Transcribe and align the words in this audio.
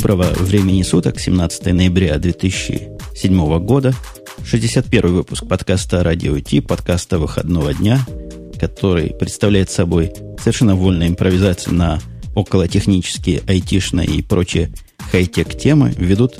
Доброго 0.00 0.26
времени 0.26 0.84
суток, 0.84 1.18
17 1.18 1.72
ноября 1.72 2.16
2007 2.18 3.58
года, 3.58 3.92
61 4.44 5.12
выпуск 5.12 5.48
подкаста 5.48 6.04
«Радио 6.04 6.38
Ти», 6.38 6.60
подкаста 6.60 7.18
выходного 7.18 7.74
дня, 7.74 7.98
который 8.60 9.10
представляет 9.10 9.70
собой 9.70 10.12
совершенно 10.38 10.76
вольную 10.76 11.10
импровизацию 11.10 11.74
на 11.74 11.98
околотехнические, 12.36 13.42
айтишные 13.48 14.06
и 14.06 14.22
прочие 14.22 14.70
хай-тек 15.10 15.58
темы, 15.58 15.92
ведут 15.96 16.36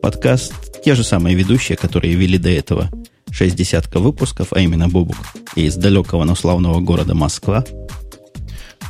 подкаст 0.00 0.82
те 0.82 0.94
же 0.94 1.04
самые 1.04 1.36
ведущие, 1.36 1.76
которые 1.76 2.14
вели 2.14 2.38
до 2.38 2.48
этого 2.48 2.90
60 3.30 3.94
выпусков, 3.96 4.48
а 4.52 4.60
именно 4.60 4.88
Бобук 4.88 5.18
из 5.56 5.76
далекого, 5.76 6.24
но 6.24 6.34
славного 6.34 6.80
города 6.80 7.14
Москва– 7.14 7.66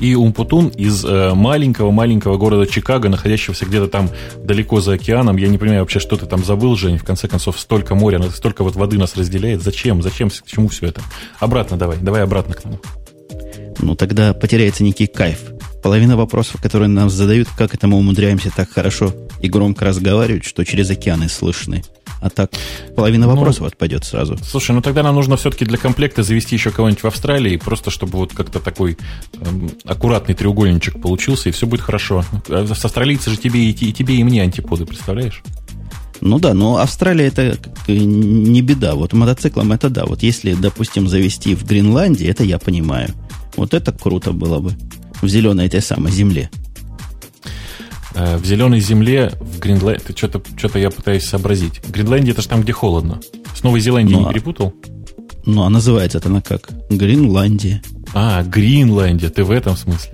и 0.03 0.17
Умпутун 0.17 0.69
из 0.69 1.05
маленького-маленького 1.05 2.35
э, 2.35 2.39
города 2.39 2.67
Чикаго, 2.67 3.09
находящегося 3.09 3.65
где-то 3.67 3.87
там 3.87 4.11
далеко 4.37 4.81
за 4.81 4.95
океаном. 4.95 5.37
Я 5.37 5.47
не 5.47 5.59
понимаю 5.59 5.83
вообще, 5.83 6.01
что 6.01 6.17
ты 6.17 6.27
там 6.27 6.45
забыл, 6.45 6.75
Жень. 6.75 6.99
В 6.99 7.05
конце 7.05 7.29
концов, 7.29 7.59
столько 7.59 7.95
моря, 7.95 8.21
столько 8.35 8.65
вот 8.65 8.75
воды 8.75 8.99
нас 8.99 9.17
разделяет. 9.17 9.63
Зачем? 9.63 10.03
Зачем? 10.03 10.29
К 10.29 10.45
чему 10.45 10.67
все 10.69 10.87
это? 10.87 11.01
Обратно 11.39 11.77
давай. 11.77 11.99
Давай 11.99 12.23
обратно 12.23 12.55
к 12.55 12.65
нам. 12.65 12.81
Ну, 13.81 13.95
тогда 13.95 14.35
потеряется 14.35 14.83
некий 14.83 15.07
кайф. 15.07 15.39
Половина 15.85 16.17
вопросов, 16.17 16.61
которые 16.61 16.89
нам 16.89 17.09
задают, 17.09 17.49
как 17.57 17.73
это 17.75 17.87
мы 17.87 17.97
умудряемся 17.97 18.51
так 18.55 18.71
хорошо 18.71 19.15
и 19.41 19.49
громко 19.49 19.85
разговаривать, 19.85 20.45
что 20.45 20.65
через 20.65 20.91
океаны 20.91 21.29
слышны. 21.29 21.85
А 22.23 22.31
так 22.31 22.53
половина 22.95 23.27
ну, 23.27 23.35
вопросов 23.35 23.63
ну, 23.63 23.67
отпадет 23.67 24.05
сразу. 24.05 24.39
Слушай, 24.39 24.73
ну 24.73 24.81
тогда 24.81 25.03
нам 25.03 25.17
нужно 25.17 25.37
все-таки 25.37 25.65
для 25.65 25.77
комплекта 25.77 26.23
завести 26.23 26.55
еще 26.55 26.71
кого-нибудь 26.71 27.03
в 27.03 27.07
Австралии, 27.07 27.57
просто 27.57 27.91
чтобы 27.91 28.19
вот 28.19 28.33
как-то 28.33 28.61
такой 28.61 28.97
эм, 29.41 29.73
аккуратный 29.85 30.37
треугольничек 30.37 31.03
получился, 31.03 31.49
и 31.49 31.53
все 31.53 31.67
будет 31.67 31.81
хорошо. 31.81 32.25
А 32.49 32.65
с 32.65 32.85
австралийцы 32.85 33.31
же 33.31 33.37
тебе 33.37 33.65
и, 33.65 33.71
и 33.71 33.93
тебе, 33.93 34.15
и 34.15 34.23
мне 34.23 34.41
антиподы, 34.43 34.87
представляешь? 34.87 35.43
Ну 36.21 36.39
да, 36.39 36.55
но 36.55 36.77
Австралия 36.77 37.27
это 37.27 37.59
не 37.89 38.63
беда. 38.63 38.95
Вот 38.95 39.13
мотоциклом 39.13 39.73
это 39.73 39.91
да. 39.91 40.05
Вот 40.07 40.23
если, 40.23 40.55
допустим, 40.55 41.09
завести 41.09 41.57
в 41.57 41.65
Гренландии, 41.67 42.29
это 42.29 42.45
я 42.45 42.61
понимаю. 42.61 43.11
Вот 43.57 43.75
это 43.75 43.91
круто 43.91 44.31
было 44.31 44.61
бы. 44.61 44.73
В 45.21 45.27
зеленой 45.27 45.67
этой 45.67 45.83
самой 45.83 46.13
земле. 46.13 46.49
Э, 48.15 48.37
в 48.37 48.45
зеленой 48.45 48.81
земле 48.81 49.33
в 49.41 49.59
Гренландии... 49.59 50.03
Что-то, 50.15 50.43
что-то 50.57 50.79
я 50.79 50.91
пытаюсь 50.91 51.25
сообразить. 51.25 51.81
Гренландия 51.89 52.33
это 52.33 52.43
же 52.43 52.49
там, 52.49 52.63
где 52.63 52.73
холодно. 52.73 53.21
С 53.55 53.63
Новой 53.63 53.81
Зеландией 53.81 54.19
ну, 54.19 54.27
не 54.27 54.33
перепутал? 54.33 54.75
Ну, 55.45 55.63
а 55.63 55.71
называется 55.71 56.19
это 56.19 56.29
она 56.29 56.41
как? 56.41 56.71
Гренландия. 56.91 57.83
А, 58.15 58.43
Гренландия, 58.43 59.31
ты 59.31 59.45
в 59.45 59.51
этом 59.51 59.77
смысле. 59.77 60.13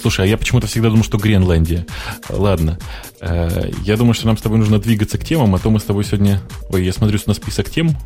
Слушай, 0.00 0.26
а 0.26 0.28
я 0.28 0.36
почему-то 0.36 0.66
всегда 0.66 0.90
думал, 0.90 1.04
что 1.04 1.18
Гренландия. 1.18 1.86
Ладно. 2.28 2.78
Э, 3.20 3.70
я 3.84 3.96
думаю, 3.96 4.14
что 4.14 4.26
нам 4.26 4.36
с 4.36 4.42
тобой 4.42 4.58
нужно 4.58 4.78
двигаться 4.78 5.18
к 5.18 5.24
темам, 5.24 5.54
а 5.54 5.58
то 5.58 5.70
мы 5.70 5.80
с 5.80 5.84
тобой 5.84 6.04
сегодня... 6.04 6.40
Ой, 6.70 6.84
я 6.84 6.92
смотрю 6.92 7.18
на 7.26 7.34
список 7.34 7.70
тем. 7.70 7.96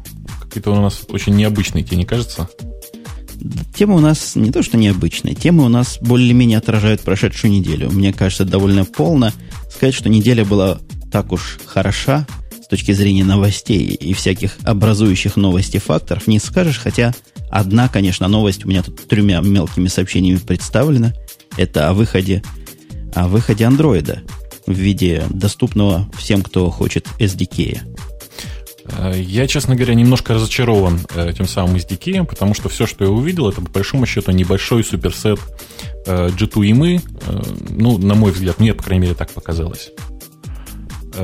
Какие-то 0.41 0.71
у 0.73 0.81
нас 0.81 1.05
очень 1.09 1.35
необычные, 1.35 1.85
тебе 1.85 1.97
не 1.97 2.05
кажется? 2.05 2.49
Темы 3.75 3.97
у 3.97 4.01
нас 4.01 4.37
не 4.37 4.51
то, 4.51 4.63
что 4.63 4.77
необычные, 4.77 5.35
темы 5.35 5.65
у 5.65 5.69
нас 5.69 5.99
более-менее 6.01 6.59
отражают 6.59 7.03
прошедшую 7.03 7.53
неделю. 7.53 7.91
Мне 7.91 8.13
кажется, 8.13 8.45
довольно 8.45 8.85
полно. 8.85 9.33
Сказать, 9.71 9.95
что 9.95 10.09
неделя 10.09 10.45
была 10.45 10.79
так 11.13 11.33
уж 11.33 11.59
хороша 11.67 12.27
с 12.63 12.69
точки 12.69 12.93
зрения 12.93 13.25
новостей 13.25 13.87
и 13.87 14.13
всяких 14.13 14.57
образующих 14.65 15.37
новости 15.37 15.79
факторов, 15.79 16.27
не 16.27 16.41
скажешь, 16.41 16.79
хотя 16.79 17.15
одна, 17.49 17.89
конечно, 17.89 18.27
новость 18.27 18.65
у 18.65 18.69
меня 18.69 18.83
тут 18.83 19.07
тремя 19.07 19.41
мелкими 19.41 19.89
сообщениями 19.89 20.39
представлена. 20.39 21.13
Это 21.57 21.89
о 21.89 21.95
выходе, 21.95 22.43
о 23.15 23.29
выходе 23.29 23.65
андроида 23.65 24.23
в 24.67 24.73
виде 24.73 25.25
доступного 25.31 26.11
всем, 26.19 26.43
кто 26.43 26.71
хочет 26.71 27.07
SDK. 27.21 27.79
Э, 28.99 29.15
я, 29.17 29.47
честно 29.47 29.75
говоря, 29.75 29.95
немножко 29.95 30.35
разочарован 30.35 31.01
э, 31.15 31.33
тем 31.37 31.47
самым 31.47 31.77
SDK, 31.77 32.25
потому 32.25 32.55
что 32.55 32.69
все, 32.69 32.87
что 32.87 33.05
я 33.05 33.11
увидел, 33.11 33.49
это 33.49 33.61
по 33.61 33.71
большому 33.71 34.07
счету 34.07 34.33
небольшой 34.33 34.85
суперсет 34.85 35.41
э, 36.07 36.29
G2 36.29 36.71
имы. 36.71 37.01
Ну, 37.71 37.99
на 37.99 38.15
мой 38.15 38.33
взгляд, 38.33 38.59
мне, 38.59 38.75
по 38.75 38.83
крайней 38.83 39.03
мере, 39.03 39.15
так 39.15 39.31
показалось. 39.31 39.91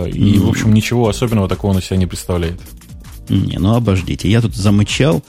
И, 0.06 0.38
в 0.38 0.48
общем, 0.48 0.72
ничего 0.72 1.08
особенного 1.08 1.48
такого 1.48 1.74
на 1.74 1.82
себя 1.82 1.98
не 1.98 2.06
представляет. 2.06 2.58
Не, 3.28 3.58
ну 3.58 3.74
обождите. 3.74 4.30
Я 4.30 4.40
тут 4.40 4.54
замычал. 4.56 5.22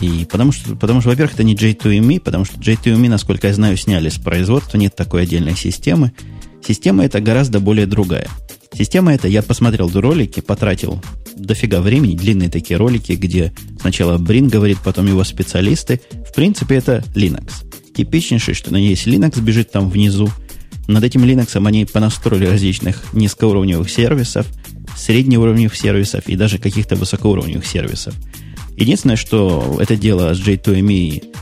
И 0.00 0.26
потому 0.30 0.52
что, 0.52 0.76
потому 0.76 1.00
что, 1.00 1.10
во-первых, 1.10 1.34
это 1.34 1.42
не 1.42 1.56
J2ME, 1.56 2.20
потому 2.20 2.44
что 2.44 2.58
J2ME, 2.58 3.08
насколько 3.08 3.48
я 3.48 3.54
знаю, 3.54 3.76
сняли 3.76 4.10
с 4.10 4.18
производства, 4.18 4.76
нет 4.76 4.94
такой 4.94 5.22
отдельной 5.22 5.56
системы. 5.56 6.12
Система 6.64 7.04
эта 7.04 7.20
гораздо 7.20 7.58
более 7.58 7.86
другая. 7.86 8.28
Система 8.76 9.14
эта, 9.14 9.26
я 9.26 9.42
посмотрел 9.42 9.90
ролики, 9.92 10.40
потратил 10.40 11.02
дофига 11.36 11.80
времени, 11.80 12.16
длинные 12.16 12.48
такие 12.48 12.76
ролики, 12.76 13.12
где 13.12 13.52
сначала 13.80 14.18
Брин 14.18 14.48
говорит, 14.48 14.78
потом 14.82 15.06
его 15.06 15.22
специалисты. 15.24 16.00
В 16.28 16.34
принципе, 16.34 16.76
это 16.76 17.04
Linux. 17.14 17.52
Типичнейший, 17.94 18.54
что 18.54 18.72
на 18.72 18.76
ней 18.78 18.90
есть 18.90 19.06
Linux, 19.06 19.40
бежит 19.40 19.70
там 19.70 19.88
внизу. 19.90 20.30
Над 20.88 21.04
этим 21.04 21.24
Linux 21.24 21.56
они 21.66 21.84
понастроили 21.84 22.46
различных 22.46 23.12
низкоуровневых 23.12 23.90
сервисов, 23.90 24.46
среднеуровневых 24.96 25.76
сервисов 25.76 26.28
и 26.28 26.36
даже 26.36 26.58
каких-то 26.58 26.96
высокоуровневых 26.96 27.66
сервисов. 27.66 28.14
Единственное, 28.76 29.16
что 29.16 29.78
это 29.80 29.96
дело 29.96 30.34
с 30.34 30.40
J2ME 30.40 31.34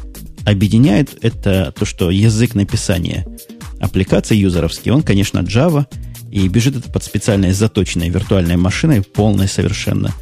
объединяет, 0.44 1.18
это 1.22 1.72
то, 1.76 1.84
что 1.84 2.10
язык 2.10 2.54
написания 2.54 3.26
аппликаций 3.80 4.36
юзеровский, 4.36 4.90
он, 4.90 5.02
конечно, 5.02 5.38
Java– 5.40 5.86
и 6.34 6.48
бежит 6.48 6.74
это 6.74 6.90
под 6.90 7.04
специальной 7.04 7.52
заточенной 7.52 8.08
виртуальной 8.08 8.56
машиной, 8.56 9.02
полной 9.02 9.46
совершенно. 9.46 10.12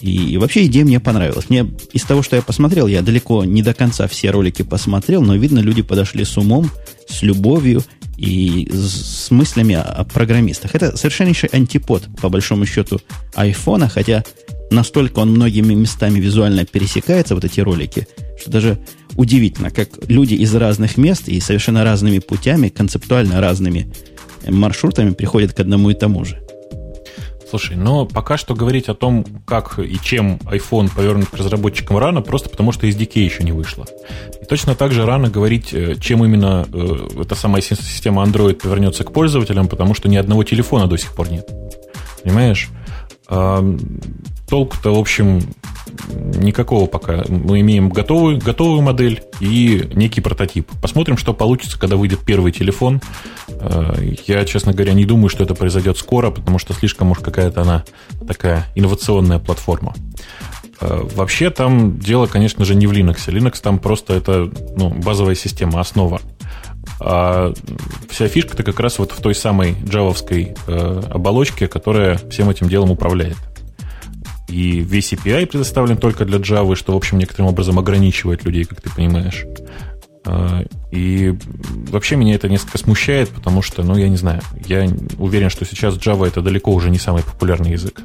И, 0.00 0.30
и 0.32 0.38
вообще 0.38 0.64
идея 0.64 0.82
мне 0.82 0.98
понравилась. 0.98 1.50
Мне 1.50 1.70
из 1.92 2.04
того, 2.04 2.22
что 2.22 2.36
я 2.36 2.42
посмотрел, 2.42 2.86
я 2.86 3.02
далеко 3.02 3.44
не 3.44 3.62
до 3.62 3.74
конца 3.74 4.08
все 4.08 4.30
ролики 4.30 4.62
посмотрел, 4.62 5.20
но 5.20 5.36
видно, 5.36 5.58
люди 5.58 5.82
подошли 5.82 6.24
с 6.24 6.38
умом, 6.38 6.70
с 7.06 7.20
любовью 7.20 7.84
и 8.16 8.66
с, 8.72 9.30
мыслями 9.30 9.74
о 9.74 10.04
программистах. 10.04 10.74
Это 10.74 10.96
совершеннейший 10.96 11.50
антипод, 11.52 12.04
по 12.22 12.30
большому 12.30 12.64
счету, 12.64 13.02
айфона, 13.34 13.90
хотя 13.90 14.24
настолько 14.70 15.18
он 15.18 15.32
многими 15.32 15.74
местами 15.74 16.18
визуально 16.18 16.64
пересекается, 16.64 17.34
вот 17.34 17.44
эти 17.44 17.60
ролики, 17.60 18.08
что 18.40 18.50
даже 18.50 18.78
удивительно, 19.16 19.70
как 19.70 19.90
люди 20.08 20.32
из 20.32 20.54
разных 20.54 20.96
мест 20.96 21.28
и 21.28 21.38
совершенно 21.40 21.84
разными 21.84 22.20
путями, 22.20 22.70
концептуально 22.70 23.42
разными 23.42 23.92
маршрутами 24.48 25.10
приходят 25.10 25.52
к 25.52 25.60
одному 25.60 25.90
и 25.90 25.94
тому 25.94 26.24
же. 26.24 26.42
Слушай, 27.48 27.76
но 27.76 28.06
пока 28.06 28.38
что 28.38 28.54
говорить 28.54 28.88
о 28.88 28.94
том, 28.94 29.26
как 29.46 29.78
и 29.78 29.98
чем 30.02 30.38
iPhone 30.44 30.90
повернут 30.94 31.28
к 31.28 31.36
разработчикам 31.36 31.98
рано, 31.98 32.22
просто 32.22 32.48
потому 32.48 32.72
что 32.72 32.86
SDK 32.86 33.18
еще 33.18 33.44
не 33.44 33.52
вышло. 33.52 33.84
И 34.40 34.46
точно 34.46 34.74
так 34.74 34.92
же 34.92 35.04
рано 35.04 35.28
говорить, 35.28 35.74
э, 35.74 35.96
чем 36.00 36.24
именно 36.24 36.66
э, 36.72 37.20
эта 37.20 37.34
самая 37.34 37.60
система 37.60 38.24
Android 38.24 38.54
повернется 38.54 39.04
к 39.04 39.12
пользователям, 39.12 39.68
потому 39.68 39.92
что 39.92 40.08
ни 40.08 40.16
одного 40.16 40.44
телефона 40.44 40.86
до 40.86 40.96
сих 40.96 41.14
пор 41.14 41.30
нет. 41.30 41.46
Понимаешь? 42.24 42.70
толк-то, 44.48 44.94
в 44.94 44.98
общем, 44.98 45.40
никакого 46.08 46.86
пока. 46.86 47.24
Мы 47.28 47.60
имеем 47.60 47.88
готовую, 47.88 48.38
готовую 48.38 48.82
модель 48.82 49.22
и 49.40 49.88
некий 49.94 50.20
прототип. 50.20 50.70
Посмотрим, 50.80 51.16
что 51.16 51.34
получится, 51.34 51.78
когда 51.78 51.96
выйдет 51.96 52.20
первый 52.20 52.52
телефон. 52.52 53.00
Э, 53.48 53.94
я, 54.26 54.44
честно 54.44 54.72
говоря, 54.72 54.92
не 54.92 55.04
думаю, 55.04 55.28
что 55.28 55.44
это 55.44 55.54
произойдет 55.54 55.96
скоро, 55.98 56.30
потому 56.30 56.58
что 56.58 56.72
слишком 56.74 57.10
уж 57.10 57.18
какая-то 57.18 57.62
она 57.62 57.84
такая 58.26 58.66
инновационная 58.74 59.38
платформа. 59.38 59.94
Э, 60.80 61.02
вообще 61.14 61.50
там 61.50 61.98
дело, 61.98 62.26
конечно 62.26 62.64
же, 62.64 62.74
не 62.74 62.86
в 62.86 62.92
Linux. 62.92 63.28
Linux 63.28 63.60
там 63.62 63.78
просто 63.78 64.14
это 64.14 64.50
ну, 64.76 64.90
базовая 64.90 65.34
система, 65.34 65.80
основа. 65.80 66.20
А 67.00 67.52
вся 68.10 68.28
фишка-то 68.28 68.62
как 68.62 68.80
раз 68.80 68.98
вот 68.98 69.12
в 69.12 69.20
той 69.20 69.34
самой 69.34 69.76
джавовской 69.84 70.54
э, 70.66 71.02
оболочке, 71.10 71.68
которая 71.68 72.18
всем 72.30 72.50
этим 72.50 72.68
делом 72.68 72.90
управляет. 72.90 73.36
И 74.52 74.80
весь 74.80 75.14
API 75.14 75.46
предоставлен 75.46 75.96
только 75.96 76.26
для 76.26 76.36
Java, 76.36 76.76
что, 76.76 76.92
в 76.92 76.96
общем, 76.96 77.18
некоторым 77.18 77.46
образом 77.46 77.78
ограничивает 77.78 78.44
людей, 78.44 78.64
как 78.64 78.82
ты 78.82 78.90
понимаешь. 78.90 79.46
А, 80.26 80.62
и 80.90 81.34
вообще 81.88 82.16
меня 82.16 82.34
это 82.34 82.50
несколько 82.50 82.76
смущает, 82.76 83.30
потому 83.30 83.62
что, 83.62 83.82
ну, 83.82 83.96
я 83.96 84.10
не 84.10 84.18
знаю, 84.18 84.42
я 84.66 84.86
уверен, 85.18 85.48
что 85.48 85.64
сейчас 85.64 85.96
Java 85.96 86.28
это 86.28 86.42
далеко 86.42 86.70
уже 86.70 86.90
не 86.90 86.98
самый 86.98 87.22
популярный 87.22 87.72
язык. 87.72 88.02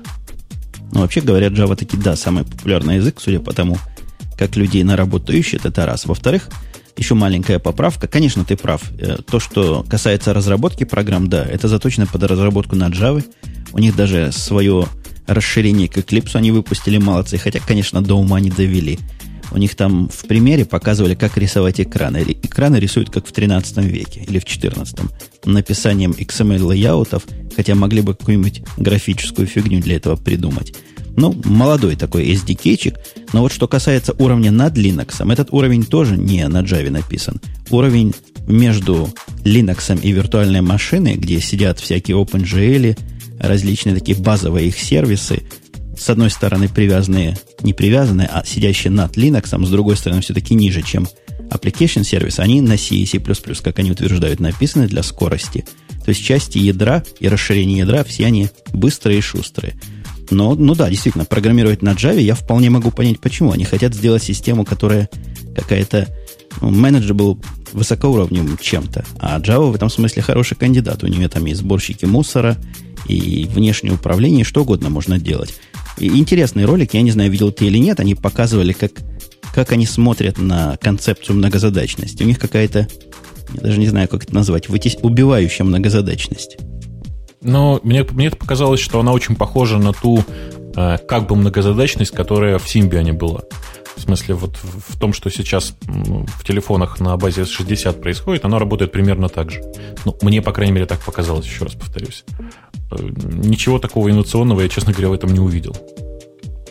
Ну, 0.93 1.01
вообще 1.01 1.19
говорят, 1.19 1.51
Java 1.51 1.75
таки, 1.75 1.97
да, 1.97 2.15
самый 2.15 2.45
популярный 2.45 2.95
язык, 2.95 3.17
судя 3.19 3.41
по 3.41 3.51
тому, 3.51 3.77
как 4.37 4.55
людей 4.55 4.83
на 4.83 4.95
работу 4.95 5.33
ищет, 5.33 5.65
это 5.65 5.85
раз. 5.85 6.05
Во-вторых, 6.05 6.47
еще 6.95 7.13
маленькая 7.13 7.59
поправка. 7.59 8.07
Конечно, 8.07 8.45
ты 8.45 8.55
прав. 8.55 8.81
Э, 8.99 9.17
то, 9.17 9.41
что 9.41 9.85
касается 9.89 10.33
разработки 10.33 10.85
программ, 10.85 11.27
да, 11.27 11.43
это 11.43 11.67
заточено 11.67 12.07
под 12.07 12.23
разработку 12.23 12.77
на 12.77 12.87
Java. 12.87 13.21
У 13.73 13.79
них 13.79 13.97
даже 13.97 14.31
свое 14.31 14.87
расширение 15.27 15.87
к 15.87 15.97
Eclipse 15.97 16.35
они 16.35 16.51
выпустили, 16.51 16.97
молодцы. 16.97 17.37
Хотя, 17.37 17.59
конечно, 17.59 18.01
до 18.01 18.15
ума 18.15 18.39
не 18.39 18.49
довели. 18.49 18.99
У 19.51 19.57
них 19.57 19.75
там 19.75 20.09
в 20.09 20.25
примере 20.27 20.65
показывали, 20.65 21.15
как 21.15 21.37
рисовать 21.37 21.79
экраны. 21.79 22.17
Экраны 22.43 22.77
рисуют 22.77 23.09
как 23.09 23.25
в 23.25 23.31
13 23.31 23.77
веке 23.77 24.25
или 24.27 24.39
в 24.39 24.45
14. 24.45 24.99
Написанием 25.45 26.11
XML-лейаутов, 26.11 27.23
Хотя 27.55 27.75
могли 27.75 28.01
бы 28.01 28.13
какую-нибудь 28.13 28.61
графическую 28.77 29.47
фигню 29.47 29.81
для 29.81 29.95
этого 29.95 30.15
придумать. 30.15 30.73
Ну, 31.15 31.35
молодой 31.45 31.95
такой 31.95 32.29
SDK-чик. 32.31 32.97
Но 33.33 33.41
вот 33.41 33.51
что 33.51 33.67
касается 33.67 34.13
уровня 34.19 34.51
над 34.51 34.77
Linux, 34.77 35.31
этот 35.31 35.51
уровень 35.51 35.83
тоже 35.83 36.15
не 36.15 36.47
на 36.47 36.61
Java 36.61 36.91
написан. 36.91 37.41
Уровень 37.71 38.13
между 38.47 39.09
Linux 39.43 39.99
и 40.01 40.11
виртуальной 40.11 40.61
машиной, 40.61 41.15
где 41.15 41.41
сидят 41.41 41.79
всякие 41.79 42.17
OpenGL, 42.17 42.95
различные 43.39 43.95
такие 43.95 44.17
базовые 44.17 44.67
их 44.67 44.79
сервисы, 44.79 45.43
с 45.97 46.09
одной 46.09 46.29
стороны 46.29 46.69
привязанные, 46.69 47.37
не 47.61 47.73
привязанные, 47.73 48.29
а 48.31 48.43
сидящие 48.45 48.91
над 48.91 49.17
Linux, 49.17 49.65
с 49.65 49.69
другой 49.69 49.97
стороны 49.97 50.21
все-таки 50.21 50.53
ниже, 50.53 50.81
чем 50.81 51.07
application 51.49 52.03
сервис, 52.03 52.39
они 52.39 52.61
на 52.61 52.77
C 52.77 52.95
и 52.95 53.05
C++, 53.05 53.19
как 53.19 53.79
они 53.79 53.91
утверждают, 53.91 54.39
написаны 54.39 54.87
для 54.87 55.03
скорости. 55.03 55.65
То 56.05 56.09
есть 56.09 56.23
части 56.23 56.57
ядра 56.57 57.03
и 57.19 57.27
расширение 57.27 57.79
ядра, 57.79 58.03
все 58.03 58.25
они 58.25 58.49
быстрые 58.71 59.19
и 59.19 59.21
шустрые. 59.21 59.75
Но, 60.29 60.55
ну 60.55 60.75
да, 60.75 60.89
действительно, 60.89 61.25
программировать 61.25 61.81
на 61.81 61.93
Java 61.93 62.21
я 62.21 62.35
вполне 62.35 62.69
могу 62.69 62.91
понять, 62.91 63.19
почему. 63.19 63.51
Они 63.51 63.63
хотят 63.63 63.93
сделать 63.93 64.23
систему, 64.23 64.65
которая 64.65 65.09
какая-то 65.55 66.07
ну, 66.61 66.69
manageable 66.71 67.43
высокоуровневым 67.71 68.57
чем-то. 68.57 69.05
А 69.19 69.39
Java 69.39 69.71
в 69.71 69.75
этом 69.75 69.89
смысле 69.89 70.21
хороший 70.21 70.55
кандидат. 70.55 71.03
У 71.03 71.07
нее 71.07 71.29
там 71.29 71.45
есть 71.45 71.61
сборщики 71.61 72.05
мусора, 72.05 72.57
и 73.07 73.45
внешнее 73.45 73.93
управление, 73.93 74.43
что 74.43 74.61
угодно 74.61 74.89
можно 74.89 75.19
делать. 75.19 75.53
И 75.97 76.07
интересный 76.07 76.65
ролик, 76.65 76.93
я 76.93 77.01
не 77.01 77.11
знаю, 77.11 77.31
видел 77.31 77.51
ты 77.51 77.65
или 77.65 77.77
нет, 77.77 77.99
они 77.99 78.15
показывали, 78.15 78.73
как, 78.73 78.91
как 79.53 79.71
они 79.71 79.85
смотрят 79.85 80.37
на 80.37 80.77
концепцию 80.77 81.37
многозадачности. 81.37 82.23
У 82.23 82.27
них 82.27 82.39
какая-то, 82.39 82.87
я 83.53 83.61
даже 83.61 83.79
не 83.79 83.87
знаю, 83.87 84.07
как 84.07 84.23
это 84.23 84.35
назвать, 84.35 84.69
вытес... 84.69 84.97
убивающая 85.01 85.65
многозадачность. 85.65 86.57
Но 87.41 87.79
мне, 87.83 88.03
мне 88.03 88.29
показалось, 88.29 88.79
что 88.79 88.99
она 88.99 89.11
очень 89.11 89.35
похожа 89.35 89.77
на 89.77 89.93
ту 89.93 90.23
э, 90.75 90.97
как 90.97 91.27
бы 91.27 91.35
многозадачность, 91.35 92.11
которая 92.11 92.57
в 92.59 92.65
Symbian 92.65 93.13
была. 93.13 93.41
В 93.95 94.01
смысле, 94.01 94.35
вот 94.35 94.57
в 94.61 94.99
том, 94.99 95.11
что 95.11 95.31
сейчас 95.31 95.73
в 95.81 96.45
телефонах 96.45 96.99
на 96.99 97.17
базе 97.17 97.41
S60 97.41 97.99
происходит, 97.99 98.45
оно 98.45 98.59
работает 98.59 98.91
примерно 98.91 99.27
так 99.27 99.49
же. 99.49 99.63
Ну, 100.05 100.15
мне, 100.21 100.41
по 100.43 100.51
крайней 100.51 100.73
мере, 100.73 100.85
так 100.85 100.99
показалось, 100.99 101.47
еще 101.47 101.65
раз 101.65 101.73
повторюсь. 101.73 102.23
Э, 102.91 102.95
ничего 103.43 103.79
такого 103.79 104.09
инновационного 104.09 104.61
я, 104.61 104.69
честно 104.69 104.93
говоря, 104.93 105.09
в 105.09 105.13
этом 105.13 105.33
не 105.33 105.39
увидел. 105.39 105.75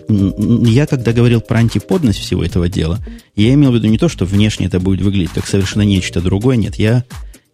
Я, 0.09 0.87
когда 0.87 1.13
говорил 1.13 1.41
про 1.41 1.59
антиподность 1.59 2.21
всего 2.21 2.45
этого 2.45 2.69
дела, 2.69 3.01
я 3.35 3.53
имел 3.55 3.73
в 3.73 3.75
виду 3.75 3.89
не 3.89 3.99
то, 3.99 4.09
что 4.09 4.25
внешне 4.25 4.67
это 4.67 4.79
будет 4.79 5.01
выглядеть 5.01 5.33
как 5.33 5.47
совершенно 5.47 5.83
нечто 5.83 6.21
другое, 6.21 6.57
нет, 6.57 6.77
я 6.77 7.05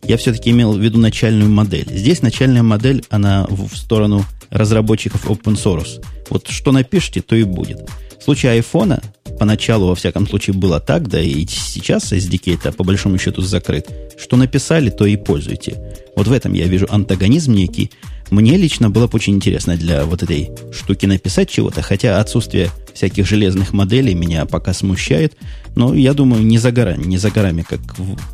я 0.05 0.17
все-таки 0.17 0.51
имел 0.51 0.73
в 0.73 0.81
виду 0.81 0.99
начальную 0.99 1.51
модель. 1.51 1.87
Здесь 1.89 2.23
начальная 2.23 2.63
модель, 2.63 3.05
она 3.09 3.47
в 3.49 3.77
сторону 3.77 4.25
разработчиков 4.51 5.27
open 5.27 5.55
source. 5.55 6.05
Вот 6.29 6.49
что 6.49 6.73
напишите, 6.73 7.23
то 7.23 7.37
и 7.37 7.45
будет. 7.45 7.89
В 8.19 8.25
случае 8.25 8.53
айфона, 8.53 9.01
поначалу, 9.39 9.89
во 9.89 9.95
всяком 9.95 10.29
случае, 10.29 10.55
было 10.55 10.81
так, 10.81 11.09
да 11.09 11.21
и 11.21 11.47
сейчас 11.47 12.13
SDK-то 12.13 12.73
по 12.73 12.85
большому 12.85 13.19
счету 13.19 13.43
закрыт. 13.43 13.89
Что 14.19 14.37
написали, 14.37 14.91
то 14.91 15.07
и 15.07 15.17
пользуйте. 15.17 15.77
Вот 16.17 16.27
в 16.27 16.33
этом 16.33 16.53
я 16.53 16.67
вижу 16.67 16.87
антагонизм 16.91 17.53
некий. 17.53 17.91
Мне 18.33 18.57
лично 18.57 18.89
было 18.89 19.09
бы 19.09 19.17
очень 19.17 19.35
интересно 19.35 19.77
для 19.77 20.07
вот 20.07 20.23
этой 20.23 20.49
штуки 20.73 21.05
написать 21.05 21.51
чего-то, 21.51 21.83
хотя 21.83 22.19
отсутствие 22.19 22.71
всяких 22.95 23.27
железных 23.27 23.75
моделей 23.75 24.15
меня 24.15 24.47
пока 24.47 24.73
смущает. 24.73 25.37
Но 25.77 25.93
я 25.93 26.15
думаю, 26.15 26.43
не 26.43 26.57
за 26.57 26.73
горами, 26.73 27.05
не 27.05 27.19
за 27.19 27.31
горами, 27.31 27.61
как 27.61 27.81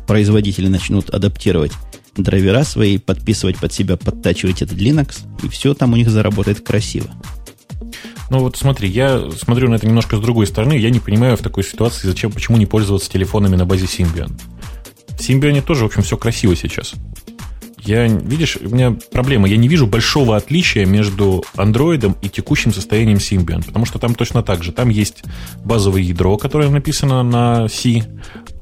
производители 0.07 0.69
начнут 0.69 1.09
адаптировать 1.09 1.73
драйвера 2.15 2.63
свои, 2.63 2.97
подписывать 2.97 3.57
под 3.57 3.73
себя, 3.73 3.97
подтачивать 3.97 4.61
этот 4.61 4.77
Linux, 4.77 5.17
и 5.43 5.49
все 5.49 5.73
там 5.73 5.91
у 5.91 5.97
них 5.97 6.09
заработает 6.09 6.61
красиво. 6.61 7.09
Ну 8.29 8.39
вот 8.39 8.55
смотри, 8.55 8.87
я 8.87 9.29
смотрю 9.31 9.69
на 9.69 9.75
это 9.75 9.85
немножко 9.85 10.15
с 10.15 10.21
другой 10.21 10.47
стороны. 10.47 10.77
Я 10.77 10.91
не 10.91 11.01
понимаю 11.01 11.35
в 11.35 11.41
такой 11.41 11.65
ситуации, 11.65 12.07
зачем, 12.07 12.31
почему 12.31 12.55
не 12.55 12.65
пользоваться 12.65 13.11
телефонами 13.11 13.57
на 13.57 13.65
базе 13.65 13.83
Symbian. 13.83 14.31
В 15.09 15.19
Symbian 15.19 15.61
тоже, 15.61 15.83
в 15.83 15.87
общем, 15.87 16.03
все 16.03 16.15
красиво 16.15 16.55
сейчас. 16.55 16.93
Я, 17.85 18.07
видишь, 18.07 18.57
у 18.61 18.69
меня 18.69 18.97
проблема. 19.11 19.47
Я 19.47 19.57
не 19.57 19.67
вижу 19.67 19.87
большого 19.87 20.35
отличия 20.35 20.85
между 20.85 21.43
андроидом 21.55 22.15
и 22.21 22.29
текущим 22.29 22.73
состоянием 22.73 23.17
Symbian, 23.17 23.65
потому 23.65 23.85
что 23.85 23.99
там 23.99 24.15
точно 24.15 24.43
так 24.43 24.63
же. 24.63 24.71
Там 24.71 24.89
есть 24.89 25.23
базовое 25.63 26.01
ядро, 26.01 26.37
которое 26.37 26.69
написано 26.69 27.23
на 27.23 27.67
C, 27.69 28.03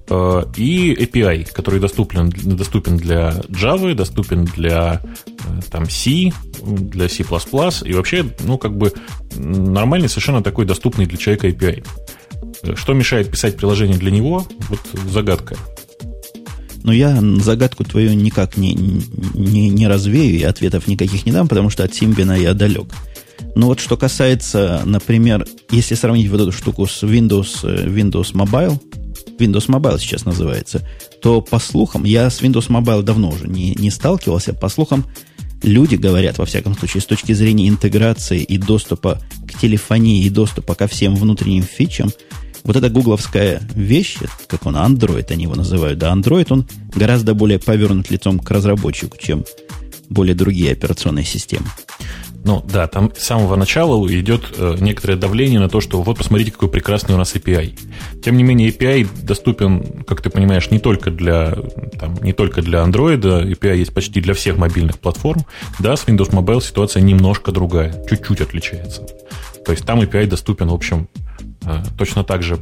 э, 0.09 0.43
и 0.55 0.93
API, 0.93 1.51
который 1.51 1.79
доступен, 1.79 2.29
доступен 2.29 2.97
для 2.97 3.31
Java, 3.49 3.93
доступен 3.93 4.45
для 4.45 5.01
э, 5.25 5.61
там, 5.71 5.89
C, 5.89 6.31
для 6.63 7.09
C++, 7.09 7.23
и 7.23 7.93
вообще, 7.93 8.25
ну, 8.43 8.57
как 8.57 8.77
бы 8.77 8.93
нормальный, 9.35 10.09
совершенно 10.09 10.43
такой 10.43 10.65
доступный 10.65 11.05
для 11.05 11.17
человека 11.17 11.47
API. 11.47 11.85
Что 12.75 12.93
мешает 12.93 13.31
писать 13.31 13.57
приложение 13.57 13.97
для 13.97 14.11
него? 14.11 14.45
Вот 14.69 14.79
загадка. 15.09 15.55
Но 16.87 16.93
я 16.93 17.21
загадку 17.41 17.83
твою 17.83 18.13
никак 18.13 18.55
не, 18.55 18.73
не, 18.73 19.67
не 19.67 19.87
развею 19.89 20.39
и 20.39 20.43
ответов 20.43 20.87
никаких 20.87 21.25
не 21.25 21.33
дам, 21.33 21.49
потому 21.49 21.69
что 21.69 21.83
от 21.83 21.93
Симбина 21.93 22.31
я 22.31 22.53
далек. 22.53 22.87
Но 23.57 23.65
вот 23.67 23.81
что 23.81 23.97
касается, 23.97 24.83
например, 24.85 25.45
если 25.69 25.95
сравнить 25.95 26.29
вот 26.29 26.39
эту 26.39 26.53
штуку 26.53 26.87
с 26.87 27.03
Windows, 27.03 27.59
э, 27.63 27.89
Windows 27.89 28.31
Mobile, 28.31 28.79
Windows 29.37 29.67
Mobile 29.67 29.99
сейчас 29.99 30.23
называется, 30.23 30.87
то 31.21 31.41
по 31.41 31.59
слухам, 31.59 32.05
я 32.05 32.29
с 32.29 32.41
Windows 32.41 32.69
Mobile 32.69 33.03
давно 33.03 33.31
уже 33.31 33.49
не, 33.49 33.75
не 33.75 33.91
сталкивался, 33.91 34.53
по 34.53 34.69
слухам, 34.69 35.05
люди 35.63 35.95
говорят, 35.95 36.37
во 36.37 36.45
всяком 36.45 36.73
случае, 36.73 37.01
с 37.01 37.05
точки 37.05 37.33
зрения 37.33 37.67
интеграции 37.67 38.41
и 38.41 38.57
доступа 38.57 39.19
к 39.45 39.59
телефонии 39.59 40.23
и 40.23 40.29
доступа 40.29 40.73
ко 40.73 40.87
всем 40.87 41.17
внутренним 41.17 41.63
фичам, 41.63 42.13
вот 42.67 42.75
эта 42.75 42.89
гугловская 42.89 43.61
вещь, 43.73 44.17
как 44.47 44.65
он, 44.65 44.75
Android 44.75 45.31
они 45.31 45.43
его 45.43 45.55
называют, 45.55 45.97
да, 45.97 46.13
Android, 46.13 46.47
он 46.49 46.67
гораздо 46.93 47.33
более 47.33 47.59
повернут 47.59 48.11
лицом 48.11 48.39
к 48.39 48.51
разработчику, 48.51 49.17
чем 49.17 49.45
более 50.09 50.35
другие 50.35 50.73
операционные 50.73 51.25
системы. 51.25 51.65
Ну 52.43 52.63
да, 52.65 52.87
там 52.87 53.11
с 53.17 53.25
самого 53.25 53.55
начала 53.55 54.05
идет 54.07 54.53
э, 54.57 54.77
некоторое 54.79 55.15
давление 55.15 55.59
на 55.59 55.69
то, 55.69 55.81
что 55.81 56.01
вот 56.01 56.17
посмотрите, 56.17 56.51
какой 56.51 56.69
прекрасный 56.69 57.15
у 57.15 57.17
нас 57.17 57.35
API. 57.35 57.77
Тем 58.23 58.37
не 58.37 58.43
менее, 58.43 58.69
API 58.69 59.07
доступен, 59.23 60.03
как 60.03 60.21
ты 60.21 60.29
понимаешь, 60.29 60.69
не 60.69 60.79
только 60.79 61.09
для, 61.11 61.57
там, 61.99 62.15
не 62.21 62.33
только 62.33 62.61
для 62.61 62.79
Android, 62.79 63.21
API 63.21 63.77
есть 63.77 63.93
почти 63.93 64.21
для 64.21 64.33
всех 64.33 64.57
мобильных 64.57 64.99
платформ. 64.99 65.45
Да, 65.79 65.95
с 65.95 66.05
Windows 66.05 66.31
Mobile 66.31 66.61
ситуация 66.61 67.01
немножко 67.01 67.51
другая, 67.51 68.05
чуть-чуть 68.09 68.39
отличается. 68.41 69.05
То 69.65 69.71
есть 69.71 69.85
там 69.85 69.99
API 69.99 70.27
доступен, 70.27 70.69
в 70.69 70.73
общем, 70.73 71.09
точно 71.97 72.23
так 72.23 72.43
же 72.43 72.57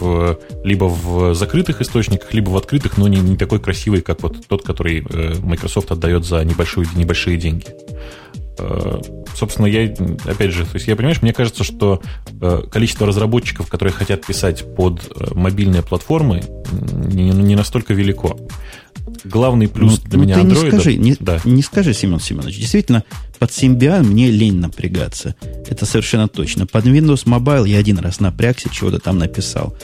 в, 0.00 0.38
либо 0.64 0.84
в 0.84 1.34
закрытых 1.34 1.80
источниках, 1.80 2.32
либо 2.34 2.50
в 2.50 2.56
открытых, 2.56 2.98
но 2.98 3.08
не, 3.08 3.18
не 3.18 3.36
такой 3.36 3.60
красивый, 3.60 4.00
как 4.00 4.22
вот 4.22 4.46
тот, 4.46 4.62
который 4.64 5.04
э, 5.08 5.34
Microsoft 5.40 5.90
отдает 5.90 6.24
за 6.24 6.44
небольшую, 6.44 6.86
небольшие 6.94 7.36
деньги. 7.36 7.66
Э, 8.58 9.00
собственно, 9.34 9.66
я, 9.66 9.94
опять 10.24 10.52
же, 10.52 10.64
то 10.64 10.74
есть 10.74 10.88
я, 10.88 10.96
понимаешь, 10.96 11.22
мне 11.22 11.32
кажется, 11.32 11.64
что 11.64 12.00
э, 12.40 12.62
количество 12.70 13.06
разработчиков, 13.06 13.68
которые 13.68 13.92
хотят 13.92 14.26
писать 14.26 14.64
под 14.74 15.34
мобильные 15.34 15.82
платформы, 15.82 16.42
не, 16.72 17.30
не 17.30 17.56
настолько 17.56 17.94
велико. 17.94 18.36
Главный 19.24 19.68
плюс 19.68 20.00
ну, 20.04 20.10
для 20.10 20.18
ну, 20.18 20.24
меня 20.24 20.34
ты 20.34 20.40
Android... 20.42 20.64
Не 20.64 20.70
скажи, 20.70 20.96
не, 20.96 21.16
да. 21.20 21.40
не 21.44 21.62
скажи, 21.62 21.94
Семен 21.94 22.20
Семенович, 22.20 22.58
действительно, 22.58 23.04
под 23.38 23.50
Symbian 23.50 24.02
мне 24.02 24.30
лень 24.30 24.60
напрягаться. 24.60 25.34
Это 25.68 25.86
совершенно 25.86 26.28
точно. 26.28 26.66
Под 26.66 26.86
Windows 26.86 27.24
Mobile 27.24 27.68
я 27.68 27.78
один 27.78 27.98
раз 27.98 28.20
напрягся, 28.20 28.68
чего-то 28.70 28.98
там 28.98 29.18
написал. 29.18 29.76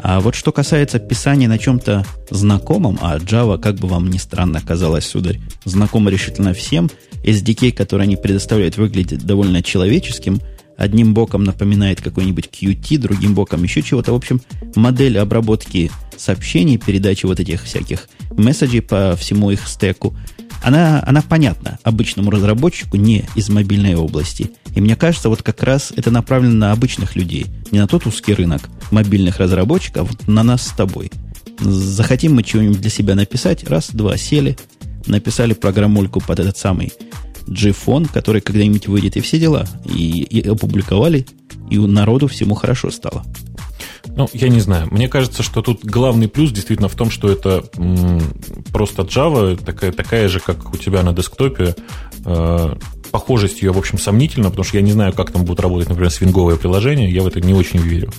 А 0.00 0.20
вот 0.20 0.34
что 0.34 0.52
касается 0.52 0.98
писания 0.98 1.48
на 1.48 1.58
чем-то 1.58 2.04
знакомом, 2.30 2.98
а 3.02 3.18
Java, 3.18 3.58
как 3.58 3.76
бы 3.76 3.88
вам 3.88 4.10
ни 4.10 4.18
странно 4.18 4.60
казалось, 4.60 5.06
сударь, 5.06 5.40
знакомо 5.64 6.10
решительно 6.10 6.54
всем, 6.54 6.88
SDK, 7.24 7.72
который 7.72 8.02
они 8.02 8.16
предоставляют, 8.16 8.76
выглядит 8.76 9.24
довольно 9.24 9.62
человеческим, 9.62 10.40
одним 10.76 11.14
боком 11.14 11.42
напоминает 11.42 12.00
какой-нибудь 12.00 12.48
Qt, 12.52 12.98
другим 12.98 13.34
боком 13.34 13.64
еще 13.64 13.82
чего-то. 13.82 14.12
В 14.12 14.16
общем, 14.16 14.40
модель 14.76 15.18
обработки 15.18 15.90
сообщений, 16.18 16.78
передачи 16.78 17.26
вот 17.26 17.40
этих 17.40 17.64
всяких 17.64 18.08
месседжей 18.30 18.82
по 18.82 19.16
всему 19.16 19.50
их 19.50 19.66
стеку– 19.66 20.16
она, 20.62 21.02
она 21.06 21.22
понятна 21.22 21.78
обычному 21.82 22.30
разработчику 22.30 22.96
не 22.96 23.24
из 23.34 23.48
мобильной 23.48 23.94
области. 23.94 24.50
И 24.74 24.80
мне 24.80 24.96
кажется, 24.96 25.28
вот 25.28 25.42
как 25.42 25.62
раз 25.62 25.92
это 25.94 26.10
направлено 26.10 26.54
на 26.54 26.72
обычных 26.72 27.16
людей, 27.16 27.46
не 27.70 27.78
на 27.78 27.86
тот 27.86 28.06
узкий 28.06 28.34
рынок 28.34 28.68
мобильных 28.90 29.38
разработчиков, 29.38 30.10
а 30.10 30.30
на 30.30 30.42
нас 30.42 30.66
с 30.66 30.72
тобой. 30.72 31.10
Захотим 31.60 32.34
мы 32.34 32.42
чего-нибудь 32.42 32.80
для 32.80 32.90
себя 32.90 33.14
написать, 33.14 33.68
раз, 33.68 33.90
два, 33.90 34.16
сели, 34.16 34.56
написали 35.06 35.54
программульку 35.54 36.20
под 36.20 36.40
этот 36.40 36.56
самый 36.56 36.92
G-фон, 37.46 38.06
который 38.06 38.40
когда-нибудь 38.40 38.88
выйдет, 38.88 39.16
и 39.16 39.20
все 39.20 39.38
дела. 39.38 39.66
И, 39.84 40.22
и 40.22 40.46
опубликовали, 40.46 41.26
и 41.70 41.78
у 41.78 41.86
народу 41.86 42.28
всему 42.28 42.54
хорошо 42.54 42.90
стало. 42.90 43.24
Ну, 44.06 44.28
я 44.32 44.48
не 44.48 44.60
знаю. 44.60 44.88
Мне 44.90 45.08
кажется, 45.08 45.42
что 45.42 45.62
тут 45.62 45.84
главный 45.84 46.28
плюс 46.28 46.50
действительно 46.50 46.88
в 46.88 46.94
том, 46.94 47.10
что 47.10 47.30
это 47.30 47.64
просто 48.72 49.02
Java, 49.02 49.56
такая, 49.62 49.92
такая 49.92 50.28
же, 50.28 50.40
как 50.40 50.72
у 50.72 50.76
тебя 50.76 51.02
на 51.02 51.12
десктопе. 51.12 51.74
Э, 52.24 52.74
похожесть 53.10 53.62
ее, 53.62 53.72
в 53.72 53.78
общем, 53.78 53.98
сомнительна, 53.98 54.50
потому 54.50 54.64
что 54.64 54.76
я 54.76 54.82
не 54.82 54.92
знаю, 54.92 55.12
как 55.12 55.30
там 55.30 55.44
будут 55.44 55.60
работать, 55.60 55.88
например, 55.88 56.10
свинговые 56.10 56.58
приложения. 56.58 57.10
Я 57.10 57.22
в 57.22 57.26
это 57.26 57.40
не 57.40 57.54
очень 57.54 57.80
верю. 57.80 58.12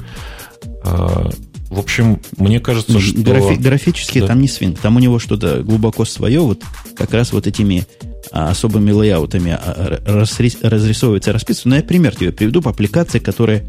Э, 0.83 1.29
в 1.69 1.77
общем, 1.77 2.19
мне 2.37 2.59
кажется, 2.59 2.99
что... 2.99 3.19
Графи- 3.19 3.59
графически 3.59 4.21
да. 4.21 4.27
там 4.27 4.41
не 4.41 4.47
свинг. 4.47 4.79
Там 4.79 4.95
у 4.95 4.99
него 4.99 5.19
что-то 5.19 5.61
глубоко 5.61 6.03
свое, 6.03 6.39
вот 6.39 6.63
как 6.95 7.13
раз 7.13 7.31
вот 7.31 7.45
этими 7.45 7.85
а, 8.31 8.49
особыми 8.49 8.91
лейаутами 8.91 9.51
а, 9.51 10.01
разрисовывается, 10.05 11.31
расписывается. 11.31 11.69
Ну, 11.69 11.75
я 11.75 11.83
пример 11.83 12.15
тебе 12.15 12.31
приведу 12.31 12.63
по 12.63 12.71
аппликации, 12.71 13.19
которая 13.19 13.65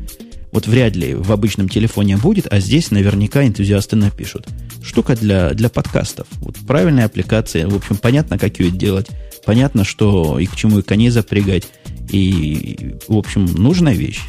вот 0.52 0.66
вряд 0.66 0.96
ли 0.96 1.14
в 1.14 1.30
обычном 1.32 1.68
телефоне 1.68 2.16
будет, 2.16 2.52
а 2.52 2.60
здесь 2.60 2.90
наверняка 2.90 3.46
энтузиасты 3.46 3.96
напишут. 3.96 4.48
Штука 4.82 5.14
для, 5.14 5.50
для 5.50 5.68
подкастов. 5.68 6.26
Вот 6.40 6.56
правильная 6.66 7.06
аппликация. 7.06 7.68
В 7.68 7.74
общем, 7.76 7.96
понятно, 7.96 8.38
как 8.38 8.58
ее 8.58 8.70
делать. 8.70 9.08
Понятно, 9.44 9.84
что 9.84 10.38
и 10.38 10.46
к 10.46 10.56
чему 10.56 10.80
и 10.80 10.82
коней 10.82 11.10
запрягать. 11.10 11.68
И, 12.10 12.96
в 13.06 13.16
общем, 13.16 13.44
нужная 13.46 13.94
вещь. 13.94 14.20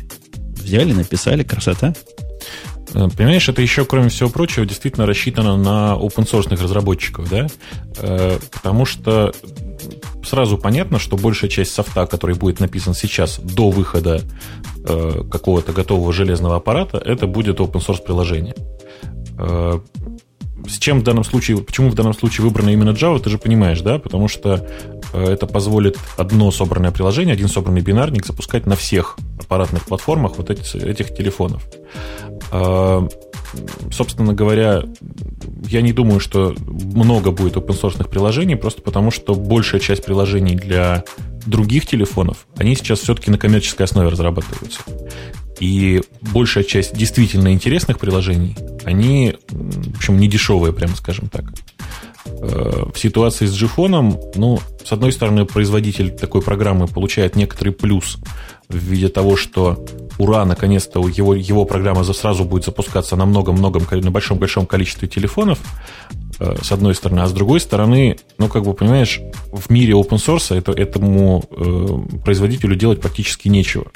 Взяли, 0.62 0.94
написали, 0.94 1.44
красота. 1.44 1.96
Э, 2.94 3.08
понимаешь, 3.16 3.48
это 3.48 3.62
еще, 3.62 3.86
кроме 3.86 4.10
всего 4.10 4.30
прочего, 4.30 4.66
действительно 4.66 5.06
рассчитано 5.06 5.58
на 5.58 5.98
open 6.00 6.30
source 6.30 6.50
разработчиков, 6.62 7.30
да? 7.30 7.48
Э, 7.98 8.38
потому 8.52 8.86
что 8.86 9.34
сразу 10.24 10.58
понятно, 10.58 11.00
что 11.00 11.18
большая 11.18 11.50
часть 11.50 11.74
софта, 11.74 12.06
который 12.06 12.36
будет 12.36 12.60
написан 12.60 12.94
сейчас 12.94 13.40
до 13.40 13.70
выхода 13.70 14.22
э, 14.84 15.24
какого-то 15.32 15.72
готового 15.74 16.14
железного 16.14 16.58
аппарата, 16.58 16.98
это 16.98 17.28
будет 17.28 17.60
open 17.60 17.86
source 17.86 18.04
приложение. 18.04 18.56
С 20.68 20.78
чем 20.78 21.00
в 21.00 21.04
данном 21.04 21.24
случае, 21.24 21.58
почему 21.58 21.90
в 21.90 21.96
данном 21.96 22.14
случае 22.14 22.46
выбрана 22.46 22.70
именно 22.70 22.92
Java, 22.92 23.20
ты 23.20 23.32
же 23.32 23.40
понимаешь, 23.40 23.82
да? 23.82 23.98
Потому 23.98 24.28
что 24.28 24.68
это 25.12 25.48
позволит 25.48 25.98
одно 26.18 26.52
собранное 26.52 26.92
приложение, 26.92 27.34
один 27.34 27.48
собранный 27.48 27.82
бинарник 27.82 28.28
запускать 28.28 28.68
на 28.68 28.76
всех 28.76 29.18
аппаратных 29.40 29.86
платформах 29.86 30.38
вот 30.38 30.52
этих, 30.52 30.76
этих 30.76 31.16
телефонов. 31.16 31.64
А, 32.51 33.08
собственно 33.91 34.34
говоря, 34.34 34.84
я 35.67 35.81
не 35.81 35.93
думаю, 35.93 36.20
что 36.20 36.55
много 36.67 37.31
будет 37.31 37.55
open 37.55 37.79
source 37.79 38.08
приложений, 38.08 38.55
просто 38.55 38.81
потому 38.81 39.12
что 39.12 39.34
большая 39.34 39.79
часть 39.81 40.03
приложений 40.03 40.55
для 40.55 41.03
других 41.46 41.86
телефонов, 41.86 42.46
они 42.58 42.75
сейчас 42.75 43.00
все-таки 43.00 43.31
на 43.31 43.38
коммерческой 43.38 43.84
основе 43.84 44.10
разрабатываются. 44.10 44.81
И 45.60 46.01
большая 46.22 46.63
часть 46.63 46.96
действительно 46.96 47.53
интересных 47.53 48.00
приложений, 48.00 48.58
они, 48.84 49.36
в 49.50 49.98
общем, 49.98 50.17
не 50.17 50.27
дешевые, 50.27 50.74
прямо 50.74 50.96
скажем 50.96 51.29
так. 51.29 51.46
В 52.40 52.98
ситуации 52.98 53.46
с 53.46 53.54
джифоном, 53.54 54.20
ну, 54.36 54.60
с 54.84 54.92
одной 54.92 55.12
стороны, 55.12 55.46
производитель 55.46 56.12
такой 56.12 56.42
программы 56.42 56.88
получает 56.88 57.36
некоторый 57.36 57.70
плюс 57.70 58.18
в 58.68 58.78
виде 58.78 59.10
того, 59.10 59.36
что 59.36 59.86
ура, 60.18 60.46
наконец-то 60.46 61.00
его, 61.08 61.34
его 61.34 61.66
программа 61.66 62.04
сразу 62.04 62.46
будет 62.46 62.66
запускаться 62.66 63.16
на 63.16 63.26
многом-многом, 63.26 63.86
на 63.90 64.12
большом-большом 64.12 64.66
количестве 64.66 65.08
телефонов, 65.08 65.60
э, 66.40 66.56
с 66.62 66.72
одной 66.72 66.96
стороны, 66.96 67.22
а 67.22 67.28
с 67.28 67.34
другой 67.34 67.60
стороны, 67.60 68.18
ну, 68.38 68.48
как 68.48 68.64
бы, 68.64 68.74
понимаешь, 68.74 69.22
в 69.52 69.70
мире 69.70 69.94
open 69.94 70.18
source 70.18 70.56
это, 70.56 70.72
этому 70.72 71.44
э, 71.52 72.20
производителю 72.24 72.76
делать 72.76 73.02
практически 73.02 73.48
нечего. 73.48 73.92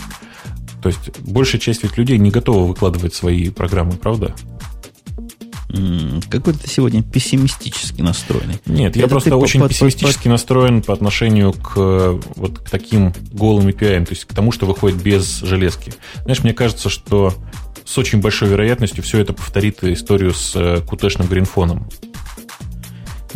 То 0.82 0.90
есть 0.90 1.20
большая 1.20 1.60
часть 1.60 1.84
ведь 1.84 1.98
людей 1.98 2.18
не 2.18 2.32
готова 2.32 2.66
выкладывать 2.66 3.14
свои 3.14 3.50
программы, 3.50 3.94
правда? 3.94 4.36
Какой-то 6.30 6.60
ты 6.60 6.70
сегодня 6.70 7.04
пессимистически 7.04 8.02
настроенный. 8.02 8.60
Нет, 8.66 8.96
я 8.96 9.08
просто 9.08 9.36
очень 9.36 9.60
по, 9.60 9.68
пессимистически 9.68 10.24
по, 10.24 10.30
настроен 10.30 10.82
по 10.82 10.94
отношению 10.94 11.54
к 11.54 12.20
вот 12.36 12.60
к 12.60 12.70
таким 12.70 13.14
голым 13.32 13.68
API, 13.68 14.06
то 14.06 14.12
есть 14.12 14.26
к 14.26 14.34
тому, 14.34 14.52
что 14.52 14.66
выходит 14.66 15.02
без 15.02 15.40
железки. 15.40 15.94
Знаешь, 16.24 16.44
мне 16.44 16.54
кажется, 16.54 16.90
что 16.90 17.34
с 17.86 17.98
очень 17.98 18.22
большой 18.22 18.50
вероятностью 18.50 19.04
все 19.04 19.20
это 19.20 19.34
повторит 19.34 19.84
историю 19.84 20.34
с 20.34 20.56
э, 20.56 20.82
кутешным 20.82 21.28
гринфоном. 21.28 21.88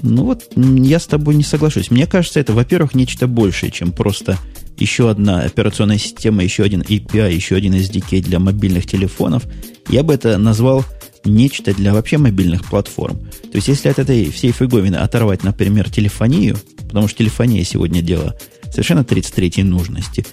Ну 0.02 0.26
вот, 0.26 0.44
я 0.56 1.00
с 1.00 1.08
тобой 1.08 1.36
не 1.36 1.44
соглашусь. 1.44 1.92
Мне 1.92 2.08
кажется, 2.08 2.40
это, 2.40 2.54
во-первых, 2.54 2.96
нечто 2.96 3.28
большее, 3.28 3.72
чем 3.72 3.92
просто 3.92 4.38
еще 4.78 5.10
одна 5.10 5.42
операционная 5.42 5.98
система, 5.98 6.44
еще 6.44 6.64
один 6.64 6.82
API, 6.82 7.34
еще 7.34 7.56
один 7.56 7.74
SDK 7.74 8.22
для 8.22 8.40
мобильных 8.40 8.88
телефонов. 8.88 9.44
Я 9.90 10.04
бы 10.04 10.14
это 10.14 10.38
назвал 10.38 10.86
нечто 11.26 11.74
для 11.74 11.94
вообще 11.94 12.18
мобильных 12.18 12.66
платформ. 12.66 13.18
То 13.18 13.56
есть, 13.56 13.68
если 13.68 13.90
от 13.90 14.00
этой 14.00 14.30
всей 14.30 14.52
фиговины 14.52 14.96
оторвать, 14.96 15.44
например, 15.44 15.90
телефонию, 15.90 16.58
потому 16.78 17.08
что 17.08 17.18
телефония 17.18 17.64
сегодня 17.64 18.02
дело 18.02 18.38
совершенно 18.70 19.02
33-й 19.02 19.64
нужности, 19.64 20.26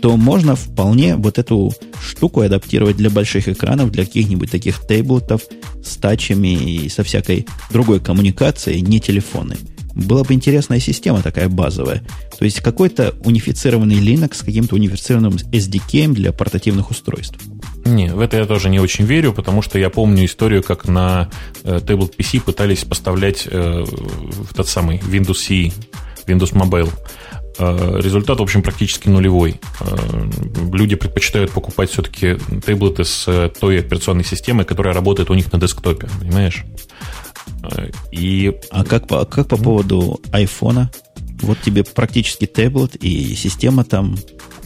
то 0.00 0.16
можно 0.16 0.56
вполне 0.56 1.16
вот 1.16 1.38
эту 1.38 1.72
штуку 2.02 2.40
адаптировать 2.40 2.96
для 2.96 3.10
больших 3.10 3.48
экранов, 3.48 3.90
для 3.90 4.04
каких-нибудь 4.04 4.50
таких 4.50 4.80
тейблетов 4.86 5.42
с 5.82 5.96
тачами 5.96 6.48
и 6.48 6.88
со 6.88 7.04
всякой 7.04 7.46
другой 7.70 8.00
коммуникацией, 8.00 8.80
не 8.80 9.00
телефонной. 9.00 9.56
Была 9.94 10.24
бы 10.24 10.34
интересная 10.34 10.80
система 10.80 11.22
такая 11.22 11.48
базовая. 11.48 12.02
То 12.38 12.44
есть 12.44 12.60
какой-то 12.60 13.14
унифицированный 13.24 13.96
Linux 13.96 14.34
с 14.34 14.42
каким-то 14.42 14.74
унифицированным 14.74 15.32
SDK 15.32 16.08
для 16.12 16.32
портативных 16.32 16.90
устройств. 16.90 17.38
Не, 17.84 18.12
в 18.12 18.20
это 18.20 18.38
я 18.38 18.46
тоже 18.46 18.70
не 18.70 18.80
очень 18.80 19.04
верю, 19.04 19.32
потому 19.32 19.62
что 19.62 19.78
я 19.78 19.90
помню 19.90 20.24
историю, 20.24 20.62
как 20.62 20.88
на 20.88 21.30
э, 21.64 21.78
Tablet 21.78 22.16
PC 22.16 22.40
пытались 22.40 22.84
поставлять 22.84 23.46
э, 23.50 23.84
тот 24.54 24.68
самый 24.68 24.98
Windows 24.98 25.36
CE, 25.48 25.72
Windows 26.26 26.52
Mobile. 26.52 26.90
Э, 27.58 28.00
результат, 28.00 28.40
в 28.40 28.42
общем, 28.42 28.62
практически 28.62 29.08
нулевой. 29.08 29.60
Э, 29.80 30.30
люди 30.72 30.96
предпочитают 30.96 31.52
покупать 31.52 31.90
все-таки 31.90 32.36
таблеты 32.64 33.04
с 33.04 33.28
э, 33.28 33.50
той 33.60 33.80
операционной 33.80 34.24
системой, 34.24 34.64
которая 34.64 34.94
работает 34.94 35.30
у 35.30 35.34
них 35.34 35.52
на 35.52 35.60
десктопе, 35.60 36.08
понимаешь? 36.20 36.64
И... 38.12 38.52
А 38.70 38.84
как 38.84 39.06
по, 39.06 39.24
как 39.24 39.48
по 39.48 39.56
поводу 39.56 40.20
айфона? 40.32 40.90
Вот 41.42 41.60
тебе 41.60 41.84
практически 41.84 42.46
таблет 42.46 42.96
и 42.96 43.34
система 43.34 43.84
там 43.84 44.16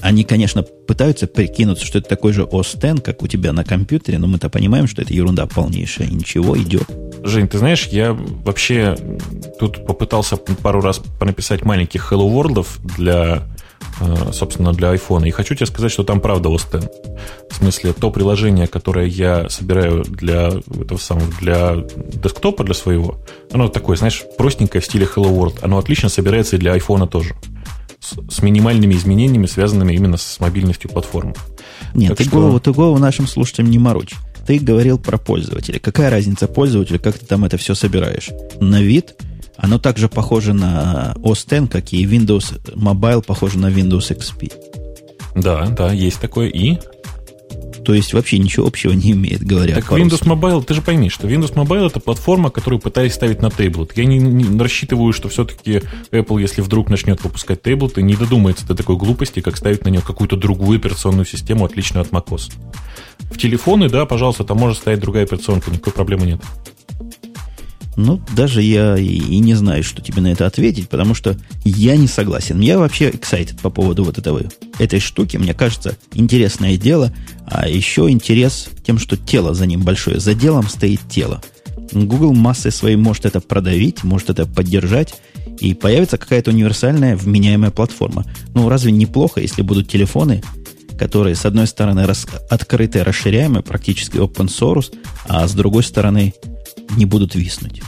они, 0.00 0.24
конечно, 0.24 0.62
пытаются 0.62 1.26
прикинуться, 1.26 1.84
что 1.84 1.98
это 1.98 2.08
такой 2.08 2.32
же 2.32 2.42
OS 2.42 2.76
X, 2.76 3.02
как 3.02 3.22
у 3.22 3.26
тебя 3.26 3.52
на 3.52 3.64
компьютере, 3.64 4.18
но 4.18 4.26
мы-то 4.26 4.48
понимаем, 4.48 4.86
что 4.86 5.02
это 5.02 5.12
ерунда 5.12 5.46
полнейшая. 5.46 6.08
Ничего, 6.08 6.56
идет. 6.56 6.88
Жень, 7.24 7.48
ты 7.48 7.58
знаешь, 7.58 7.88
я 7.88 8.12
вообще 8.12 8.96
тут 9.58 9.84
попытался 9.86 10.36
пару 10.36 10.80
раз 10.80 11.00
написать 11.20 11.64
маленьких 11.64 12.12
Hello 12.12 12.30
World 12.30 12.64
для 12.96 13.42
собственно, 14.32 14.72
для 14.72 14.94
iPhone. 14.94 15.26
И 15.26 15.30
хочу 15.30 15.54
тебе 15.54 15.66
сказать, 15.66 15.90
что 15.90 16.04
там 16.04 16.20
правда 16.20 16.48
OS 16.48 16.76
X. 16.76 16.86
В 17.50 17.54
смысле, 17.56 17.92
то 17.92 18.10
приложение, 18.10 18.66
которое 18.66 19.06
я 19.06 19.48
собираю 19.48 20.04
для 20.04 20.52
этого 20.80 20.98
самого, 20.98 21.26
для 21.40 21.76
десктопа, 21.96 22.64
для 22.64 22.74
своего, 22.74 23.18
оно 23.52 23.68
такое, 23.68 23.96
знаешь, 23.96 24.24
простенькое 24.36 24.80
в 24.80 24.84
стиле 24.84 25.06
Hello 25.06 25.34
World. 25.34 25.58
Оно 25.62 25.78
отлично 25.78 26.08
собирается 26.08 26.56
и 26.56 26.58
для 26.58 26.76
iPhone 26.76 27.08
тоже 27.08 27.34
с, 28.00 28.42
минимальными 28.42 28.94
изменениями, 28.94 29.46
связанными 29.46 29.92
именно 29.92 30.16
с 30.16 30.40
мобильностью 30.40 30.90
платформы. 30.90 31.34
Нет, 31.94 32.10
так 32.10 32.18
ты, 32.18 32.24
что... 32.24 32.32
голову, 32.32 32.60
ты 32.60 32.72
голову 32.72 32.98
нашим 32.98 33.26
слушателям 33.26 33.70
не 33.70 33.78
морочь. 33.78 34.14
Ты 34.46 34.58
говорил 34.58 34.98
про 34.98 35.18
пользователя. 35.18 35.78
Какая 35.78 36.10
разница 36.10 36.46
пользователя, 36.46 36.98
как 36.98 37.18
ты 37.18 37.26
там 37.26 37.44
это 37.44 37.58
все 37.58 37.74
собираешь? 37.74 38.30
На 38.60 38.80
вид 38.80 39.16
оно 39.58 39.78
также 39.78 40.08
похоже 40.08 40.54
на 40.54 41.14
OS 41.16 41.62
X, 41.62 41.70
как 41.70 41.92
и 41.92 42.06
Windows 42.06 42.60
Mobile 42.74 43.22
похоже 43.22 43.58
на 43.58 43.66
Windows 43.66 44.16
XP. 44.16 44.52
Да, 45.34 45.66
да, 45.66 45.92
есть 45.92 46.20
такое. 46.20 46.48
И 46.48 46.78
то 47.84 47.94
есть 47.94 48.12
вообще 48.12 48.38
ничего 48.38 48.66
общего 48.66 48.92
не 48.92 49.12
имеет, 49.12 49.42
говоря 49.42 49.74
Так 49.74 49.90
Windows 49.90 50.22
Mobile, 50.22 50.62
ты 50.62 50.74
же 50.74 50.82
пойми, 50.82 51.08
что 51.08 51.26
Windows 51.26 51.54
Mobile 51.54 51.86
это 51.86 52.00
платформа, 52.00 52.50
которую 52.50 52.80
пытались 52.80 53.14
ставить 53.14 53.40
на 53.40 53.50
тейблет. 53.50 53.96
Я 53.96 54.04
не, 54.04 54.18
не 54.18 54.60
рассчитываю, 54.60 55.12
что 55.12 55.28
все-таки 55.28 55.80
Apple, 56.12 56.40
если 56.40 56.60
вдруг 56.60 56.90
начнет 56.90 57.24
выпускать 57.24 57.62
тейблеты, 57.62 58.02
не 58.02 58.14
додумается 58.14 58.66
до 58.66 58.74
такой 58.74 58.96
глупости, 58.96 59.40
как 59.40 59.56
ставить 59.56 59.84
на 59.84 59.88
нее 59.88 60.02
какую-то 60.02 60.36
другую 60.36 60.78
операционную 60.78 61.24
систему, 61.24 61.64
отличную 61.64 62.02
от 62.02 62.10
macOS. 62.10 62.52
В 63.30 63.38
телефоны, 63.38 63.88
да, 63.88 64.04
пожалуйста, 64.04 64.44
там 64.44 64.58
может 64.58 64.78
стоять 64.78 65.00
другая 65.00 65.24
операционка, 65.24 65.70
никакой 65.70 65.94
проблемы 65.94 66.26
нет. 66.26 66.42
Ну, 67.98 68.20
даже 68.36 68.62
я 68.62 68.96
и, 68.96 69.06
и 69.06 69.40
не 69.40 69.54
знаю, 69.54 69.82
что 69.82 70.00
тебе 70.00 70.22
на 70.22 70.28
это 70.28 70.46
ответить, 70.46 70.88
потому 70.88 71.14
что 71.14 71.36
я 71.64 71.96
не 71.96 72.06
согласен. 72.06 72.60
Я 72.60 72.78
вообще 72.78 73.10
excited 73.10 73.60
по 73.60 73.70
поводу 73.70 74.04
вот 74.04 74.18
этого, 74.18 74.42
этой 74.78 75.00
штуки. 75.00 75.36
Мне 75.36 75.52
кажется, 75.52 75.96
интересное 76.14 76.76
дело. 76.76 77.12
А 77.44 77.68
еще 77.68 78.08
интерес 78.08 78.68
тем, 78.86 79.00
что 79.00 79.16
тело 79.16 79.52
за 79.52 79.66
ним 79.66 79.82
большое. 79.82 80.20
За 80.20 80.34
делом 80.34 80.68
стоит 80.68 81.00
тело. 81.10 81.42
Google 81.90 82.34
массой 82.34 82.70
своей 82.70 82.94
может 82.94 83.26
это 83.26 83.40
продавить, 83.40 84.04
может 84.04 84.30
это 84.30 84.46
поддержать, 84.46 85.16
и 85.58 85.74
появится 85.74 86.18
какая-то 86.18 86.52
универсальная 86.52 87.16
вменяемая 87.16 87.72
платформа. 87.72 88.24
Ну, 88.54 88.68
разве 88.68 88.92
неплохо, 88.92 89.40
если 89.40 89.62
будут 89.62 89.90
телефоны, 89.90 90.40
которые, 90.96 91.34
с 91.34 91.44
одной 91.44 91.66
стороны, 91.66 92.06
рас, 92.06 92.28
открытые, 92.48 93.02
расширяемые, 93.02 93.64
практически 93.64 94.18
open 94.18 94.46
source, 94.46 94.94
а 95.26 95.48
с 95.48 95.52
другой 95.54 95.82
стороны, 95.82 96.34
не 96.96 97.06
будут 97.06 97.34
виснуть 97.34 97.82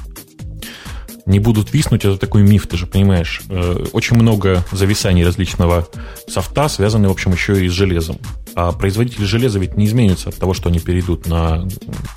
не 1.31 1.39
будут 1.39 1.73
виснуть, 1.73 2.05
это 2.05 2.17
такой 2.17 2.43
миф, 2.43 2.67
ты 2.67 2.77
же 2.77 2.87
понимаешь. 2.87 3.43
Э, 3.49 3.87
очень 3.93 4.17
много 4.17 4.65
зависаний 4.73 5.25
различного 5.25 5.89
софта 6.27 6.69
связаны, 6.69 7.09
в 7.09 7.13
общем, 7.13 7.33
еще 7.33 7.65
и 7.65 7.69
с 7.69 7.73
железом. 7.73 8.19
А 8.55 8.73
производители 8.73 9.25
железа 9.25 9.59
ведь 9.59 9.77
не 9.77 9.87
изменятся 9.87 10.31
от 10.31 10.37
того, 10.37 10.55
что 10.55 10.69
они 10.69 10.81
перейдут 10.81 11.27
на, 11.27 11.69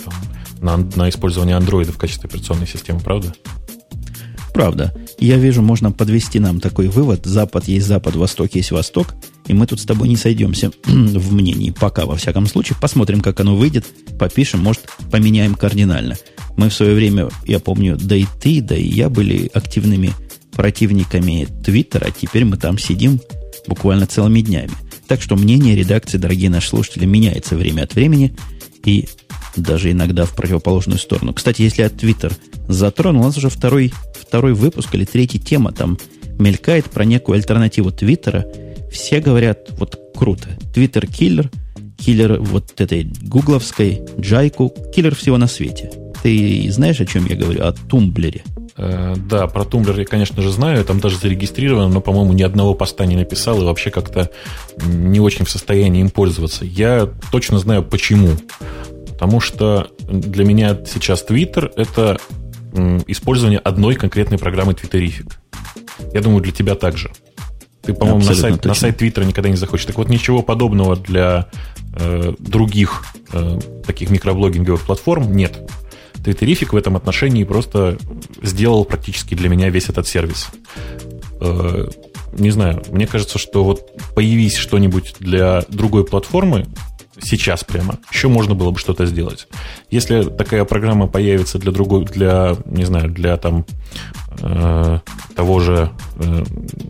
там, 0.04 0.14
на, 0.62 0.78
на 0.96 1.10
использование 1.10 1.58
Android 1.58 1.92
в 1.92 1.98
качестве 1.98 2.28
операционной 2.28 2.68
системы, 2.68 3.00
правда? 3.00 3.34
Правда. 4.54 4.94
Я 5.20 5.38
вижу, 5.38 5.62
можно 5.62 5.92
подвести 5.92 6.40
нам 6.40 6.60
такой 6.60 6.88
вывод. 6.88 7.26
Запад 7.26 7.68
есть 7.68 7.86
Запад, 7.86 8.16
Восток 8.16 8.54
есть 8.56 8.72
Восток. 8.72 9.14
И 9.48 9.54
мы 9.54 9.68
тут 9.68 9.80
с 9.82 9.86
тобой 9.86 10.08
не 10.08 10.16
сойдемся 10.16 10.72
в 10.86 11.34
мнении 11.34 11.72
пока, 11.72 12.06
во 12.06 12.16
всяком 12.16 12.48
случае. 12.48 12.78
Посмотрим, 12.80 13.22
как 13.22 13.40
оно 13.40 13.56
выйдет. 13.56 13.86
Попишем, 14.18 14.62
может, 14.62 14.84
поменяем 15.12 15.56
кардинально. 15.56 16.16
Мы 16.56 16.70
в 16.70 16.74
свое 16.74 16.94
время, 16.94 17.30
я 17.46 17.60
помню, 17.60 17.98
да 18.00 18.16
и 18.16 18.26
ты, 18.42 18.62
да 18.62 18.76
и 18.76 18.88
я 18.88 19.10
были 19.10 19.50
активными 19.54 20.12
противниками 20.52 21.48
Твиттера. 21.64 22.10
Теперь 22.12 22.46
мы 22.46 22.58
там 22.58 22.78
сидим 22.78 23.20
буквально 23.68 24.06
целыми 24.06 24.42
днями. 24.42 24.72
Так 25.08 25.22
что 25.22 25.36
мнение 25.36 25.76
редакции, 25.76 26.18
дорогие 26.18 26.50
наши 26.50 26.70
слушатели, 26.70 27.06
меняется 27.06 27.56
время 27.56 27.84
от 27.84 27.96
времени 27.96 28.36
и 28.86 29.08
даже 29.56 29.92
иногда 29.92 30.26
в 30.26 30.36
противоположную 30.36 31.00
сторону. 31.00 31.34
Кстати, 31.34 31.62
если 31.62 31.84
я 31.84 31.90
Твиттер 31.90 32.34
затронул, 32.68 33.24
у 33.24 33.26
нас 33.26 33.38
уже 33.38 33.50
второй, 33.50 33.94
второй 34.20 34.54
выпуск 34.54 34.94
или 34.96 35.06
третья 35.06 35.40
тема 35.40 35.72
там 35.72 35.98
мелькает 36.40 36.86
про 36.86 37.06
некую 37.06 37.36
альтернативу 37.36 37.92
Твиттера. 37.92 38.46
Все 38.94 39.20
говорят, 39.20 39.72
вот 39.72 40.00
круто, 40.16 40.48
Twitter 40.74 41.08
киллер, 41.08 41.52
киллер 41.98 42.40
вот 42.40 42.80
этой 42.80 43.12
гугловской, 43.24 44.02
Jaiku, 44.20 44.74
киллер 44.94 45.16
всего 45.16 45.38
на 45.38 45.48
свете– 45.48 45.92
ты 46.24 46.72
знаешь, 46.72 47.02
о 47.02 47.06
чем 47.06 47.26
я 47.26 47.36
говорю? 47.36 47.66
О 47.66 47.74
Tumblr 47.74 48.26
е. 48.26 48.44
Э, 48.78 49.14
да, 49.18 49.46
про 49.48 49.66
Tumblr 49.66 50.00
я, 50.00 50.06
конечно 50.06 50.42
же, 50.42 50.52
знаю. 50.52 50.86
Там 50.86 51.02
даже 51.02 51.18
зарегистрирован, 51.18 51.92
но, 51.92 52.00
по-моему, 52.00 52.32
ни 52.32 52.44
одного 52.44 52.74
поста 52.74 53.06
не 53.06 53.18
написал 53.18 53.62
и 53.62 53.66
вообще 53.66 53.92
как-то 53.92 54.32
не 54.86 55.20
очень 55.20 55.44
в 55.44 55.50
состоянии 55.50 56.00
им 56.00 56.10
пользоваться. 56.10 56.64
Я 56.64 57.10
точно 57.30 57.60
знаю, 57.60 57.84
почему. 57.84 58.30
Потому 59.10 59.42
что 59.42 59.90
для 60.08 60.46
меня 60.46 60.80
сейчас 60.86 61.26
Twitter– 61.28 61.70
это 61.76 62.18
использование 63.08 63.60
одной 63.60 63.96
конкретной 63.96 64.38
программы 64.38 64.72
Twitterific. 64.72 65.34
Я 66.14 66.22
думаю, 66.22 66.42
для 66.42 66.54
тебя 66.54 66.76
также. 66.76 67.12
Ты, 67.84 67.94
по-моему, 67.94 68.24
на 68.24 68.34
сайт, 68.34 68.64
на 68.64 68.74
сайт 68.74 68.98
Твиттера 68.98 69.26
никогда 69.26 69.50
не 69.50 69.58
захочешь. 69.58 69.86
Так 69.86 69.98
вот, 69.98 70.10
ничего 70.10 70.42
подобного 70.42 70.96
для 70.96 71.48
э, 71.96 72.34
других 72.40 73.04
э, 73.34 73.60
таких 73.86 74.10
микроблогинговых 74.10 74.82
платформ 74.82 75.36
нет. 75.36 75.70
Твиттерифик 76.24 76.72
в 76.72 76.78
этом 76.78 76.96
отношении 76.96 77.44
просто 77.44 77.98
сделал 78.42 78.86
практически 78.86 79.36
для 79.36 79.50
меня 79.50 79.70
весь 79.70 79.90
этот 79.90 80.08
сервис. 80.08 80.48
Э, 81.42 81.90
не 82.38 82.52
знаю, 82.52 82.82
мне 82.90 83.06
кажется, 83.06 83.38
что 83.38 83.66
вот 83.66 83.92
появись 84.16 84.56
что-нибудь 84.56 85.16
для 85.20 85.64
другой 85.68 86.06
платформы, 86.06 86.66
сейчас 87.22 87.64
прямо, 87.64 88.00
еще 88.12 88.28
можно 88.28 88.56
было 88.56 88.72
бы 88.72 88.80
что-то 88.80 89.06
сделать. 89.06 89.48
Если 89.90 90.24
такая 90.24 90.66
программа 90.66 91.08
появится 91.08 91.60
для 91.60 91.72
другой, 91.72 92.06
для, 92.06 92.56
не 92.66 92.86
знаю, 92.86 93.10
для 93.10 93.38
там 93.38 93.66
э, 94.40 95.00
того 95.36 95.60
же, 95.60 95.92
э, 96.16 96.44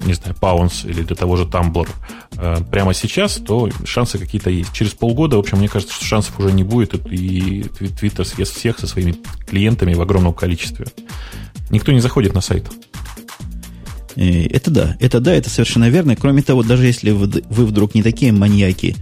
не 0.05 0.13
знаю, 0.13 0.35
Pounce 0.39 0.89
или 0.89 1.01
для 1.01 1.15
того 1.15 1.35
же 1.35 1.43
Tumblr 1.43 1.89
э, 2.37 2.57
прямо 2.71 2.93
сейчас, 2.93 3.35
то 3.35 3.69
шансы 3.85 4.17
какие-то 4.17 4.49
есть. 4.49 4.71
Через 4.73 4.93
полгода, 4.93 5.37
в 5.37 5.39
общем, 5.39 5.57
мне 5.57 5.67
кажется, 5.67 5.93
что 5.93 6.05
шансов 6.05 6.39
уже 6.39 6.51
не 6.51 6.63
будет, 6.63 6.93
и 7.11 7.61
Twitter 7.61 8.23
съест 8.23 8.55
всех 8.55 8.79
со 8.79 8.87
своими 8.87 9.15
клиентами 9.47 9.93
в 9.93 10.01
огромном 10.01 10.33
количестве. 10.33 10.87
Никто 11.69 11.91
не 11.91 11.99
заходит 11.99 12.33
на 12.33 12.41
сайт. 12.41 12.69
Э, 14.15 14.45
это 14.47 14.71
да, 14.71 14.97
это 14.99 15.19
да, 15.19 15.33
это 15.33 15.49
совершенно 15.49 15.89
верно. 15.89 16.15
Кроме 16.15 16.41
того, 16.41 16.63
даже 16.63 16.85
если 16.85 17.11
вы, 17.11 17.27
вы 17.49 17.65
вдруг 17.65 17.95
не 17.95 18.03
такие 18.03 18.31
маньяки 18.31 18.95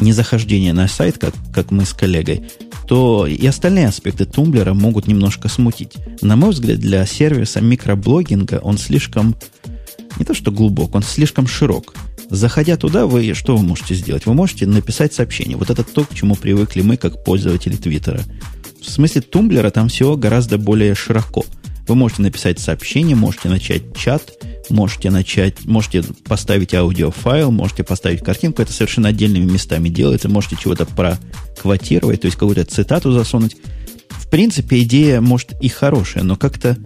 незахождения 0.00 0.72
на 0.72 0.88
сайт, 0.88 1.18
как, 1.18 1.34
как 1.52 1.70
мы 1.70 1.84
с 1.84 1.92
коллегой, 1.92 2.50
то 2.86 3.26
и 3.26 3.46
остальные 3.46 3.88
аспекты 3.88 4.24
тумблера 4.24 4.74
могут 4.74 5.06
немножко 5.06 5.48
смутить. 5.48 5.94
На 6.22 6.36
мой 6.36 6.50
взгляд, 6.50 6.78
для 6.78 7.04
сервиса 7.06 7.60
микроблогинга 7.60 8.60
он 8.62 8.78
слишком, 8.78 9.36
не 10.18 10.24
то 10.24 10.34
что 10.34 10.50
глубок, 10.50 10.94
он 10.94 11.02
слишком 11.02 11.46
широк. 11.46 11.94
Заходя 12.30 12.76
туда, 12.76 13.06
вы 13.06 13.34
что 13.34 13.56
вы 13.56 13.64
можете 13.64 13.94
сделать? 13.94 14.26
Вы 14.26 14.34
можете 14.34 14.66
написать 14.66 15.14
сообщение. 15.14 15.56
Вот 15.56 15.70
это 15.70 15.82
то, 15.82 16.04
к 16.04 16.14
чему 16.14 16.34
привыкли 16.34 16.82
мы, 16.82 16.96
как 16.96 17.24
пользователи 17.24 17.76
Твиттера. 17.76 18.22
В 18.82 18.90
смысле 18.90 19.22
тумблера 19.22 19.70
там 19.70 19.88
всего 19.88 20.16
гораздо 20.16 20.58
более 20.58 20.94
широко. 20.94 21.44
Вы 21.86 21.94
можете 21.94 22.22
написать 22.22 22.58
сообщение, 22.58 23.16
можете 23.16 23.48
начать 23.48 23.96
чат, 23.96 24.22
можете 24.70 25.10
начать, 25.10 25.64
можете 25.64 26.02
поставить 26.26 26.74
аудиофайл, 26.74 27.50
можете 27.50 27.84
поставить 27.84 28.22
картинку, 28.22 28.62
это 28.62 28.72
совершенно 28.72 29.08
отдельными 29.08 29.50
местами 29.50 29.88
делается, 29.88 30.28
можете 30.28 30.56
чего-то 30.56 30.86
проквотировать, 30.86 32.22
то 32.22 32.26
есть 32.26 32.36
какую-то 32.36 32.64
цитату 32.64 33.12
засунуть. 33.12 33.56
В 34.10 34.28
принципе, 34.28 34.82
идея, 34.82 35.20
может, 35.20 35.52
и 35.60 35.68
хорошая, 35.68 36.22
но 36.22 36.36
как-то 36.36 36.76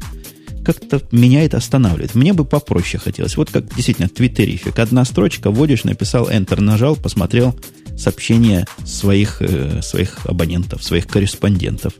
как-то 0.64 1.02
меня 1.10 1.44
это 1.44 1.56
останавливает. 1.56 2.14
Мне 2.14 2.32
бы 2.32 2.44
попроще 2.44 3.02
хотелось. 3.02 3.36
Вот 3.36 3.50
как 3.50 3.74
действительно 3.74 4.08
твиттерифик. 4.08 4.78
Одна 4.78 5.04
строчка, 5.04 5.50
вводишь, 5.50 5.82
написал 5.82 6.30
Enter, 6.30 6.60
нажал, 6.60 6.94
посмотрел 6.94 7.58
сообщения 7.96 8.66
своих, 8.84 9.42
э, 9.42 9.82
своих 9.82 10.24
абонентов, 10.24 10.84
своих 10.84 11.06
корреспондентов. 11.08 11.94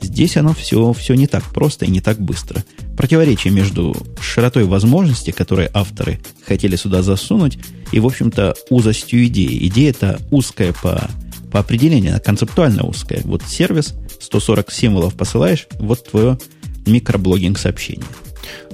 Здесь 0.00 0.36
оно 0.36 0.52
все, 0.54 0.92
все 0.92 1.14
не 1.14 1.26
так 1.26 1.44
просто 1.44 1.84
и 1.84 1.90
не 1.90 2.00
так 2.00 2.18
быстро. 2.18 2.64
Противоречие 2.96 3.52
между 3.52 3.96
широтой 4.20 4.64
возможностей, 4.64 5.32
которые 5.32 5.70
авторы 5.72 6.20
хотели 6.46 6.76
сюда 6.76 7.02
засунуть, 7.02 7.58
и, 7.92 8.00
в 8.00 8.06
общем-то, 8.06 8.54
узостью 8.70 9.26
идеи. 9.26 9.66
Идея 9.68 9.90
это 9.90 10.20
узкая 10.30 10.72
по, 10.72 11.08
по 11.50 11.60
определению, 11.60 12.12
она 12.12 12.20
концептуально 12.20 12.84
узкая. 12.84 13.20
Вот 13.24 13.42
сервис, 13.42 13.94
140 14.20 14.70
символов 14.70 15.14
посылаешь, 15.14 15.66
вот 15.78 16.04
твое 16.04 16.38
микроблогинг 16.86 17.58
сообщение. 17.58 18.06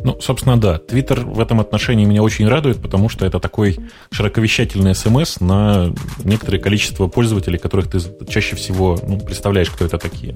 Ну, 0.04 0.20
собственно, 0.20 0.60
да. 0.60 0.78
Твиттер 0.78 1.24
в 1.24 1.40
этом 1.40 1.60
отношении 1.60 2.04
меня 2.04 2.22
очень 2.22 2.48
радует, 2.48 2.80
потому 2.82 3.08
что 3.08 3.24
это 3.24 3.38
такой 3.38 3.78
широковещательный 4.10 4.94
смс 4.94 5.40
на 5.40 5.94
некоторое 6.24 6.58
количество 6.58 7.06
пользователей, 7.06 7.58
которых 7.58 7.90
ты 7.90 8.00
чаще 8.28 8.56
всего 8.56 8.98
ну, 9.06 9.18
представляешь, 9.18 9.70
кто 9.70 9.84
это 9.84 9.98
такие. 9.98 10.34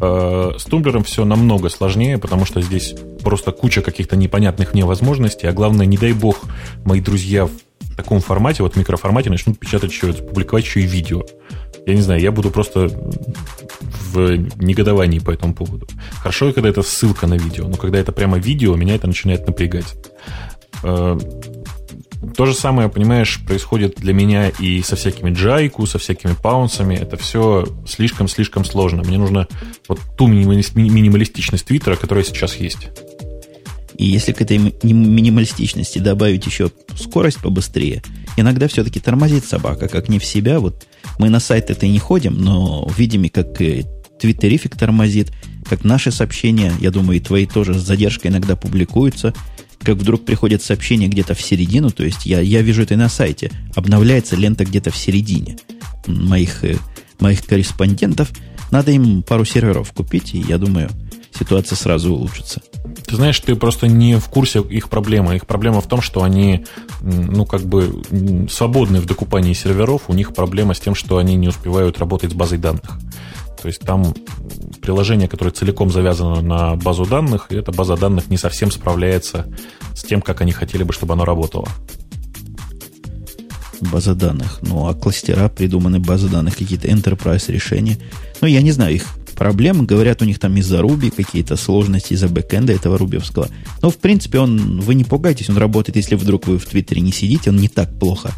Э, 0.00 0.52
с 0.58 0.64
тумблером 0.64 1.04
все 1.04 1.24
намного 1.24 1.68
сложнее, 1.68 2.18
потому 2.18 2.44
что 2.44 2.60
здесь 2.60 2.94
просто 3.22 3.52
куча 3.52 3.80
каких-то 3.80 4.16
непонятных 4.16 4.74
мне 4.74 4.84
возможностей, 4.84 5.46
а 5.46 5.52
главное, 5.52 5.86
не 5.86 5.96
дай 5.96 6.12
бог, 6.12 6.40
мои 6.84 7.00
друзья 7.00 7.46
в 7.46 7.96
таком 7.96 8.20
формате, 8.20 8.62
вот 8.62 8.74
в 8.74 8.76
микроформате, 8.76 9.30
начнут 9.30 9.58
печатать 9.58 9.92
еще, 9.92 10.12
публиковать 10.12 10.64
еще 10.64 10.80
и 10.80 10.86
видео. 10.86 11.22
Я 11.86 11.94
не 11.94 12.00
знаю, 12.00 12.20
я 12.20 12.32
буду 12.32 12.50
просто 12.50 12.90
в 14.12 14.36
негодовании 14.60 15.20
по 15.20 15.30
этому 15.30 15.54
поводу. 15.54 15.86
Хорошо, 16.20 16.52
когда 16.52 16.70
это 16.70 16.82
ссылка 16.82 17.26
на 17.26 17.34
видео, 17.34 17.68
но 17.68 17.76
когда 17.76 17.98
это 17.98 18.10
прямо 18.10 18.38
видео, 18.38 18.74
меня 18.74 18.96
это 18.96 19.06
начинает 19.06 19.46
напрягать. 19.46 19.94
Э, 22.24 22.34
то 22.36 22.46
же 22.46 22.54
самое, 22.54 22.88
понимаешь, 22.88 23.40
происходит 23.46 23.96
для 23.96 24.12
меня 24.12 24.48
и 24.48 24.82
со 24.82 24.96
всякими 24.96 25.30
джайку, 25.30 25.86
со 25.86 25.98
всякими 25.98 26.32
паунсами. 26.32 26.94
Это 26.94 27.16
все 27.16 27.66
слишком-слишком 27.86 28.64
сложно. 28.64 29.02
Мне 29.02 29.18
нужно 29.18 29.48
вот 29.88 30.00
ту 30.16 30.26
минималистичность 30.26 31.66
Твиттера, 31.66 31.96
которая 31.96 32.24
сейчас 32.24 32.56
есть. 32.56 32.88
И 33.96 34.06
если 34.06 34.32
к 34.32 34.40
этой 34.40 34.58
минималистичности 34.58 35.98
добавить 35.98 36.46
еще 36.46 36.70
скорость 36.96 37.38
побыстрее, 37.38 38.02
иногда 38.36 38.66
все-таки 38.66 38.98
тормозит 38.98 39.44
собака, 39.44 39.88
как 39.88 40.08
не 40.08 40.18
в 40.18 40.24
себя. 40.24 40.58
Вот 40.58 40.86
мы 41.18 41.30
на 41.30 41.38
сайт 41.38 41.70
это 41.70 41.86
не 41.86 41.98
ходим, 42.00 42.34
но 42.36 42.90
видим, 42.96 43.28
как 43.28 43.56
твиттерифик 43.56 44.76
тормозит, 44.76 45.32
как 45.68 45.84
наши 45.84 46.10
сообщения, 46.10 46.72
я 46.80 46.90
думаю, 46.90 47.18
и 47.18 47.22
твои 47.22 47.46
тоже 47.46 47.74
с 47.74 47.82
задержкой 47.82 48.30
иногда 48.30 48.56
публикуются– 48.56 49.32
как 49.82 49.96
вдруг 49.96 50.24
приходит 50.24 50.62
сообщение 50.62 51.08
где-то 51.08 51.34
в 51.34 51.42
середину, 51.42 51.90
то 51.90 52.04
есть 52.04 52.26
я, 52.26 52.40
я 52.40 52.62
вижу 52.62 52.82
это 52.82 52.96
на 52.96 53.08
сайте, 53.08 53.50
обновляется 53.74 54.36
лента 54.36 54.64
где-то 54.64 54.90
в 54.90 54.96
середине 54.96 55.58
моих, 56.06 56.64
э, 56.64 56.76
моих 57.20 57.44
корреспондентов, 57.44 58.30
надо 58.70 58.90
им 58.90 59.22
пару 59.22 59.44
серверов 59.44 59.92
купить, 59.92 60.34
и 60.34 60.38
я 60.38 60.58
думаю, 60.58 60.90
ситуация 61.36 61.76
сразу 61.76 62.14
улучшится. 62.14 62.62
Ты 63.06 63.16
знаешь, 63.16 63.38
ты 63.40 63.54
просто 63.54 63.86
не 63.86 64.18
в 64.18 64.28
курсе 64.28 64.60
их 64.60 64.88
проблемы. 64.88 65.36
Их 65.36 65.46
проблема 65.46 65.80
в 65.80 65.86
том, 65.86 66.00
что 66.00 66.22
они, 66.22 66.64
ну, 67.00 67.44
как 67.44 67.62
бы 67.62 68.02
свободны 68.50 69.00
в 69.00 69.06
докупании 69.06 69.52
серверов. 69.52 70.02
У 70.08 70.14
них 70.14 70.34
проблема 70.34 70.74
с 70.74 70.80
тем, 70.80 70.94
что 70.94 71.18
они 71.18 71.36
не 71.36 71.48
успевают 71.48 71.98
работать 71.98 72.30
с 72.30 72.34
базой 72.34 72.58
данных. 72.58 72.98
То 73.64 73.68
есть 73.68 73.80
там 73.80 74.14
приложение, 74.82 75.26
которое 75.26 75.50
целиком 75.50 75.90
завязано 75.90 76.42
на 76.42 76.76
базу 76.76 77.06
данных, 77.06 77.46
и 77.48 77.56
эта 77.56 77.72
база 77.72 77.96
данных 77.96 78.28
не 78.28 78.36
совсем 78.36 78.70
справляется 78.70 79.46
с 79.94 80.04
тем, 80.04 80.20
как 80.20 80.42
они 80.42 80.52
хотели 80.52 80.82
бы, 80.82 80.92
чтобы 80.92 81.14
оно 81.14 81.24
работало. 81.24 81.66
База 83.80 84.14
данных. 84.14 84.58
Ну, 84.60 84.86
а 84.86 84.92
кластера 84.92 85.48
придуманы 85.48 85.98
базы 85.98 86.28
данных, 86.28 86.58
какие-то 86.58 86.88
enterprise 86.88 87.50
решения. 87.50 87.96
Ну, 88.42 88.48
я 88.48 88.60
не 88.60 88.70
знаю 88.70 88.96
их 88.96 89.06
проблемы. 89.34 89.84
Говорят, 89.84 90.20
у 90.20 90.26
них 90.26 90.38
там 90.38 90.54
из-за 90.58 90.82
Руби 90.82 91.08
какие-то 91.08 91.56
сложности 91.56 92.12
из-за 92.12 92.28
бэкэнда 92.28 92.74
этого 92.74 92.98
рубевского. 92.98 93.48
Но, 93.80 93.88
в 93.88 93.96
принципе, 93.96 94.40
он, 94.40 94.82
вы 94.82 94.94
не 94.94 95.04
пугайтесь, 95.04 95.48
он 95.48 95.56
работает, 95.56 95.96
если 95.96 96.16
вдруг 96.16 96.48
вы 96.48 96.58
в 96.58 96.66
Твиттере 96.66 97.00
не 97.00 97.12
сидите, 97.12 97.48
он 97.48 97.56
не 97.56 97.68
так 97.68 97.98
плохо, 97.98 98.32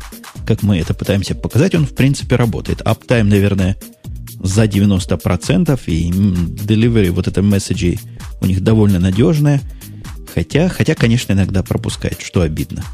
как 0.47 0.63
мы 0.63 0.79
это 0.79 0.95
пытаемся 0.95 1.35
показать. 1.35 1.75
Он, 1.75 1.85
в 1.85 1.97
принципе, 1.97 2.37
работает. 2.37 2.81
Аптайм, 2.83 3.29
наверное, 3.29 3.77
за 4.41 4.65
90%, 4.65 5.81
и 5.87 6.11
delivery, 6.11 7.11
вот 7.11 7.29
это 7.29 7.43
месседжи 7.43 7.99
у 8.41 8.47
них 8.47 8.63
довольно 8.63 8.99
надежное. 8.99 9.61
Хотя, 10.35 10.69
хотя, 10.69 10.95
конечно, 10.95 11.33
иногда 11.33 11.63
пропускает, 11.63 12.21
что 12.21 12.43
обидно. 12.43 12.85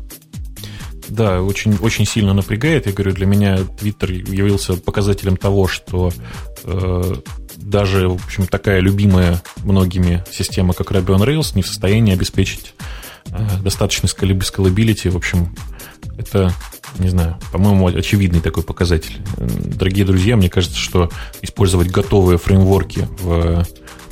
Да, 1.08 1.42
очень, 1.42 1.76
очень 1.76 2.06
сильно 2.06 2.32
напрягает. 2.32 2.86
Я 2.86 2.92
говорю, 2.92 3.12
для 3.12 3.26
меня 3.26 3.58
Twitter 3.58 4.12
явился 4.12 4.74
показателем 4.76 5.36
того, 5.36 5.66
что 5.66 6.12
э, 6.64 7.14
даже, 7.56 8.08
в 8.08 8.14
общем, 8.14 8.46
такая 8.46 8.80
любимая 8.80 9.42
многими 9.58 10.24
система, 10.30 10.72
как 10.72 10.90
Ruby 10.92 11.16
on 11.16 11.26
Rails, 11.26 11.52
не 11.54 11.62
в 11.62 11.66
состоянии 11.66 12.14
обеспечить 12.14 12.74
э, 13.26 13.46
достаточный 13.62 14.08
scalability. 14.08 15.10
В 15.10 15.16
общем, 15.16 15.54
это, 16.16 16.52
не 16.98 17.08
знаю, 17.08 17.38
по-моему, 17.52 17.86
очевидный 17.88 18.40
такой 18.40 18.62
показатель. 18.62 19.16
Дорогие 19.36 20.04
друзья, 20.04 20.36
мне 20.36 20.48
кажется, 20.48 20.78
что 20.78 21.10
использовать 21.40 21.88
готовые 21.88 22.38
фреймворки 22.38 23.08
в 23.20 23.66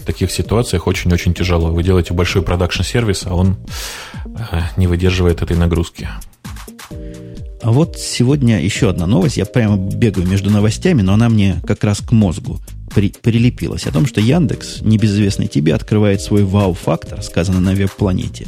таких 0.05 0.31
ситуациях 0.31 0.87
очень-очень 0.87 1.35
тяжело. 1.35 1.71
Вы 1.71 1.83
делаете 1.83 2.15
большой 2.15 2.43
продакшн-сервис, 2.43 3.25
а 3.27 3.35
он 3.35 3.57
э, 4.25 4.61
не 4.77 4.87
выдерживает 4.87 5.43
этой 5.43 5.57
нагрузки. 5.57 6.09
А 7.63 7.73
вот 7.73 7.99
сегодня 7.99 8.63
еще 8.63 8.89
одна 8.89 9.07
новость. 9.07 9.37
Я 9.37 9.45
прямо 9.45 9.77
бегаю 9.77 10.27
между 10.27 10.51
новостями, 10.51 11.03
но 11.03 11.13
она 11.13 11.29
мне 11.29 11.61
как 11.67 11.85
раз 11.85 12.01
к 12.01 12.11
мозгу 12.13 12.59
при, 12.95 13.11
прилепилась. 13.11 13.87
О 13.87 13.93
том, 13.93 14.07
что 14.07 14.21
Яндекс, 14.21 14.81
небезызвестный 14.81 15.47
тебе, 15.47 15.75
открывает 15.75 16.23
свой 16.23 16.45
вау-фактор, 16.45 17.23
сказано 17.23 17.61
на 17.61 17.75
веб-планете. 17.75 18.47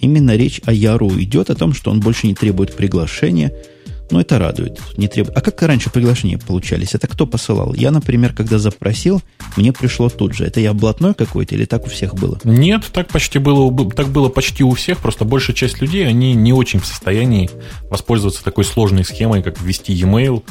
Именно 0.00 0.36
речь 0.36 0.60
о 0.64 0.72
Яру 0.72 1.10
идет, 1.20 1.50
о 1.50 1.54
том, 1.54 1.74
что 1.74 1.90
он 1.90 2.00
больше 2.00 2.26
не 2.26 2.34
требует 2.34 2.74
приглашения– 2.74 3.52
ну, 4.10 4.18
это 4.18 4.38
радует. 4.38 4.80
Не 4.96 5.06
требует. 5.08 5.36
А 5.36 5.40
как 5.40 5.62
раньше 5.62 5.90
приглашения 5.90 6.38
получались? 6.38 6.94
Это 6.94 7.06
кто 7.06 7.26
посылал? 7.26 7.74
Я, 7.74 7.90
например, 7.90 8.32
когда 8.34 8.58
запросил, 8.58 9.22
мне 9.56 9.72
пришло 9.72 10.08
тут 10.08 10.34
же. 10.34 10.44
Это 10.44 10.60
я 10.60 10.72
блатной 10.74 11.14
какой-то 11.14 11.54
или 11.54 11.64
так 11.64 11.86
у 11.86 11.88
всех 11.88 12.14
было? 12.14 12.38
Нет, 12.42 12.84
так 12.92 13.08
почти 13.08 13.38
было, 13.38 13.90
так 13.90 14.08
было 14.08 14.28
почти 14.28 14.64
у 14.64 14.72
всех. 14.72 14.98
Просто 14.98 15.24
большая 15.24 15.54
часть 15.54 15.80
людей, 15.80 16.06
они 16.06 16.34
не 16.34 16.52
очень 16.52 16.80
в 16.80 16.86
состоянии 16.86 17.50
воспользоваться 17.88 18.42
такой 18.42 18.64
сложной 18.64 19.04
схемой, 19.04 19.42
как 19.42 19.60
ввести 19.60 19.92
e-mail, 19.92 20.42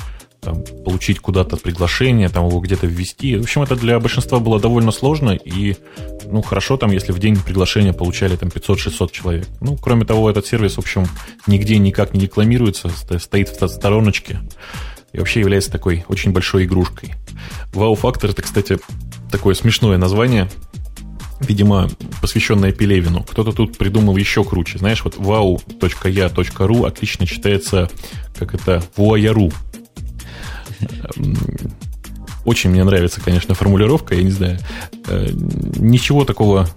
там, 0.42 0.64
получить 0.86 1.20
куда-то 1.20 1.58
приглашение, 1.58 2.30
там 2.30 2.48
его 2.48 2.60
где-то 2.60 2.88
ввести. 2.88 3.36
В 3.36 3.42
общем, 3.42 3.64
это 3.64 3.76
для 3.76 4.00
большинства 4.00 4.40
было 4.40 4.60
довольно 4.60 4.92
сложно, 4.92 5.32
и, 5.32 5.76
ну, 6.26 6.42
хорошо 6.42 6.78
там, 6.78 6.92
если 6.92 7.12
в 7.12 7.20
день 7.20 7.38
приглашения 7.38 7.94
получали 7.94 8.36
там 8.36 8.50
500-600 8.50 9.12
человек. 9.12 9.48
Ну, 9.62 9.78
кроме 9.78 10.06
того, 10.06 10.30
этот 10.30 10.46
сервис, 10.48 10.76
в 10.76 10.80
общем, 10.80 11.06
нигде 11.48 11.78
никак 11.78 12.14
не 12.14 12.22
рекламируется, 12.22 12.90
стоит 13.20 13.50
в 13.50 13.68
стороночке 13.68 14.40
и 15.12 15.18
вообще 15.18 15.40
является 15.40 15.72
такой 15.72 16.06
очень 16.08 16.32
большой 16.32 16.66
игрушкой. 16.66 17.16
Вау-фактор 17.74 18.30
это, 18.30 18.42
кстати, 18.42 18.78
такое 19.32 19.56
смешное 19.56 19.98
название, 19.98 20.50
видимо, 21.40 21.90
посвященное 22.22 22.72
Пелевину. 22.72 23.24
Кто-то 23.24 23.52
тут 23.52 23.78
придумал 23.78 24.18
еще 24.18 24.44
круче. 24.44 24.78
Знаешь, 24.78 25.04
вот 25.04 25.16
wow.ya.ru 25.16 26.88
отлично 26.88 27.26
читается, 27.26 27.90
как 28.38 28.54
это, 28.54 28.84
вуаяру. 28.96 29.52
Очень 32.46 32.72
мне 32.72 32.84
нравится, 32.84 33.22
конечно, 33.22 33.54
формулировка, 33.54 34.16
я 34.16 34.24
не 34.24 34.32
знаю. 34.32 34.60
Э, 35.08 35.30
ничего 35.32 36.26
такого 36.26 36.68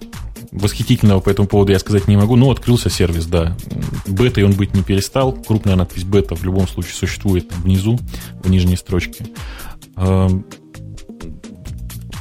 восхитительного 0.51 1.19
по 1.19 1.29
этому 1.29 1.47
поводу 1.47 1.71
я 1.71 1.79
сказать 1.79 2.07
не 2.07 2.15
могу, 2.15 2.35
но 2.35 2.51
открылся 2.51 2.89
сервис, 2.89 3.25
да. 3.25 3.57
Бета 4.05 4.45
он 4.45 4.53
быть 4.53 4.75
не 4.75 4.83
перестал. 4.83 5.33
Крупная 5.33 5.75
надпись 5.75 6.03
бета 6.03 6.35
в 6.35 6.43
любом 6.43 6.67
случае 6.67 6.93
существует 6.93 7.49
там 7.49 7.61
внизу, 7.61 7.99
в 8.43 8.49
нижней 8.49 8.75
строчке. 8.75 9.25
Э, 9.95 10.27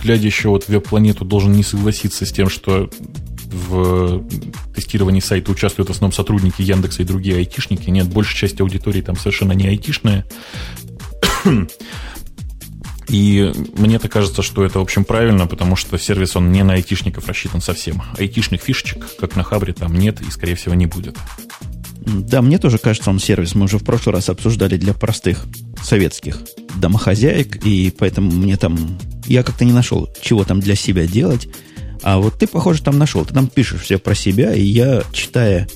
глядя 0.03 0.27
еще 0.27 0.49
вот 0.49 0.69
веб-планету, 0.69 1.25
должен 1.25 1.53
не 1.53 1.63
согласиться 1.63 2.25
с 2.25 2.33
тем, 2.33 2.49
что 2.49 2.89
в 3.53 4.25
тестировании 4.75 5.21
сайта 5.21 5.53
участвуют 5.53 5.89
в 5.89 5.93
основном 5.93 6.13
сотрудники 6.13 6.63
Яндекса 6.63 7.03
и 7.03 7.05
другие 7.05 7.37
айтишники. 7.37 7.91
Нет, 7.91 8.09
большая 8.09 8.37
часть 8.37 8.61
аудитории 8.61 9.03
там 9.03 9.17
совершенно 9.17 9.53
не 9.53 9.69
айтишная. 9.69 10.25
И 13.09 13.53
мне 13.77 13.99
так 13.99 14.11
кажется, 14.11 14.43
что 14.43 14.65
это, 14.65 14.79
в 14.79 14.83
общем, 14.83 15.05
правильно, 15.05 15.47
потому 15.47 15.77
что 15.77 15.99
сервис, 15.99 16.35
он 16.35 16.51
не 16.51 16.63
на 16.63 16.75
айтишников 16.75 17.29
рассчитан 17.29 17.61
совсем. 17.61 18.03
Айтишных 18.17 18.63
фишечек, 18.63 19.17
как 19.17 19.37
на 19.37 19.43
Хабре, 19.43 19.75
там 19.75 19.95
нет 19.95 20.23
и, 20.23 20.31
скорее 20.31 20.55
всего, 20.55 20.75
не 20.75 20.87
будет. 20.87 21.19
Да, 22.05 22.43
мне 22.43 22.59
тоже 22.59 22.79
кажется, 22.79 23.11
он 23.11 23.19
сервис. 23.19 23.55
Мы 23.55 23.67
уже 23.67 23.79
в 23.79 23.85
прошлый 23.85 24.15
раз 24.15 24.29
обсуждали 24.29 24.77
для 24.77 24.95
простых 24.95 25.45
советских 25.83 26.39
домохозяек, 26.77 27.65
и 27.65 27.95
поэтому 27.97 28.31
мне 28.31 28.57
там... 28.57 28.99
Я 29.27 29.43
как-то 29.43 29.65
не 29.65 29.73
нашел, 29.73 30.09
чего 30.21 30.45
там 30.45 30.61
для 30.61 30.75
себя 30.75 31.07
делать. 31.07 31.49
А 32.03 32.19
вот 32.19 32.39
ты, 32.39 32.47
похоже, 32.47 32.83
там 32.83 32.99
нашел. 32.99 33.25
Ты 33.25 33.35
там 33.35 33.47
пишешь 33.47 33.83
все 33.83 33.99
про 33.99 34.15
себя, 34.15 34.55
и 34.55 34.63
я, 34.63 35.05
читая... 35.13 35.69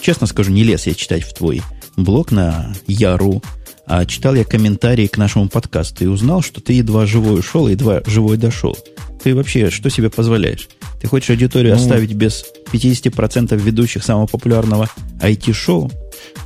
Честно 0.00 0.26
скажу, 0.26 0.50
не 0.50 0.64
лез 0.64 0.86
я 0.86 0.94
читать 0.94 1.24
в 1.24 1.34
твой 1.34 1.62
блог 1.96 2.32
на 2.32 2.74
Яру, 2.86 3.42
а 3.86 4.04
читал 4.06 4.34
я 4.34 4.44
комментарии 4.44 5.06
к 5.06 5.18
нашему 5.18 5.48
подкасту 5.48 6.04
и 6.04 6.06
узнал, 6.06 6.42
что 6.42 6.60
ты 6.60 6.74
едва 6.74 7.06
живой 7.06 7.40
ушел, 7.40 7.68
едва 7.68 8.02
живой 8.06 8.36
дошел. 8.36 8.76
Ты 9.22 9.34
вообще 9.34 9.70
что 9.70 9.88
себе 9.88 10.10
позволяешь? 10.10 10.68
Ты 11.00 11.08
хочешь 11.08 11.30
аудиторию 11.30 11.74
ну, 11.74 11.80
оставить 11.80 12.12
без 12.12 12.44
50% 12.72 13.56
ведущих 13.56 14.04
самого 14.04 14.26
популярного 14.26 14.88
IT-шоу? 15.20 15.90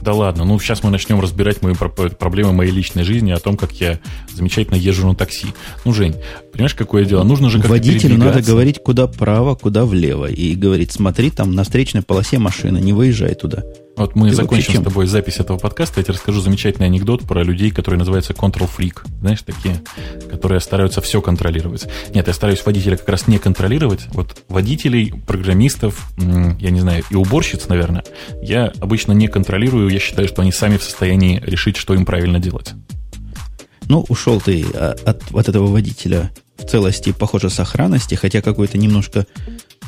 Да 0.00 0.12
ладно, 0.12 0.44
ну 0.44 0.58
сейчас 0.60 0.82
мы 0.82 0.90
начнем 0.90 1.20
разбирать 1.20 1.62
мои 1.62 1.74
проблемы 1.74 2.52
моей 2.52 2.70
личной 2.70 3.04
жизни, 3.04 3.32
о 3.32 3.38
том, 3.38 3.56
как 3.56 3.72
я 3.72 3.98
замечательно 4.32 4.76
езжу 4.76 5.06
на 5.08 5.14
такси. 5.14 5.48
Ну, 5.84 5.92
Жень, 5.92 6.16
понимаешь, 6.52 6.74
какое 6.74 7.04
дело? 7.04 7.24
Нужно 7.24 7.50
же 7.50 7.58
как-то 7.58 7.70
Водителю 7.70 8.16
надо 8.16 8.42
говорить, 8.42 8.80
куда 8.82 9.06
право, 9.06 9.54
куда 9.54 9.84
влево. 9.84 10.26
И 10.26 10.54
говорить, 10.54 10.92
смотри, 10.92 11.30
там 11.30 11.52
на 11.54 11.64
встречной 11.64 12.02
полосе 12.02 12.38
машина, 12.38 12.78
не 12.78 12.92
выезжай 12.92 13.34
туда. 13.34 13.62
Вот 13.98 14.14
мы 14.14 14.30
Ты 14.30 14.36
закончим 14.36 14.80
с 14.80 14.84
тобой 14.84 15.08
запись 15.08 15.38
этого 15.38 15.58
подкаста, 15.58 15.98
я 15.98 16.04
тебе 16.04 16.14
расскажу 16.14 16.40
замечательный 16.40 16.86
анекдот 16.86 17.22
про 17.22 17.42
людей, 17.42 17.72
которые 17.72 17.98
называются 17.98 18.32
control 18.32 18.70
freak. 18.70 19.04
Знаешь, 19.20 19.42
такие, 19.42 19.82
которые 20.30 20.60
стараются 20.60 21.00
все 21.00 21.20
контролировать. 21.20 21.88
Нет, 22.14 22.28
я 22.28 22.32
стараюсь 22.32 22.64
водителя 22.64 22.96
как 22.96 23.08
раз 23.08 23.26
не 23.26 23.38
контролировать. 23.38 24.06
Вот 24.12 24.44
водителей, 24.48 25.12
программистов, 25.26 26.12
я 26.16 26.70
не 26.70 26.78
знаю, 26.78 27.02
и 27.10 27.16
уборщиц, 27.16 27.66
наверное, 27.66 28.04
я 28.40 28.72
обычно 28.78 29.10
не 29.12 29.26
контролирую. 29.26 29.88
Я 29.88 29.98
считаю, 29.98 30.28
что 30.28 30.42
они 30.42 30.52
сами 30.52 30.76
в 30.76 30.84
состоянии 30.84 31.42
решить, 31.44 31.76
что 31.76 31.92
им 31.94 32.06
правильно 32.06 32.38
делать. 32.38 32.74
Ну, 33.88 34.04
ушел 34.08 34.40
ты 34.40 34.64
а, 34.74 34.94
от, 35.04 35.22
от 35.34 35.48
этого 35.48 35.66
водителя 35.66 36.30
в 36.56 36.66
целости, 36.66 37.12
похоже, 37.12 37.50
сохранности, 37.50 38.14
хотя 38.14 38.42
какой-то 38.42 38.78
немножко 38.78 39.26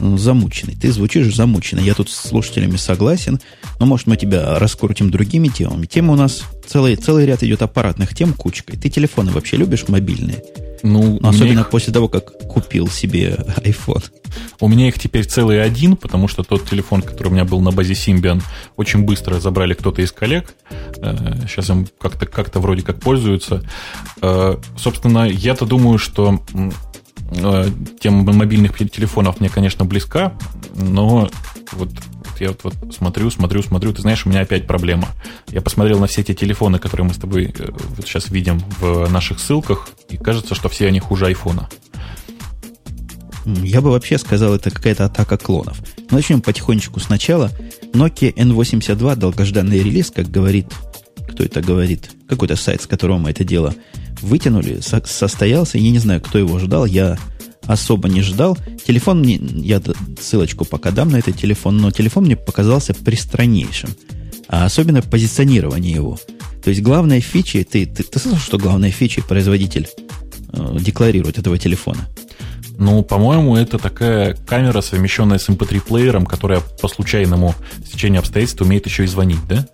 замученный. 0.00 0.74
Ты 0.74 0.92
звучишь 0.92 1.34
замученный. 1.34 1.84
Я 1.84 1.94
тут 1.94 2.10
с 2.10 2.28
слушателями 2.28 2.76
согласен. 2.76 3.40
Но, 3.78 3.86
может, 3.86 4.06
мы 4.06 4.16
тебя 4.16 4.58
раскрутим 4.58 5.10
другими 5.10 5.48
темами. 5.48 5.86
Тема 5.86 6.14
у 6.14 6.16
нас 6.16 6.42
целый, 6.66 6.96
целый 6.96 7.26
ряд 7.26 7.42
идет 7.42 7.62
аппаратных 7.62 8.14
тем 8.14 8.32
кучкой. 8.32 8.76
Ты 8.76 8.88
телефоны 8.88 9.32
вообще 9.32 9.56
любишь 9.56 9.88
мобильные? 9.88 10.42
Ну, 10.82 11.18
Но 11.20 11.28
особенно 11.28 11.60
их... 11.60 11.70
после 11.70 11.92
того, 11.92 12.08
как 12.08 12.38
купил 12.48 12.88
себе 12.88 13.36
iPhone. 13.58 14.04
У 14.60 14.68
меня 14.68 14.88
их 14.88 14.98
теперь 14.98 15.24
целый 15.26 15.62
один, 15.62 15.96
потому 15.96 16.28
что 16.28 16.42
тот 16.42 16.68
телефон, 16.68 17.02
который 17.02 17.28
у 17.28 17.32
меня 17.32 17.44
был 17.44 17.60
на 17.60 17.70
базе 17.70 17.94
Symbian, 17.94 18.42
очень 18.76 19.04
быстро 19.04 19.40
забрали 19.40 19.74
кто-то 19.74 20.02
из 20.02 20.12
коллег. 20.12 20.54
Сейчас 21.46 21.70
э, 21.70 21.72
им 21.72 21.88
как-то 22.00 22.26
как 22.26 22.54
вроде 22.56 22.82
как 22.82 23.00
пользуются. 23.00 23.62
Э, 24.22 24.56
собственно, 24.78 25.28
я-то 25.28 25.66
думаю, 25.66 25.98
что 25.98 26.40
тема 28.00 28.32
мобильных 28.32 28.76
телефонов 28.76 29.40
мне, 29.40 29.48
конечно, 29.48 29.84
близка, 29.84 30.32
но 30.74 31.28
вот 31.72 31.90
я 32.40 32.48
вот, 32.48 32.60
вот 32.62 32.94
смотрю, 32.94 33.30
смотрю, 33.30 33.62
смотрю, 33.62 33.92
ты 33.92 34.02
знаешь, 34.02 34.24
у 34.24 34.30
меня 34.30 34.40
опять 34.40 34.66
проблема. 34.66 35.08
Я 35.48 35.60
посмотрел 35.60 35.98
на 35.98 36.06
все 36.06 36.22
эти 36.22 36.34
телефоны, 36.34 36.78
которые 36.78 37.06
мы 37.06 37.14
с 37.14 37.18
тобой 37.18 37.54
э, 37.56 37.68
вот 37.70 38.06
сейчас 38.06 38.30
видим 38.30 38.60
в 38.80 39.08
наших 39.10 39.40
ссылках, 39.40 39.88
и 40.08 40.16
кажется, 40.16 40.54
что 40.54 40.68
все 40.68 40.88
они 40.88 41.00
хуже 41.00 41.26
айфона. 41.26 41.68
Я 43.44 43.80
бы 43.80 43.90
вообще 43.90 44.18
сказал, 44.18 44.54
это 44.54 44.70
какая-то 44.70 45.04
атака 45.04 45.36
клонов. 45.36 45.78
Начнем 46.10 46.40
потихонечку 46.40 47.00
сначала. 47.00 47.50
Nokia 47.92 48.32
N82, 48.34 49.16
долгожданный 49.16 49.78
релиз, 49.78 50.10
как 50.10 50.30
говорит, 50.30 50.66
кто 51.30 51.44
это 51.44 51.60
говорит, 51.60 52.10
какой-то 52.28 52.56
сайт, 52.56 52.82
с 52.82 52.86
которого 52.86 53.18
мы 53.18 53.30
это 53.30 53.44
дело 53.44 53.74
вытянули, 54.20 54.80
со- 54.80 55.02
состоялся. 55.06 55.78
Я 55.78 55.90
не 55.90 55.98
знаю, 55.98 56.20
кто 56.20 56.38
его 56.38 56.58
ждал. 56.58 56.86
Я 56.86 57.18
особо 57.66 58.08
не 58.08 58.22
ждал. 58.22 58.58
Телефон 58.86 59.20
мне, 59.20 59.36
я 59.36 59.80
ссылочку 60.20 60.64
пока 60.64 60.90
дам 60.90 61.10
на 61.10 61.16
этот 61.18 61.36
телефон, 61.36 61.78
но 61.78 61.90
телефон 61.90 62.24
мне 62.24 62.36
показался 62.36 62.94
пристраннейшим. 62.94 63.90
а 64.48 64.64
особенно 64.64 65.00
позиционирование 65.02 65.92
его. 65.94 66.18
То 66.64 66.70
есть 66.70 66.82
главная 66.82 67.20
фича, 67.20 67.64
ты, 67.64 67.86
ты, 67.86 68.02
ты 68.02 68.18
слышал, 68.18 68.38
что 68.38 68.58
главная 68.58 68.90
фича 68.90 69.22
производитель 69.22 69.88
э, 70.52 70.76
декларирует 70.80 71.38
этого 71.38 71.56
телефона? 71.58 72.08
Ну, 72.76 73.02
по-моему, 73.02 73.56
это 73.56 73.78
такая 73.78 74.34
камера, 74.34 74.80
совмещенная 74.80 75.38
с 75.38 75.48
MP3-плеером, 75.48 76.26
которая 76.26 76.60
по 76.80 76.88
случайному 76.88 77.54
стечению 77.86 78.20
обстоятельств 78.20 78.60
умеет 78.62 78.86
еще 78.86 79.04
и 79.04 79.06
звонить, 79.06 79.46
да? 79.48 79.66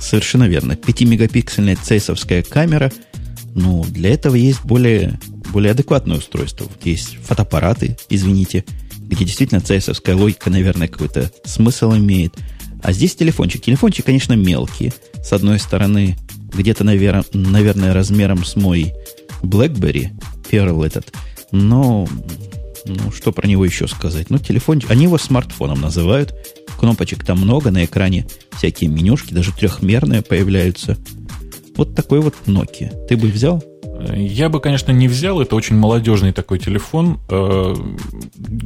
Совершенно 0.00 0.44
верно. 0.44 0.72
5-мегапиксельная 0.72 1.78
цейсовская 1.82 2.42
камера. 2.42 2.92
Ну, 3.54 3.84
для 3.84 4.10
этого 4.10 4.34
есть 4.34 4.64
более, 4.64 5.18
более 5.52 5.72
адекватное 5.72 6.18
устройство. 6.18 6.64
Вот 6.64 6.84
есть 6.84 7.16
фотоаппараты, 7.24 7.96
извините, 8.10 8.64
где 8.98 9.24
действительно 9.24 9.60
цейсовская 9.60 10.14
логика, 10.14 10.50
наверное, 10.50 10.88
какой-то 10.88 11.30
смысл 11.44 11.94
имеет– 11.94 12.34
а 12.82 12.92
здесь 12.92 13.16
телефончик. 13.16 13.62
Телефончик, 13.62 14.06
конечно, 14.06 14.34
мелкий. 14.34 14.92
С 15.22 15.32
одной 15.32 15.58
стороны, 15.58 16.16
где-то, 16.54 16.84
навер... 16.84 17.24
наверное, 17.32 17.92
размером 17.92 18.44
с 18.44 18.56
мой 18.56 18.94
BlackBerry, 19.42 20.10
Pearl 20.48 20.86
этот. 20.86 21.12
Но, 21.50 22.06
ну, 22.84 23.10
что 23.12 23.32
про 23.32 23.48
него 23.48 23.64
еще 23.64 23.88
сказать? 23.88 24.30
Ну, 24.30 24.38
телефончик, 24.38 24.90
они 24.90 25.04
его 25.04 25.18
смартфоном 25.18 25.80
называют. 25.80 26.34
Кнопочек 26.78 27.24
там 27.24 27.38
много, 27.38 27.70
на 27.70 27.84
экране 27.84 28.26
всякие 28.56 28.90
менюшки, 28.90 29.32
даже 29.34 29.52
трехмерные 29.52 30.22
появляются. 30.22 30.96
Вот 31.76 31.94
такой 31.94 32.20
вот 32.20 32.34
Nokia. 32.46 33.06
Ты 33.06 33.16
бы 33.16 33.28
взял? 33.28 33.62
Я 34.14 34.48
бы, 34.48 34.60
конечно, 34.60 34.92
не 34.92 35.08
взял. 35.08 35.40
Это 35.40 35.56
очень 35.56 35.76
молодежный 35.76 36.32
такой 36.32 36.58
телефон. 36.58 37.18
Э, 37.28 37.74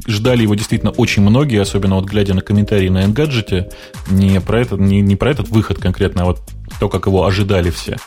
ждали 0.07 0.43
его 0.43 0.55
действительно 0.55 0.91
очень 0.91 1.23
многие, 1.23 1.61
особенно 1.61 1.97
вот 1.97 2.07
глядя 2.07 2.35
на 2.35 2.41
комментарии 2.41 2.89
на 2.89 3.05
Engadget. 3.05 3.73
Не 4.11 4.41
про, 4.41 4.61
этот, 4.61 4.81
не, 4.81 5.01
не 5.01 5.17
про 5.17 5.31
этот 5.31 5.49
выход 5.49 5.79
конкретно, 5.79 6.23
а 6.23 6.27
вот 6.27 6.41
то, 6.81 6.89
как 6.89 7.07
его 7.07 7.27
ожидали 7.27 7.71
все. 7.71 7.99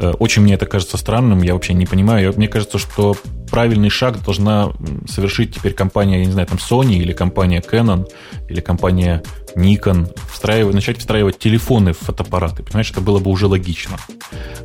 Э, 0.00 0.10
очень 0.18 0.42
мне 0.42 0.54
это 0.54 0.66
кажется 0.66 0.96
странным, 0.98 1.42
я 1.42 1.54
вообще 1.54 1.74
не 1.74 1.86
понимаю. 1.86 2.34
Мне 2.36 2.48
кажется, 2.48 2.76
что 2.76 3.16
правильный 3.50 3.88
шаг 3.88 4.22
должна 4.24 4.72
совершить 5.08 5.54
теперь 5.54 5.72
компания, 5.72 6.18
я 6.18 6.26
не 6.26 6.32
знаю, 6.32 6.48
там 6.48 6.58
Sony 6.58 6.96
или 6.96 7.12
компания 7.12 7.60
Canon 7.60 8.06
или 8.48 8.60
компания 8.60 9.22
Nikon, 9.54 10.12
встраивать, 10.32 10.74
начать 10.74 10.98
встраивать 10.98 11.38
телефоны 11.38 11.92
в 11.92 11.98
фотоаппараты. 11.98 12.64
Понимаешь, 12.64 12.90
это 12.90 13.00
было 13.00 13.20
бы 13.20 13.30
уже 13.30 13.46
логично. 13.46 13.96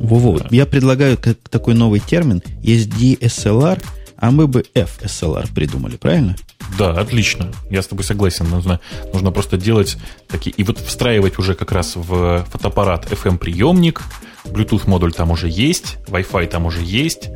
Во-во. 0.00 0.38
Да. 0.38 0.48
Я 0.50 0.66
предлагаю 0.66 1.16
такой 1.16 1.74
новый 1.74 2.00
термин. 2.00 2.42
Есть 2.60 2.90
DSLR, 2.90 3.80
а 4.22 4.30
мы 4.30 4.46
бы 4.46 4.64
FSLR 4.74 5.52
придумали, 5.52 5.96
правильно? 5.96 6.36
Да, 6.78 6.92
отлично. 6.92 7.50
Я 7.70 7.82
с 7.82 7.88
тобой 7.88 8.04
согласен. 8.04 8.48
Нужно, 8.48 8.78
нужно 9.12 9.32
просто 9.32 9.56
делать 9.56 9.96
такие... 10.28 10.52
И 10.52 10.62
вот 10.62 10.78
встраивать 10.78 11.40
уже 11.40 11.56
как 11.56 11.72
раз 11.72 11.96
в 11.96 12.46
фотоаппарат 12.48 13.10
FM-приемник, 13.10 14.00
Bluetooth 14.44 14.88
модуль 14.88 15.12
там 15.12 15.32
уже 15.32 15.48
есть, 15.48 15.96
Wi-Fi 16.06 16.46
там 16.46 16.66
уже 16.66 16.82
есть, 16.84 17.30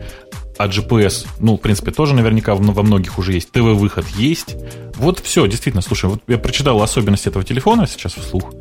а 0.58 0.68
GPS, 0.68 1.26
ну, 1.40 1.56
в 1.56 1.60
принципе, 1.60 1.90
тоже 1.90 2.14
наверняка 2.14 2.54
во 2.54 2.82
многих 2.84 3.18
уже 3.18 3.32
есть. 3.32 3.50
ТВ-выход 3.50 4.06
есть. 4.16 4.54
Вот 4.94 5.18
все, 5.18 5.48
действительно, 5.48 5.82
слушай, 5.82 6.08
вот 6.08 6.22
я 6.28 6.38
прочитал 6.38 6.80
особенности 6.80 7.26
этого 7.26 7.44
телефона 7.44 7.88
сейчас 7.88 8.14
вслух. 8.14 8.54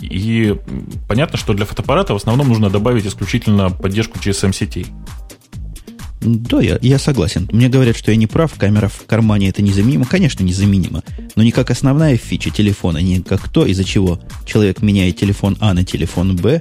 И 0.00 0.56
понятно, 1.08 1.36
что 1.36 1.52
для 1.52 1.66
фотоаппарата 1.66 2.14
в 2.14 2.16
основном 2.16 2.48
нужно 2.48 2.70
добавить 2.70 3.06
исключительно 3.06 3.68
поддержку 3.68 4.18
GSM-сетей. 4.18 4.86
Да, 6.20 6.60
я, 6.60 6.78
я 6.80 6.98
согласен. 6.98 7.48
Мне 7.52 7.68
говорят, 7.68 7.96
что 7.96 8.10
я 8.10 8.16
не 8.16 8.26
прав, 8.26 8.54
камера 8.54 8.88
в 8.88 9.04
кармане 9.06 9.48
это 9.48 9.62
незаменимо. 9.62 10.06
Конечно, 10.06 10.42
незаменимо. 10.42 11.02
Но 11.34 11.42
не 11.42 11.52
как 11.52 11.70
основная 11.70 12.16
фича 12.16 12.50
телефона, 12.50 12.98
не 12.98 13.20
как 13.20 13.48
то, 13.48 13.66
из-за 13.66 13.84
чего 13.84 14.20
человек 14.44 14.82
меняет 14.82 15.18
телефон 15.18 15.56
А 15.60 15.74
на 15.74 15.84
телефон 15.84 16.36
Б. 16.36 16.60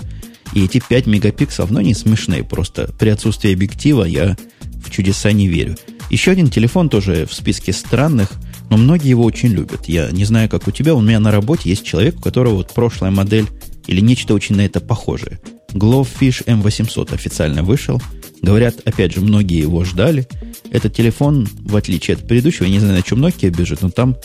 И 0.53 0.63
эти 0.63 0.81
5 0.87 1.07
мегапикселов, 1.07 1.71
но 1.71 1.81
не 1.81 1.93
смешные 1.93 2.43
просто. 2.43 2.93
При 2.99 3.09
отсутствии 3.09 3.53
объектива 3.53 4.03
я 4.03 4.37
в 4.85 4.91
чудеса 4.91 5.31
не 5.31 5.47
верю. 5.47 5.75
Еще 6.09 6.31
один 6.31 6.49
телефон 6.49 6.89
тоже 6.89 7.25
в 7.25 7.33
списке 7.33 7.73
странных, 7.73 8.31
но 8.69 8.77
многие 8.77 9.09
его 9.09 9.23
очень 9.23 9.49
любят. 9.49 9.87
Я 9.87 10.11
не 10.11 10.25
знаю, 10.25 10.49
как 10.49 10.67
у 10.67 10.71
тебя, 10.71 10.93
у 10.93 11.01
меня 11.01 11.19
на 11.19 11.31
работе 11.31 11.69
есть 11.69 11.83
человек, 11.83 12.17
у 12.19 12.21
которого 12.21 12.55
вот 12.55 12.73
прошлая 12.73 13.11
модель 13.11 13.47
или 13.87 14.01
нечто 14.01 14.33
очень 14.33 14.55
на 14.55 14.61
это 14.61 14.79
похожее. 14.79 15.39
Glowfish 15.75 16.45
M800 16.45 17.13
официально 17.13 17.61
вышел. 17.61 18.01
Говорят, 18.41 18.75
опять 18.85 19.13
же, 19.13 19.21
многие 19.21 19.59
его 19.59 19.83
ждали. 19.83 20.27
Этот 20.71 20.93
телефон, 20.93 21.47
в 21.61 21.75
отличие 21.75 22.15
от 22.15 22.27
предыдущего, 22.27 22.65
я 22.65 22.71
не 22.71 22.79
знаю, 22.79 22.95
на 22.95 23.01
чем 23.01 23.23
Nokia 23.23 23.49
бежит, 23.49 23.81
но 23.81 23.89
там 23.89 24.15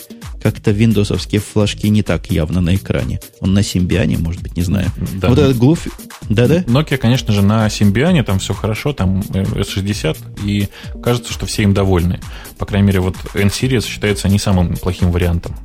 как-то 0.41 0.71
виндосовские 0.71 1.39
флажки 1.39 1.87
не 1.89 2.03
так 2.03 2.31
явно 2.31 2.61
на 2.61 2.75
экране. 2.75 3.19
Он 3.41 3.53
на 3.53 3.63
Симбиане, 3.63 4.17
может 4.17 4.41
быть, 4.41 4.55
не 4.55 4.63
знаю. 4.63 4.91
Да. 5.15 5.29
Вот 5.29 5.37
этот 5.37 5.57
глуф... 5.57 5.87
Да-да? 6.29 6.59
Nokia, 6.61 6.97
конечно 6.97 7.33
же, 7.33 7.41
на 7.41 7.69
Симбиане, 7.69 8.23
там 8.23 8.39
все 8.39 8.53
хорошо, 8.53 8.93
там 8.93 9.19
S60, 9.19 10.17
и 10.45 10.67
кажется, 11.03 11.31
что 11.33 11.45
все 11.45 11.63
им 11.63 11.73
довольны. 11.73 12.19
По 12.57 12.65
крайней 12.65 12.87
мере, 12.87 13.01
вот 13.01 13.15
N-Series 13.33 13.85
считается 13.85 14.29
не 14.29 14.39
самым 14.39 14.75
плохим 14.77 15.11
вариантом. 15.11 15.55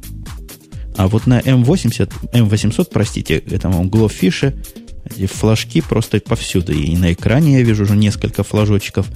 А 0.96 1.09
вот 1.09 1.27
на 1.27 1.40
M80, 1.40 2.12
M800, 2.33 2.88
простите, 2.90 3.37
этому 3.38 3.85
Glowfish, 3.85 4.55
эти 5.11 5.27
флажки 5.27 5.81
просто 5.81 6.21
повсюду. 6.21 6.73
И 6.73 6.97
на 6.97 7.12
экране 7.12 7.59
я 7.59 7.62
вижу 7.62 7.85
уже 7.85 7.97
несколько 7.97 8.42
флажочков. 8.42 9.07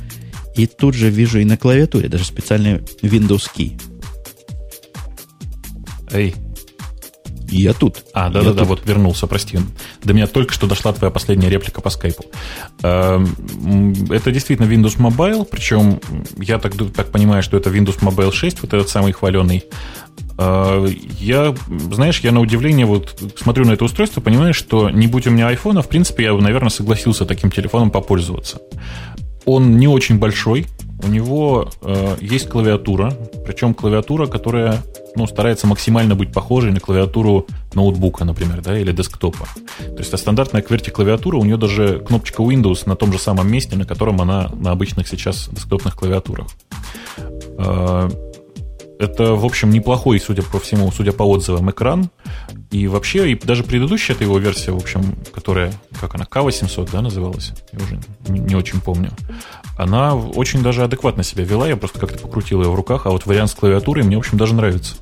И 0.57 0.67
тут 0.67 0.95
же 0.95 1.11
вижу 1.11 1.39
и 1.39 1.45
на 1.45 1.57
клавиатуре 1.57 2.09
даже 2.09 2.25
специальный 2.25 2.79
Windows 3.03 3.49
Key. 3.57 3.81
Эй. 6.13 6.35
Я 7.51 7.73
тут. 7.73 8.05
А, 8.15 8.31
да-да-да, 8.31 8.65
вот 8.65 8.83
вернулся, 8.87 9.27
прости. 9.27 9.59
До 10.05 10.13
меня 10.13 10.27
только 10.27 10.53
что 10.53 10.67
дошла 10.67 10.93
твоя 10.93 11.11
последняя 11.11 11.51
реплика 11.51 11.81
по 11.81 11.91
скайпу. 11.91 12.25
Эм, 12.83 13.95
это 14.11 14.31
действительно 14.31 14.67
Windows 14.67 14.99
Mobile, 14.99 15.47
причем 15.51 16.01
я 16.39 16.59
так, 16.59 16.75
так 16.95 17.11
понимаю, 17.11 17.43
что 17.43 17.57
это 17.57 17.71
Windows 17.71 18.01
Mobile 18.01 18.33
6, 18.33 18.63
вот 18.63 18.73
этот 18.73 18.89
самый 18.89 19.13
хваленый. 19.13 19.65
Э, 20.39 20.89
я, 21.19 21.55
знаешь, 21.93 22.21
я 22.21 22.33
на 22.33 22.41
удивление 22.41 22.87
вот 22.87 23.21
смотрю 23.37 23.65
на 23.67 23.73
это 23.73 23.85
устройство, 23.85 24.21
понимаю, 24.21 24.55
что 24.55 24.89
не 24.89 25.07
будь 25.07 25.27
у 25.27 25.31
меня 25.31 25.53
iPhone, 25.53 25.83
в 25.83 25.89
принципе, 25.89 26.25
я 26.25 26.35
бы, 26.35 26.41
наверное, 26.41 26.71
согласился 26.71 27.27
таким 27.27 27.51
телефоном 27.51 27.91
попользоваться. 27.91 28.61
Он 29.45 29.77
не 29.77 29.89
очень 29.89 30.19
большой, 30.19 30.67
у 31.03 31.09
него 31.09 31.71
э, 31.83 32.17
есть 32.21 32.49
клавиатура, 32.49 33.13
причем 33.45 33.75
клавиатура, 33.75 34.27
которая 34.27 34.83
ну, 35.17 35.27
старается 35.27 35.67
максимально 35.67 36.15
быть 36.15 36.33
похожей 36.33 36.73
на 36.73 36.81
клавиатуру 36.81 37.47
ноутбука, 37.75 38.25
например, 38.25 38.63
да, 38.63 38.79
или 38.79 38.93
десктопа. 38.93 39.47
То 39.79 39.99
есть 39.99 40.13
а 40.13 40.19
стандартная 40.19 40.63
QWERTY 40.63 40.91
клавиатура, 40.91 41.37
у 41.37 41.45
нее 41.45 41.57
даже 41.57 42.01
кнопочка 42.01 42.43
Windows 42.43 42.83
на 42.87 42.97
том 42.97 43.13
же 43.13 43.19
самом 43.19 43.51
месте, 43.51 43.77
на 43.77 43.85
котором 43.85 44.21
она 44.21 44.51
на 44.55 44.73
обычных 44.73 45.09
сейчас 45.09 45.49
десктопных 45.51 45.97
клавиатурах. 45.97 46.47
Э, 47.59 48.09
это, 48.99 49.35
в 49.35 49.47
общем, 49.47 49.71
неплохой, 49.71 50.21
судя 50.21 50.43
по 50.43 50.61
всему, 50.61 50.91
судя 50.93 51.13
по 51.13 51.23
отзывам, 51.23 51.71
экран. 51.71 52.11
И 52.71 52.87
вообще, 52.87 53.33
и 53.33 53.35
даже 53.35 53.65
предыдущая 53.65 54.15
эта 54.15 54.25
его 54.25 54.39
версия, 54.39 54.71
в 54.71 54.77
общем, 54.77 55.17
которая, 55.33 55.73
как 56.01 56.15
она, 56.15 56.25
К800, 56.25 56.91
да, 56.93 57.03
называлась? 57.03 57.53
Я 57.73 57.81
уже 57.81 58.01
не, 58.29 58.55
очень 58.55 58.81
помню. 58.81 59.11
Она 59.77 60.15
очень 60.15 60.63
даже 60.63 60.85
адекватно 60.85 61.25
себя 61.25 61.45
вела, 61.45 61.67
я 61.67 61.77
просто 61.77 61.99
как-то 61.99 62.19
покрутил 62.19 62.63
ее 62.63 62.71
в 62.71 62.75
руках, 62.75 63.07
а 63.07 63.11
вот 63.11 63.27
вариант 63.27 63.51
с 63.51 63.55
клавиатурой 63.55 64.05
мне, 64.05 64.17
в 64.17 64.21
общем, 64.21 64.39
даже 64.39 64.55
нравится. 64.55 64.95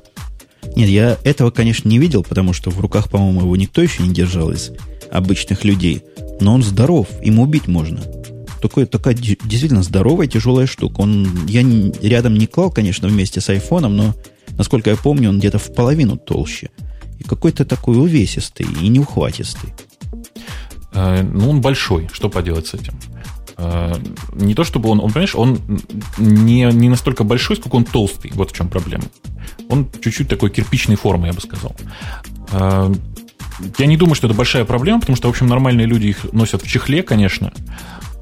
Нет, 0.75 0.89
я 0.89 1.17
этого, 1.23 1.51
конечно, 1.51 1.87
не 1.87 1.99
видел, 1.99 2.23
потому 2.23 2.53
что 2.53 2.71
в 2.71 2.79
руках, 2.79 3.09
по-моему, 3.09 3.41
его 3.41 3.55
никто 3.55 3.81
еще 3.81 4.01
не 4.01 4.13
держал 4.13 4.51
из 4.51 4.71
обычных 5.11 5.63
людей. 5.63 6.03
Но 6.41 6.55
он 6.55 6.63
здоров, 6.63 7.07
им 7.21 7.39
убить 7.39 7.67
можно 7.67 8.01
такой, 8.61 8.85
такая 8.85 9.13
действительно 9.13 9.83
здоровая, 9.83 10.27
тяжелая 10.27 10.67
штука. 10.67 11.01
Он, 11.01 11.45
я 11.47 11.61
рядом 12.01 12.35
не 12.35 12.45
клал, 12.45 12.71
конечно, 12.71 13.07
вместе 13.07 13.41
с 13.41 13.49
айфоном, 13.49 13.95
но, 13.95 14.15
насколько 14.57 14.89
я 14.89 14.97
помню, 14.97 15.29
он 15.29 15.39
где-то 15.39 15.59
в 15.59 15.73
половину 15.73 16.17
толще. 16.17 16.69
И 17.19 17.23
какой-то 17.23 17.65
такой 17.65 17.97
увесистый 17.97 18.65
и 18.81 18.87
неухватистый. 18.87 19.73
Э, 20.93 21.21
ну, 21.21 21.49
он 21.49 21.61
большой, 21.61 22.09
что 22.11 22.29
поделать 22.29 22.67
с 22.67 22.73
этим? 22.73 22.93
Э, 23.57 23.93
не 24.33 24.55
то 24.55 24.63
чтобы 24.63 24.89
он, 24.89 24.99
он, 24.99 25.11
понимаешь, 25.11 25.35
он 25.35 25.59
не, 26.17 26.63
не 26.71 26.89
настолько 26.89 27.23
большой, 27.23 27.57
сколько 27.57 27.75
он 27.75 27.83
толстый. 27.85 28.31
Вот 28.33 28.51
в 28.51 28.55
чем 28.55 28.69
проблема. 28.69 29.03
Он 29.69 29.87
чуть-чуть 30.01 30.29
такой 30.29 30.49
кирпичной 30.49 30.95
формы, 30.95 31.27
я 31.27 31.33
бы 31.33 31.41
сказал. 31.41 31.75
Э, 32.51 32.93
я 33.77 33.85
не 33.85 33.97
думаю, 33.97 34.15
что 34.15 34.27
это 34.27 34.35
большая 34.35 34.63
проблема, 34.63 35.01
потому 35.01 35.17
что, 35.17 35.27
в 35.27 35.31
общем, 35.31 35.47
нормальные 35.47 35.87
люди 35.87 36.07
их 36.07 36.31
носят 36.31 36.63
в 36.63 36.67
чехле, 36.67 37.03
конечно. 37.03 37.51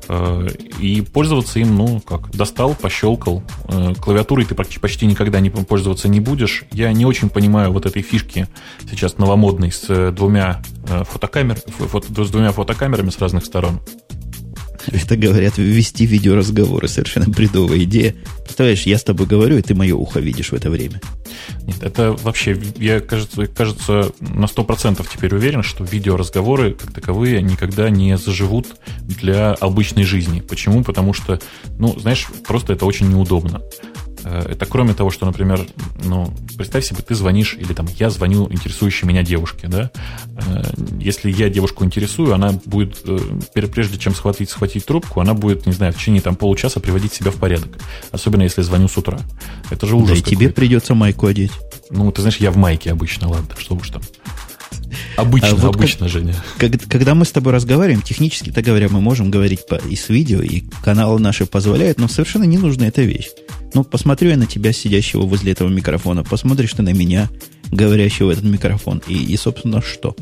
Э, 0.09 0.47
и 0.79 1.01
пользоваться 1.01 1.59
им, 1.59 1.75
ну, 1.75 1.99
как, 1.99 2.31
достал, 2.31 2.75
пощелкал. 2.75 3.43
Э, 3.67 3.93
клавиатурой 3.95 4.45
ты 4.45 4.55
почти 4.55 5.05
никогда 5.05 5.39
не 5.39 5.49
пользоваться 5.49 6.07
не 6.07 6.19
будешь. 6.19 6.63
Я 6.71 6.91
не 6.93 7.05
очень 7.05 7.29
понимаю 7.29 7.71
вот 7.71 7.85
этой 7.85 8.01
фишки 8.01 8.47
сейчас 8.89 9.17
новомодной 9.17 9.71
с 9.71 9.85
э, 9.89 10.11
двумя 10.11 10.61
фотокамер, 10.85 11.57
с 11.57 12.29
двумя 12.29 12.51
фотокамерами 12.51 13.09
с 13.09 13.19
разных 13.19 13.45
сторон. 13.45 13.81
Это, 14.87 15.17
говорят, 15.17 15.57
ввести 15.57 16.05
видеоразговоры. 16.05 16.87
Совершенно 16.87 17.27
бредовая 17.27 17.83
идея. 17.83 18.15
Представляешь, 18.43 18.83
я 18.83 18.97
с 18.97 19.03
тобой 19.03 19.27
говорю, 19.27 19.57
и 19.57 19.61
ты 19.61 19.75
мое 19.75 19.95
ухо 19.95 20.19
видишь 20.19 20.51
в 20.51 20.53
это 20.53 20.69
время. 20.69 21.01
Нет, 21.63 21.81
это 21.81 22.13
вообще, 22.13 22.59
я, 22.77 22.99
кажется, 22.99 23.45
кажется, 23.47 24.11
на 24.19 24.45
100% 24.45 25.05
теперь 25.13 25.35
уверен, 25.35 25.63
что 25.63 25.83
видеоразговоры, 25.83 26.73
как 26.73 26.93
таковые, 26.93 27.41
никогда 27.41 27.89
не 27.89 28.17
заживут 28.17 28.67
для 29.01 29.53
обычной 29.53 30.03
жизни. 30.03 30.39
Почему? 30.41 30.83
Потому 30.83 31.13
что, 31.13 31.39
ну, 31.77 31.97
знаешь, 31.99 32.27
просто 32.45 32.73
это 32.73 32.85
очень 32.85 33.09
неудобно. 33.09 33.61
Э, 34.23 34.45
это 34.49 34.65
кроме 34.65 34.93
того, 34.93 35.09
что, 35.11 35.25
например, 35.25 35.65
ну, 36.03 36.33
представь 36.57 36.85
себе, 36.85 37.01
ты 37.01 37.15
звонишь, 37.15 37.55
или 37.59 37.73
там 37.73 37.87
я 37.97 38.09
звоню 38.09 38.47
интересующей 38.51 39.07
меня 39.07 39.23
девушке, 39.23 39.67
да? 39.67 39.91
Э, 40.35 40.63
если 40.99 41.31
я 41.31 41.49
девушку 41.49 41.85
интересую, 41.85 42.33
она 42.33 42.53
будет, 42.65 43.01
э, 43.05 43.19
прежде 43.53 43.97
чем 43.97 44.15
схватить, 44.15 44.49
схватить 44.49 44.85
трубку, 44.85 45.21
она 45.21 45.33
будет, 45.33 45.65
не 45.65 45.73
знаю, 45.73 45.93
в 45.93 45.97
течение 45.97 46.21
там 46.21 46.35
получаса 46.35 46.79
приводить 46.79 47.13
себя 47.13 47.31
в 47.31 47.35
порядок. 47.35 47.77
Особенно 48.11 48.43
если 48.43 48.61
звоню 48.61 48.87
с 48.87 48.97
утра. 48.97 49.19
Это 49.69 49.85
же 49.85 49.95
ужас. 49.95 50.09
Да 50.09 50.15
и 50.15 50.21
тебе 50.21 50.49
придется 50.49 50.95
майку 50.95 51.27
одеть. 51.27 51.51
Ну, 51.89 52.11
ты 52.11 52.21
знаешь, 52.21 52.37
я 52.37 52.51
в 52.51 52.57
майке 52.57 52.91
обычно, 52.91 53.29
ладно, 53.29 53.55
что 53.57 53.75
уж 53.75 53.89
там. 53.89 54.01
Обычно, 55.15 55.49
а 55.49 55.55
вот 55.55 55.75
обычно, 55.75 56.05
как, 56.05 56.09
Женя. 56.09 56.35
Как, 56.57 56.71
когда 56.87 57.15
мы 57.15 57.25
с 57.25 57.31
тобой 57.31 57.53
разговариваем, 57.53 58.01
технически-то 58.01 58.61
говоря, 58.61 58.87
мы 58.89 59.01
можем 59.01 59.31
говорить 59.31 59.65
по, 59.67 59.75
и 59.75 59.95
с 59.95 60.09
видео, 60.09 60.41
и 60.41 60.63
каналы 60.83 61.19
наши 61.19 61.45
позволяют, 61.45 61.97
но 61.99 62.07
совершенно 62.07 62.43
не 62.43 62.57
нужна 62.57 62.87
эта 62.87 63.01
вещь. 63.01 63.29
Ну, 63.73 63.83
посмотрю 63.83 64.29
я 64.29 64.37
на 64.37 64.45
тебя, 64.45 64.71
сидящего 64.73 65.23
возле 65.23 65.51
этого 65.51 65.69
микрофона, 65.69 66.23
посмотришь 66.23 66.73
ты 66.73 66.83
на 66.83 66.93
меня, 66.93 67.29
говорящего 67.71 68.27
в 68.27 68.29
этот 68.29 68.45
микрофон, 68.45 69.01
и, 69.07 69.13
и 69.13 69.35
собственно, 69.37 69.81
что? 69.81 70.15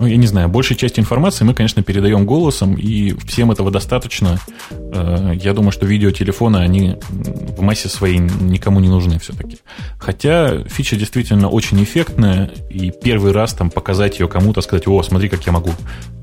Ну, 0.00 0.06
я 0.06 0.16
не 0.16 0.26
знаю, 0.26 0.48
большая 0.48 0.78
часть 0.78 0.98
информации 0.98 1.44
мы, 1.44 1.52
конечно, 1.52 1.82
передаем 1.82 2.24
голосом, 2.24 2.74
и 2.74 3.12
всем 3.26 3.52
этого 3.52 3.70
достаточно. 3.70 4.38
Э, 4.70 5.32
я 5.34 5.52
думаю, 5.52 5.72
что 5.72 5.84
видеотелефоны, 5.84 6.56
они 6.56 6.96
в 7.10 7.60
массе 7.60 7.90
своей 7.90 8.18
никому 8.18 8.80
не 8.80 8.88
нужны 8.88 9.18
все-таки. 9.18 9.58
Хотя 9.98 10.64
фича 10.64 10.96
действительно 10.96 11.50
очень 11.50 11.82
эффектная, 11.84 12.46
и 12.70 12.90
первый 12.90 13.32
раз 13.32 13.52
там 13.52 13.70
показать 13.70 14.20
ее 14.20 14.26
кому-то, 14.26 14.62
сказать, 14.62 14.88
о, 14.88 15.02
смотри, 15.02 15.28
как 15.28 15.44
я 15.44 15.52
могу 15.52 15.70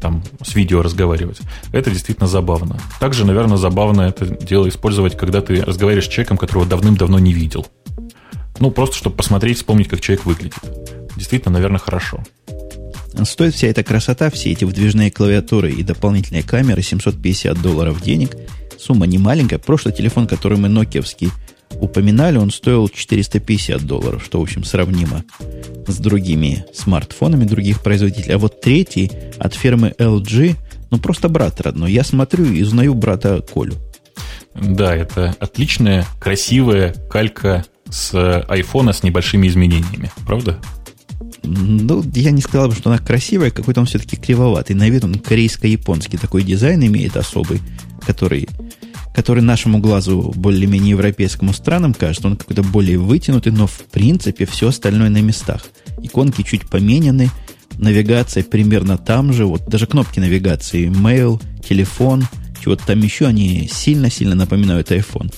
там 0.01 0.23
с 0.43 0.55
видео 0.55 0.81
разговаривать, 0.81 1.39
это 1.71 1.91
действительно 1.91 2.27
забавно. 2.27 2.79
Также, 2.99 3.27
наверное, 3.27 3.57
забавно 3.57 4.01
это 4.01 4.25
дело 4.25 4.67
использовать, 4.67 5.15
когда 5.15 5.41
ты 5.41 5.63
разговариваешь 5.63 6.05
с 6.05 6.09
человеком, 6.09 6.37
которого 6.37 6.65
давным-давно 6.65 7.19
не 7.19 7.31
видел. 7.31 7.67
Ну, 8.59 8.71
просто 8.71 8.95
чтобы 8.95 9.17
посмотреть, 9.17 9.57
вспомнить, 9.57 9.87
как 9.87 10.01
человек 10.01 10.25
выглядит. 10.25 10.57
Действительно, 11.15 11.53
наверное, 11.53 11.79
хорошо. 11.79 12.23
Стоит 13.23 13.55
вся 13.55 13.67
эта 13.67 13.83
красота, 13.83 14.29
все 14.29 14.51
эти 14.51 14.63
выдвижные 14.63 15.11
клавиатуры 15.11 15.71
и 15.71 15.83
дополнительные 15.83 16.43
камеры 16.43 16.81
750 16.81 17.61
долларов 17.61 18.01
денег. 18.01 18.35
Сумма 18.79 19.07
не 19.07 19.17
маленькая. 19.17 19.57
Прошлый 19.57 19.93
телефон, 19.93 20.27
который 20.27 20.57
мы 20.57 20.69
нокиевский 20.69 21.31
упоминали, 21.71 22.37
он 22.37 22.51
стоил 22.51 22.87
450 22.89 23.81
долларов, 23.81 24.23
что, 24.23 24.39
в 24.39 24.43
общем, 24.43 24.63
сравнимо 24.63 25.23
с 25.87 25.97
другими 25.97 26.65
смартфонами 26.73 27.45
других 27.45 27.81
производителей. 27.81 28.35
А 28.35 28.37
вот 28.37 28.61
третий 28.61 29.11
от 29.37 29.53
фирмы 29.53 29.93
LG, 29.97 30.55
ну, 30.91 30.97
просто 30.99 31.29
брат 31.29 31.59
родной. 31.61 31.91
Я 31.91 32.03
смотрю 32.03 32.45
и 32.45 32.61
узнаю 32.63 32.93
брата 32.93 33.41
Колю. 33.41 33.75
Да, 34.55 34.95
это 34.95 35.35
отличная, 35.39 36.05
красивая 36.19 36.93
калька 37.09 37.65
с 37.89 38.41
айфона 38.47 38.93
с 38.93 39.03
небольшими 39.03 39.47
изменениями, 39.47 40.11
правда? 40.25 40.59
Ну, 41.47 42.03
я 42.13 42.31
не 42.31 42.41
сказал 42.41 42.67
бы, 42.67 42.75
что 42.75 42.89
она 42.89 42.99
красивая, 42.99 43.51
какой-то 43.51 43.79
он 43.79 43.87
все-таки 43.87 44.17
кривоватый. 44.17 44.75
На 44.75 44.89
вид 44.89 45.03
он 45.03 45.15
корейско-японский 45.15 46.17
такой 46.17 46.43
дизайн 46.43 46.85
имеет 46.85 47.15
особый, 47.15 47.61
который, 48.05 48.47
который 49.15 49.41
нашему 49.41 49.79
глазу 49.79 50.33
более-менее 50.35 50.91
европейскому 50.91 51.53
странам 51.53 51.93
кажется. 51.93 52.27
Он 52.27 52.35
какой-то 52.35 52.63
более 52.63 52.97
вытянутый, 52.97 53.53
но 53.53 53.67
в 53.67 53.79
принципе 53.91 54.45
все 54.45 54.69
остальное 54.69 55.09
на 55.09 55.21
местах. 55.21 55.63
Иконки 56.01 56.43
чуть 56.43 56.69
поменены, 56.69 57.31
навигация 57.77 58.43
примерно 58.43 58.97
там 58.97 59.31
же, 59.31 59.45
вот 59.45 59.67
даже 59.69 59.87
кнопки 59.87 60.19
навигации, 60.19 60.89
mail, 60.89 61.41
телефон, 61.67 62.27
чего-то 62.61 62.85
там 62.87 62.99
еще, 62.99 63.27
они 63.27 63.69
сильно-сильно 63.71 64.35
напоминают 64.35 64.91
iPhone. 64.91 65.33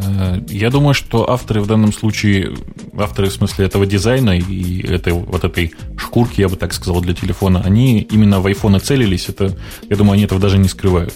Э, 0.00 0.40
я 0.48 0.70
думаю, 0.70 0.94
что 0.94 1.30
авторы 1.30 1.60
в 1.60 1.66
данном 1.66 1.92
случае, 1.92 2.54
авторы 2.96 3.28
в 3.28 3.32
смысле 3.32 3.66
этого 3.66 3.86
дизайна 3.86 4.38
и 4.38 4.80
этой, 4.86 5.12
вот 5.12 5.44
этой 5.44 5.72
шкурки, 5.96 6.40
я 6.40 6.48
бы 6.48 6.56
так 6.56 6.72
сказал, 6.72 7.00
для 7.00 7.14
телефона, 7.14 7.62
они 7.64 8.00
именно 8.00 8.40
в 8.40 8.46
iPhone 8.46 8.78
целились. 8.80 9.28
Это, 9.28 9.56
я 9.88 9.96
думаю, 9.96 10.14
они 10.14 10.24
этого 10.24 10.40
даже 10.40 10.58
не 10.58 10.68
скрывают. 10.68 11.14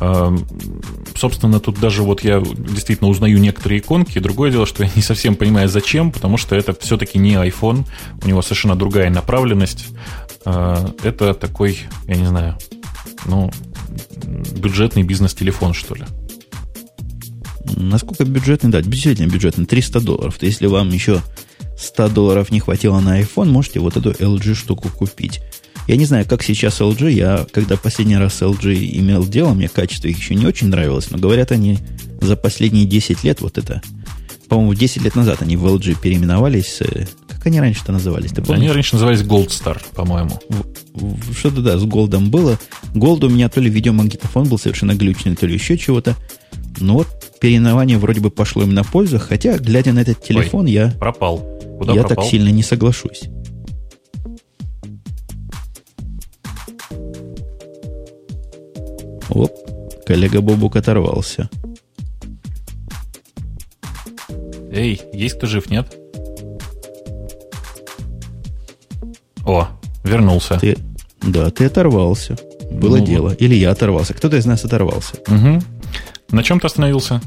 Э, 0.00 0.36
собственно, 1.14 1.60
тут 1.60 1.78
даже 1.78 2.02
вот 2.02 2.22
я 2.24 2.40
действительно 2.40 3.10
узнаю 3.10 3.38
некоторые 3.38 3.80
иконки. 3.80 4.18
Другое 4.18 4.50
дело, 4.50 4.66
что 4.66 4.82
я 4.82 4.90
не 4.96 5.02
совсем 5.02 5.36
понимаю, 5.36 5.68
зачем, 5.68 6.10
потому 6.10 6.36
что 6.36 6.56
это 6.56 6.74
все-таки 6.80 7.18
не 7.18 7.34
iPhone, 7.34 7.84
у 8.22 8.28
него 8.28 8.42
совершенно 8.42 8.76
другая 8.76 9.10
направленность. 9.10 9.86
Э, 10.44 10.88
это 11.02 11.34
такой, 11.34 11.78
я 12.06 12.16
не 12.16 12.26
знаю, 12.26 12.56
ну, 13.26 13.50
бюджетный 14.56 15.02
бизнес-телефон, 15.02 15.74
что 15.74 15.94
ли. 15.94 16.04
Насколько 17.76 18.24
бюджетный? 18.24 18.70
Да, 18.70 18.82
действительно 18.82 19.30
бюджетный. 19.30 19.66
300 19.66 20.00
долларов. 20.00 20.38
То 20.38 20.46
если 20.46 20.66
вам 20.66 20.90
еще 20.90 21.22
100 21.78 22.08
долларов 22.10 22.50
не 22.50 22.60
хватило 22.60 23.00
на 23.00 23.20
iPhone, 23.20 23.46
можете 23.46 23.80
вот 23.80 23.96
эту 23.96 24.10
LG 24.10 24.54
штуку 24.54 24.88
купить. 24.88 25.40
Я 25.86 25.96
не 25.96 26.04
знаю, 26.04 26.26
как 26.28 26.42
сейчас 26.42 26.80
LG. 26.80 27.10
Я, 27.10 27.46
когда 27.52 27.76
последний 27.76 28.16
раз 28.16 28.42
LG 28.42 28.98
имел 28.98 29.26
дело, 29.26 29.54
мне 29.54 29.68
качество 29.68 30.08
их 30.08 30.18
еще 30.18 30.34
не 30.34 30.46
очень 30.46 30.68
нравилось, 30.68 31.10
но 31.10 31.18
говорят 31.18 31.52
они 31.52 31.78
за 32.20 32.36
последние 32.36 32.84
10 32.84 33.24
лет 33.24 33.40
вот 33.40 33.58
это. 33.58 33.82
По-моему, 34.48 34.74
10 34.74 35.02
лет 35.02 35.14
назад 35.14 35.42
они 35.42 35.56
в 35.56 35.64
LG 35.66 36.00
переименовались. 36.00 36.80
Как 37.28 37.46
они 37.46 37.60
раньше-то 37.60 37.92
назывались? 37.92 38.32
Ты 38.32 38.42
Они 38.52 38.70
раньше 38.70 38.96
назывались 38.96 39.20
Gold 39.20 39.48
Star, 39.48 39.80
по-моему. 39.94 40.38
Что-то, 41.38 41.62
да, 41.62 41.78
с 41.78 41.84
Голдом 41.84 42.30
было. 42.30 42.58
Gold 42.92 43.24
у 43.24 43.28
меня 43.30 43.48
то 43.48 43.60
ли 43.60 43.70
видеомагнитофон 43.70 44.48
был 44.48 44.58
совершенно 44.58 44.94
глючный, 44.94 45.36
то 45.36 45.46
ли 45.46 45.54
еще 45.54 45.78
чего-то. 45.78 46.16
Но 46.80 46.94
вот 46.94 47.08
переименование 47.40 47.98
вроде 47.98 48.20
бы 48.20 48.30
пошло 48.30 48.62
им 48.62 48.74
на 48.74 48.84
пользу, 48.84 49.18
хотя, 49.18 49.58
глядя 49.58 49.92
на 49.92 50.00
этот 50.00 50.22
телефон, 50.22 50.66
Ой, 50.66 50.72
я... 50.72 50.90
Пропал. 51.00 51.38
Куда 51.78 51.94
я 51.94 52.02
пропал? 52.02 52.24
так 52.24 52.30
сильно 52.30 52.50
не 52.50 52.62
соглашусь. 52.62 53.22
Оп, 59.30 59.52
коллега 60.06 60.40
Бобук 60.40 60.76
оторвался. 60.76 61.48
Эй, 64.72 65.00
есть 65.12 65.36
кто 65.36 65.46
жив, 65.46 65.70
нет? 65.70 65.86
О, 69.46 69.68
вернулся. 70.04 70.58
Ты, 70.58 70.76
да, 71.22 71.50
ты 71.50 71.64
оторвался. 71.64 72.36
Было 72.70 72.98
ну, 72.98 73.04
дело. 73.04 73.30
Или 73.32 73.54
я 73.54 73.70
оторвался. 73.70 74.14
Кто-то 74.14 74.36
из 74.36 74.46
нас 74.46 74.64
оторвался. 74.64 75.16
Угу. 75.26 75.60
На 76.32 76.42
чем 76.42 76.60
ты 76.60 76.66
остановился? 76.66 77.20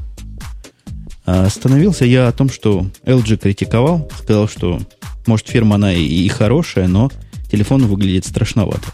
А, 1.25 1.45
остановился 1.45 2.05
я 2.05 2.27
о 2.27 2.31
том, 2.31 2.49
что 2.49 2.85
LG 3.05 3.37
критиковал, 3.37 4.09
сказал, 4.17 4.47
что, 4.47 4.79
может, 5.25 5.47
фирма 5.47 5.75
она 5.75 5.93
и, 5.93 6.03
и 6.03 6.27
хорошая, 6.27 6.87
но 6.87 7.09
телефон 7.51 7.85
выглядит 7.85 8.25
страшновато. 8.25 8.87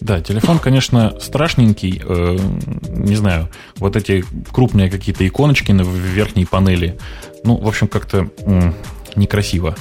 Да, 0.00 0.20
телефон, 0.20 0.58
конечно, 0.58 1.14
страшненький. 1.20 2.02
Э, 2.02 2.38
не 2.88 3.16
знаю, 3.16 3.50
вот 3.76 3.96
эти 3.96 4.24
крупные 4.50 4.90
какие-то 4.90 5.26
иконочки 5.28 5.72
на 5.72 5.82
верхней 5.82 6.46
панели. 6.46 6.98
Ну, 7.44 7.56
в 7.56 7.68
общем, 7.68 7.86
как-то 7.86 8.30
м- 8.46 8.74
некрасиво. 9.14 9.76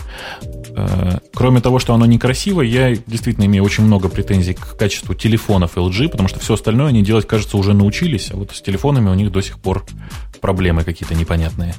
Э, 0.79 1.19
кроме 1.33 1.61
того, 1.61 1.79
что 1.79 1.93
оно 1.93 2.05
некрасиво, 2.05 2.61
я 2.61 2.95
действительно 2.95 3.45
имею 3.45 3.63
очень 3.63 3.83
много 3.83 4.09
претензий 4.09 4.53
к 4.53 4.77
качеству 4.77 5.13
телефонов 5.13 5.77
LG, 5.77 6.09
потому 6.09 6.29
что 6.29 6.39
все 6.39 6.53
остальное 6.53 6.87
они 6.87 7.01
делать, 7.01 7.27
кажется, 7.27 7.57
уже 7.57 7.73
научились, 7.73 8.31
а 8.31 8.37
вот 8.37 8.51
с 8.51 8.61
телефонами 8.61 9.09
у 9.09 9.13
них 9.13 9.31
до 9.31 9.41
сих 9.41 9.59
пор 9.59 9.85
проблемы 10.41 10.83
какие-то 10.83 11.15
непонятные. 11.15 11.75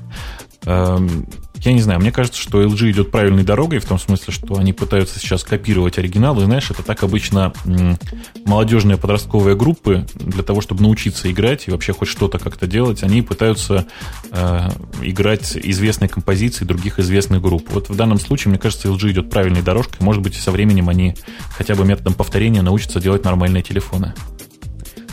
Я 1.63 1.75
не 1.75 1.83
знаю, 1.83 2.01
мне 2.01 2.11
кажется, 2.11 2.41
что 2.41 2.63
LG 2.63 2.91
идет 2.91 3.11
правильной 3.11 3.43
дорогой, 3.43 3.81
в 3.81 3.85
том 3.85 3.99
смысле, 3.99 4.33
что 4.33 4.57
они 4.57 4.73
пытаются 4.73 5.19
сейчас 5.19 5.45
копировать 5.45 5.99
оригинал, 5.99 6.41
и 6.41 6.45
знаешь, 6.45 6.71
это 6.71 6.83
так 6.83 7.03
обычно 7.03 7.53
молодежные 8.47 8.97
подростковые 8.97 9.57
группы 9.57 10.07
для 10.15 10.43
того, 10.43 10.63
чтобы 10.63 10.83
научиться 10.83 11.31
играть 11.31 11.69
и 11.69 11.71
вообще 11.71 11.93
хоть 11.93 12.09
что-то 12.09 12.39
как-то 12.39 12.67
делать, 12.67 13.03
они 13.03 13.21
пытаются 13.21 13.87
э, 14.31 14.69
играть 15.03 15.55
известные 15.55 16.09
композиции 16.09 16.65
других 16.65 16.99
известных 16.99 17.43
групп. 17.43 17.69
Вот 17.71 17.91
в 17.91 17.95
данном 17.95 18.19
случае, 18.19 18.51
мне 18.51 18.59
кажется, 18.59 18.89
LG 18.89 19.11
идет 19.11 19.31
правильной 19.31 19.61
дорожкой, 19.63 19.99
может 20.01 20.23
быть, 20.23 20.37
со 20.37 20.53
временем 20.53 20.89
они 20.89 21.15
хотя 21.55 21.75
бы 21.75 21.85
методом 21.85 22.15
повторения 22.15 22.63
научатся 22.63 23.01
делать 23.01 23.25
нормальные 23.25 23.63
телефоны. 23.63 24.15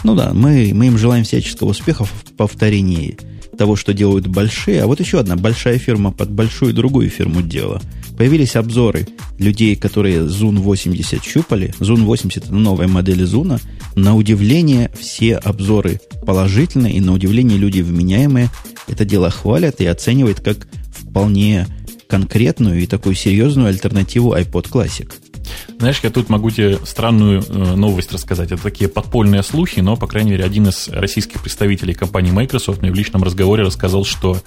Ну 0.03 0.15
да, 0.15 0.31
мы, 0.33 0.71
мы 0.73 0.87
им 0.87 0.97
желаем 0.97 1.25
всяческого 1.25 1.69
успеха 1.69 2.05
в 2.05 2.11
повторении 2.37 3.17
того, 3.57 3.75
что 3.75 3.93
делают 3.93 4.27
большие. 4.27 4.83
А 4.83 4.87
вот 4.87 4.99
еще 4.99 5.19
одна 5.19 5.35
большая 5.35 5.77
фирма 5.77 6.11
под 6.11 6.31
большую 6.31 6.73
другую 6.73 7.09
фирму 7.09 7.41
делала. 7.41 7.81
Появились 8.17 8.55
обзоры 8.55 9.07
людей, 9.37 9.75
которые 9.75 10.19
Zoom 10.21 10.59
80 10.59 11.23
щупали. 11.23 11.73
Zoom 11.79 12.03
80 12.03 12.45
это 12.45 12.53
новая 12.53 12.87
модель 12.87 13.23
Zoom. 13.23 13.59
На 13.95 14.15
удивление 14.15 14.91
все 14.97 15.35
обзоры 15.35 15.99
положительные, 16.25 16.93
и 16.93 17.01
на 17.01 17.13
удивление 17.13 17.57
люди 17.57 17.81
вменяемые. 17.81 18.49
это 18.87 19.05
дело 19.05 19.29
хвалят 19.29 19.81
и 19.81 19.85
оценивают 19.85 20.39
как 20.39 20.67
вполне 20.91 21.67
конкретную 22.07 22.81
и 22.81 22.87
такую 22.87 23.15
серьезную 23.15 23.67
альтернативу 23.67 24.33
iPod 24.33 24.69
Classic. 24.71 25.11
Знаешь, 25.79 25.99
я 26.03 26.09
тут 26.09 26.29
могу 26.29 26.49
тебе 26.49 26.77
странную 26.85 27.41
э, 27.41 27.75
новость 27.75 28.11
рассказать. 28.11 28.51
Это 28.51 28.61
такие 28.63 28.89
подпольные 28.89 29.43
слухи, 29.43 29.79
но, 29.79 29.95
по 29.95 30.07
крайней 30.07 30.31
мере, 30.31 30.43
один 30.43 30.67
из 30.67 30.87
российских 30.89 31.41
представителей 31.41 31.93
компании 31.93 32.31
Microsoft 32.31 32.81
мне 32.81 32.91
в 32.91 32.95
личном 32.95 33.23
разговоре 33.23 33.63
рассказал, 33.63 34.05
что, 34.05 34.37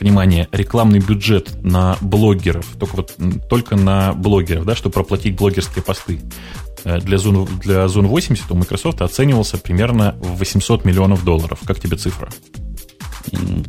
внимание, 0.00 0.48
рекламный 0.52 0.98
бюджет 0.98 1.50
на 1.62 1.96
блогеров, 2.00 2.66
только, 2.78 2.96
вот, 2.96 3.14
только 3.48 3.76
на 3.76 4.12
блогеров, 4.12 4.64
да, 4.64 4.74
чтобы 4.74 4.94
проплатить 4.94 5.36
блогерские 5.36 5.82
посты, 5.82 6.20
э, 6.84 6.98
для 7.00 7.18
Zoom, 7.18 7.48
для 7.60 7.84
Zoom 7.84 8.06
80 8.06 8.50
у 8.50 8.54
Microsoft 8.54 9.02
оценивался 9.02 9.58
примерно 9.58 10.16
в 10.20 10.38
800 10.38 10.84
миллионов 10.84 11.24
долларов. 11.24 11.60
Как 11.64 11.80
тебе 11.80 11.96
цифра? 11.96 12.30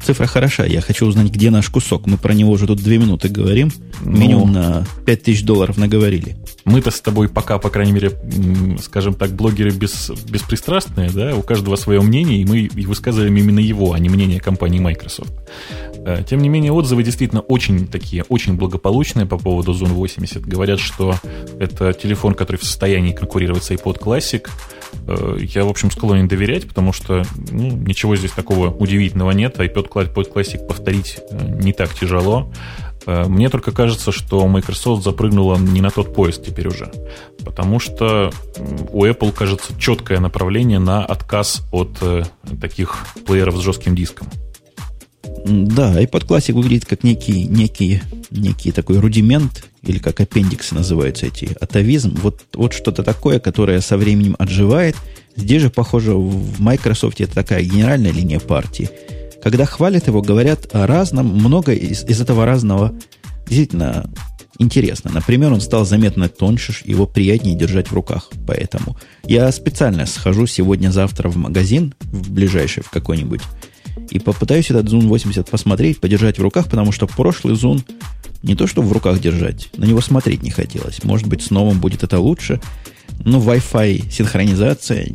Цифра 0.03 0.25
хороша. 0.25 0.65
Я 0.65 0.81
хочу 0.81 1.05
узнать, 1.05 1.29
где 1.31 1.49
наш 1.49 1.69
кусок. 1.69 2.07
Мы 2.07 2.17
про 2.17 2.33
него 2.33 2.51
уже 2.51 2.67
тут 2.67 2.79
две 2.81 2.97
минуты 2.97 3.29
говорим. 3.29 3.71
Ну, 4.01 4.17
Минимум 4.17 4.51
на 4.51 4.85
5000 5.05 5.43
долларов 5.43 5.77
наговорили. 5.77 6.37
Мы-то 6.65 6.91
с 6.91 7.01
тобой 7.01 7.29
пока, 7.29 7.57
по 7.57 7.69
крайней 7.69 7.91
мере, 7.91 8.11
скажем 8.81 9.13
так, 9.13 9.31
блогеры 9.31 9.71
без, 9.71 10.11
беспристрастные, 10.29 11.09
да, 11.09 11.35
у 11.35 11.41
каждого 11.41 11.75
свое 11.75 12.01
мнение, 12.01 12.41
и 12.41 12.45
мы 12.45 12.59
и 12.61 12.85
высказываем 12.85 13.35
именно 13.35 13.59
его, 13.59 13.93
а 13.93 13.99
не 13.99 14.09
мнение 14.09 14.39
компании 14.39 14.79
Microsoft. 14.79 15.33
Э, 16.05 16.23
тем 16.27 16.41
не 16.41 16.49
менее, 16.49 16.71
отзывы 16.71 17.03
действительно 17.03 17.41
очень 17.41 17.87
такие, 17.87 18.23
очень 18.23 18.55
благополучные 18.55 19.25
по 19.25 19.37
поводу 19.37 19.73
Zone 19.73 19.93
80. 19.93 20.45
Говорят, 20.45 20.79
что 20.79 21.15
это 21.59 21.93
телефон, 21.93 22.33
который 22.33 22.57
в 22.57 22.63
состоянии 22.63 23.13
конкурировать 23.13 23.63
с 23.63 23.71
iPod 23.71 23.99
Classic. 23.99 24.47
Э, 25.07 25.37
я, 25.39 25.65
в 25.65 25.69
общем, 25.69 25.91
склонен 25.91 26.27
доверять, 26.27 26.67
потому 26.67 26.93
что 26.93 27.23
ну, 27.51 27.71
ничего 27.71 28.15
здесь 28.15 28.31
такого 28.31 28.69
удивительного 28.69 29.31
нет. 29.31 29.59
iPod 29.59 29.89
Classic 29.89 30.65
повторить 30.65 31.19
э, 31.29 31.59
не 31.61 31.73
так 31.73 31.93
тяжело. 31.93 32.51
Э, 33.05 33.25
мне 33.25 33.49
только 33.49 33.71
кажется, 33.71 34.11
что 34.11 34.47
Microsoft 34.47 35.03
запрыгнула 35.03 35.57
не 35.57 35.81
на 35.81 35.89
тот 35.89 36.13
поезд 36.13 36.45
теперь 36.45 36.67
уже. 36.67 36.91
Потому 37.43 37.79
что 37.79 38.31
у 38.91 39.05
Apple, 39.05 39.31
кажется, 39.31 39.73
четкое 39.79 40.19
направление 40.19 40.79
на 40.79 41.05
отказ 41.05 41.63
от 41.71 42.01
таких 42.61 43.05
плееров 43.25 43.57
с 43.57 43.61
жестким 43.61 43.95
диском. 43.95 44.27
Да, 45.45 46.01
iPod 46.01 46.25
Classic 46.27 46.53
выглядит 46.53 46.85
как 46.85 47.03
некий, 47.03 47.45
некий, 47.45 48.01
некий 48.31 48.71
такой 48.71 48.99
рудимент, 48.99 49.65
или 49.81 49.99
как 49.99 50.21
аппендиксы 50.21 50.73
называются 50.73 51.25
эти, 51.25 51.55
атовизм. 51.59 52.17
Вот, 52.21 52.43
вот 52.53 52.73
что-то 52.73 53.03
такое, 53.03 53.39
которое 53.39 53.81
со 53.81 53.97
временем 53.97 54.35
отживает. 54.39 54.95
Здесь 55.35 55.63
же, 55.63 55.69
похоже, 55.69 56.13
в 56.13 56.61
Microsoft 56.61 57.19
это 57.19 57.33
такая 57.33 57.63
генеральная 57.63 58.11
линия 58.11 58.39
партии– 58.39 58.89
когда 59.43 59.65
хвалят 59.65 60.07
его, 60.07 60.21
говорят 60.21 60.73
о 60.73 60.87
разном, 60.87 61.27
много 61.27 61.73
из, 61.73 62.05
из 62.05 62.21
этого 62.21 62.45
разного 62.45 62.93
действительно 63.45 64.09
интересно. 64.57 65.11
Например, 65.13 65.51
он 65.51 65.59
стал 65.59 65.85
заметно 65.85 66.29
тоньше, 66.29 66.73
его 66.85 67.05
приятнее 67.05 67.53
держать 67.53 67.89
в 67.89 67.93
руках. 67.93 68.29
Поэтому 68.47 68.97
я 69.25 69.51
специально 69.51 70.05
схожу 70.05 70.47
сегодня-завтра 70.47 71.27
в 71.27 71.35
магазин, 71.35 71.93
в 71.99 72.31
ближайший 72.31 72.83
в 72.83 72.89
какой-нибудь, 72.89 73.41
и 74.09 74.19
попытаюсь 74.19 74.69
этот 74.69 74.87
Zoom 74.87 75.07
80 75.07 75.49
посмотреть, 75.49 75.99
подержать 75.99 76.37
в 76.37 76.41
руках, 76.41 76.69
потому 76.69 76.91
что 76.91 77.07
прошлый 77.07 77.55
Zoom 77.55 77.81
не 78.43 78.55
то, 78.55 78.67
что 78.67 78.81
в 78.81 78.91
руках 78.91 79.19
держать, 79.19 79.69
на 79.77 79.85
него 79.85 80.01
смотреть 80.01 80.43
не 80.43 80.51
хотелось. 80.51 81.03
Может 81.03 81.27
быть, 81.27 81.41
с 81.41 81.49
новым 81.49 81.79
будет 81.79 82.03
это 82.03 82.19
лучше. 82.19 82.61
Но 83.25 83.39
Wi-Fi 83.39 84.11
синхронизация, 84.11 85.07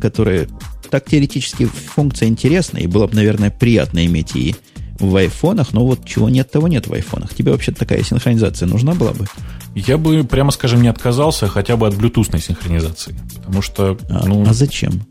которая 0.00 0.48
так 0.90 1.08
теоретически 1.08 1.64
функция 1.66 2.28
интересная, 2.28 2.82
и 2.82 2.86
было 2.86 3.06
бы, 3.06 3.14
наверное, 3.14 3.50
приятно 3.50 4.04
иметь 4.06 4.36
и 4.36 4.54
в 4.98 5.16
айфонах, 5.16 5.72
но 5.72 5.84
вот 5.84 6.04
чего 6.04 6.28
нет, 6.28 6.50
того 6.50 6.68
нет 6.68 6.86
в 6.86 6.92
айфонах. 6.92 7.34
Тебе 7.34 7.52
вообще 7.52 7.72
такая 7.72 8.02
синхронизация 8.02 8.68
нужна 8.68 8.94
была 8.94 9.12
бы? 9.12 9.26
Я 9.74 9.98
бы, 9.98 10.22
прямо 10.24 10.50
скажем, 10.50 10.82
не 10.82 10.88
отказался 10.88 11.48
хотя 11.48 11.76
бы 11.76 11.86
от 11.86 11.96
блютусной 11.96 12.40
синхронизации. 12.40 13.14
Потому 13.36 13.62
что... 13.62 13.98
А, 14.08 14.26
ну, 14.26 14.44
а 14.46 14.52
зачем? 14.52 15.02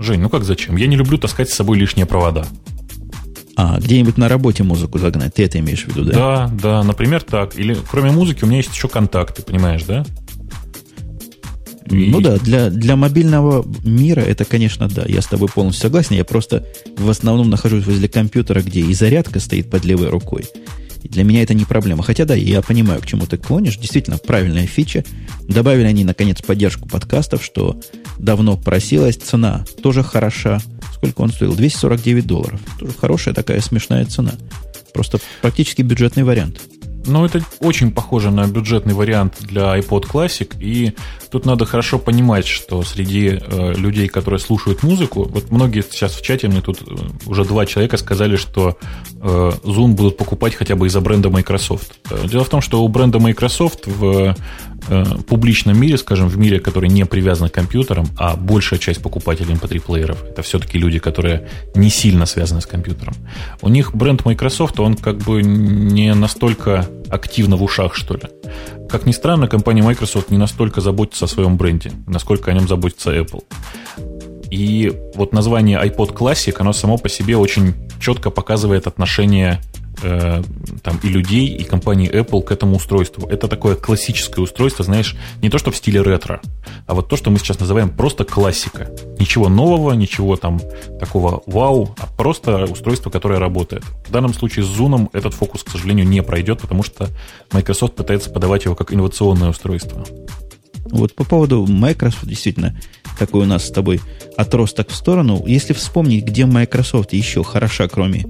Жень, 0.00 0.20
ну 0.20 0.28
как 0.28 0.44
зачем? 0.44 0.76
Я 0.76 0.86
не 0.86 0.96
люблю 0.96 1.18
таскать 1.18 1.50
с 1.50 1.54
собой 1.54 1.78
лишние 1.78 2.06
провода. 2.06 2.46
А, 3.56 3.78
где-нибудь 3.80 4.16
на 4.18 4.28
работе 4.28 4.62
музыку 4.62 4.98
загнать, 4.98 5.34
ты 5.34 5.44
это 5.44 5.58
имеешь 5.58 5.84
в 5.84 5.88
виду, 5.88 6.04
да? 6.04 6.12
Да, 6.12 6.52
да, 6.62 6.82
например, 6.84 7.22
так. 7.22 7.58
Или 7.58 7.76
кроме 7.90 8.12
музыки 8.12 8.44
у 8.44 8.46
меня 8.46 8.58
есть 8.58 8.72
еще 8.72 8.88
контакты, 8.88 9.42
понимаешь, 9.42 9.82
да? 9.82 10.04
Ну 11.90 12.20
да, 12.20 12.36
для, 12.36 12.70
для 12.70 12.96
мобильного 12.96 13.66
мира 13.82 14.20
это, 14.20 14.44
конечно, 14.44 14.88
да, 14.88 15.04
я 15.06 15.22
с 15.22 15.26
тобой 15.26 15.48
полностью 15.48 15.82
согласен. 15.82 16.14
Я 16.14 16.24
просто 16.24 16.66
в 16.96 17.08
основном 17.08 17.50
нахожусь 17.50 17.86
возле 17.86 18.08
компьютера, 18.08 18.60
где 18.60 18.80
и 18.80 18.94
зарядка 18.94 19.40
стоит 19.40 19.70
под 19.70 19.84
левой 19.84 20.08
рукой. 20.08 20.44
И 21.02 21.08
для 21.08 21.24
меня 21.24 21.42
это 21.42 21.54
не 21.54 21.64
проблема. 21.64 22.02
Хотя 22.02 22.24
да, 22.24 22.34
я 22.34 22.62
понимаю, 22.62 23.00
к 23.00 23.06
чему 23.06 23.26
ты 23.26 23.36
клонишь. 23.36 23.76
Действительно, 23.76 24.18
правильная 24.18 24.66
фича. 24.66 25.04
Добавили 25.48 25.86
они, 25.86 26.04
наконец, 26.04 26.42
поддержку 26.42 26.88
подкастов, 26.88 27.44
что 27.44 27.80
давно 28.18 28.56
просилась. 28.56 29.16
Цена 29.16 29.64
тоже 29.82 30.02
хороша. 30.02 30.60
Сколько 30.94 31.20
он 31.20 31.30
стоил? 31.30 31.54
249 31.54 32.26
долларов. 32.26 32.60
Тоже 32.78 32.92
хорошая 32.92 33.34
такая 33.34 33.60
смешная 33.60 34.04
цена. 34.06 34.32
Просто 34.92 35.18
практически 35.40 35.82
бюджетный 35.82 36.24
вариант. 36.24 36.60
Ну, 37.06 37.24
это 37.24 37.42
очень 37.60 37.90
похоже 37.90 38.30
на 38.30 38.46
бюджетный 38.46 38.92
вариант 38.92 39.36
для 39.40 39.78
iPod 39.78 40.10
Classic, 40.10 40.54
и 40.60 40.94
тут 41.30 41.46
надо 41.46 41.64
хорошо 41.64 41.98
понимать, 41.98 42.46
что 42.46 42.82
среди 42.82 43.40
э, 43.40 43.72
людей, 43.74 44.08
которые 44.08 44.40
слушают 44.40 44.82
музыку, 44.82 45.24
вот 45.24 45.50
многие 45.50 45.82
сейчас 45.82 46.14
в 46.14 46.22
чате 46.22 46.48
мне 46.48 46.60
тут 46.60 46.82
э, 46.82 46.94
уже 47.26 47.44
два 47.44 47.66
человека 47.66 47.96
сказали, 47.96 48.36
что 48.36 48.76
э, 49.20 49.52
Zoom 49.64 49.88
будут 49.88 50.16
покупать 50.16 50.54
хотя 50.54 50.76
бы 50.76 50.86
из-за 50.86 51.00
бренда 51.00 51.30
Microsoft. 51.30 51.98
Э, 52.10 52.26
дело 52.28 52.44
в 52.44 52.48
том, 52.48 52.60
что 52.60 52.82
у 52.82 52.88
бренда 52.88 53.18
Microsoft 53.18 53.86
в 53.86 54.36
э, 54.88 55.04
публичном 55.28 55.78
мире, 55.80 55.98
скажем, 55.98 56.28
в 56.28 56.38
мире, 56.38 56.60
который 56.60 56.88
не 56.88 57.04
привязан 57.04 57.48
к 57.48 57.52
компьютерам, 57.52 58.06
а 58.16 58.36
большая 58.36 58.78
часть 58.78 59.02
покупателей 59.02 59.54
MP3-плееров, 59.54 60.22
это 60.24 60.42
все-таки 60.42 60.78
люди, 60.78 60.98
которые 60.98 61.48
не 61.74 61.90
сильно 61.90 62.26
связаны 62.26 62.60
с 62.60 62.66
компьютером, 62.66 63.14
у 63.60 63.68
них 63.68 63.94
бренд 63.94 64.24
Microsoft, 64.24 64.80
он 64.80 64.94
как 64.94 65.18
бы 65.18 65.42
не 65.42 66.14
настолько 66.14 66.88
активно 67.10 67.56
в 67.56 67.62
ушах, 67.62 67.94
что 67.94 68.14
ли. 68.14 68.37
Как 68.88 69.06
ни 69.06 69.12
странно, 69.12 69.48
компания 69.48 69.82
Microsoft 69.82 70.30
не 70.30 70.38
настолько 70.38 70.80
заботится 70.80 71.26
о 71.26 71.28
своем 71.28 71.56
бренде, 71.56 71.92
насколько 72.06 72.50
о 72.50 72.54
нем 72.54 72.68
заботится 72.68 73.14
Apple. 73.14 73.44
И 74.50 74.92
вот 75.14 75.32
название 75.32 75.78
iPod 75.78 76.14
Classic, 76.14 76.54
оно 76.58 76.72
само 76.72 76.96
по 76.96 77.08
себе 77.08 77.36
очень 77.36 77.74
четко 78.00 78.30
показывает 78.30 78.86
отношение 78.86 79.60
э, 80.02 80.42
там, 80.82 81.00
и 81.02 81.08
людей, 81.08 81.48
и 81.48 81.64
компании 81.64 82.10
Apple 82.10 82.42
к 82.42 82.52
этому 82.52 82.76
устройству. 82.76 83.28
Это 83.28 83.48
такое 83.48 83.74
классическое 83.74 84.42
устройство, 84.42 84.84
знаешь, 84.84 85.16
не 85.42 85.50
то 85.50 85.58
что 85.58 85.70
в 85.70 85.76
стиле 85.76 86.02
ретро, 86.02 86.40
а 86.86 86.94
вот 86.94 87.08
то, 87.08 87.16
что 87.16 87.30
мы 87.30 87.38
сейчас 87.38 87.60
называем 87.60 87.90
просто 87.90 88.24
классика. 88.24 88.90
Ничего 89.18 89.48
нового, 89.48 89.92
ничего 89.92 90.36
там 90.36 90.60
такого 91.00 91.42
вау, 91.46 91.94
а 91.98 92.06
просто 92.06 92.64
устройство, 92.64 93.10
которое 93.10 93.38
работает. 93.38 93.84
В 94.06 94.10
данном 94.10 94.34
случае 94.34 94.64
с 94.64 94.68
Zoom 94.68 95.08
этот 95.12 95.34
фокус, 95.34 95.62
к 95.64 95.70
сожалению, 95.70 96.06
не 96.06 96.22
пройдет, 96.22 96.60
потому 96.60 96.82
что 96.82 97.08
Microsoft 97.52 97.94
пытается 97.94 98.30
подавать 98.30 98.64
его 98.64 98.74
как 98.74 98.92
инновационное 98.92 99.50
устройство. 99.50 100.04
Вот 100.90 101.14
по 101.14 101.24
поводу 101.24 101.66
Microsoft, 101.66 102.26
действительно, 102.26 102.78
такой 103.18 103.42
у 103.42 103.46
нас 103.46 103.66
с 103.66 103.70
тобой 103.70 104.00
отросток 104.36 104.88
в 104.88 104.94
сторону. 104.94 105.42
Если 105.46 105.72
вспомнить, 105.74 106.24
где 106.24 106.46
Microsoft 106.46 107.12
еще 107.12 107.44
хороша, 107.44 107.88
кроме 107.88 108.26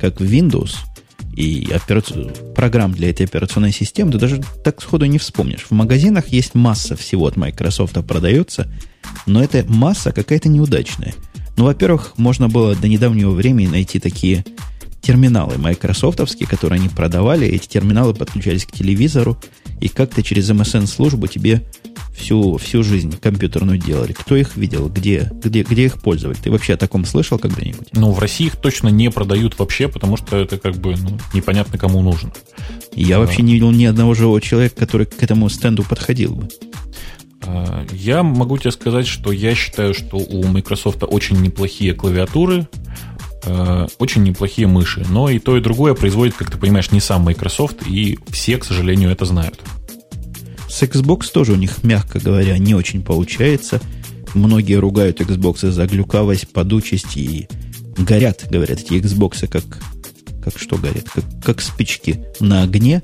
как 0.00 0.20
Windows– 0.20 0.76
и 1.34 1.70
операци... 1.72 2.14
программ 2.54 2.92
для 2.92 3.10
этой 3.10 3.26
операционной 3.26 3.72
системы, 3.72 4.12
ты 4.12 4.18
даже 4.18 4.42
так 4.64 4.82
сходу 4.82 5.06
не 5.06 5.18
вспомнишь. 5.18 5.66
В 5.68 5.72
магазинах 5.72 6.28
есть 6.28 6.54
масса 6.54 6.96
всего 6.96 7.26
от 7.26 7.36
Microsoft 7.36 7.94
продается, 8.06 8.72
но 9.26 9.42
эта 9.42 9.64
масса 9.68 10.12
какая-то 10.12 10.48
неудачная. 10.48 11.14
Ну, 11.56 11.64
во-первых, 11.64 12.14
можно 12.16 12.48
было 12.48 12.74
до 12.74 12.88
недавнего 12.88 13.30
времени 13.30 13.66
найти 13.66 14.00
такие 14.00 14.44
терминалы 15.00 15.58
майкрософтовские, 15.58 16.48
которые 16.48 16.78
они 16.78 16.88
продавали. 16.88 17.46
Эти 17.46 17.66
терминалы 17.66 18.14
подключались 18.14 18.66
к 18.66 18.72
телевизору, 18.72 19.38
и 19.80 19.88
как-то 19.88 20.22
через 20.22 20.50
MSN-службу 20.50 21.26
тебе 21.26 21.62
всю, 22.20 22.58
всю 22.58 22.82
жизнь 22.82 23.18
компьютерную 23.20 23.78
делали. 23.78 24.12
Кто 24.12 24.36
их 24.36 24.56
видел? 24.56 24.88
Где, 24.88 25.30
где, 25.32 25.62
где 25.62 25.86
их 25.86 26.00
пользовали? 26.00 26.36
Ты 26.36 26.50
вообще 26.50 26.74
о 26.74 26.76
таком 26.76 27.04
слышал 27.04 27.38
когда-нибудь? 27.38 27.88
Ну, 27.92 28.12
в 28.12 28.18
России 28.18 28.46
их 28.46 28.56
точно 28.56 28.88
не 28.88 29.10
продают 29.10 29.58
вообще, 29.58 29.88
потому 29.88 30.16
что 30.16 30.36
это 30.36 30.58
как 30.58 30.76
бы 30.76 30.94
ну, 30.96 31.18
непонятно 31.34 31.78
кому 31.78 32.02
нужно. 32.02 32.32
Я 32.94 33.16
а... 33.16 33.20
вообще 33.20 33.42
не 33.42 33.54
видел 33.54 33.70
ни 33.70 33.84
одного 33.84 34.14
живого 34.14 34.40
человека, 34.40 34.76
который 34.76 35.06
к 35.06 35.22
этому 35.22 35.48
стенду 35.48 35.82
подходил 35.82 36.34
бы. 36.34 36.48
А, 37.42 37.86
я 37.92 38.22
могу 38.22 38.58
тебе 38.58 38.70
сказать, 38.70 39.06
что 39.06 39.32
я 39.32 39.54
считаю, 39.54 39.94
что 39.94 40.16
у 40.16 40.46
Microsoft 40.46 41.02
очень 41.02 41.40
неплохие 41.40 41.94
клавиатуры, 41.94 42.68
а, 43.46 43.86
очень 43.98 44.22
неплохие 44.22 44.66
мыши. 44.66 45.04
Но 45.08 45.30
и 45.30 45.38
то, 45.38 45.56
и 45.56 45.60
другое 45.60 45.94
производит, 45.94 46.34
как 46.34 46.50
ты 46.50 46.58
понимаешь, 46.58 46.90
не 46.90 47.00
сам 47.00 47.22
Microsoft, 47.22 47.86
и 47.86 48.18
все, 48.28 48.58
к 48.58 48.64
сожалению, 48.64 49.10
это 49.10 49.24
знают. 49.24 49.60
С 50.80 50.82
Xbox 50.82 51.30
тоже 51.30 51.52
у 51.52 51.56
них, 51.56 51.84
мягко 51.84 52.18
говоря, 52.18 52.56
не 52.56 52.74
очень 52.74 53.02
получается. 53.02 53.82
Многие 54.32 54.76
ругают 54.76 55.20
Xbox 55.20 55.70
за 55.70 55.86
глюкавость, 55.86 56.48
подучесть 56.54 57.18
и 57.18 57.48
горят, 57.98 58.46
говорят, 58.50 58.80
эти 58.80 58.94
Xbox, 58.94 59.46
как, 59.46 59.62
как 60.42 60.58
что 60.58 60.78
горят? 60.78 61.04
Как, 61.10 61.24
как 61.44 61.60
спички 61.60 62.24
на 62.40 62.62
огне. 62.62 63.02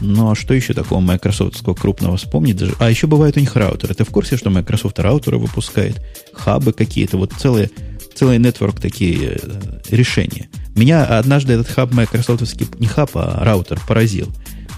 Ну, 0.00 0.32
а 0.32 0.34
что 0.34 0.52
еще 0.52 0.74
такого 0.74 0.98
майкрософтского 0.98 1.74
крупного 1.74 2.16
вспомнить 2.16 2.56
даже? 2.56 2.74
А 2.80 2.90
еще 2.90 3.06
бывает 3.06 3.36
у 3.36 3.40
них 3.40 3.54
раутеры. 3.54 3.94
Ты 3.94 4.02
в 4.02 4.10
курсе, 4.10 4.36
что 4.36 4.50
Microsoft 4.50 4.98
раутеры 4.98 5.38
выпускает? 5.38 6.02
Хабы 6.32 6.72
какие-то, 6.72 7.18
вот 7.18 7.32
целые, 7.38 7.70
целый 8.16 8.40
нетворк 8.40 8.80
такие 8.80 9.38
э, 9.40 9.80
решения. 9.90 10.48
Меня 10.74 11.04
однажды 11.04 11.52
этот 11.52 11.68
хаб 11.68 11.92
майкрософтовский, 11.92 12.66
не 12.80 12.88
хаб, 12.88 13.12
а 13.14 13.44
раутер 13.44 13.80
поразил. 13.86 14.28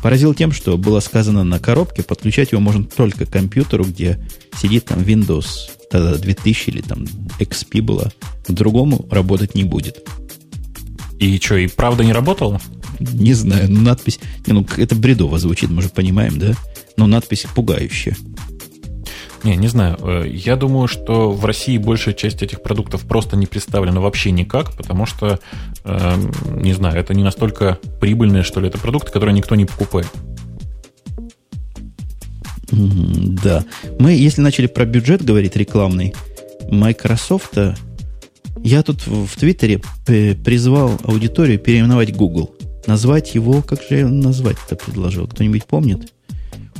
Поразил 0.04 0.34
тем, 0.34 0.52
что 0.52 0.76
было 0.76 1.00
сказано 1.00 1.44
на 1.44 1.58
коробке, 1.58 2.02
подключать 2.02 2.52
его 2.52 2.60
можно 2.60 2.84
только 2.84 3.24
к 3.24 3.30
компьютеру, 3.30 3.84
где 3.84 4.22
сидит 4.54 4.84
там 4.84 4.98
Windows 4.98 5.46
тогда 5.90 6.16
2000 6.16 6.68
или 6.68 6.82
там 6.82 7.04
XP 7.40 7.80
было. 7.80 8.12
К 8.46 8.52
другому 8.52 9.08
работать 9.10 9.54
не 9.54 9.64
будет. 9.64 10.06
И 11.18 11.38
что, 11.38 11.56
и 11.56 11.68
правда 11.68 12.04
не 12.04 12.12
работало? 12.12 12.60
Не 13.00 13.32
знаю, 13.32 13.72
надпись... 13.72 14.20
Не, 14.46 14.52
ну, 14.52 14.66
это 14.76 14.94
бредово 14.94 15.38
звучит, 15.38 15.70
мы 15.70 15.80
же 15.80 15.88
понимаем, 15.88 16.38
да? 16.38 16.52
Но 16.98 17.06
надпись 17.06 17.46
пугающая. 17.54 18.14
Не, 19.44 19.56
не 19.56 19.68
знаю. 19.68 19.98
Э, 20.00 20.24
я 20.26 20.56
думаю, 20.56 20.88
что 20.88 21.30
в 21.30 21.44
России 21.44 21.76
большая 21.76 22.14
часть 22.14 22.42
этих 22.42 22.62
продуктов 22.62 23.02
просто 23.02 23.36
не 23.36 23.46
представлена 23.46 24.00
вообще 24.00 24.30
никак, 24.30 24.72
потому 24.72 25.04
что, 25.04 25.38
э, 25.84 26.14
не 26.56 26.72
знаю, 26.72 26.96
это 26.96 27.12
не 27.12 27.22
настолько 27.22 27.78
прибыльные, 28.00 28.42
что 28.42 28.60
ли, 28.60 28.68
это 28.68 28.78
продукты, 28.78 29.12
которые 29.12 29.34
никто 29.34 29.54
не 29.54 29.66
покупает. 29.66 30.08
Да. 32.72 33.64
Мы, 33.98 34.12
если 34.12 34.40
начали 34.40 34.66
про 34.66 34.86
бюджет 34.86 35.22
говорить 35.22 35.56
рекламный, 35.56 36.14
Microsoft, 36.70 37.58
я 38.62 38.82
тут 38.82 39.06
в 39.06 39.36
Твиттере 39.36 39.82
призвал 40.06 40.98
аудиторию 41.04 41.58
переименовать 41.58 42.16
Google. 42.16 42.54
Назвать 42.86 43.34
его, 43.34 43.60
как 43.60 43.82
же 43.82 43.98
я 43.98 44.08
назвать 44.08 44.56
это 44.66 44.76
предложил? 44.76 45.28
Кто-нибудь 45.28 45.66
помнит? 45.66 46.13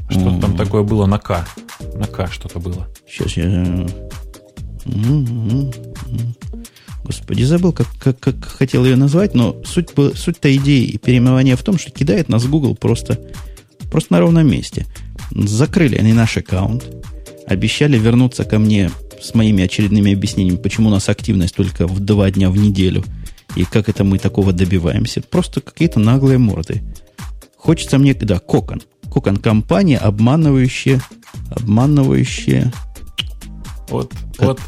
Что-то 0.08 0.40
там 0.40 0.56
такое 0.56 0.82
было 0.82 1.06
на 1.06 1.18
К. 1.18 1.46
На 1.94 2.06
К 2.06 2.30
что-то 2.30 2.58
было. 2.60 2.88
Сейчас 3.08 3.36
я... 3.36 3.86
Господи, 7.04 7.42
забыл, 7.42 7.72
как, 7.72 7.86
как, 7.98 8.18
как 8.18 8.44
хотел 8.44 8.84
ее 8.84 8.96
назвать, 8.96 9.34
но 9.34 9.56
суть, 9.64 9.90
суть-то 10.14 10.54
идеи 10.56 10.84
и 10.84 10.98
переименования 10.98 11.56
в 11.56 11.62
том, 11.62 11.78
что 11.78 11.90
кидает 11.90 12.30
нас 12.30 12.46
Google 12.46 12.74
просто, 12.74 13.20
просто 13.90 14.14
на 14.14 14.20
ровном 14.20 14.50
месте. 14.50 14.86
Закрыли 15.30 15.96
они 15.96 16.14
наш 16.14 16.36
аккаунт, 16.38 16.84
обещали 17.46 17.98
вернуться 17.98 18.44
ко 18.44 18.58
мне 18.58 18.90
с 19.20 19.34
моими 19.34 19.64
очередными 19.64 20.14
объяснениями, 20.14 20.56
почему 20.56 20.88
у 20.88 20.92
нас 20.92 21.08
активность 21.10 21.54
только 21.54 21.86
в 21.86 22.00
два 22.00 22.30
дня 22.30 22.50
в 22.50 22.56
неделю, 22.56 23.04
и 23.54 23.64
как 23.64 23.88
это 23.88 24.02
мы 24.04 24.18
такого 24.18 24.52
добиваемся. 24.52 25.20
Просто 25.22 25.60
какие-то 25.60 26.00
наглые 26.00 26.38
морды. 26.38 26.82
Хочется 27.56 27.98
мне, 27.98 28.14
да, 28.14 28.38
кокон. 28.38 28.82
Кокон 29.14 29.36
компания, 29.36 29.96
обманывающая, 29.96 31.00
обманывающая... 31.48 32.72
Вот, 33.88 34.12
как? 34.36 34.48
вот. 34.48 34.60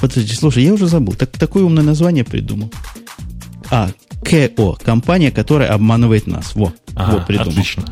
Подожди, 0.00 0.32
слушай, 0.32 0.64
я 0.64 0.72
уже 0.72 0.86
забыл. 0.86 1.12
Так, 1.12 1.32
такое 1.32 1.64
умное 1.64 1.84
название 1.84 2.24
придумал. 2.24 2.72
А, 3.70 3.90
КО, 4.24 4.78
компания, 4.82 5.30
которая 5.30 5.74
обманывает 5.74 6.26
нас. 6.26 6.54
Во, 6.54 6.72
ага, 6.94 7.18
вот 7.18 7.26
придумал. 7.26 7.50
Отлично. 7.50 7.84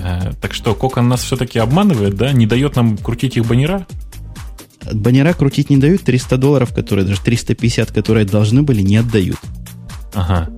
Э, 0.00 0.32
так 0.42 0.52
что, 0.52 0.74
Кокон 0.74 1.08
нас 1.08 1.22
все-таки 1.22 1.58
обманывает, 1.58 2.14
да? 2.14 2.32
Не 2.32 2.46
дает 2.46 2.76
нам 2.76 2.98
крутить 2.98 3.38
их 3.38 3.46
баннера? 3.46 3.86
Баннера 4.92 5.32
крутить 5.32 5.70
не 5.70 5.78
дают, 5.78 6.02
300 6.02 6.36
долларов, 6.36 6.74
которые, 6.74 7.06
даже 7.06 7.22
350, 7.22 7.92
которые 7.92 8.26
должны 8.26 8.62
были, 8.62 8.82
не 8.82 8.98
отдают. 8.98 9.38
Ага. 10.14 10.48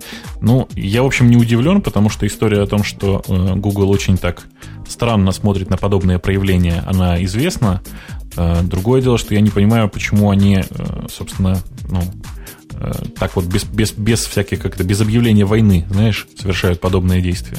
Ну, 0.41 0.69
я, 0.75 1.03
в 1.03 1.07
общем, 1.07 1.29
не 1.29 1.37
удивлен, 1.37 1.83
потому 1.83 2.09
что 2.09 2.27
история 2.27 2.63
о 2.63 2.67
том, 2.67 2.85
что 2.85 3.23
э, 3.27 3.55
Google 3.57 3.91
очень 3.91 4.17
так 4.17 4.47
странно 4.89 5.33
смотрит 5.33 5.71
на 5.71 5.77
подобные 5.77 6.19
проявления, 6.19 6.83
она 6.87 7.23
известна. 7.25 7.83
Э, 8.37 8.63
другое 8.63 9.03
дело, 9.03 9.19
что 9.19 9.35
я 9.35 9.41
не 9.41 9.51
понимаю, 9.51 9.89
почему 9.89 10.31
они, 10.31 10.63
э, 10.69 11.07
собственно, 11.09 11.59
ну, 11.89 12.03
так 13.19 13.37
вот 13.37 13.45
без, 13.45 13.65
без, 13.65 13.93
без 13.93 14.25
всяких, 14.25 14.63
как-то, 14.63 14.85
без 14.85 15.03
объявления 15.03 15.45
войны, 15.45 15.87
знаешь, 15.91 16.27
совершают 16.39 16.81
подобные 16.81 17.21
действия. 17.21 17.59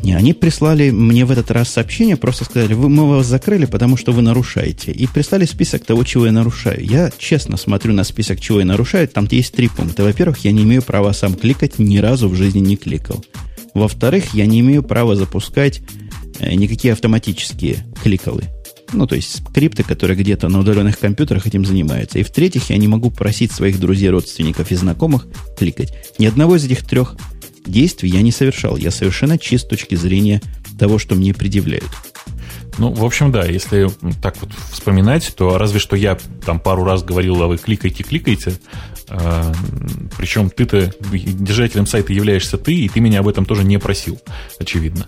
Не, 0.00 0.14
они 0.14 0.32
прислали 0.32 0.90
мне 0.90 1.24
в 1.24 1.30
этот 1.30 1.50
раз 1.50 1.68
сообщение, 1.68 2.16
просто 2.16 2.44
сказали, 2.44 2.72
вы, 2.74 2.88
мы 2.88 3.08
вас 3.08 3.26
закрыли, 3.26 3.66
потому 3.66 3.96
что 3.96 4.12
вы 4.12 4.22
нарушаете. 4.22 4.90
И 4.90 5.06
прислали 5.06 5.44
список 5.44 5.84
того, 5.84 6.02
чего 6.04 6.26
я 6.26 6.32
нарушаю. 6.32 6.84
Я 6.84 7.10
честно 7.18 7.56
смотрю 7.56 7.92
на 7.92 8.02
список, 8.04 8.40
чего 8.40 8.60
я 8.60 8.64
нарушаю. 8.64 9.06
Там 9.06 9.28
есть 9.30 9.54
три 9.54 9.68
пункта. 9.68 10.02
Во-первых, 10.02 10.38
я 10.44 10.52
не 10.52 10.62
имею 10.62 10.82
права 10.82 11.12
сам 11.12 11.34
кликать, 11.34 11.78
ни 11.78 11.98
разу 11.98 12.28
в 12.28 12.34
жизни 12.34 12.60
не 12.60 12.76
кликал. 12.76 13.22
Во-вторых, 13.74 14.34
я 14.34 14.46
не 14.46 14.60
имею 14.60 14.82
права 14.82 15.14
запускать 15.14 15.80
э, 16.40 16.54
никакие 16.54 16.92
автоматические 16.92 17.86
кликалы. 18.02 18.44
Ну, 18.92 19.06
то 19.06 19.14
есть 19.14 19.42
скрипты, 19.48 19.82
которые 19.82 20.16
где-то 20.16 20.48
на 20.48 20.60
удаленных 20.60 20.98
компьютерах 20.98 21.46
этим 21.46 21.64
занимаются. 21.64 22.18
И 22.18 22.22
в-третьих, 22.22 22.70
я 22.70 22.76
не 22.76 22.88
могу 22.88 23.10
просить 23.10 23.52
своих 23.52 23.80
друзей, 23.80 24.10
родственников 24.10 24.70
и 24.70 24.74
знакомых 24.74 25.26
кликать. 25.58 25.94
Ни 26.18 26.26
одного 26.26 26.56
из 26.56 26.64
этих 26.64 26.86
трех 26.86 27.16
действий 27.66 28.10
я 28.10 28.22
не 28.22 28.32
совершал. 28.32 28.76
Я 28.76 28.90
совершенно 28.90 29.38
чист 29.38 29.66
с 29.66 29.68
точки 29.68 29.94
зрения 29.94 30.40
того, 30.78 30.98
что 30.98 31.14
мне 31.14 31.34
предъявляют. 31.34 31.90
Ну, 32.78 32.90
в 32.90 33.04
общем, 33.04 33.30
да, 33.30 33.44
если 33.44 33.88
так 34.22 34.36
вот 34.40 34.50
вспоминать, 34.70 35.34
то 35.36 35.58
разве 35.58 35.78
что 35.78 35.94
я 35.94 36.16
там 36.44 36.58
пару 36.58 36.84
раз 36.84 37.02
говорил, 37.02 37.42
а 37.42 37.46
вы 37.46 37.58
кликайте, 37.58 38.02
кликайте. 38.02 38.54
А, 39.08 39.52
причем 40.16 40.48
ты-то 40.48 40.90
держателем 41.12 41.86
сайта 41.86 42.14
являешься 42.14 42.56
ты, 42.56 42.74
и 42.74 42.88
ты 42.88 43.00
меня 43.00 43.20
об 43.20 43.28
этом 43.28 43.44
тоже 43.44 43.64
не 43.64 43.78
просил, 43.78 44.18
очевидно. 44.58 45.06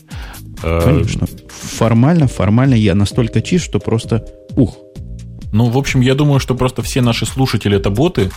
А, 0.63 0.83
Конечно. 0.83 1.27
Формально, 1.49 2.29
формально 2.29 2.75
я 2.75 2.95
настолько 2.95 3.41
чист, 3.41 3.65
что 3.65 3.79
просто 3.79 4.27
ух, 4.57 4.77
ну, 5.55 5.69
в 5.69 5.79
общем, 5.79 6.01
я 6.01 6.17
думаю, 6.17 6.41
что 6.41 6.57
просто 6.57 6.83
все 6.83 7.01
наши 7.01 7.27
слушатели 7.27 7.77
это 7.77 7.89
боты. 7.89 8.33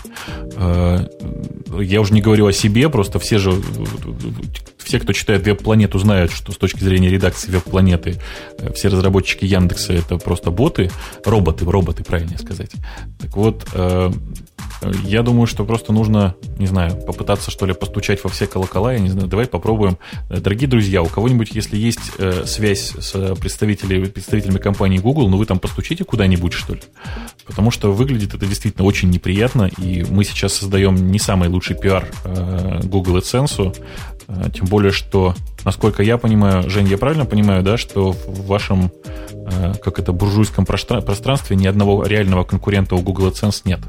Э, 0.55 1.07
я 1.79 1.99
уже 1.99 2.13
не 2.13 2.21
говорю 2.21 2.45
о 2.45 2.53
себе, 2.53 2.89
просто 2.89 3.17
все 3.17 3.39
же, 3.39 3.59
все, 4.77 4.99
кто 4.99 5.13
читает 5.13 5.43
веб-планету, 5.43 5.97
знают, 5.97 6.31
что 6.31 6.51
с 6.51 6.57
точки 6.57 6.83
зрения 6.83 7.09
редакции 7.09 7.49
веб-планеты 7.49 8.21
э, 8.59 8.71
все 8.73 8.89
разработчики 8.89 9.45
Яндекса 9.45 9.93
это 9.93 10.17
просто 10.17 10.51
боты, 10.51 10.91
роботы, 11.25 11.65
роботы, 11.65 12.03
правильнее 12.03 12.37
сказать. 12.37 12.69
Так 13.17 13.35
вот, 13.35 13.65
э, 13.73 14.11
я 15.03 15.23
думаю, 15.23 15.47
что 15.47 15.65
просто 15.65 15.93
нужно, 15.93 16.35
не 16.57 16.67
знаю, 16.67 16.95
попытаться, 17.05 17.51
что 17.51 17.65
ли, 17.65 17.73
постучать 17.73 18.23
во 18.23 18.29
все 18.29 18.47
колокола. 18.47 18.93
Я 18.93 18.99
не 18.99 19.09
знаю, 19.09 19.27
давай 19.27 19.47
попробуем. 19.47 19.97
Дорогие 20.29 20.67
друзья, 20.67 21.01
у 21.01 21.07
кого-нибудь, 21.07 21.49
если 21.53 21.77
есть 21.77 22.11
э, 22.17 22.43
связь 22.45 22.93
с 22.99 23.35
представителями, 23.35 24.05
представителями 24.05 24.59
компании 24.59 24.99
Google, 24.99 25.29
ну 25.29 25.37
вы 25.37 25.45
там 25.45 25.59
постучите 25.59 26.03
куда-нибудь, 26.03 26.53
что 26.53 26.73
ли. 26.73 26.81
Потому 27.45 27.71
что 27.71 27.91
выглядит 27.91 28.33
это 28.33 28.45
действительно 28.45 28.85
очень 28.85 29.09
неприятно, 29.09 29.69
и 29.77 30.03
мы 30.09 30.23
сейчас 30.23 30.53
создаем 30.53 31.11
не 31.11 31.19
самый 31.19 31.49
лучший 31.49 31.75
пиар 31.75 32.07
э, 32.23 32.81
Google 32.83 33.17
AdSense, 33.17 33.75
э, 34.27 34.49
тем 34.53 34.65
более, 34.65 34.91
что, 34.91 35.35
насколько 35.65 36.03
я 36.03 36.17
понимаю, 36.17 36.69
Жень, 36.69 36.87
я 36.87 36.97
правильно 36.97 37.25
понимаю, 37.25 37.63
да, 37.63 37.77
что 37.77 38.11
в 38.11 38.47
вашем, 38.47 38.91
э, 39.31 39.73
как 39.83 39.99
это, 39.99 40.11
буржуйском 40.11 40.65
пространстве 40.65 41.55
ни 41.55 41.67
одного 41.67 42.05
реального 42.05 42.43
конкурента 42.43 42.95
у 42.95 43.01
Google 43.01 43.29
AdSense 43.29 43.61
нет? 43.65 43.79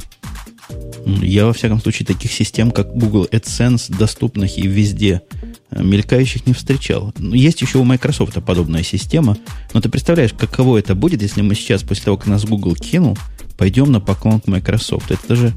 Я, 1.09 1.47
во 1.47 1.53
всяком 1.53 1.81
случае, 1.81 2.07
таких 2.07 2.33
систем, 2.33 2.71
как 2.71 2.95
Google 2.95 3.27
AdSense, 3.31 3.97
доступных 3.97 4.59
и 4.59 4.67
везде 4.67 5.23
э, 5.71 5.83
мелькающих 5.83 6.47
не 6.47 6.53
встречал. 6.53 7.15
Есть 7.19 7.63
еще 7.63 7.79
у 7.79 7.85
Microsoft 7.85 8.35
подобная 8.45 8.83
система, 8.83 9.37
но 9.73 9.81
ты 9.81 9.89
представляешь, 9.89 10.33
каково 10.33 10.79
это 10.79 10.95
будет, 10.95 11.23
если 11.23 11.41
мы 11.43 11.55
сейчас, 11.55 11.83
после 11.83 12.05
того, 12.05 12.19
как 12.19 12.27
нас 12.27 12.45
Google 12.45 12.75
кинул, 12.75 13.17
пойдем 13.57 13.91
на 13.91 14.01
поклон 14.01 14.41
к 14.41 14.47
Microsoft. 14.47 15.11
Это 15.11 15.35
же 15.35 15.55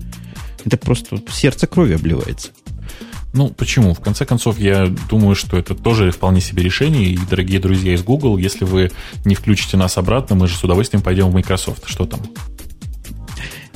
это 0.66 0.78
просто 0.78 1.22
сердце 1.32 1.68
крови 1.68 1.94
обливается. 1.94 2.50
Ну, 3.34 3.50
почему? 3.50 3.94
В 3.94 4.02
конце 4.02 4.26
концов, 4.26 4.60
я 4.60 4.88
думаю, 5.10 5.36
что 5.36 5.58
это 5.58 5.74
тоже 5.74 6.12
вполне 6.12 6.42
себе 6.42 6.64
решение. 6.64 7.12
И, 7.12 7.18
дорогие 7.18 7.60
друзья 7.60 7.94
из 7.94 8.04
Google, 8.04 8.38
если 8.38 8.66
вы 8.66 8.92
не 9.24 9.36
включите 9.36 9.78
нас 9.78 9.98
обратно, 9.98 10.36
мы 10.36 10.48
же 10.48 10.56
с 10.56 10.64
удовольствием 10.64 11.02
пойдем 11.02 11.30
в 11.30 11.34
Microsoft. 11.34 11.84
Что 11.88 12.06
там? 12.06 12.20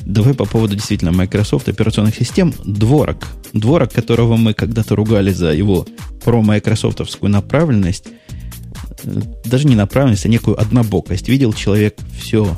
Давай 0.05 0.33
по 0.33 0.45
поводу 0.45 0.75
действительно 0.75 1.11
Microsoft 1.11 1.67
операционных 1.67 2.15
систем. 2.15 2.53
Дворок. 2.63 3.27
Дворок, 3.53 3.91
которого 3.91 4.37
мы 4.37 4.53
когда-то 4.53 4.95
ругали 4.95 5.31
за 5.31 5.51
его 5.51 5.85
про-майкрософтовскую 6.23 7.31
направленность, 7.31 8.05
э, 9.03 9.21
даже 9.45 9.67
не 9.67 9.75
направленность, 9.75 10.25
а 10.25 10.29
некую 10.29 10.59
однобокость. 10.59 11.27
Видел 11.27 11.53
человек 11.53 11.97
все 12.19 12.57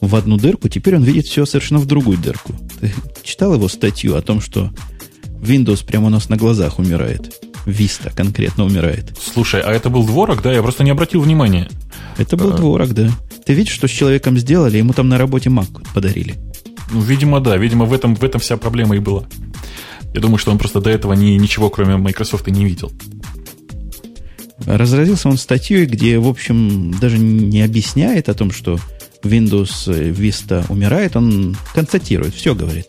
в 0.00 0.14
одну 0.14 0.36
дырку, 0.36 0.68
теперь 0.68 0.96
он 0.96 1.04
видит 1.04 1.26
все 1.26 1.46
совершенно 1.46 1.80
в 1.80 1.86
другую 1.86 2.18
дырку. 2.18 2.54
Ты 2.80 2.92
читал 3.22 3.54
его 3.54 3.68
статью 3.68 4.16
о 4.16 4.22
том, 4.22 4.40
что 4.40 4.70
Windows 5.40 5.86
прямо 5.86 6.06
у 6.06 6.10
нас 6.10 6.28
на 6.28 6.36
глазах 6.36 6.78
умирает? 6.78 7.42
Vista 7.66 8.14
конкретно 8.14 8.64
умирает. 8.64 9.16
Слушай, 9.18 9.62
а 9.62 9.72
это 9.72 9.88
был 9.88 10.04
дворок, 10.04 10.42
да? 10.42 10.52
Я 10.52 10.62
просто 10.62 10.84
не 10.84 10.90
обратил 10.90 11.22
внимания. 11.22 11.68
Это 12.18 12.36
был 12.36 12.52
а... 12.52 12.56
дворок, 12.56 12.92
да. 12.92 13.10
Ты 13.46 13.54
видишь, 13.54 13.72
что 13.72 13.88
с 13.88 13.90
человеком 13.90 14.36
сделали? 14.38 14.78
Ему 14.78 14.92
там 14.92 15.08
на 15.08 15.18
работе 15.18 15.48
Mac 15.48 15.86
подарили. 15.94 16.34
Ну, 16.90 17.00
видимо, 17.00 17.40
да. 17.40 17.56
Видимо, 17.56 17.84
в 17.84 17.92
этом, 17.92 18.14
в 18.14 18.24
этом 18.24 18.40
вся 18.40 18.56
проблема 18.56 18.96
и 18.96 19.00
была. 19.00 19.24
Я 20.12 20.20
думаю, 20.20 20.38
что 20.38 20.52
он 20.52 20.58
просто 20.58 20.80
до 20.80 20.90
этого 20.90 21.12
ни, 21.12 21.30
ничего, 21.30 21.70
кроме 21.70 21.96
Microsoft, 21.96 22.46
и 22.48 22.50
не 22.52 22.64
видел. 22.64 22.92
Разразился 24.66 25.28
он 25.28 25.36
статьей, 25.36 25.86
где, 25.86 26.18
в 26.18 26.28
общем, 26.28 26.92
даже 27.00 27.18
не 27.18 27.62
объясняет 27.62 28.28
о 28.28 28.34
том, 28.34 28.50
что 28.50 28.78
Windows 29.22 29.88
Vista 30.12 30.64
умирает, 30.68 31.16
он 31.16 31.56
констатирует, 31.74 32.34
все 32.34 32.54
говорит. 32.54 32.88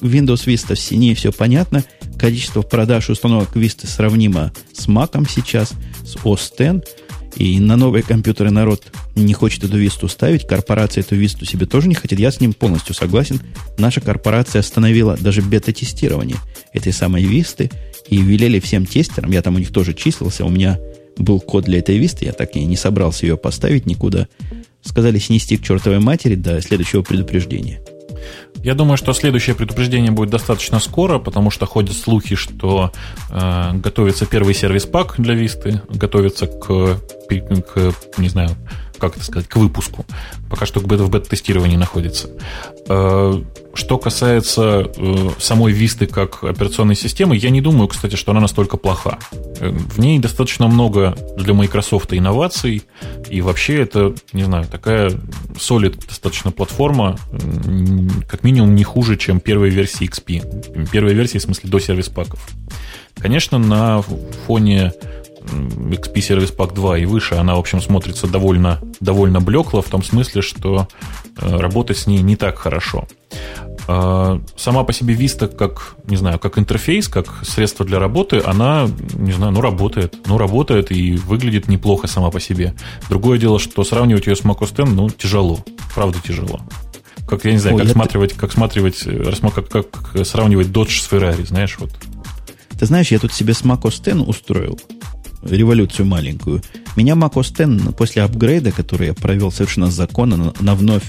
Windows 0.00 0.46
Vista 0.46 0.74
в 0.74 0.78
сине, 0.78 1.14
все 1.14 1.32
понятно. 1.32 1.84
Количество 2.18 2.62
продаж 2.62 3.10
установок 3.10 3.56
Vista 3.56 3.86
сравнимо 3.86 4.52
с 4.72 4.86
Mac 4.88 5.28
сейчас, 5.28 5.72
с 6.04 6.16
OS 6.16 6.80
X. 6.80 6.88
И 7.36 7.60
на 7.60 7.76
новые 7.76 8.02
компьютеры 8.02 8.50
народ 8.50 8.82
не 9.14 9.34
хочет 9.34 9.64
эту 9.64 9.76
висту 9.76 10.08
ставить. 10.08 10.46
Корпорация 10.46 11.02
эту 11.02 11.16
висту 11.16 11.44
себе 11.44 11.66
тоже 11.66 11.88
не 11.88 11.94
хочет. 11.94 12.18
Я 12.18 12.30
с 12.30 12.40
ним 12.40 12.54
полностью 12.54 12.94
согласен. 12.94 13.40
Наша 13.78 14.00
корпорация 14.00 14.60
остановила 14.60 15.16
даже 15.16 15.42
бета-тестирование 15.42 16.36
этой 16.72 16.92
самой 16.92 17.24
висты 17.24 17.70
и 18.08 18.18
велели 18.18 18.60
всем 18.60 18.86
тестерам, 18.86 19.32
я 19.32 19.42
там 19.42 19.56
у 19.56 19.58
них 19.58 19.72
тоже 19.72 19.92
числился, 19.92 20.44
у 20.44 20.48
меня 20.48 20.78
был 21.18 21.40
код 21.40 21.64
для 21.64 21.78
этой 21.78 21.98
висты, 21.98 22.26
я 22.26 22.32
так 22.32 22.56
и 22.56 22.64
не 22.64 22.76
собрался 22.76 23.26
ее 23.26 23.36
поставить 23.36 23.86
никуда. 23.86 24.28
Сказали 24.82 25.18
снести 25.18 25.56
к 25.56 25.64
чертовой 25.64 25.98
матери 25.98 26.36
до 26.36 26.60
следующего 26.60 27.02
предупреждения. 27.02 27.80
Я 28.62 28.74
думаю, 28.74 28.96
что 28.96 29.12
следующее 29.12 29.54
предупреждение 29.54 30.10
будет 30.10 30.30
достаточно 30.30 30.80
скоро, 30.80 31.18
потому 31.18 31.50
что 31.50 31.66
ходят 31.66 31.96
слухи, 31.96 32.34
что 32.34 32.92
э, 33.30 33.72
готовится 33.74 34.26
первый 34.26 34.54
сервис-пак 34.54 35.14
для 35.18 35.34
Висты, 35.34 35.82
готовится 35.88 36.46
к, 36.46 36.98
к, 37.28 37.94
не 38.18 38.28
знаю, 38.28 38.50
как 38.98 39.16
это 39.16 39.24
сказать, 39.24 39.48
к 39.48 39.56
выпуску. 39.56 40.04
Пока 40.50 40.66
что 40.66 40.80
в 40.80 40.86
бета-тестировании 40.86 41.76
находится. 41.76 42.30
Э, 42.88 43.42
что 43.74 43.98
касается 43.98 44.90
э, 44.96 45.30
самой 45.38 45.72
Висты 45.72 46.06
как 46.06 46.42
операционной 46.44 46.96
системы, 46.96 47.36
я 47.36 47.50
не 47.50 47.60
думаю, 47.60 47.88
кстати, 47.88 48.16
что 48.16 48.32
она 48.32 48.40
настолько 48.40 48.76
плоха. 48.76 49.18
Э, 49.60 49.70
в 49.70 49.98
ней 49.98 50.18
достаточно 50.18 50.66
много 50.66 51.16
для 51.36 51.54
Microsoft 51.54 52.12
инноваций, 52.12 52.84
и 53.28 53.40
вообще 53.40 53.80
это, 53.82 54.14
не 54.32 54.44
знаю, 54.44 54.66
такая 54.66 55.10
solid 55.56 56.06
достаточно 56.06 56.52
платформа, 56.52 57.18
как 58.28 58.44
минимум 58.44 58.74
не 58.74 58.84
хуже, 58.84 59.16
чем 59.16 59.40
первая 59.40 59.70
версия 59.70 60.06
XP. 60.06 60.88
Первая 60.90 61.14
версия, 61.14 61.38
в 61.38 61.42
смысле, 61.42 61.70
до 61.70 61.78
сервис-паков. 61.78 62.40
Конечно, 63.18 63.58
на 63.58 64.02
фоне 64.46 64.92
XP 65.46 66.14
Service 66.14 66.56
Pack 66.56 66.74
2 66.74 66.98
и 66.98 67.04
выше, 67.04 67.34
она, 67.34 67.56
в 67.56 67.58
общем, 67.58 67.80
смотрится 67.80 68.26
довольно, 68.26 68.80
довольно 69.00 69.40
блекло, 69.40 69.82
в 69.82 69.88
том 69.88 70.02
смысле, 70.02 70.42
что 70.42 70.88
э, 71.40 71.56
работать 71.56 71.98
с 71.98 72.06
ней 72.06 72.22
не 72.22 72.36
так 72.36 72.58
хорошо. 72.58 73.06
А, 73.88 74.40
сама 74.56 74.82
по 74.84 74.92
себе 74.92 75.14
Vista 75.14 75.46
как, 75.46 75.96
не 76.06 76.16
знаю, 76.16 76.38
как 76.38 76.58
интерфейс, 76.58 77.08
как 77.08 77.44
средство 77.44 77.86
для 77.86 77.98
работы, 77.98 78.42
она, 78.44 78.88
не 79.14 79.32
знаю, 79.32 79.52
ну 79.52 79.60
работает. 79.60 80.16
Ну 80.26 80.38
работает 80.38 80.90
и 80.90 81.16
выглядит 81.16 81.68
неплохо 81.68 82.06
сама 82.08 82.30
по 82.30 82.40
себе. 82.40 82.74
Другое 83.08 83.38
дело, 83.38 83.58
что 83.58 83.84
сравнивать 83.84 84.26
ее 84.26 84.34
с 84.34 84.42
Mac 84.42 84.58
OS 84.58 84.82
X, 84.82 84.90
ну, 84.90 85.08
тяжело. 85.10 85.60
Правда 85.94 86.18
тяжело. 86.24 86.60
Как, 87.28 87.44
я 87.44 87.52
не 87.52 87.58
знаю, 87.58 87.76
Ой, 87.76 87.82
как, 87.82 87.92
сматривать, 87.92 88.32
как 88.32 88.52
сматривать, 88.52 89.02
э, 89.06 89.32
как, 89.54 89.90
как 89.90 90.26
сравнивать 90.26 90.68
Dodge 90.68 91.00
с 91.00 91.10
Ferrari, 91.10 91.46
знаешь, 91.46 91.76
вот. 91.78 91.90
Ты 92.78 92.86
знаешь, 92.86 93.10
я 93.10 93.18
тут 93.18 93.32
себе 93.32 93.54
с 93.54 93.62
Mac 93.62 93.82
OS 93.82 94.00
X 94.00 94.28
устроил 94.28 94.78
революцию 95.50 96.06
маленькую. 96.06 96.62
Меня 96.96 97.14
Mac 97.14 97.34
OS 97.34 97.84
X 97.84 97.94
после 97.96 98.22
апгрейда, 98.22 98.72
который 98.72 99.08
я 99.08 99.14
провел 99.14 99.50
совершенно 99.50 99.90
законно 99.90 100.36
на, 100.36 100.52
на 100.60 100.74
вновь 100.74 101.04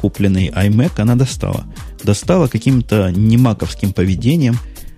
купленный 0.00 0.48
iMac, 0.48 0.92
она 1.00 1.14
достала. 1.14 1.64
Достала 2.02 2.46
каким-то 2.46 3.10
немаковским 3.10 3.92
поведением, 3.92 4.56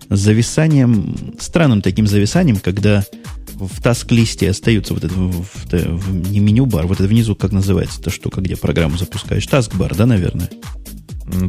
зависанием, 0.08 1.34
странным 1.40 1.82
таким 1.82 2.06
зависанием, 2.06 2.58
когда 2.58 3.04
в 3.54 3.80
таск-листе 3.80 4.50
остаются 4.50 4.94
вот 4.94 5.04
это, 5.04 5.14
в, 5.14 5.42
в, 5.42 5.72
в, 5.72 6.30
не 6.30 6.40
меню-бар, 6.40 6.86
вот 6.86 7.00
это 7.00 7.08
внизу, 7.08 7.34
как 7.34 7.52
называется 7.52 8.00
эта 8.00 8.10
штука, 8.10 8.40
где 8.40 8.56
программу 8.56 8.96
запускаешь? 8.96 9.46
Таскбар, 9.46 9.94
да, 9.94 10.06
наверное? 10.06 10.48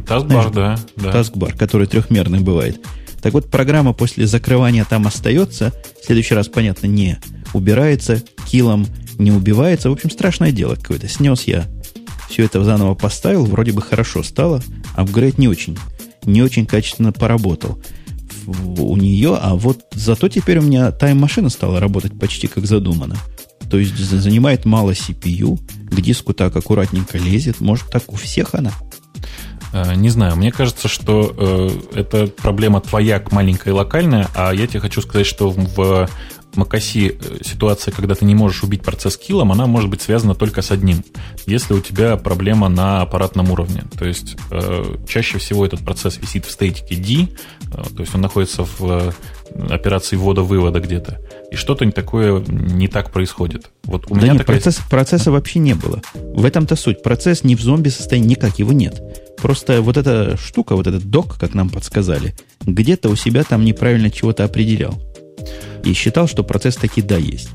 Таскбар, 0.06 0.50
да, 0.50 0.78
да. 0.96 1.12
Таскбар, 1.12 1.54
который 1.56 1.86
трехмерный 1.86 2.40
бывает. 2.40 2.80
Так 3.20 3.32
вот, 3.32 3.50
программа 3.50 3.92
после 3.92 4.26
закрывания 4.26 4.84
там 4.84 5.06
остается, 5.06 5.72
в 6.02 6.06
следующий 6.06 6.34
раз, 6.34 6.48
понятно, 6.48 6.86
не 6.86 7.18
убирается, 7.54 8.22
килом 8.46 8.86
не 9.18 9.32
убивается. 9.32 9.90
В 9.90 9.92
общем, 9.92 10.10
страшное 10.10 10.52
дело 10.52 10.74
какое-то. 10.74 11.08
Снес 11.08 11.44
я 11.44 11.66
все 12.28 12.44
это 12.44 12.64
заново 12.64 12.94
поставил, 12.94 13.44
вроде 13.44 13.72
бы 13.72 13.82
хорошо 13.82 14.22
стало. 14.22 14.62
Апгрейд 14.94 15.38
не 15.38 15.48
очень, 15.48 15.78
не 16.24 16.42
очень 16.42 16.66
качественно 16.66 17.12
поработал 17.12 17.78
у 18.46 18.96
нее, 18.96 19.38
а 19.40 19.54
вот 19.54 19.80
зато 19.92 20.28
теперь 20.28 20.58
у 20.58 20.62
меня 20.62 20.90
тайм-машина 20.90 21.48
стала 21.48 21.80
работать 21.80 22.18
почти 22.18 22.46
как 22.46 22.66
задумано. 22.66 23.16
То 23.70 23.78
есть 23.78 23.96
занимает 23.96 24.64
мало 24.64 24.90
CPU, 24.90 25.58
к 25.90 26.00
диску 26.00 26.34
так 26.34 26.54
аккуратненько 26.54 27.18
лезет. 27.18 27.60
Может, 27.60 27.90
так 27.90 28.12
у 28.12 28.16
всех 28.16 28.54
она? 28.54 28.72
Э, 29.72 29.94
не 29.94 30.10
знаю, 30.10 30.36
мне 30.36 30.52
кажется, 30.52 30.88
что 30.88 31.34
э, 31.36 31.98
это 31.98 32.26
проблема 32.26 32.80
твоя 32.80 33.22
маленькая 33.30 33.70
и 33.70 33.72
локальная, 33.72 34.28
а 34.34 34.52
я 34.52 34.66
тебе 34.66 34.80
хочу 34.80 35.00
сказать, 35.00 35.26
что 35.26 35.50
в 35.50 36.08
macOS 36.56 37.16
э, 37.20 37.44
ситуация, 37.44 37.92
когда 37.92 38.14
ты 38.14 38.24
не 38.24 38.34
можешь 38.34 38.62
убить 38.62 38.82
процесс 38.82 39.16
киллом, 39.16 39.52
она 39.52 39.66
может 39.66 39.90
быть 39.90 40.02
связана 40.02 40.34
только 40.34 40.62
с 40.62 40.70
одним. 40.70 41.04
Если 41.46 41.74
у 41.74 41.80
тебя 41.80 42.16
проблема 42.16 42.68
на 42.68 43.02
аппаратном 43.02 43.50
уровне. 43.50 43.84
То 43.98 44.06
есть 44.06 44.36
э, 44.50 44.96
чаще 45.08 45.38
всего 45.38 45.66
этот 45.66 45.80
процесс 45.80 46.18
висит 46.18 46.46
в 46.46 46.50
стейтике 46.50 46.96
D, 46.96 47.28
э, 47.62 47.82
то 47.94 48.00
есть 48.00 48.14
он 48.14 48.20
находится 48.20 48.64
в 48.64 48.80
э, 48.82 49.12
операции 49.70 50.16
ввода-вывода 50.16 50.80
где-то. 50.80 51.20
И 51.50 51.56
что-то 51.56 51.88
такое 51.90 52.40
не 52.48 52.88
так 52.88 53.12
происходит. 53.12 53.70
Вот 53.84 54.10
у 54.10 54.14
да 54.14 54.20
меня 54.20 54.32
нет, 54.32 54.38
такая... 54.38 54.56
процесс, 54.56 54.80
процесса 54.90 55.30
вообще 55.30 55.58
не 55.58 55.74
было. 55.74 56.02
В 56.14 56.44
этом-то 56.44 56.76
суть. 56.76 57.02
Процесс 57.02 57.44
не 57.44 57.54
в 57.54 57.60
зомби 57.60 57.88
состоянии, 57.90 58.30
никак 58.30 58.58
его 58.58 58.72
нет. 58.72 59.00
Просто 59.36 59.82
вот 59.82 59.96
эта 59.96 60.36
штука, 60.36 60.74
вот 60.74 60.86
этот 60.86 61.04
док, 61.04 61.36
как 61.38 61.54
нам 61.54 61.68
подсказали, 61.68 62.34
где-то 62.64 63.08
у 63.10 63.16
себя 63.16 63.44
там 63.44 63.64
неправильно 63.64 64.10
чего-то 64.10 64.44
определял 64.44 65.00
и 65.84 65.92
считал, 65.92 66.26
что 66.26 66.42
процесс 66.42 66.76
таки 66.76 67.02
да 67.02 67.16
есть. 67.16 67.50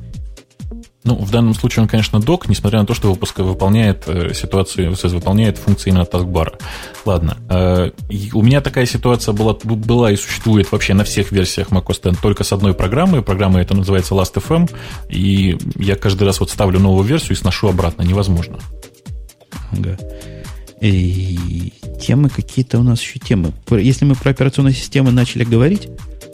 Ну, 1.05 1.15
в 1.15 1.31
данном 1.31 1.53
случае 1.53 1.83
он, 1.83 1.87
конечно, 1.87 2.19
док, 2.19 2.49
несмотря 2.49 2.79
на 2.79 2.85
то, 2.85 2.93
что 2.93 3.09
выпуск 3.09 3.39
выполняет 3.39 4.03
э, 4.07 4.33
ситуацию, 4.33 4.93
выполняет 4.93 5.57
функции 5.57 5.91
на 5.91 6.03
таскбара. 6.05 6.59
Ладно. 7.05 7.37
Э, 7.49 7.91
у 8.33 8.41
меня 8.41 8.59
такая 8.59 8.85
ситуация 8.85 9.33
была, 9.33 9.53
была 9.63 10.11
и 10.11 10.17
существует 10.17 10.71
вообще 10.71 10.93
на 10.93 11.05
всех 11.05 11.31
версиях 11.31 11.69
macOS 11.69 12.11
X 12.11 12.19
только 12.21 12.43
с 12.43 12.51
одной 12.51 12.73
программой. 12.73 13.21
Программа 13.21 13.61
это 13.61 13.75
называется 13.75 14.13
Last.fm. 14.13 14.69
И 15.09 15.57
я 15.77 15.95
каждый 15.95 16.25
раз 16.25 16.41
вот 16.41 16.51
ставлю 16.51 16.79
новую 16.79 17.05
версию 17.05 17.31
и 17.31 17.35
сношу 17.35 17.69
обратно. 17.69 18.03
Невозможно. 18.03 18.59
Ага. 19.71 19.97
И 20.81 21.73
темы 22.01 22.29
какие-то 22.29 22.77
у 22.77 22.83
нас 22.83 23.01
еще 23.01 23.19
темы. 23.19 23.53
Если 23.71 24.05
мы 24.05 24.15
про 24.15 24.31
операционные 24.31 24.73
системы 24.73 25.11
начали 25.11 25.43
говорить, 25.43 25.87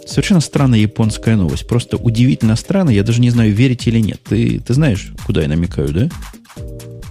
Совершенно 0.06 0.41
странная 0.41 0.80
японская 0.80 1.36
новость. 1.36 1.68
Просто 1.68 1.97
удивительно 1.97 2.56
странно. 2.56 2.89
Я 2.89 3.03
даже 3.03 3.22
не 3.22 3.30
знаю, 3.30 3.53
верить 3.53 3.88
или 3.88 3.99
нет. 3.99 4.22
Ты, 4.24 4.60
ты 4.60 4.74
знаешь, 4.74 5.12
куда 5.26 5.41
я 5.41 5.47
намекаю, 5.47 5.91
да? 5.91 6.10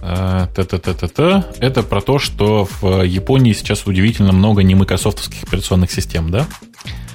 А, 0.01 0.47
та-та-та-та-та. 0.55 1.47
Это 1.59 1.83
про 1.83 2.01
то, 2.01 2.19
что 2.19 2.67
в 2.79 3.03
Японии 3.03 3.53
сейчас 3.53 3.85
удивительно 3.85 4.31
много 4.31 4.63
не 4.63 4.75
майкрософтовских 4.75 5.43
операционных 5.43 5.91
систем, 5.91 6.31
да? 6.31 6.47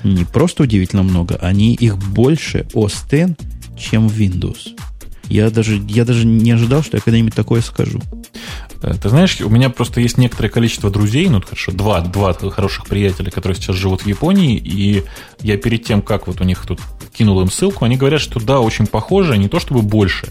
Не 0.02 0.24
просто 0.24 0.64
удивительно 0.64 1.02
много, 1.02 1.36
они 1.36 1.74
их 1.74 1.98
больше 1.98 2.66
OS 2.74 3.04
X, 3.10 3.36
чем 3.78 4.06
Windows. 4.06 4.74
Я 5.30 5.48
даже, 5.48 5.80
я 5.88 6.04
даже 6.04 6.26
не 6.26 6.50
ожидал, 6.50 6.82
что 6.82 6.96
я 6.96 7.00
когда-нибудь 7.00 7.34
такое 7.34 7.62
скажу. 7.62 8.00
Э, 8.82 8.94
ты 9.00 9.08
знаешь, 9.08 9.40
у 9.40 9.48
меня 9.48 9.70
просто 9.70 10.00
есть 10.00 10.18
некоторое 10.18 10.48
количество 10.48 10.90
друзей, 10.90 11.28
ну, 11.28 11.40
хорошо, 11.40 11.72
два, 11.72 12.00
два 12.00 12.32
хороших 12.32 12.86
приятеля, 12.86 13.30
которые 13.30 13.56
сейчас 13.56 13.76
живут 13.76 14.02
в 14.02 14.06
Японии, 14.06 14.56
и 14.56 15.04
я 15.40 15.56
перед 15.56 15.84
тем, 15.84 16.02
как 16.02 16.26
вот 16.26 16.40
у 16.40 16.44
них 16.44 16.66
тут 16.66 16.80
кинул 17.12 17.40
им 17.40 17.50
ссылку, 17.50 17.84
они 17.84 17.96
говорят, 17.96 18.20
что 18.20 18.40
да, 18.40 18.60
очень 18.60 18.86
похоже, 18.86 19.38
не 19.38 19.48
то 19.48 19.60
чтобы 19.60 19.82
больше, 19.82 20.28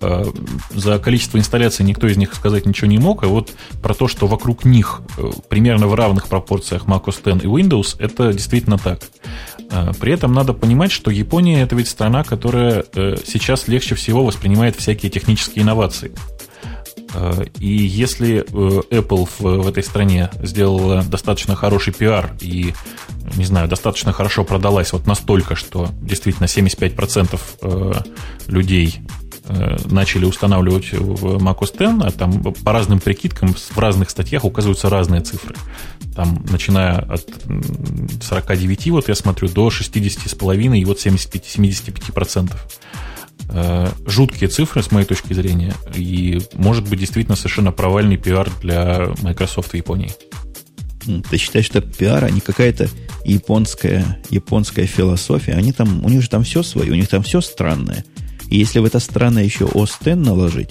за 0.00 0.98
количество 0.98 1.38
инсталляций 1.38 1.84
никто 1.84 2.06
из 2.06 2.16
них 2.16 2.34
сказать 2.34 2.66
ничего 2.66 2.88
не 2.88 2.98
мог, 2.98 3.24
а 3.24 3.26
вот 3.26 3.52
про 3.82 3.94
то, 3.94 4.06
что 4.06 4.26
вокруг 4.26 4.64
них 4.64 5.00
э, 5.16 5.30
примерно 5.48 5.88
в 5.88 5.94
равных 5.94 6.28
пропорциях 6.28 6.84
macOS 6.86 7.34
X 7.34 7.44
и 7.44 7.46
Windows, 7.46 7.96
это 7.98 8.32
действительно 8.32 8.78
так. 8.78 9.00
А, 9.70 9.92
при 9.94 10.12
этом 10.12 10.32
надо 10.32 10.52
понимать, 10.52 10.92
что 10.92 11.10
Япония 11.10 11.62
это 11.62 11.74
ведь 11.74 11.88
страна, 11.88 12.24
которая 12.24 12.84
э, 12.94 13.16
сейчас 13.26 13.68
легче 13.68 13.94
всего 13.94 14.24
воспринимает 14.24 14.76
всякие 14.76 15.10
технические 15.10 15.64
инновации. 15.64 16.12
А, 17.14 17.42
и 17.58 17.68
если 17.68 18.38
э, 18.38 18.42
Apple 18.90 19.28
в 19.38 19.66
этой 19.66 19.82
стране 19.82 20.30
сделала 20.42 21.02
достаточно 21.02 21.54
хороший 21.54 21.92
пиар 21.92 22.32
и, 22.40 22.74
не 23.36 23.44
знаю, 23.44 23.68
достаточно 23.68 24.12
хорошо 24.12 24.44
продалась 24.44 24.92
вот 24.92 25.06
настолько, 25.06 25.54
что 25.54 25.88
действительно 26.00 26.46
75% 26.46 27.40
э, 27.62 27.92
людей 28.46 29.00
начали 29.90 30.24
устанавливать 30.24 30.92
в 30.92 31.36
macOS 31.36 31.74
X, 31.74 32.04
а 32.04 32.10
там 32.10 32.42
по 32.42 32.72
разным 32.72 33.00
прикидкам 33.00 33.54
в 33.54 33.78
разных 33.78 34.10
статьях 34.10 34.44
указываются 34.44 34.90
разные 34.90 35.20
цифры. 35.22 35.54
Там, 36.14 36.44
начиная 36.50 36.98
от 36.98 37.26
49, 38.22 38.90
вот 38.90 39.08
я 39.08 39.14
смотрю, 39.14 39.48
до 39.48 39.68
60,5 39.68 40.78
и 40.78 40.84
вот 40.84 40.98
75-75%. 40.98 42.52
Э, 43.50 43.88
жуткие 44.06 44.50
цифры, 44.50 44.82
с 44.82 44.90
моей 44.90 45.06
точки 45.06 45.32
зрения, 45.32 45.72
и 45.94 46.40
может 46.54 46.88
быть 46.88 46.98
действительно 47.00 47.36
совершенно 47.36 47.72
провальный 47.72 48.18
пиар 48.18 48.50
для 48.60 49.08
Microsoft 49.22 49.72
в 49.72 49.74
Японии. 49.74 50.10
Ты 51.30 51.38
считаешь, 51.38 51.64
что 51.64 51.80
пиар, 51.80 52.24
а 52.24 52.30
не 52.30 52.40
какая-то 52.40 52.88
японская, 53.24 54.20
японская 54.28 54.86
философия? 54.86 55.52
Они 55.52 55.72
там, 55.72 56.04
у 56.04 56.10
них 56.10 56.22
же 56.22 56.28
там 56.28 56.44
все 56.44 56.62
свое, 56.62 56.92
у 56.92 56.94
них 56.94 57.08
там 57.08 57.22
все 57.22 57.40
странное. 57.40 58.04
И 58.50 58.56
если 58.56 58.78
в 58.78 58.84
это 58.84 58.98
странное 58.98 59.44
еще 59.44 59.68
Остен 59.74 60.22
наложить, 60.22 60.70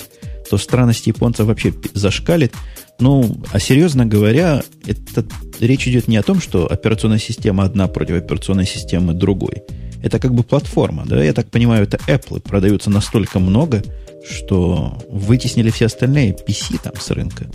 то 0.49 0.57
странность 0.57 1.07
японцев 1.07 1.47
вообще 1.47 1.73
зашкалит. 1.93 2.53
Ну, 2.99 3.37
а 3.51 3.59
серьезно 3.59 4.05
говоря, 4.05 4.63
это, 4.85 5.25
речь 5.59 5.87
идет 5.87 6.07
не 6.07 6.17
о 6.17 6.23
том, 6.23 6.41
что 6.41 6.67
операционная 6.71 7.19
система 7.19 7.63
одна 7.63 7.87
против 7.87 8.15
операционной 8.15 8.65
системы 8.65 9.13
другой. 9.13 9.63
Это 10.01 10.19
как 10.19 10.33
бы 10.33 10.43
платформа, 10.43 11.05
да? 11.05 11.23
Я 11.23 11.33
так 11.33 11.49
понимаю, 11.49 11.83
это 11.83 11.97
Apple 12.07 12.39
продаются 12.39 12.89
настолько 12.89 13.39
много, 13.39 13.83
что 14.29 14.97
вытеснили 15.09 15.69
все 15.69 15.85
остальные 15.85 16.35
PC 16.35 16.79
там 16.81 16.93
с 16.99 17.11
рынка. 17.11 17.47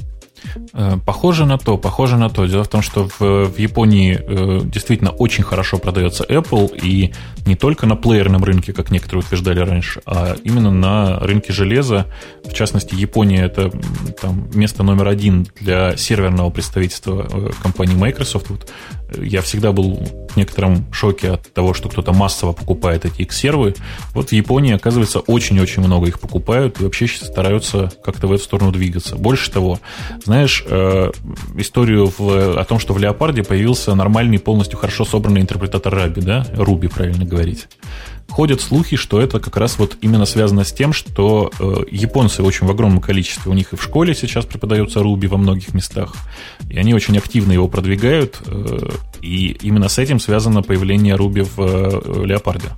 Э, 0.73 0.97
похоже 1.05 1.47
на 1.47 1.59
то, 1.59 1.77
похоже 1.77 2.17
на 2.17 2.29
то. 2.29 2.47
Дело 2.47 2.65
в 2.65 2.69
том, 2.69 2.83
что 2.83 3.09
в, 3.09 3.21
в 3.21 3.59
Японии 3.59 4.19
э, 4.21 4.61
действительно 4.65 5.11
очень 5.11 5.45
хорошо 5.45 5.79
продается 5.79 6.25
Apple, 6.25 6.79
и 6.83 7.13
не 7.47 7.57
только 7.57 7.87
на 7.87 7.97
плеерном 7.97 8.45
рынке, 8.45 8.73
как 8.73 8.91
некоторые 8.91 9.25
утверждали 9.25 9.61
раньше, 9.61 10.01
а 10.07 10.37
именно 10.45 10.71
на 10.71 11.19
рынке 11.21 11.53
железа. 11.53 12.07
В 12.45 12.53
частности, 12.53 12.95
Япония 12.95 13.45
это 13.45 13.71
там, 14.21 14.49
место 14.55 14.83
номер 14.83 15.09
один 15.09 15.47
для 15.61 15.97
серверного 15.97 16.51
представительства 16.51 17.27
э, 17.31 17.51
компании 17.63 17.95
Microsoft. 17.95 18.51
Вот, 18.51 18.71
э, 19.09 19.25
я 19.25 19.43
всегда 19.43 19.73
был 19.73 20.05
в 20.31 20.37
некотором 20.37 20.87
шоке 20.93 21.33
от 21.33 21.53
того, 21.53 21.75
что 21.75 21.89
кто-то 21.89 22.13
массово 22.13 22.53
покупает 22.53 23.05
эти 23.05 23.23
X-сервы. 23.23 23.75
Вот 24.15 24.31
в 24.31 24.33
Японии, 24.33 24.75
оказывается, 24.75 25.21
очень-очень 25.21 25.83
много 25.83 26.09
их 26.09 26.21
покупают 26.21 26.81
и 26.81 26.85
вообще 26.85 27.07
стараются 27.07 27.93
как-то 28.05 28.27
в 28.27 28.33
эту 28.33 28.43
сторону 28.43 28.73
двигаться. 28.73 29.17
Больше 29.17 29.51
того, 29.51 29.81
знаешь, 30.33 30.65
э, 30.67 31.11
историю 31.57 32.11
в, 32.17 32.59
о 32.59 32.65
том, 32.65 32.79
что 32.79 32.95
в 32.95 32.99
Леопарде 32.99 33.45
появился 33.45 33.95
нормальный, 33.95 34.39
полностью 34.39 34.79
хорошо 34.79 35.05
собранный 35.05 35.43
интерпретатор 35.43 35.95
Раби, 35.95 36.23
да? 36.23 36.47
Руби, 36.55 36.89
правильно 36.89 37.27
говорить. 37.27 37.69
Ходят 38.31 38.63
слухи, 38.63 38.97
что 38.97 39.21
это 39.21 39.41
как 39.41 39.59
раз 39.59 39.79
вот 39.79 39.99
именно 40.01 40.25
связано 40.25 40.65
с 40.65 40.73
тем, 40.73 40.95
что 40.95 41.51
э, 41.61 41.85
японцы 41.91 42.43
очень 42.43 42.67
в 42.67 42.71
огромном 42.71 43.03
количестве, 43.03 43.53
у 43.53 43.55
них 43.55 43.75
и 43.75 43.77
в 43.77 43.83
школе 43.83 44.15
сейчас 44.15 44.47
преподается 44.47 45.03
Руби 45.03 45.29
во 45.29 45.37
многих 45.37 45.75
местах, 45.75 46.15
и 46.71 46.79
они 46.79 46.95
очень 46.95 47.19
активно 47.19 47.53
его 47.53 47.69
продвигают, 47.69 48.41
э, 48.47 48.89
и 49.21 49.59
именно 49.61 49.91
с 49.91 49.99
этим 49.99 50.19
связано 50.19 50.63
появление 50.63 51.15
Руби 51.15 51.43
в 51.43 51.59
э, 51.59 52.25
Леопарде. 52.25 52.71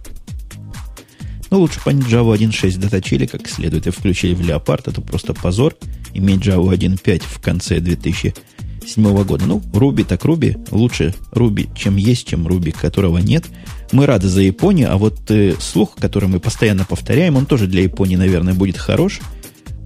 Ну, 1.53 1.61
лучше 1.61 1.79
бы 1.85 1.93
они 1.93 2.01
Java 2.01 2.37
1.6 2.37 2.81
доточили 2.81 3.27
как 3.27 3.47
следует 3.47 3.87
и 3.87 3.91
включили 3.91 4.35
в 4.35 4.41
Leopard. 4.41 4.91
Это 4.91 5.01
просто 5.01 5.35
позор 5.35 5.77
иметь 6.15 6.41
Java 6.41 6.75
1.5 6.75 7.23
в 7.25 7.41
конце 7.41 7.81
2007 7.81 9.25
года. 9.25 9.47
Ну, 9.47 9.63
Ruby 9.73 10.05
так 10.05 10.25
Ruby. 10.25 10.67
Лучше 10.71 11.15
Ruby, 11.33 11.69
чем 11.77 11.97
есть, 11.97 12.27
чем 12.27 12.47
Ruby, 12.47 12.73
которого 12.73 13.19
нет. 13.19 13.45
Мы 13.93 14.07
рады 14.07 14.29
за 14.29 14.41
Японию, 14.41 14.93
а 14.93 14.97
вот 14.97 15.31
э, 15.31 15.55
слух, 15.61 15.97
который 15.97 16.29
мы 16.29 16.41
постоянно 16.41 16.85
повторяем, 16.85 17.37
он 17.37 17.47
тоже 17.47 17.67
для 17.67 17.83
Японии, 17.83 18.17
наверное, 18.17 18.55
будет 18.55 18.79
хорош. 18.79 19.21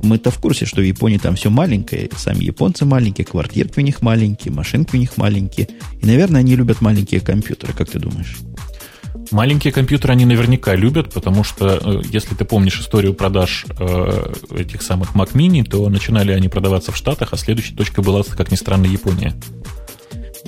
Мы-то 0.02 0.30
в 0.30 0.38
курсе, 0.38 0.64
что 0.64 0.80
в 0.80 0.84
Японии 0.84 1.18
там 1.18 1.34
все 1.34 1.50
маленькое, 1.50 2.08
сами 2.16 2.44
японцы 2.44 2.84
маленькие, 2.84 3.24
квартирки 3.24 3.80
у 3.80 3.82
них 3.82 4.00
маленькие, 4.00 4.54
машинки 4.54 4.94
у 4.94 4.98
них 4.98 5.16
маленькие. 5.16 5.68
И, 6.00 6.06
наверное, 6.06 6.40
они 6.40 6.54
любят 6.54 6.80
маленькие 6.80 7.20
компьютеры, 7.20 7.72
как 7.72 7.90
ты 7.90 7.98
думаешь? 7.98 8.36
Маленькие 9.30 9.72
компьютеры 9.72 10.12
они 10.12 10.24
наверняка 10.24 10.74
любят, 10.74 11.12
потому 11.12 11.44
что, 11.44 11.78
э, 11.82 12.02
если 12.10 12.34
ты 12.34 12.44
помнишь 12.44 12.80
историю 12.80 13.14
продаж 13.14 13.66
э, 13.78 14.34
этих 14.56 14.82
самых 14.82 15.14
Mac 15.14 15.32
Mini, 15.32 15.64
то 15.64 15.88
начинали 15.88 16.32
они 16.32 16.48
продаваться 16.48 16.92
в 16.92 16.96
Штатах, 16.96 17.32
а 17.32 17.36
следующей 17.36 17.74
точкой 17.74 18.04
была, 18.04 18.22
как 18.22 18.50
ни 18.50 18.56
странно, 18.56 18.86
Япония. 18.86 19.34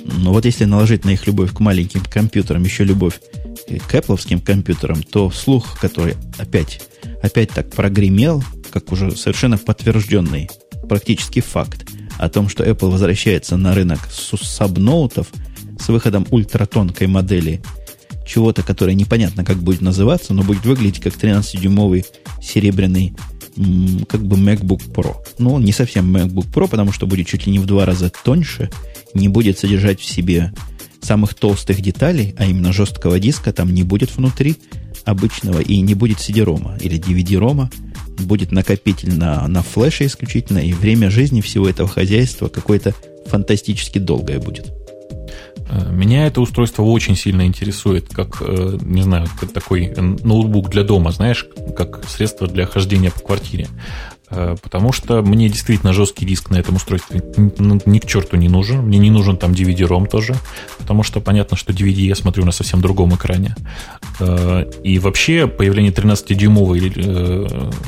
Ну 0.03 0.31
вот 0.31 0.45
если 0.45 0.65
наложить 0.65 1.05
на 1.05 1.11
их 1.11 1.27
любовь 1.27 1.53
к 1.53 1.59
маленьким 1.59 2.01
компьютерам 2.01 2.63
еще 2.63 2.83
любовь 2.83 3.19
к 3.67 3.95
Apple 3.95 4.41
компьютерам, 4.43 5.03
то 5.03 5.29
слух, 5.29 5.79
который 5.79 6.15
опять, 6.37 6.81
опять 7.21 7.51
так 7.51 7.69
прогремел, 7.71 8.43
как 8.71 8.91
уже 8.91 9.15
совершенно 9.15 9.57
подтвержденный 9.57 10.49
практически 10.89 11.39
факт 11.39 11.85
о 12.17 12.29
том, 12.29 12.49
что 12.49 12.63
Apple 12.63 12.89
возвращается 12.89 13.57
на 13.57 13.73
рынок 13.73 13.99
сабноутов 14.09 15.27
с 15.79 15.87
выходом 15.87 16.27
ультратонкой 16.31 17.07
модели 17.07 17.61
чего-то, 18.25 18.63
которое 18.63 18.93
непонятно, 18.93 19.43
как 19.43 19.57
будет 19.57 19.81
называться, 19.81 20.33
но 20.33 20.43
будет 20.43 20.65
выглядеть 20.65 21.01
как 21.01 21.13
13-дюймовый 21.13 22.05
серебряный 22.41 23.13
как 24.07 24.25
бы 24.25 24.37
MacBook 24.37 24.91
Pro. 24.93 25.15
Ну, 25.37 25.59
не 25.59 25.71
совсем 25.71 26.15
MacBook 26.15 26.51
Pro, 26.51 26.67
потому 26.67 26.91
что 26.91 27.05
будет 27.05 27.27
чуть 27.27 27.45
ли 27.45 27.51
не 27.51 27.59
в 27.59 27.65
два 27.65 27.85
раза 27.85 28.11
тоньше, 28.23 28.69
не 29.13 29.27
будет 29.27 29.59
содержать 29.59 29.99
в 29.99 30.05
себе 30.05 30.53
самых 31.01 31.33
толстых 31.33 31.81
деталей, 31.81 32.35
а 32.37 32.45
именно 32.45 32.71
жесткого 32.71 33.19
диска, 33.19 33.51
там 33.51 33.73
не 33.73 33.83
будет 33.83 34.15
внутри 34.15 34.55
обычного 35.03 35.59
и 35.59 35.81
не 35.81 35.95
будет 35.95 36.19
CD-рома 36.19 36.77
или 36.79 36.99
DVD-рома, 36.99 37.71
будет 38.19 38.51
накопитель 38.51 39.15
на, 39.15 39.47
на 39.47 39.63
флеше 39.63 40.05
исключительно, 40.05 40.59
и 40.59 40.73
время 40.73 41.09
жизни 41.09 41.41
всего 41.41 41.67
этого 41.67 41.89
хозяйства 41.89 42.47
какое-то 42.49 42.93
фантастически 43.27 43.97
долгое 43.97 44.39
будет. 44.39 44.71
Э, 45.71 45.89
меня 45.89 46.27
это 46.27 46.41
устройство 46.41 46.83
очень 46.83 47.15
сильно 47.15 47.45
интересует, 47.45 48.09
как, 48.13 48.41
э, 48.41 48.77
не 48.81 49.03
знаю, 49.03 49.27
как 49.39 49.51
такой 49.51 49.93
ноутбук 49.95 50.69
для 50.69 50.83
дома, 50.83 51.11
знаешь, 51.11 51.45
как 51.75 52.03
средство 52.07 52.47
для 52.47 52.65
хождения 52.65 53.09
по 53.09 53.21
квартире. 53.21 53.67
Э, 54.29 54.55
потому 54.61 54.91
что 54.91 55.21
мне 55.21 55.47
действительно 55.47 55.93
жесткий 55.93 56.25
диск 56.25 56.49
на 56.49 56.57
этом 56.57 56.75
устройстве 56.75 57.21
ни 57.85 57.99
к 57.99 58.05
черту 58.05 58.35
не 58.35 58.49
нужен. 58.49 58.81
Мне 58.81 58.97
не 58.97 59.09
нужен 59.09 59.37
там 59.37 59.51
DVD-ROM 59.51 60.09
тоже, 60.09 60.35
потому 60.77 61.03
что 61.03 61.21
понятно, 61.21 61.55
что 61.55 61.71
DVD 61.71 62.01
я 62.01 62.15
смотрю 62.15 62.45
на 62.45 62.51
совсем 62.51 62.81
другом 62.81 63.15
экране. 63.15 63.55
Э, 64.21 64.69
и 64.83 64.99
вообще 64.99 65.47
появление 65.47 65.91
13-дюймового, 65.91 66.75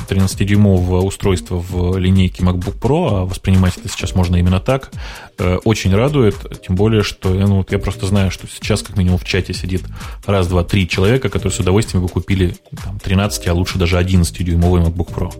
13-дюймового 0.08 1.02
устройства 1.02 1.56
в 1.56 1.96
линейке 1.96 2.42
MacBook 2.42 2.80
Pro, 2.80 3.08
а 3.08 3.24
воспринимать 3.24 3.76
это 3.76 3.88
сейчас 3.88 4.16
можно 4.16 4.34
именно 4.36 4.58
так, 4.58 4.90
э, 5.38 5.58
очень 5.64 5.94
радует, 5.94 6.34
тем 6.66 6.74
более, 6.74 7.04
что 7.04 7.28
ну, 7.28 7.64
я 7.70 7.78
просто 7.78 8.06
знаю, 8.06 8.32
что 8.32 8.48
сейчас 8.48 8.82
как 8.82 8.96
минимум 8.96 9.18
в 9.18 9.24
чате 9.24 9.54
сидит 9.54 9.84
раз, 10.26 10.48
два, 10.48 10.64
три 10.64 10.88
человека, 10.88 11.28
которые 11.28 11.52
с 11.54 11.60
удовольствием 11.60 12.02
бы 12.02 12.08
купили 12.08 12.56
там, 12.82 12.98
13, 12.98 13.46
а 13.46 13.54
лучше 13.54 13.78
даже 13.78 13.96
11-дюймовый 13.96 14.82
MacBook 14.82 15.14
Pro. 15.14 15.32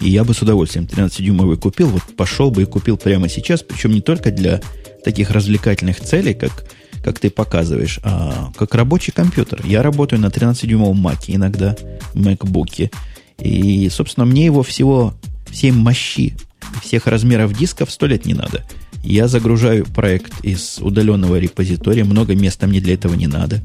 И 0.00 0.10
я 0.10 0.22
бы 0.22 0.34
с 0.34 0.42
удовольствием 0.42 0.84
13-дюймовый 0.84 1.56
купил, 1.56 1.88
вот 1.88 2.02
пошел 2.14 2.50
бы 2.50 2.62
и 2.62 2.66
купил 2.66 2.98
прямо 2.98 3.28
сейчас, 3.30 3.62
причем 3.62 3.92
не 3.92 4.02
только 4.02 4.30
для 4.30 4.60
таких 5.02 5.30
развлекательных 5.30 6.00
целей, 6.00 6.34
как, 6.34 6.66
как 7.02 7.18
ты 7.18 7.30
показываешь, 7.30 8.00
а 8.02 8.52
как 8.56 8.74
рабочий 8.74 9.12
компьютер. 9.12 9.60
Я 9.64 9.82
работаю 9.82 10.20
на 10.20 10.26
13-дюймовом 10.26 11.00
Mac, 11.02 11.24
иногда 11.28 11.76
MacBook. 12.14 12.90
И, 13.38 13.88
собственно, 13.90 14.26
мне 14.26 14.44
его 14.44 14.62
всего 14.62 15.14
всей 15.50 15.70
мощи, 15.70 16.34
всех 16.82 17.06
размеров 17.06 17.56
дисков 17.56 17.90
сто 17.90 18.06
лет 18.06 18.26
не 18.26 18.34
надо. 18.34 18.64
Я 19.02 19.28
загружаю 19.28 19.86
проект 19.86 20.44
из 20.44 20.78
удаленного 20.80 21.38
репозитория, 21.38 22.04
много 22.04 22.34
места 22.34 22.66
мне 22.66 22.80
для 22.80 22.94
этого 22.94 23.14
не 23.14 23.26
надо 23.26 23.62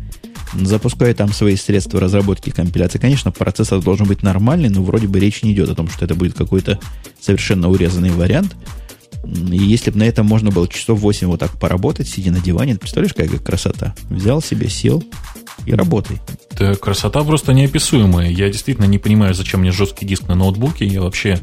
запускаю 0.62 1.16
там 1.16 1.32
свои 1.32 1.56
средства 1.56 2.00
разработки 2.00 2.50
и 2.50 2.52
компиляции. 2.52 3.00
Конечно, 3.00 3.32
процессор 3.32 3.82
должен 3.82 4.08
быть 4.08 4.24
нормальный, 4.24 4.70
но 4.70 4.84
вроде 4.84 5.08
бы 5.08 5.20
речь 5.20 5.44
не 5.44 5.54
идет 5.54 5.70
о 5.70 5.76
том, 5.76 5.90
что 5.90 6.06
это 6.06 6.16
будет 6.16 6.36
какой-то 6.36 6.80
совершенно 7.20 7.70
урезанный 7.70 8.12
вариант. 8.12 8.56
И 9.24 9.58
если 9.58 9.92
бы 9.92 10.00
на 10.00 10.04
этом 10.04 10.26
можно 10.26 10.52
было 10.52 10.68
часов 10.68 11.00
8 11.00 11.28
вот 11.28 11.40
так 11.40 11.52
поработать, 11.60 12.08
сидя 12.08 12.32
на 12.32 12.40
диване, 12.40 12.76
представляешь, 12.76 13.14
какая 13.14 13.40
красота? 13.40 13.96
Взял 14.10 14.42
себе, 14.42 14.70
сел 14.70 15.04
и 15.66 15.74
работай. 15.74 16.20
Да, 16.58 16.76
красота 16.76 17.24
просто 17.24 17.54
неописуемая. 17.54 18.30
Я 18.30 18.50
действительно 18.50 18.86
не 18.86 19.00
понимаю, 19.00 19.34
зачем 19.34 19.62
мне 19.62 19.72
жесткий 19.72 20.06
диск 20.06 20.28
на 20.28 20.36
ноутбуке. 20.36 20.86
Я 20.86 21.02
вообще 21.02 21.40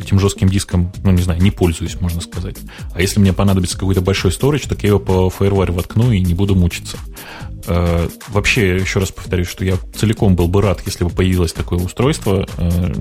этим 0.00 0.18
жестким 0.18 0.48
диском, 0.48 0.92
ну, 1.04 1.12
не 1.12 1.22
знаю, 1.22 1.42
не 1.42 1.50
пользуюсь, 1.50 2.00
можно 2.00 2.20
сказать. 2.20 2.56
А 2.94 3.00
если 3.00 3.20
мне 3.20 3.32
понадобится 3.32 3.78
какой-то 3.78 4.00
большой 4.00 4.30
storage, 4.30 4.68
так 4.68 4.82
я 4.82 4.90
его 4.90 4.98
по 4.98 5.28
FireWire 5.28 5.72
воткну 5.72 6.12
и 6.12 6.20
не 6.20 6.34
буду 6.34 6.54
мучиться. 6.54 6.98
Э, 7.66 8.08
вообще, 8.28 8.76
еще 8.76 9.00
раз 9.00 9.12
повторюсь, 9.12 9.48
что 9.48 9.64
я 9.64 9.76
целиком 9.94 10.34
был 10.34 10.48
бы 10.48 10.62
рад, 10.62 10.82
если 10.86 11.04
бы 11.04 11.10
появилось 11.10 11.52
такое 11.52 11.78
устройство. 11.78 12.48
Э, 12.56 12.92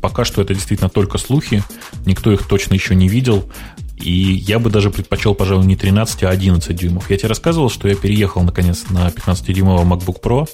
пока 0.00 0.24
что 0.24 0.40
это 0.40 0.54
действительно 0.54 0.88
только 0.88 1.18
слухи, 1.18 1.62
никто 2.06 2.32
их 2.32 2.46
точно 2.46 2.74
еще 2.74 2.94
не 2.94 3.08
видел. 3.08 3.50
И 3.96 4.10
я 4.10 4.58
бы 4.58 4.68
даже 4.68 4.90
предпочел, 4.90 5.34
пожалуй, 5.34 5.64
не 5.66 5.76
13, 5.76 6.24
а 6.24 6.30
11 6.30 6.76
дюймов. 6.76 7.10
Я 7.10 7.16
тебе 7.16 7.28
рассказывал, 7.28 7.70
что 7.70 7.88
я 7.88 7.94
переехал, 7.94 8.42
наконец, 8.42 8.86
на 8.90 9.06
15-дюймовый 9.08 9.86
MacBook 9.86 10.20
Pro. 10.20 10.48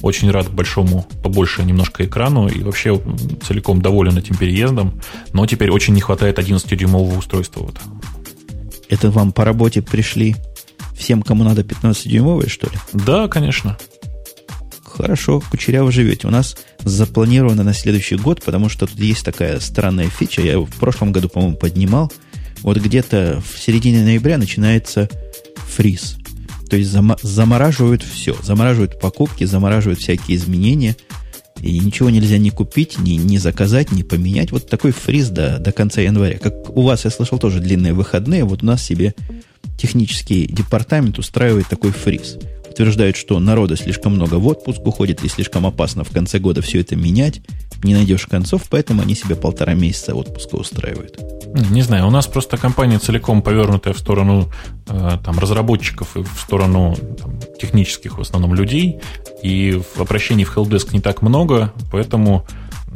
Очень 0.00 0.30
рад 0.30 0.50
большому, 0.50 1.06
побольше 1.22 1.64
немножко 1.64 2.06
экрану. 2.06 2.48
И 2.48 2.62
вообще 2.62 2.98
целиком 3.46 3.82
доволен 3.82 4.16
этим 4.16 4.36
переездом. 4.36 5.00
Но 5.32 5.46
теперь 5.46 5.70
очень 5.70 5.92
не 5.92 6.00
хватает 6.00 6.38
11-дюймового 6.38 7.18
устройства. 7.18 7.64
Вот. 7.64 7.78
Это 8.88 9.10
вам 9.10 9.32
по 9.32 9.44
работе 9.44 9.82
пришли 9.82 10.36
всем, 10.96 11.22
кому 11.22 11.44
надо 11.44 11.62
15-дюймовые, 11.62 12.48
что 12.48 12.68
ли? 12.68 12.78
Да, 12.94 13.28
конечно. 13.28 13.76
Хорошо, 14.82 15.42
кучеряво 15.50 15.90
живете. 15.92 16.28
У 16.28 16.30
нас 16.30 16.56
запланировано 16.78 17.64
на 17.64 17.74
следующий 17.74 18.16
год, 18.16 18.42
потому 18.42 18.70
что 18.70 18.86
тут 18.86 18.98
есть 18.98 19.24
такая 19.24 19.60
странная 19.60 20.08
фича. 20.08 20.40
Я 20.40 20.58
в 20.58 20.70
прошлом 20.76 21.12
году, 21.12 21.28
по-моему, 21.28 21.56
поднимал– 21.56 22.10
вот 22.64 22.78
где-то 22.78 23.42
в 23.46 23.60
середине 23.60 24.02
ноября 24.02 24.38
начинается 24.38 25.08
фриз. 25.68 26.16
То 26.70 26.76
есть 26.76 26.90
зам, 26.90 27.14
замораживают 27.22 28.02
все. 28.02 28.34
Замораживают 28.42 28.98
покупки, 28.98 29.44
замораживают 29.44 30.00
всякие 30.00 30.38
изменения. 30.38 30.96
И 31.60 31.78
ничего 31.78 32.08
нельзя 32.08 32.38
ни 32.38 32.48
купить, 32.48 32.98
ни, 32.98 33.12
ни 33.12 33.36
заказать, 33.36 33.92
ни 33.92 34.02
поменять. 34.02 34.50
Вот 34.50 34.66
такой 34.66 34.92
фриз 34.92 35.28
до, 35.28 35.58
до 35.58 35.72
конца 35.72 36.00
января. 36.00 36.38
Как 36.38 36.74
у 36.74 36.82
вас, 36.82 37.04
я 37.04 37.10
слышал, 37.10 37.38
тоже 37.38 37.60
длинные 37.60 37.92
выходные. 37.92 38.44
Вот 38.44 38.62
у 38.62 38.66
нас 38.66 38.82
себе 38.82 39.14
технический 39.76 40.46
департамент 40.46 41.18
устраивает 41.18 41.68
такой 41.68 41.90
фриз. 41.90 42.38
Утверждают, 42.74 43.16
что 43.16 43.38
народа 43.38 43.76
слишком 43.76 44.14
много 44.14 44.34
в 44.34 44.46
отпуск 44.48 44.84
уходит 44.84 45.22
и 45.22 45.28
слишком 45.28 45.64
опасно 45.64 46.02
в 46.02 46.10
конце 46.10 46.40
года 46.40 46.60
все 46.60 46.80
это 46.80 46.96
менять 46.96 47.40
не 47.84 47.94
найдешь 47.94 48.26
концов, 48.26 48.62
поэтому 48.68 49.02
они 49.02 49.14
себе 49.14 49.36
полтора 49.36 49.74
месяца 49.74 50.14
отпуска 50.14 50.56
устраивают. 50.56 51.20
Не 51.70 51.82
знаю, 51.82 52.08
у 52.08 52.10
нас 52.10 52.26
просто 52.26 52.56
компания 52.56 52.98
целиком 52.98 53.42
повернутая 53.42 53.94
в 53.94 53.98
сторону 53.98 54.50
э, 54.88 55.18
там, 55.24 55.38
разработчиков 55.38 56.16
и 56.16 56.22
в 56.22 56.40
сторону 56.40 56.96
там, 57.20 57.38
технических 57.60 58.18
в 58.18 58.20
основном 58.20 58.54
людей, 58.54 58.98
и 59.42 59.80
в 59.94 60.00
обращении 60.00 60.42
в 60.42 60.56
Helpdesk 60.56 60.88
не 60.92 61.00
так 61.00 61.22
много, 61.22 61.72
поэтому 61.92 62.44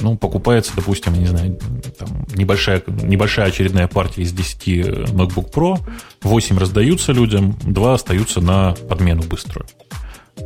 ну, 0.00 0.16
покупается, 0.16 0.72
допустим, 0.76 1.14
не 1.14 1.26
знаю, 1.26 1.58
там, 1.98 2.26
небольшая, 2.34 2.82
небольшая 2.86 3.46
очередная 3.46 3.88
партия 3.88 4.22
из 4.22 4.32
10 4.32 4.68
MacBook 5.10 5.52
Pro, 5.52 5.80
8 6.22 6.58
раздаются 6.58 7.12
людям, 7.12 7.56
2 7.62 7.94
остаются 7.94 8.40
на 8.40 8.74
подмену 8.88 9.22
быструю. 9.22 9.66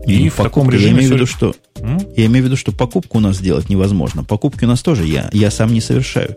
И 0.07 0.25
ну, 0.25 0.31
в 0.31 0.37
таком 0.37 0.71
режиме... 0.71 0.91
Я 0.91 0.97
имею, 0.97 1.11
в 1.11 1.15
виду, 1.15 1.27
что, 1.27 1.55
я 2.17 2.27
имею 2.27 2.45
в 2.45 2.47
виду, 2.47 2.57
что 2.57 2.73
покупку 2.73 3.19
у 3.19 3.21
нас 3.21 3.37
сделать 3.37 3.69
невозможно. 3.69 4.25
Покупки 4.25 4.65
у 4.65 4.69
нас 4.69 4.83
тоже 4.83 5.05
я, 5.07 5.29
я 5.33 5.51
сам 5.51 5.73
не 5.73 5.81
совершаю. 5.81 6.35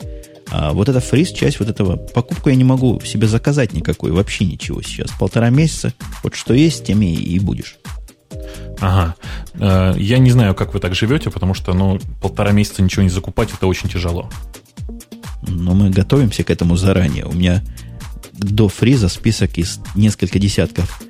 А 0.52 0.74
вот 0.74 0.90
эта 0.90 1.00
фриз, 1.00 1.32
часть 1.32 1.60
вот 1.60 1.70
этого, 1.70 1.96
покупку 1.96 2.50
я 2.50 2.56
не 2.56 2.64
могу 2.64 3.00
себе 3.02 3.28
заказать 3.28 3.74
никакой, 3.74 4.12
вообще 4.12 4.46
ничего 4.46 4.82
сейчас. 4.82 5.10
Полтора 5.20 5.50
месяца, 5.50 5.94
вот 6.22 6.36
что 6.36 6.54
есть, 6.54 6.86
тем 6.86 7.02
и, 7.02 7.14
и 7.14 7.40
будешь. 7.40 7.78
Ага. 8.80 9.16
Э, 9.54 9.94
я 9.98 10.18
не 10.18 10.32
знаю, 10.32 10.56
как 10.56 10.74
вы 10.74 10.80
так 10.80 10.96
живете, 10.96 11.30
потому 11.30 11.54
что, 11.54 11.74
ну, 11.74 12.00
полтора 12.22 12.52
месяца 12.52 12.82
ничего 12.82 13.04
не 13.04 13.10
закупать, 13.10 13.50
это 13.54 13.68
очень 13.68 13.90
тяжело. 13.90 14.30
Но 15.48 15.74
мы 15.74 15.90
готовимся 15.90 16.44
к 16.44 16.50
этому 16.50 16.76
заранее. 16.76 17.26
У 17.26 17.34
меня 17.34 17.64
до 18.34 18.68
фриза 18.68 19.10
список 19.10 19.58
из 19.58 19.80
нескольких 19.96 20.42
десятков 20.42 21.02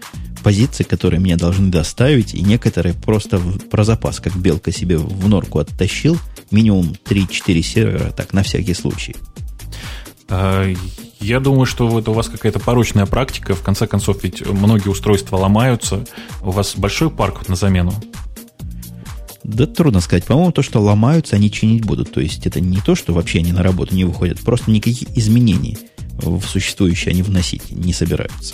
позиций, 0.43 0.85
которые 0.85 1.19
мне 1.19 1.37
должны 1.37 1.71
доставить, 1.71 2.35
и 2.35 2.41
некоторые 2.41 2.93
просто 2.93 3.39
про 3.71 3.83
запас, 3.83 4.19
как 4.19 4.35
белка 4.35 4.71
себе 4.71 4.97
в 4.97 5.27
норку 5.27 5.57
оттащил, 5.57 6.17
минимум 6.51 6.95
3-4 7.03 7.61
сервера, 7.63 8.11
так, 8.11 8.31
на 8.31 8.43
всякий 8.43 8.75
случай. 8.75 9.15
Я 11.25 11.39
думаю, 11.39 11.65
что 11.65 11.97
это 11.97 12.11
у 12.11 12.13
вас 12.13 12.29
какая-то 12.29 12.59
порочная 12.59 13.07
практика. 13.07 13.55
В 13.55 13.63
конце 13.63 13.87
концов, 13.87 14.23
ведь 14.23 14.45
многие 14.45 14.89
устройства 14.89 15.37
ломаются. 15.37 16.05
У 16.43 16.51
вас 16.51 16.75
большой 16.77 17.09
парк 17.09 17.49
на 17.49 17.55
замену? 17.55 17.95
Да 19.43 19.65
трудно 19.65 20.01
сказать. 20.01 20.25
По-моему, 20.25 20.51
то, 20.51 20.61
что 20.61 20.79
ломаются, 20.79 21.35
они 21.35 21.49
чинить 21.49 21.83
будут. 21.83 22.11
То 22.11 22.21
есть 22.21 22.45
это 22.45 22.59
не 22.61 22.77
то, 22.77 22.93
что 22.93 23.11
вообще 23.11 23.39
они 23.39 23.53
на 23.53 23.63
работу 23.63 23.95
не 23.95 24.05
выходят. 24.05 24.39
Просто 24.41 24.69
никаких 24.69 25.17
изменений 25.17 25.79
в 26.19 26.43
существующие 26.43 27.11
они 27.11 27.23
вносить 27.23 27.71
не 27.71 27.91
собираются. 27.91 28.53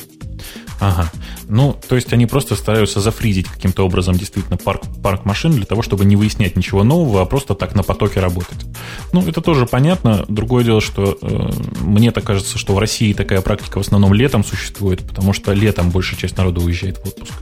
Ага. 0.81 1.11
Ну, 1.47 1.79
то 1.87 1.95
есть 1.95 2.11
они 2.11 2.25
просто 2.25 2.55
стараются 2.55 3.01
зафризить 3.01 3.47
каким-то 3.47 3.85
образом 3.85 4.15
действительно 4.15 4.57
парк, 4.57 4.81
парк 5.03 5.25
машин 5.25 5.51
для 5.51 5.65
того, 5.65 5.83
чтобы 5.83 6.05
не 6.05 6.15
выяснять 6.15 6.55
ничего 6.55 6.83
нового, 6.83 7.21
а 7.21 7.25
просто 7.25 7.53
так 7.53 7.75
на 7.75 7.83
потоке 7.83 8.19
работать. 8.19 8.65
Ну, 9.13 9.21
это 9.21 9.41
тоже 9.41 9.67
понятно. 9.67 10.25
Другое 10.27 10.63
дело, 10.63 10.81
что 10.81 11.19
э, 11.21 11.51
мне 11.81 12.11
так 12.11 12.23
кажется, 12.23 12.57
что 12.57 12.73
в 12.73 12.79
России 12.79 13.13
такая 13.13 13.41
практика 13.41 13.77
в 13.77 13.81
основном 13.81 14.15
летом 14.15 14.43
существует, 14.43 15.07
потому 15.07 15.33
что 15.33 15.53
летом 15.53 15.91
большая 15.91 16.19
часть 16.19 16.35
народа 16.35 16.61
уезжает 16.61 16.97
в 16.97 17.07
отпуск. 17.07 17.33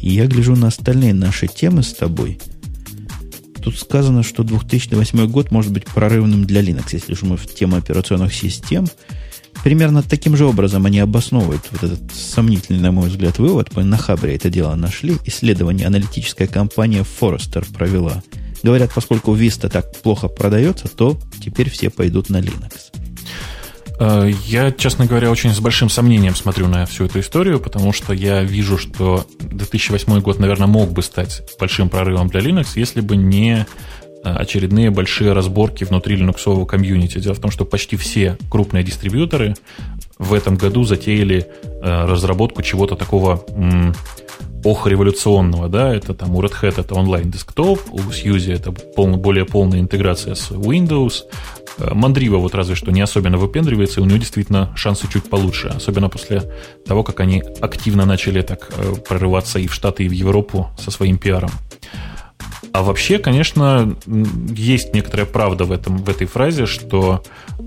Я 0.00 0.26
гляжу 0.26 0.56
на 0.56 0.68
остальные 0.68 1.12
наши 1.12 1.48
темы 1.48 1.82
с 1.82 1.92
тобой. 1.92 2.40
Тут 3.62 3.78
сказано, 3.78 4.22
что 4.22 4.42
2008 4.42 5.26
год 5.26 5.50
может 5.50 5.70
быть 5.70 5.84
прорывным 5.84 6.46
для 6.46 6.62
Linux, 6.62 6.86
если 6.92 7.12
уж 7.12 7.20
мы 7.20 7.36
в 7.36 7.46
тему 7.46 7.76
операционных 7.76 8.32
систем– 8.32 8.86
примерно 9.62 10.02
таким 10.02 10.36
же 10.36 10.46
образом 10.46 10.86
они 10.86 10.98
обосновывают 10.98 11.62
вот 11.70 11.82
этот 11.82 12.12
сомнительный, 12.14 12.80
на 12.80 12.92
мой 12.92 13.08
взгляд, 13.08 13.38
вывод. 13.38 13.74
Мы 13.76 13.84
на 13.84 13.96
Хабре 13.96 14.36
это 14.36 14.50
дело 14.50 14.74
нашли. 14.74 15.16
Исследование 15.24 15.86
аналитическая 15.86 16.46
компания 16.46 17.04
Forrester 17.20 17.66
провела. 17.72 18.22
Говорят, 18.62 18.92
поскольку 18.94 19.34
Vista 19.34 19.68
так 19.68 19.92
плохо 20.02 20.28
продается, 20.28 20.88
то 20.88 21.18
теперь 21.42 21.70
все 21.70 21.90
пойдут 21.90 22.28
на 22.28 22.40
Linux. 22.40 22.90
Э, 24.00 24.30
я, 24.46 24.72
честно 24.72 25.06
говоря, 25.06 25.30
очень 25.30 25.52
с 25.52 25.60
большим 25.60 25.90
сомнением 25.90 26.34
смотрю 26.34 26.68
на 26.68 26.86
всю 26.86 27.04
эту 27.04 27.20
историю, 27.20 27.60
потому 27.60 27.92
что 27.92 28.14
я 28.14 28.42
вижу, 28.42 28.78
что 28.78 29.26
2008 29.40 30.20
год, 30.20 30.38
наверное, 30.38 30.66
мог 30.66 30.90
бы 30.90 31.02
стать 31.02 31.42
большим 31.58 31.88
прорывом 31.90 32.28
для 32.28 32.40
Linux, 32.40 32.68
если 32.76 33.02
бы 33.02 33.16
не 33.16 33.66
очередные 34.22 34.90
большие 34.90 35.32
разборки 35.32 35.84
внутри 35.84 36.16
линуксового 36.16 36.66
комьюнити. 36.66 37.18
Дело 37.18 37.34
в 37.34 37.40
том, 37.40 37.50
что 37.50 37.64
почти 37.64 37.96
все 37.96 38.36
крупные 38.50 38.84
дистрибьюторы 38.84 39.54
в 40.18 40.34
этом 40.34 40.56
году 40.56 40.84
затеяли 40.84 41.46
э, 41.62 42.04
разработку 42.06 42.62
чего-то 42.62 42.96
такого 42.96 43.44
ох 44.62 44.86
революционного, 44.86 45.68
да, 45.68 45.94
это 45.94 46.12
там 46.12 46.36
у 46.36 46.42
Red 46.42 46.52
Hat 46.60 46.80
это 46.80 46.94
онлайн 46.94 47.30
десктоп, 47.30 47.80
у 47.90 47.98
Suse 47.98 48.52
это 48.52 48.72
пол, 48.72 49.16
более 49.16 49.46
полная 49.46 49.80
интеграция 49.80 50.34
с 50.34 50.50
Windows, 50.50 51.22
Mandriva 51.78 52.34
э, 52.34 52.40
вот 52.40 52.54
разве 52.54 52.74
что 52.74 52.90
не 52.90 53.00
особенно 53.00 53.38
выпендривается, 53.38 54.00
и 54.00 54.02
у 54.02 54.06
него 54.06 54.18
действительно 54.18 54.70
шансы 54.76 55.08
чуть 55.10 55.30
получше, 55.30 55.68
особенно 55.68 56.10
после 56.10 56.42
того, 56.86 57.02
как 57.02 57.20
они 57.20 57.42
активно 57.60 58.04
начали 58.04 58.42
так 58.42 58.70
прорываться 59.08 59.58
и 59.58 59.66
в 59.66 59.72
Штаты, 59.72 60.04
и 60.04 60.08
в 60.08 60.12
Европу 60.12 60.68
со 60.78 60.90
своим 60.90 61.16
пиаром. 61.16 61.50
А 62.72 62.82
вообще, 62.82 63.18
конечно, 63.18 63.96
есть 64.06 64.94
некоторая 64.94 65.26
правда 65.26 65.64
в, 65.64 65.72
этом, 65.72 65.98
в 65.98 66.08
этой 66.08 66.26
фразе, 66.26 66.66
что 66.66 67.22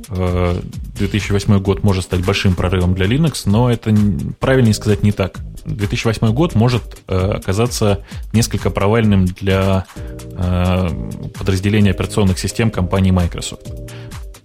э, 0.09 0.59
2008 0.97 1.59
год 1.59 1.83
может 1.83 2.05
стать 2.05 2.25
большим 2.25 2.55
прорывом 2.55 2.93
для 2.93 3.05
Linux, 3.05 3.43
но 3.45 3.69
это 3.69 3.93
правильнее 4.39 4.73
сказать 4.73 5.03
не 5.03 5.11
так. 5.11 5.39
2008 5.65 6.33
год 6.33 6.55
может 6.55 6.83
э, 7.07 7.17
оказаться 7.17 8.05
несколько 8.31 8.69
провальным 8.69 9.25
для 9.25 9.85
э, 9.95 10.89
подразделения 11.37 11.91
операционных 11.91 12.39
систем 12.39 12.71
компании 12.71 13.11
Microsoft. 13.11 13.67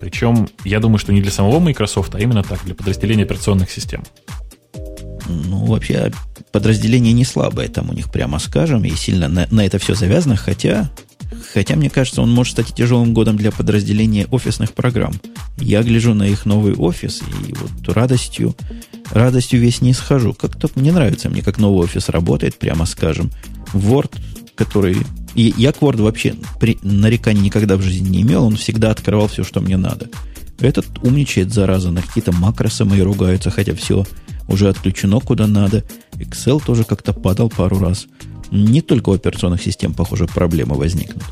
Причем, 0.01 0.49
я 0.65 0.81
думаю, 0.81 0.99
что 0.99 1.13
не 1.13 1.21
для 1.21 1.33
самого 1.33 1.59
Microsoft, 1.61 2.15
а 2.15 2.21
именно 2.21 2.43
так, 2.43 2.65
для 2.65 2.75
подразделения 2.75 3.25
операционных 3.25 3.71
систем. 3.71 4.03
Ну, 5.29 5.67
вообще, 5.67 6.11
подразделение 6.53 7.13
не 7.13 7.25
слабое 7.25 7.69
там 7.69 7.91
у 7.91 7.93
них, 7.93 8.11
прямо 8.11 8.39
скажем, 8.39 8.85
и 8.85 8.91
сильно 8.91 9.29
на, 9.29 9.47
на 9.51 9.65
это 9.65 9.79
все 9.79 9.95
завязано, 9.95 10.37
хотя, 10.37 10.91
хотя, 11.53 11.77
мне 11.77 11.91
кажется, 11.91 12.23
он 12.23 12.33
может 12.33 12.53
стать 12.53 12.75
тяжелым 12.75 13.15
годом 13.15 13.37
для 13.37 13.51
подразделения 13.51 14.27
офисных 14.31 14.73
программ. 14.73 15.15
Я 15.59 15.83
гляжу 15.83 16.15
на 16.15 16.27
их 16.27 16.47
новый 16.47 16.75
офис, 16.75 17.23
и 17.49 17.55
вот 17.55 17.95
радостью, 17.95 18.55
радостью 19.11 19.61
весь 19.61 19.81
не 19.81 19.93
схожу. 19.93 20.35
Как-то 20.35 20.69
не 20.77 20.91
нравится 20.91 21.29
мне, 21.29 21.43
как 21.43 21.59
новый 21.59 21.85
офис 21.85 22.09
работает, 22.09 22.59
прямо 22.59 22.87
скажем. 22.87 23.31
Word, 23.73 24.13
который... 24.55 24.97
И 25.35 25.55
я 25.57 25.73
к 25.73 25.79
Word 25.79 26.03
вообще 26.03 26.35
при, 26.59 26.79
нареканий 26.83 27.43
никогда 27.43 27.77
в 27.77 27.83
жизни 27.83 28.09
не 28.09 28.23
имел, 28.23 28.45
он 28.45 28.57
всегда 28.57 28.91
открывал 28.91 29.29
все, 29.29 29.45
что 29.45 29.61
мне 29.61 29.77
надо. 29.77 30.09
Этот 30.61 30.87
умничает, 31.03 31.53
зараза, 31.53 31.91
на 31.93 32.03
какие-то 32.03 32.33
макросы 32.33 32.85
мои 32.85 33.01
ругаются, 33.01 33.51
хотя 33.51 33.75
все 33.75 34.05
уже 34.49 34.69
отключено 34.69 35.21
куда 35.21 35.47
надо. 35.47 35.85
Excel 36.15 36.63
тоже 36.65 36.85
как-то 36.85 37.13
падал 37.13 37.49
пару 37.49 37.79
раз. 37.79 38.07
Не 38.51 38.81
только 38.81 39.11
у 39.11 39.13
операционных 39.13 39.63
систем, 39.63 39.95
похоже, 39.95 40.27
проблемы 40.27 40.77
возникнут. 40.77 41.25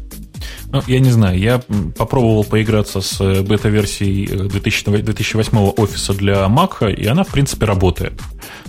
Ну, 0.73 0.83
я 0.87 1.01
не 1.01 1.11
знаю, 1.11 1.39
я 1.39 1.59
попробовал 1.97 2.45
поиграться 2.45 3.01
с 3.01 3.21
э, 3.21 3.43
бета-версией 3.43 4.49
2008 4.49 5.57
э, 5.57 5.61
офиса 5.61 6.13
для 6.13 6.45
Mac, 6.47 6.93
и 6.93 7.07
она, 7.07 7.25
в 7.25 7.29
принципе, 7.29 7.67
работает. 7.67 8.21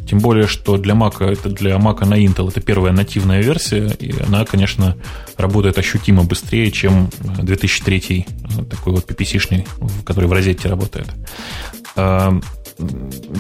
Тем 0.08 0.20
более, 0.20 0.48
что 0.48 0.78
для 0.78 0.94
Mac, 0.94 1.24
это 1.24 1.50
для 1.50 1.76
Mac 1.76 2.06
на 2.06 2.24
Intel 2.24 2.50
это 2.50 2.62
первая 2.62 2.94
нативная 2.94 3.42
версия, 3.42 3.88
и 4.00 4.14
она, 4.26 4.46
конечно, 4.46 4.96
работает 5.38 5.78
ощутимо 5.78 6.24
быстрее, 6.24 6.72
чем 6.72 7.10
2003 7.20 8.26
э, 8.28 8.64
такой 8.66 8.94
вот 8.94 9.10
PPC-шный, 9.10 9.68
который 10.06 10.30
в 10.30 10.34
розетте 10.34 10.70
работает. 10.70 11.10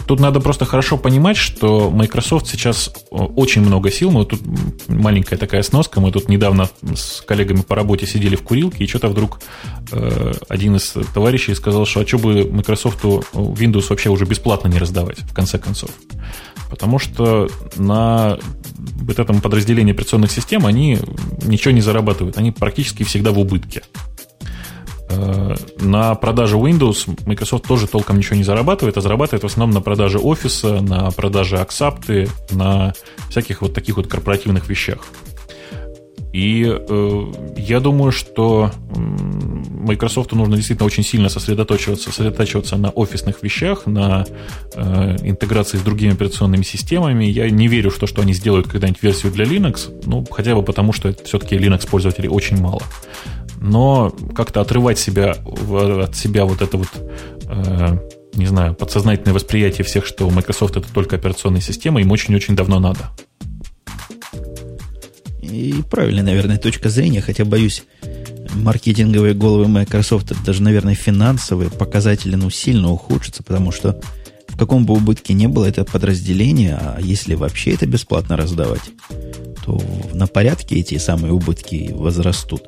Тут 0.07 0.19
надо 0.19 0.39
просто 0.39 0.65
хорошо 0.65 0.97
понимать, 0.97 1.37
что 1.37 1.91
Microsoft 1.91 2.47
сейчас 2.47 2.91
э, 3.11 3.15
очень 3.15 3.61
много 3.61 3.91
сил. 3.91 4.09
Мы 4.11 4.25
тут 4.25 4.41
маленькая 4.87 5.37
такая 5.37 5.61
сноска. 5.63 6.01
Мы 6.01 6.11
тут 6.11 6.27
недавно 6.27 6.69
с 6.95 7.21
коллегами 7.21 7.61
по 7.61 7.75
работе 7.75 8.07
сидели 8.07 8.35
в 8.35 8.41
курилке, 8.41 8.83
и 8.83 8.87
что-то 8.87 9.09
вдруг 9.09 9.39
э, 9.91 10.31
один 10.49 10.75
из 10.75 10.93
товарищей 11.13 11.53
сказал, 11.53 11.85
что 11.85 12.01
а 12.01 12.07
что 12.07 12.17
бы 12.17 12.49
Microsoft 12.49 13.03
Windows 13.03 13.85
вообще 13.89 14.09
уже 14.09 14.25
бесплатно 14.25 14.69
не 14.69 14.79
раздавать, 14.79 15.19
в 15.19 15.33
конце 15.33 15.59
концов. 15.59 15.91
Потому 16.69 16.99
что 16.99 17.47
на 17.75 18.39
вот 19.01 19.19
этом 19.19 19.41
подразделении 19.41 19.93
операционных 19.93 20.31
систем 20.31 20.65
они 20.65 20.99
ничего 21.43 21.73
не 21.73 21.81
зарабатывают. 21.81 22.37
Они 22.37 22.51
практически 22.51 23.03
всегда 23.03 23.31
в 23.31 23.39
убытке. 23.39 23.83
Э, 25.09 25.55
на 25.79 26.15
продаже 26.15 26.57
Windows 26.57 27.07
Microsoft 27.25 27.65
тоже 27.65 27.87
толком 27.87 28.17
ничего 28.17 28.35
не 28.35 28.43
зарабатывает, 28.43 28.97
а 28.97 29.01
зарабатывает 29.01 29.43
в 29.43 29.45
основном 29.45 29.73
на 29.73 29.81
продаже 29.81 30.19
офиса, 30.19 30.81
на 30.81 31.11
продаже 31.11 31.57
аксапты, 31.57 32.29
на 32.51 32.93
всяких 33.29 33.61
вот 33.61 33.73
таких 33.73 33.97
вот 33.97 34.07
корпоративных 34.07 34.67
вещах. 34.67 34.99
И 36.33 36.65
э, 36.67 37.33
я 37.57 37.79
думаю, 37.79 38.11
что 38.11 38.71
Microsoft 38.95 40.33
нужно 40.33 40.57
действительно 40.57 40.85
очень 40.85 41.03
сильно 41.03 41.29
сосредоточиваться, 41.29 42.11
сосредотачиваться 42.11 42.75
на 42.75 42.89
офисных 42.89 43.41
вещах, 43.41 43.87
на 43.87 44.25
э, 44.75 45.15
интеграции 45.21 45.77
с 45.77 45.81
другими 45.81 46.13
операционными 46.13 46.63
системами. 46.63 47.25
Я 47.25 47.49
не 47.49 47.67
верю 47.67 47.89
в 47.91 47.97
то, 47.97 48.07
что 48.07 48.21
они 48.21 48.33
сделают 48.33 48.67
когда-нибудь 48.67 49.01
версию 49.01 49.31
для 49.31 49.45
Linux, 49.45 50.03
ну, 50.05 50.25
хотя 50.29 50.53
бы 50.53 50.63
потому, 50.63 50.91
что 50.91 51.15
все-таки 51.23 51.55
Linux 51.55 51.87
пользователей 51.89 52.29
очень 52.29 52.61
мало 52.61 52.83
но 53.59 54.13
как-то 54.35 54.61
отрывать 54.61 54.99
себя 54.99 55.31
от 55.31 56.15
себя 56.15 56.45
вот 56.45 56.61
это 56.61 56.77
вот 56.77 56.89
э, 57.49 57.97
не 58.37 58.45
знаю, 58.45 58.75
подсознательное 58.75 59.33
восприятие 59.33 59.83
всех, 59.83 60.05
что 60.05 60.29
Microsoft 60.29 60.77
это 60.77 60.87
только 60.93 61.15
операционная 61.15 61.61
система, 61.61 62.01
им 62.01 62.11
очень-очень 62.11 62.55
давно 62.55 62.79
надо. 62.79 63.09
И 65.41 65.75
правильная, 65.89 66.23
наверное, 66.23 66.57
точка 66.57 66.89
зрения, 66.89 67.21
хотя 67.21 67.45
боюсь, 67.45 67.83
маркетинговые 68.53 69.33
головы 69.33 69.67
Microsoft, 69.67 70.33
даже, 70.43 70.61
наверное, 70.61 70.93
финансовые 70.93 71.69
показатели, 71.71 72.35
ну, 72.35 72.49
сильно 72.49 72.91
ухудшатся, 72.91 73.43
потому 73.43 73.71
что 73.71 73.99
в 74.47 74.57
каком 74.57 74.85
бы 74.85 74.93
убытке 74.93 75.33
не 75.33 75.47
было 75.47 75.65
это 75.65 75.83
подразделение, 75.83 76.75
а 76.75 76.97
если 76.99 77.35
вообще 77.35 77.71
это 77.71 77.85
бесплатно 77.85 78.37
раздавать, 78.37 78.81
на 80.13 80.27
порядке 80.27 80.75
эти 80.75 80.97
самые 80.97 81.33
убытки 81.33 81.91
возрастут. 81.93 82.63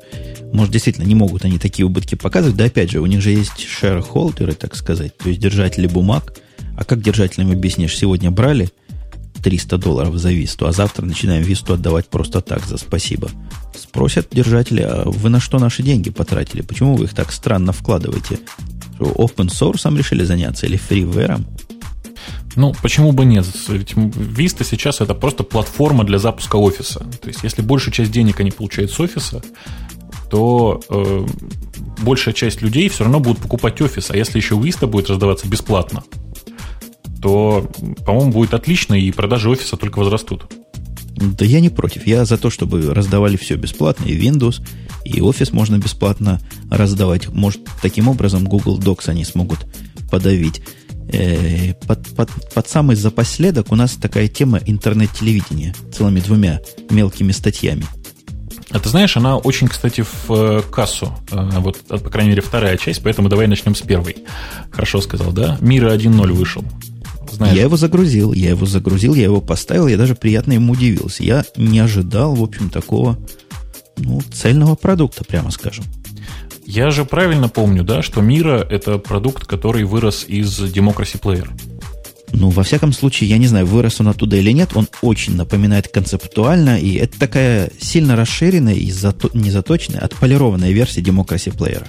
Может, 0.52 0.72
действительно, 0.72 1.04
не 1.04 1.14
могут 1.14 1.44
они 1.44 1.58
такие 1.58 1.86
убытки 1.86 2.14
показывать. 2.14 2.56
Да, 2.56 2.64
опять 2.64 2.90
же, 2.90 3.00
у 3.00 3.06
них 3.06 3.20
же 3.20 3.30
есть 3.30 3.52
shareholder, 3.56 4.54
так 4.54 4.76
сказать, 4.76 5.16
то 5.16 5.28
есть 5.28 5.40
держатели 5.40 5.86
бумаг. 5.86 6.38
А 6.76 6.84
как 6.84 7.02
держателям 7.02 7.50
объяснишь? 7.50 7.96
Сегодня 7.96 8.30
брали 8.30 8.70
300 9.42 9.78
долларов 9.78 10.16
за 10.16 10.30
висту, 10.30 10.66
а 10.66 10.72
завтра 10.72 11.04
начинаем 11.06 11.42
висту 11.42 11.74
отдавать 11.74 12.08
просто 12.08 12.40
так 12.40 12.64
за 12.66 12.76
спасибо. 12.76 13.30
Спросят 13.76 14.28
держатели, 14.30 14.82
а 14.82 15.04
вы 15.06 15.30
на 15.30 15.40
что 15.40 15.58
наши 15.58 15.82
деньги 15.82 16.10
потратили? 16.10 16.62
Почему 16.62 16.96
вы 16.96 17.04
их 17.04 17.14
так 17.14 17.32
странно 17.32 17.72
вкладываете? 17.72 18.38
Open 18.98 19.48
source 19.48 19.96
решили 19.96 20.24
заняться 20.24 20.66
или 20.66 20.78
freeware? 20.78 21.42
Ну, 22.56 22.74
почему 22.82 23.12
бы 23.12 23.24
нет? 23.24 23.46
Ведь 23.68 23.92
Vista 23.94 24.64
сейчас 24.64 25.00
это 25.00 25.14
просто 25.14 25.44
платформа 25.44 26.04
для 26.04 26.18
запуска 26.18 26.56
офиса. 26.56 27.00
То 27.20 27.28
есть, 27.28 27.42
если 27.42 27.62
большую 27.62 27.94
часть 27.94 28.10
денег 28.10 28.40
они 28.40 28.50
получают 28.50 28.90
с 28.90 28.98
офиса, 28.98 29.42
то 30.30 30.80
э, 30.88 31.26
большая 32.02 32.34
часть 32.34 32.62
людей 32.62 32.88
все 32.88 33.04
равно 33.04 33.20
будут 33.20 33.38
покупать 33.38 33.80
офис. 33.80 34.10
А 34.10 34.16
если 34.16 34.38
еще 34.38 34.56
Vista 34.56 34.86
будет 34.86 35.10
раздаваться 35.10 35.48
бесплатно, 35.48 36.02
то, 37.20 37.68
по-моему, 38.04 38.32
будет 38.32 38.54
отлично, 38.54 38.94
и 38.94 39.10
продажи 39.12 39.50
офиса 39.50 39.76
только 39.76 39.98
возрастут. 39.98 40.50
Да 41.16 41.44
я 41.44 41.60
не 41.60 41.68
против. 41.68 42.06
Я 42.06 42.24
за 42.24 42.38
то, 42.38 42.48
чтобы 42.48 42.94
раздавали 42.94 43.36
все 43.36 43.56
бесплатно, 43.56 44.06
и 44.06 44.18
Windows, 44.18 44.62
и 45.04 45.20
офис 45.20 45.52
можно 45.52 45.78
бесплатно 45.78 46.40
раздавать. 46.70 47.28
Может, 47.28 47.60
таким 47.82 48.08
образом 48.08 48.44
Google 48.44 48.78
Docs 48.78 49.08
они 49.08 49.24
смогут 49.24 49.66
подавить. 50.10 50.62
Э, 51.12 51.74
под, 51.86 52.08
под, 52.14 52.30
под 52.54 52.68
самый 52.68 52.96
запоследок 52.96 53.72
у 53.72 53.76
нас 53.76 53.92
такая 53.92 54.28
тема 54.28 54.60
интернет-телевидения 54.64 55.74
целыми 55.92 56.20
двумя 56.20 56.60
мелкими 56.90 57.32
статьями– 57.32 57.84
а 58.72 58.78
ты 58.78 58.88
знаешь, 58.88 59.16
она 59.16 59.36
очень, 59.36 59.66
кстати, 59.66 60.02
в 60.02 60.30
э, 60.30 60.62
кассу. 60.70 61.12
Э, 61.32 61.58
вот, 61.58 61.78
по 61.88 61.98
крайней 61.98 62.30
мере, 62.30 62.42
вторая 62.42 62.76
часть, 62.76 63.02
поэтому 63.02 63.28
давай 63.28 63.48
начнем 63.48 63.74
с 63.74 63.80
первой. 63.80 64.18
Хорошо 64.70 65.00
сказал, 65.00 65.32
да? 65.32 65.58
Мира 65.60 65.92
1.0 65.92 66.32
вышел. 66.32 66.64
Знаешь. 67.32 67.56
Я 67.56 67.62
его 67.62 67.76
загрузил, 67.76 68.32
я 68.32 68.50
его 68.50 68.66
загрузил, 68.66 69.14
я 69.14 69.24
его 69.24 69.40
поставил, 69.40 69.88
я 69.88 69.96
даже 69.96 70.14
приятно 70.14 70.52
ему 70.52 70.72
удивился. 70.72 71.24
Я 71.24 71.44
не 71.56 71.80
ожидал, 71.80 72.34
в 72.34 72.42
общем, 72.42 72.70
такого 72.70 73.18
ну, 73.96 74.20
цельного 74.32 74.76
продукта, 74.76 75.24
прямо 75.24 75.50
скажем. 75.50 75.84
Я 76.72 76.92
же 76.92 77.04
правильно 77.04 77.48
помню, 77.48 77.82
да, 77.82 78.00
что 78.00 78.20
Мира– 78.20 78.64
это 78.70 78.98
продукт, 78.98 79.44
который 79.44 79.82
вырос 79.82 80.24
из 80.28 80.60
Democracy 80.60 81.20
Player. 81.20 81.48
Ну, 82.32 82.50
во 82.50 82.62
всяком 82.62 82.92
случае, 82.92 83.28
я 83.28 83.38
не 83.38 83.48
знаю, 83.48 83.66
вырос 83.66 84.00
он 84.00 84.06
оттуда 84.06 84.36
или 84.36 84.52
нет, 84.52 84.70
он 84.74 84.86
очень 85.02 85.34
напоминает 85.34 85.88
концептуально, 85.88 86.78
и 86.78 86.94
это 86.94 87.18
такая 87.18 87.72
сильно 87.80 88.14
расширенная 88.14 88.74
и 88.74 88.88
зато, 88.92 89.30
не 89.34 89.50
заточенная, 89.50 89.98
отполированная 90.02 90.70
версия 90.70 91.00
Democracy 91.00 91.52
Player. 91.52 91.88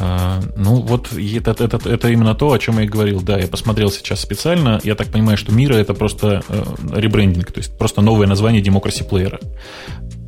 А, 0.00 0.40
ну, 0.56 0.80
вот 0.80 1.12
это, 1.12 1.62
это, 1.62 1.80
это 1.86 2.08
именно 2.08 2.34
то, 2.34 2.52
о 2.52 2.58
чем 2.58 2.78
я 2.78 2.84
и 2.84 2.88
говорил. 2.88 3.20
Да, 3.20 3.38
я 3.38 3.46
посмотрел 3.46 3.90
сейчас 3.90 4.20
специально. 4.20 4.80
Я 4.84 4.94
так 4.94 5.08
понимаю, 5.08 5.36
что 5.36 5.52
Мира 5.52 5.74
это 5.74 5.92
просто 5.92 6.42
э, 6.48 6.64
ребрендинг, 6.94 7.52
то 7.52 7.58
есть 7.58 7.76
просто 7.76 8.00
новое 8.00 8.26
название 8.26 8.62
Democracy 8.62 9.06
Player. 9.06 9.38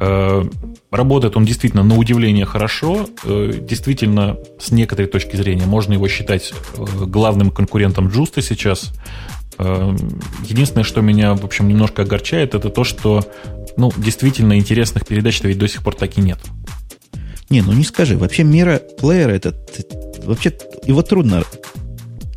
Э, 0.00 0.44
работает 0.90 1.36
он 1.36 1.44
действительно 1.44 1.82
на 1.82 1.96
удивление 1.96 2.44
хорошо. 2.44 3.08
Э, 3.24 3.52
действительно, 3.60 4.36
с 4.60 4.70
некоторой 4.70 5.10
точки 5.10 5.36
зрения, 5.36 5.66
можно 5.66 5.92
его 5.94 6.08
считать 6.08 6.52
э, 6.52 6.84
главным 7.06 7.50
конкурентом 7.50 8.08
Джуста 8.08 8.42
сейчас. 8.42 8.92
Единственное, 9.58 10.84
что 10.84 11.00
меня, 11.00 11.34
в 11.34 11.44
общем, 11.44 11.66
немножко 11.66 12.02
огорчает, 12.02 12.54
это 12.54 12.70
то, 12.70 12.84
что 12.84 13.24
ну, 13.76 13.90
действительно 13.96 14.56
интересных 14.56 15.04
передач-то 15.04 15.48
ведь 15.48 15.58
до 15.58 15.66
сих 15.66 15.82
пор 15.82 15.96
так 15.96 16.16
и 16.16 16.20
нет. 16.20 16.38
Не, 17.50 17.62
ну 17.62 17.72
не 17.72 17.82
скажи. 17.82 18.16
Вообще 18.16 18.44
мира 18.44 18.80
плеера 19.00 19.32
этот... 19.32 19.56
Вообще 20.24 20.56
его 20.86 21.02
трудно 21.02 21.42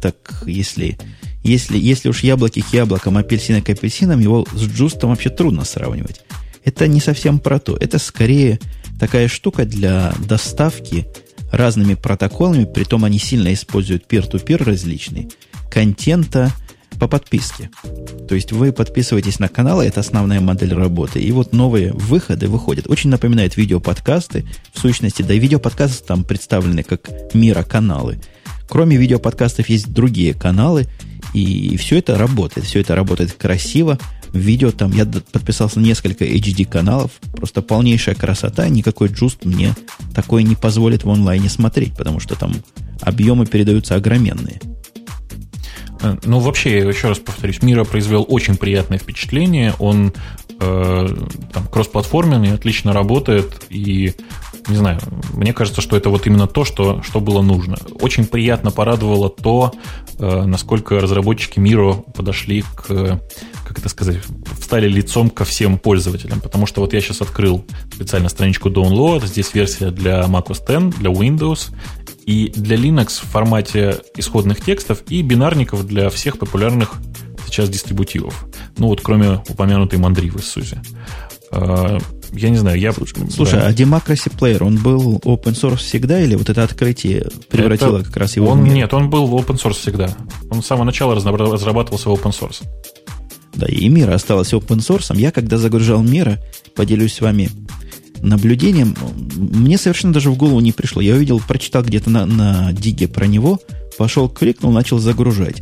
так, 0.01 0.15
если, 0.47 0.97
если, 1.43 1.77
если 1.77 2.09
уж 2.09 2.23
яблоки 2.23 2.61
к 2.61 2.73
яблокам, 2.73 3.17
апельсины 3.17 3.61
к 3.61 3.69
апельсинам, 3.69 4.19
его 4.19 4.45
с 4.51 4.63
джустом 4.63 5.11
вообще 5.11 5.29
трудно 5.29 5.63
сравнивать 5.63 6.21
это 6.63 6.87
не 6.87 6.99
совсем 6.99 7.39
про 7.39 7.59
то. 7.59 7.77
Это 7.77 7.99
скорее 7.99 8.59
такая 8.99 9.27
штука 9.27 9.65
для 9.65 10.13
доставки 10.27 11.07
разными 11.51 11.95
протоколами, 11.95 12.65
притом 12.65 13.03
они 13.03 13.19
сильно 13.19 13.53
используют 13.53 14.05
peer-to-peer 14.07 14.63
различные, 14.63 15.27
контента 15.69 16.51
по 16.99 17.07
подписке. 17.07 17.69
То 18.29 18.35
есть 18.35 18.51
вы 18.51 18.71
подписываетесь 18.71 19.39
на 19.39 19.47
канал, 19.47 19.81
это 19.81 19.99
основная 19.99 20.39
модель 20.39 20.73
работы, 20.73 21.19
и 21.19 21.31
вот 21.31 21.51
новые 21.51 21.91
выходы 21.93 22.47
выходят. 22.47 22.87
Очень 22.87 23.09
напоминает 23.09 23.57
видеоподкасты, 23.57 24.45
в 24.71 24.79
сущности, 24.79 25.23
да 25.23 25.33
и 25.33 25.39
видеоподкасты 25.39 26.05
там 26.05 26.23
представлены 26.23 26.83
как 26.83 27.09
мира 27.33 27.63
каналы. 27.63 28.19
Кроме 28.69 28.97
видеоподкастов 28.97 29.67
есть 29.67 29.91
другие 29.91 30.33
каналы, 30.33 30.87
и 31.33 31.75
все 31.77 31.97
это 31.97 32.17
работает, 32.17 32.67
все 32.67 32.81
это 32.81 32.95
работает 32.95 33.33
красиво, 33.33 33.97
видео 34.33 34.71
там, 34.71 34.91
я 34.91 35.05
подписался 35.05 35.79
на 35.79 35.85
несколько 35.85 36.25
HD 36.25 36.65
каналов, 36.65 37.11
просто 37.33 37.61
полнейшая 37.61 38.15
красота, 38.15 38.67
никакой 38.69 39.09
джуст 39.09 39.45
мне 39.45 39.75
такое 40.13 40.43
не 40.43 40.55
позволит 40.55 41.03
в 41.03 41.09
онлайне 41.09 41.49
смотреть, 41.49 41.95
потому 41.95 42.19
что 42.19 42.35
там 42.35 42.53
объемы 43.01 43.45
передаются 43.45 43.95
огроменные. 43.95 44.59
Ну, 46.23 46.39
вообще, 46.39 46.79
я 46.79 46.85
еще 46.87 47.09
раз 47.09 47.19
повторюсь, 47.19 47.61
Мира 47.61 47.83
произвел 47.83 48.25
очень 48.27 48.57
приятное 48.57 48.97
впечатление. 48.97 49.73
Он 49.79 50.13
э, 50.59 51.07
там 51.53 51.67
кроссплатформенный, 51.67 52.53
отлично 52.53 52.93
работает. 52.93 53.65
И, 53.69 54.13
не 54.67 54.75
знаю, 54.75 54.99
мне 55.33 55.53
кажется, 55.53 55.81
что 55.81 55.97
это 55.97 56.09
вот 56.09 56.25
именно 56.27 56.47
то, 56.47 56.65
что, 56.65 57.01
что 57.03 57.19
было 57.19 57.41
нужно. 57.41 57.77
Очень 57.99 58.25
приятно 58.25 58.71
порадовало 58.71 59.29
то, 59.29 59.73
э, 60.17 60.45
насколько 60.45 60.99
разработчики 60.99 61.59
Мира 61.59 61.93
подошли 61.93 62.63
к 62.75 63.19
как 63.71 63.79
это 63.79 63.87
сказать, 63.87 64.17
встали 64.59 64.89
лицом 64.89 65.29
ко 65.29 65.45
всем 65.45 65.77
пользователям, 65.77 66.41
потому 66.41 66.65
что 66.65 66.81
вот 66.81 66.91
я 66.91 66.99
сейчас 66.99 67.21
открыл 67.21 67.63
специально 67.93 68.27
страничку 68.27 68.67
Download, 68.67 69.25
здесь 69.25 69.53
версия 69.53 69.91
для 69.91 70.23
macOS 70.23 70.89
X, 70.89 70.97
для 70.97 71.09
Windows, 71.09 71.69
и 72.25 72.51
для 72.55 72.77
Linux 72.77 73.21
в 73.21 73.25
формате 73.25 73.97
исходных 74.15 74.61
текстов 74.61 75.03
и 75.09 75.21
бинарников 75.21 75.85
для 75.85 76.09
всех 76.09 76.37
популярных 76.37 76.93
сейчас 77.45 77.69
дистрибутивов. 77.69 78.45
Ну 78.77 78.87
вот 78.87 79.01
кроме 79.01 79.41
упомянутой 79.49 79.99
Mandriva 79.99 80.39
в 80.39 80.57
SUSE. 80.57 80.77
А, 81.51 81.97
я 82.31 82.49
не 82.49 82.57
знаю, 82.57 82.79
я... 82.79 82.93
Слушай, 82.93 83.59
да. 83.59 83.67
а 83.67 83.71
Democracy 83.71 84.31
Player, 84.33 84.63
он 84.63 84.77
был 84.77 85.17
open 85.25 85.53
source 85.53 85.77
всегда 85.77 86.21
или 86.21 86.35
вот 86.35 86.49
это 86.49 86.63
открытие 86.63 87.27
превратило 87.49 87.97
это, 87.97 88.07
как 88.07 88.17
раз 88.17 88.35
его 88.37 88.47
он, 88.47 88.61
в 88.61 88.63
мир? 88.63 88.73
Нет, 88.73 88.93
он 88.93 89.09
был 89.09 89.27
open 89.37 89.61
source 89.61 89.73
всегда. 89.73 90.15
Он 90.49 90.63
с 90.63 90.67
самого 90.67 90.85
начала 90.85 91.13
разрабатывался 91.13 92.09
в 92.09 92.13
open 92.13 92.31
source. 92.31 92.63
Да, 93.53 93.67
и 93.67 93.89
Мира 93.89 94.13
осталась 94.13 94.53
open 94.53 94.77
source. 94.77 95.15
Я, 95.17 95.31
когда 95.31 95.57
загружал 95.57 96.01
Мира, 96.01 96.39
поделюсь 96.73 97.15
с 97.15 97.21
вами 97.21 97.49
наблюдением, 98.21 98.95
мне 99.35 99.77
совершенно 99.77 100.13
даже 100.13 100.29
в 100.29 100.37
голову 100.37 100.59
не 100.59 100.71
пришло. 100.71 101.01
Я 101.01 101.15
увидел, 101.15 101.39
прочитал 101.39 101.83
где-то 101.83 102.09
на, 102.09 102.25
на 102.25 102.73
Диге 102.73 103.07
про 103.07 103.25
него, 103.25 103.59
пошел, 103.97 104.29
кликнул, 104.29 104.71
начал 104.71 104.99
загружать. 104.99 105.61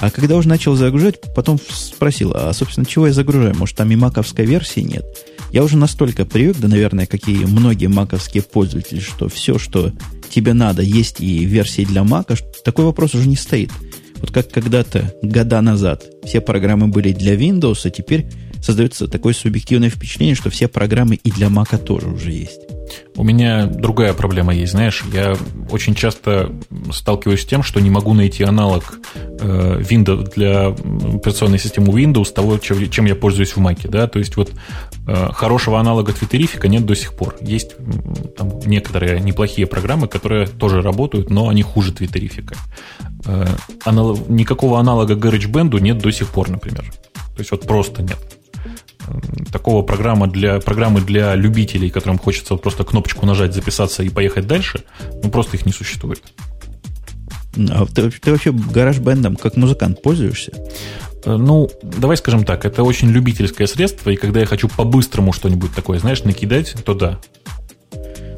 А 0.00 0.10
когда 0.10 0.36
уже 0.36 0.48
начал 0.48 0.74
загружать, 0.76 1.20
потом 1.34 1.58
спросил, 1.70 2.32
а, 2.34 2.52
собственно, 2.52 2.86
чего 2.86 3.06
я 3.06 3.12
загружаю? 3.12 3.56
Может, 3.56 3.76
там 3.76 3.90
и 3.90 3.96
маковской 3.96 4.44
версии 4.44 4.80
нет? 4.80 5.04
Я 5.52 5.64
уже 5.64 5.76
настолько 5.76 6.26
привык, 6.26 6.56
да, 6.58 6.68
наверное, 6.68 7.06
какие 7.06 7.44
многие 7.44 7.86
маковские 7.86 8.42
пользователи, 8.42 9.00
что 9.00 9.28
все, 9.28 9.58
что 9.58 9.92
тебе 10.28 10.52
надо, 10.52 10.82
есть 10.82 11.20
и 11.20 11.44
версии 11.44 11.84
для 11.84 12.04
мака, 12.04 12.34
такой 12.64 12.84
вопрос 12.84 13.14
уже 13.14 13.26
не 13.26 13.36
стоит. 13.36 13.70
Вот 14.16 14.30
как 14.30 14.50
когда-то, 14.50 15.14
года 15.22 15.60
назад, 15.60 16.04
все 16.24 16.40
программы 16.40 16.88
были 16.88 17.12
для 17.12 17.34
Windows, 17.34 17.80
а 17.84 17.90
теперь 17.90 18.26
создается 18.66 19.06
такое 19.06 19.32
субъективное 19.32 19.90
впечатление, 19.90 20.34
что 20.34 20.50
все 20.50 20.66
программы 20.66 21.14
и 21.14 21.30
для 21.30 21.46
Mac 21.46 21.78
тоже 21.78 22.08
уже 22.08 22.32
есть. 22.32 22.60
У 23.14 23.22
меня 23.22 23.66
другая 23.66 24.12
проблема 24.12 24.54
есть, 24.54 24.72
знаешь, 24.72 25.04
я 25.12 25.36
очень 25.70 25.94
часто 25.94 26.52
сталкиваюсь 26.92 27.42
с 27.42 27.46
тем, 27.46 27.62
что 27.62 27.80
не 27.80 27.90
могу 27.90 28.12
найти 28.12 28.42
аналог 28.42 28.98
э, 29.14 29.80
Windows 29.88 30.34
для 30.34 30.68
операционной 30.68 31.60
системы 31.60 31.92
Windows 31.92 32.32
того, 32.32 32.58
чем 32.58 33.04
я 33.06 33.14
пользуюсь 33.14 33.56
в 33.56 33.58
Mac, 33.58 33.88
да, 33.88 34.08
то 34.08 34.18
есть 34.18 34.36
вот 34.36 34.52
э, 35.06 35.28
хорошего 35.32 35.78
аналога 35.78 36.12
твиттерифика 36.12 36.66
нет 36.66 36.84
до 36.84 36.96
сих 36.96 37.14
пор. 37.14 37.36
Есть 37.40 37.76
там 38.36 38.58
некоторые 38.66 39.20
неплохие 39.20 39.68
программы, 39.68 40.08
которые 40.08 40.48
тоже 40.48 40.82
работают, 40.82 41.30
но 41.30 41.48
они 41.48 41.62
хуже 41.62 41.92
твиттерифика. 41.92 42.56
Э, 43.26 43.46
анал... 43.84 44.18
Никакого 44.28 44.80
аналога 44.80 45.14
GarageBand 45.14 45.80
нет 45.80 45.98
до 45.98 46.10
сих 46.10 46.28
пор, 46.28 46.50
например. 46.50 46.84
То 47.14 47.40
есть 47.40 47.50
вот 47.52 47.66
просто 47.66 48.02
нет 48.02 48.35
такого 49.52 49.82
программа 49.82 50.26
для, 50.26 50.60
программы 50.60 51.00
для 51.00 51.34
любителей, 51.34 51.90
которым 51.90 52.18
хочется 52.18 52.56
просто 52.56 52.84
кнопочку 52.84 53.26
нажать, 53.26 53.54
записаться 53.54 54.02
и 54.02 54.08
поехать 54.08 54.46
дальше, 54.46 54.84
ну 55.22 55.30
просто 55.30 55.56
их 55.56 55.66
не 55.66 55.72
существует. 55.72 56.22
А 57.70 57.86
ты, 57.86 58.10
ты 58.10 58.30
вообще 58.30 58.52
гараж-бендом 58.52 59.36
как 59.36 59.56
музыкант 59.56 60.02
пользуешься? 60.02 60.52
Э, 61.24 61.36
ну, 61.36 61.68
давай 61.82 62.16
скажем 62.16 62.44
так, 62.44 62.64
это 62.64 62.82
очень 62.82 63.08
любительское 63.08 63.66
средство, 63.66 64.10
и 64.10 64.16
когда 64.16 64.40
я 64.40 64.46
хочу 64.46 64.68
по-быстрому 64.68 65.32
что-нибудь 65.32 65.74
такое, 65.74 65.98
знаешь, 65.98 66.22
накидать, 66.24 66.74
то 66.84 66.94
да. 66.94 67.18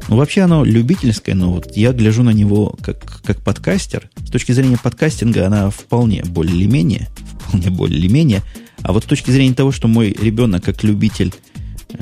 Ну, 0.07 0.17
вообще 0.17 0.41
оно 0.41 0.63
любительское, 0.63 1.35
но 1.35 1.51
вот 1.51 1.77
я 1.77 1.91
гляжу 1.91 2.23
на 2.23 2.31
него 2.31 2.75
как, 2.81 3.21
как 3.23 3.41
подкастер. 3.41 4.09
С 4.25 4.31
точки 4.31 4.53
зрения 4.53 4.77
подкастинга 4.81 5.45
она 5.45 5.69
вполне 5.69 6.23
более-менее, 6.23 7.09
вполне 7.41 7.69
более-менее 7.69 8.41
а 8.81 8.93
вот 8.93 9.03
с 9.03 9.07
точки 9.07 9.31
зрения 9.31 9.53
того, 9.53 9.71
что 9.71 9.87
мой 9.87 10.15
ребенок 10.19 10.63
как 10.63 10.83
любитель, 10.83 11.33
э, 11.89 11.97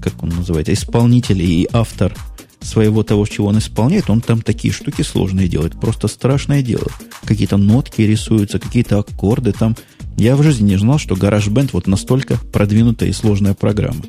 как 0.00 0.22
он 0.22 0.30
называется, 0.30 0.72
исполнитель 0.72 1.42
и 1.42 1.68
автор 1.72 2.14
своего 2.60 3.02
того, 3.02 3.26
чего 3.26 3.48
он 3.48 3.58
исполняет, 3.58 4.10
он 4.10 4.20
там 4.20 4.42
такие 4.42 4.72
штуки 4.72 5.02
сложные 5.02 5.48
делает. 5.48 5.78
Просто 5.80 6.08
страшное 6.08 6.62
дело. 6.62 6.86
Какие-то 7.24 7.56
нотки 7.56 8.02
рисуются, 8.02 8.58
какие-то 8.58 8.98
аккорды 8.98 9.52
там. 9.52 9.76
Я 10.18 10.34
в 10.34 10.42
жизни 10.42 10.70
не 10.70 10.76
знал, 10.78 10.98
что 10.98 11.14
GarageBand 11.14 11.70
вот 11.72 11.86
настолько 11.86 12.38
продвинутая 12.52 13.10
и 13.10 13.12
сложная 13.12 13.52
программа. 13.52 14.02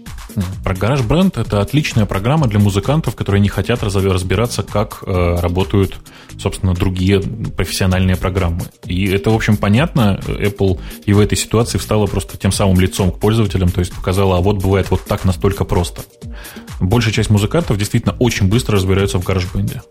Про 0.64 0.74
GarageBand 0.74 1.42
это 1.42 1.60
отличная 1.60 2.06
программа 2.06 2.48
для 2.48 2.60
музыкантов, 2.60 3.16
которые 3.16 3.42
не 3.42 3.50
хотят 3.50 3.84
разбираться, 3.84 4.64
как 4.64 5.04
э, 5.06 5.36
работают, 5.42 6.00
собственно, 6.40 6.74
другие 6.74 7.20
профессиональные 7.20 8.16
программы. 8.16 8.62
И 8.86 9.06
это, 9.08 9.32
в 9.32 9.36
общем, 9.36 9.58
понятно. 9.58 10.20
Apple 10.26 10.80
и 11.06 11.12
в 11.12 11.20
этой 11.20 11.38
ситуации 11.38 11.78
встала 11.78 12.06
просто 12.06 12.38
тем 12.38 12.54
самым 12.54 12.80
лицом 12.80 13.12
к 13.12 13.20
пользователям, 13.20 13.70
то 13.70 13.80
есть 13.80 13.94
показала, 13.94 14.38
а 14.38 14.42
вот 14.42 14.64
бывает 14.64 14.90
вот 14.90 15.04
так 15.04 15.26
настолько 15.26 15.66
просто. 15.66 16.04
Большая 16.80 17.14
часть 17.14 17.30
музыкантов 17.30 17.78
действительно 17.78 18.16
очень 18.20 18.48
быстро 18.48 18.78
разбираются 18.78 19.20
в 19.20 19.28
GarageBand. 19.28 19.82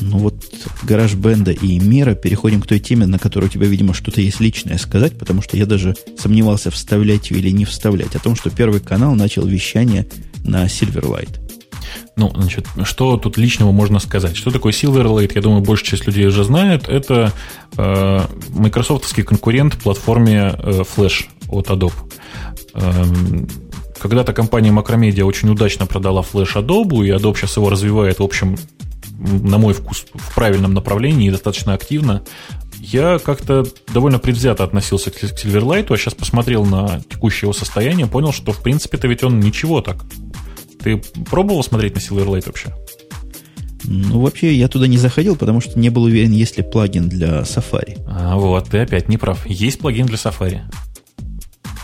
Ну 0.00 0.18
вот 0.18 0.49
гараж 0.82 1.14
бенда 1.14 1.52
и 1.52 1.78
мира 1.78 2.14
переходим 2.14 2.60
к 2.60 2.66
той 2.66 2.78
теме, 2.78 3.06
на 3.06 3.18
которой 3.18 3.46
у 3.46 3.48
тебя, 3.48 3.66
видимо, 3.66 3.94
что-то 3.94 4.20
есть 4.20 4.40
личное 4.40 4.78
сказать, 4.78 5.18
потому 5.18 5.42
что 5.42 5.56
я 5.56 5.66
даже 5.66 5.94
сомневался, 6.18 6.70
вставлять 6.70 7.30
или 7.30 7.50
не 7.50 7.64
вставлять, 7.64 8.14
о 8.16 8.18
том, 8.18 8.36
что 8.36 8.50
первый 8.50 8.80
канал 8.80 9.14
начал 9.14 9.46
вещание 9.46 10.06
на 10.44 10.66
Silverlight. 10.66 11.38
Ну, 12.16 12.30
значит, 12.34 12.66
что 12.84 13.16
тут 13.16 13.38
личного 13.38 13.72
можно 13.72 13.98
сказать? 13.98 14.36
Что 14.36 14.50
такое 14.50 14.72
Silverlight? 14.72 15.32
Я 15.34 15.42
думаю, 15.42 15.62
большая 15.62 15.90
часть 15.90 16.06
людей 16.06 16.26
уже 16.26 16.44
знает. 16.44 16.88
Это 16.88 17.32
э, 17.76 18.20
майкрософтовский 18.50 19.22
конкурент 19.22 19.76
платформе 19.76 20.54
э, 20.56 20.82
Flash 20.82 21.24
от 21.48 21.68
Adobe. 21.68 21.92
Э, 22.74 23.04
когда-то 23.98 24.32
компания 24.32 24.70
Macromedia 24.70 25.22
очень 25.22 25.50
удачно 25.50 25.86
продала 25.86 26.22
Flash 26.22 26.54
Adobe, 26.54 27.06
и 27.06 27.10
Adobe 27.10 27.36
сейчас 27.36 27.56
его 27.56 27.70
развивает, 27.70 28.18
в 28.18 28.22
общем, 28.22 28.56
на 29.20 29.58
мой 29.58 29.74
вкус, 29.74 30.06
в 30.14 30.34
правильном 30.34 30.74
направлении 30.74 31.28
и 31.28 31.30
достаточно 31.30 31.74
активно. 31.74 32.22
Я 32.78 33.18
как-то 33.18 33.64
довольно 33.92 34.18
предвзято 34.18 34.64
относился 34.64 35.10
к 35.10 35.22
Silverlight, 35.22 35.92
а 35.92 35.96
сейчас 35.96 36.14
посмотрел 36.14 36.64
на 36.64 37.02
текущее 37.08 37.46
его 37.46 37.52
состояние, 37.52 38.06
понял, 38.06 38.32
что 38.32 38.52
в 38.52 38.62
принципе-то 38.62 39.06
ведь 39.06 39.22
он 39.22 39.40
ничего 39.40 39.82
так. 39.82 40.04
Ты 40.82 40.96
пробовал 41.30 41.62
смотреть 41.62 41.94
на 41.94 41.98
Silverlight 41.98 42.46
вообще? 42.46 42.74
Ну, 43.84 44.20
вообще, 44.20 44.54
я 44.54 44.68
туда 44.68 44.86
не 44.86 44.98
заходил, 44.98 45.36
потому 45.36 45.60
что 45.60 45.78
не 45.78 45.90
был 45.90 46.04
уверен, 46.04 46.32
есть 46.32 46.56
ли 46.56 46.62
плагин 46.62 47.08
для 47.08 47.40
Safari. 47.40 47.98
А, 48.06 48.36
вот, 48.36 48.68
ты 48.70 48.78
опять 48.78 49.08
не 49.08 49.18
прав. 49.18 49.46
Есть 49.46 49.80
плагин 49.80 50.06
для 50.06 50.16
Safari. 50.16 50.60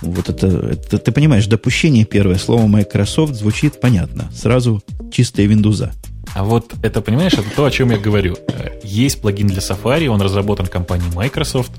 Вот 0.03 0.29
это, 0.29 0.47
это, 0.47 0.99
ты 0.99 1.11
понимаешь, 1.13 1.47
допущение 1.47 2.05
первое 2.05 2.37
слово 2.37 2.67
Microsoft 2.67 3.35
звучит 3.35 3.81
понятно. 3.81 4.31
Сразу 4.35 4.83
чистые 5.11 5.49
Windows. 5.49 5.91
А 6.37 6.45
вот 6.45 6.75
это, 6.83 7.01
понимаешь, 7.01 7.33
это 7.33 7.49
то, 7.57 7.65
о 7.65 7.71
чем 7.71 7.91
я 7.91 7.97
говорю. 7.97 8.37
Э, 8.49 8.79
есть 8.85 9.23
плагин 9.23 9.47
для 9.47 9.61
Safari, 9.61 10.07
он 10.07 10.21
разработан 10.21 10.67
компанией 10.67 11.11
Microsoft. 11.15 11.73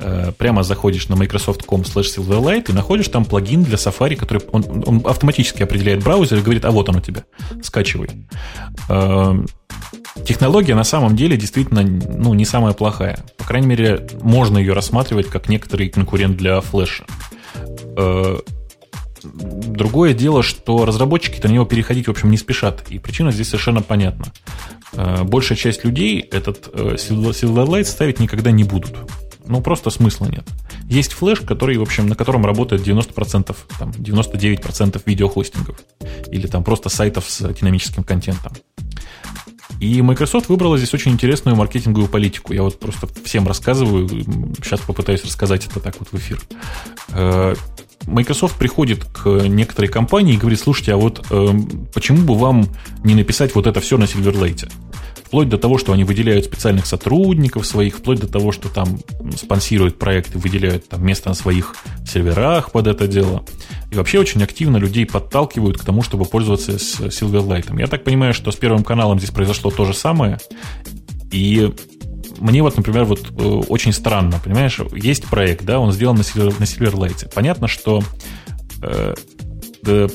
Э, 0.00 0.32
прямо 0.36 0.64
заходишь 0.64 1.08
на 1.08 1.14
microsoft.com 1.14 1.82
slash 1.82 2.16
silverlight 2.16 2.70
и 2.70 2.72
находишь 2.72 3.06
там 3.06 3.24
плагин 3.24 3.62
для 3.62 3.76
Safari, 3.76 4.16
который 4.16 4.42
он, 4.50 4.82
он 4.84 5.02
автоматически 5.04 5.62
определяет 5.62 6.02
браузер 6.02 6.38
и 6.38 6.40
говорит, 6.42 6.64
а 6.64 6.72
вот 6.72 6.88
он 6.88 6.96
у 6.96 7.00
тебя, 7.00 7.22
скачивай. 7.62 8.10
Э, 8.88 9.44
технология 10.26 10.74
на 10.74 10.82
самом 10.82 11.14
деле 11.14 11.36
действительно 11.36 11.82
ну, 11.82 12.34
не 12.34 12.44
самая 12.44 12.72
плохая. 12.72 13.24
По 13.36 13.44
крайней 13.44 13.68
мере, 13.68 14.08
можно 14.22 14.58
ее 14.58 14.72
рассматривать 14.72 15.28
как 15.28 15.48
некоторый 15.48 15.88
конкурент 15.88 16.36
для 16.36 16.60
флеша 16.60 17.04
Другое 19.22 20.14
дело, 20.14 20.42
что 20.42 20.84
разработчики 20.84 21.44
на 21.46 21.50
него 21.50 21.64
переходить, 21.64 22.06
в 22.06 22.10
общем, 22.10 22.30
не 22.30 22.36
спешат. 22.36 22.84
И 22.90 22.98
причина 22.98 23.32
здесь 23.32 23.48
совершенно 23.48 23.82
понятна. 23.82 24.32
Э, 24.92 25.22
большая 25.24 25.58
часть 25.58 25.84
людей 25.84 26.20
этот 26.20 26.70
э, 26.72 26.96
Silverlight 26.96 27.84
ставить 27.84 28.20
никогда 28.20 28.50
не 28.50 28.64
будут. 28.64 28.96
Ну, 29.46 29.60
просто 29.60 29.90
смысла 29.90 30.26
нет. 30.26 30.46
Есть 30.84 31.12
флеш, 31.12 31.40
который, 31.40 31.76
в 31.76 31.82
общем, 31.82 32.06
на 32.06 32.14
котором 32.14 32.46
работает 32.46 32.86
90%, 32.86 33.56
там, 33.78 33.90
99% 33.90 35.02
видеохостингов. 35.04 35.76
Или 36.30 36.46
там 36.46 36.62
просто 36.62 36.88
сайтов 36.88 37.28
с 37.28 37.52
динамическим 37.52 38.04
контентом. 38.04 38.52
И 39.80 40.02
Microsoft 40.02 40.50
выбрала 40.50 40.76
здесь 40.76 40.92
очень 40.92 41.12
интересную 41.12 41.56
маркетинговую 41.56 42.08
политику. 42.08 42.52
Я 42.52 42.62
вот 42.62 42.78
просто 42.78 43.08
всем 43.24 43.48
рассказываю, 43.48 44.08
сейчас 44.62 44.80
попытаюсь 44.80 45.24
рассказать 45.24 45.66
это 45.66 45.80
так 45.80 45.98
вот 45.98 46.08
в 46.12 46.14
эфир. 46.14 46.40
Microsoft 48.06 48.56
приходит 48.56 49.04
к 49.04 49.28
некоторой 49.46 49.90
компании 49.90 50.34
и 50.34 50.36
говорит, 50.36 50.60
слушайте, 50.60 50.94
а 50.94 50.96
вот 50.96 51.26
э, 51.30 51.48
почему 51.94 52.22
бы 52.22 52.34
вам 52.34 52.66
не 53.04 53.14
написать 53.14 53.54
вот 53.54 53.66
это 53.66 53.80
все 53.80 53.98
на 53.98 54.04
Silverlight? 54.04 54.70
Вплоть 55.24 55.48
до 55.48 55.58
того, 55.58 55.78
что 55.78 55.92
они 55.92 56.02
выделяют 56.02 56.46
специальных 56.46 56.86
сотрудников 56.86 57.64
своих, 57.64 57.98
вплоть 57.98 58.18
до 58.18 58.26
того, 58.26 58.50
что 58.50 58.68
там 58.68 58.98
спонсируют 59.36 59.96
проекты, 59.96 60.38
выделяют 60.38 60.88
там 60.88 61.06
место 61.06 61.28
на 61.28 61.36
своих 61.36 61.76
серверах 62.04 62.72
под 62.72 62.88
это 62.88 63.06
дело. 63.06 63.44
И 63.92 63.94
вообще 63.94 64.18
очень 64.18 64.42
активно 64.42 64.78
людей 64.78 65.06
подталкивают 65.06 65.78
к 65.78 65.84
тому, 65.84 66.02
чтобы 66.02 66.24
пользоваться 66.24 66.78
с 66.80 66.98
Silverlight. 67.00 67.78
Я 67.78 67.86
так 67.86 68.02
понимаю, 68.02 68.34
что 68.34 68.50
с 68.50 68.56
первым 68.56 68.82
каналом 68.82 69.18
здесь 69.18 69.30
произошло 69.30 69.70
то 69.70 69.84
же 69.84 69.94
самое. 69.94 70.38
И 71.30 71.72
мне 72.40 72.62
вот, 72.62 72.76
например, 72.76 73.04
вот 73.04 73.30
э, 73.30 73.42
очень 73.68 73.92
странно, 73.92 74.40
понимаешь, 74.42 74.80
есть 74.92 75.26
проект, 75.26 75.64
да, 75.64 75.78
он 75.78 75.92
сделан 75.92 76.16
на, 76.16 76.22
Silver, 76.22 76.54
на 76.58 76.64
Silverlight. 76.64 77.32
Понятно, 77.34 77.68
что 77.68 78.02
э, 78.82 79.14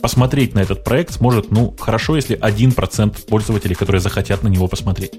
посмотреть 0.01 0.53
на 0.53 0.59
этот 0.59 0.83
проект 0.83 1.13
сможет, 1.13 1.51
ну, 1.51 1.75
хорошо, 1.79 2.15
если 2.15 2.37
1% 2.37 3.25
пользователей, 3.27 3.75
которые 3.75 4.01
захотят 4.01 4.43
на 4.43 4.47
него 4.47 4.67
посмотреть. 4.67 5.13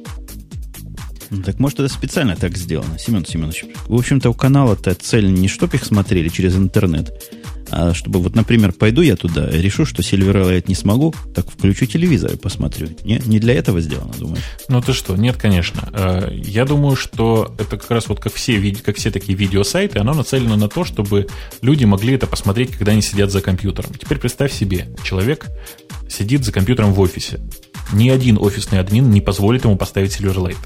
Ну, 1.30 1.42
так 1.42 1.58
может 1.58 1.80
это 1.80 1.92
специально 1.92 2.36
так 2.36 2.56
сделано, 2.56 2.98
Семен 2.98 3.24
Семенович. 3.24 3.64
В 3.88 3.94
общем-то, 3.94 4.30
у 4.30 4.34
канала-то 4.34 4.94
цель 4.94 5.32
не 5.32 5.48
чтоб 5.48 5.72
их 5.74 5.84
смотрели 5.84 6.28
через 6.28 6.56
интернет, 6.56 7.10
А 7.70 7.94
чтобы 7.94 8.20
вот, 8.20 8.34
например, 8.34 8.72
пойду 8.72 9.02
я 9.02 9.16
туда, 9.16 9.48
решу, 9.50 9.84
что 9.86 10.02
Silverlight 10.02 10.64
не 10.68 10.74
смогу, 10.74 11.14
так 11.34 11.50
включу 11.50 11.86
телевизор 11.86 12.32
и 12.32 12.36
посмотрю. 12.36 12.88
Не, 13.04 13.20
не 13.26 13.38
для 13.38 13.54
этого 13.54 13.80
сделано, 13.80 14.12
думаю. 14.18 14.38
Ну 14.68 14.80
ты 14.80 14.92
что, 14.92 15.16
нет, 15.16 15.36
конечно. 15.36 15.88
Э, 15.92 16.30
я 16.32 16.64
думаю, 16.64 16.96
что 16.96 17.54
это 17.58 17.76
как 17.76 17.90
раз 17.90 18.08
вот 18.08 18.20
как 18.20 18.32
все, 18.34 18.74
как 18.74 18.96
все 18.96 19.10
такие 19.10 19.36
видеосайты, 19.36 19.98
оно 19.98 20.14
нацелено 20.14 20.56
на 20.56 20.68
то, 20.68 20.84
чтобы 20.84 21.26
люди 21.60 21.84
могли 21.84 22.14
это 22.14 22.26
посмотреть, 22.26 22.72
когда 22.72 22.92
они 22.92 23.02
сидят 23.02 23.30
за 23.30 23.40
компьютером. 23.40 23.92
Теперь 23.94 24.18
представь 24.18 24.52
себе, 24.52 24.88
человек 25.02 25.46
сидит 26.08 26.44
за 26.44 26.52
компьютером 26.52 26.92
в 26.92 27.00
офисе. 27.00 27.40
Ни 27.92 28.10
один 28.10 28.38
офисный 28.38 28.80
админ 28.80 29.10
не 29.10 29.20
позволит 29.20 29.64
ему 29.64 29.76
поставить 29.76 30.18
Silverlight. 30.18 30.58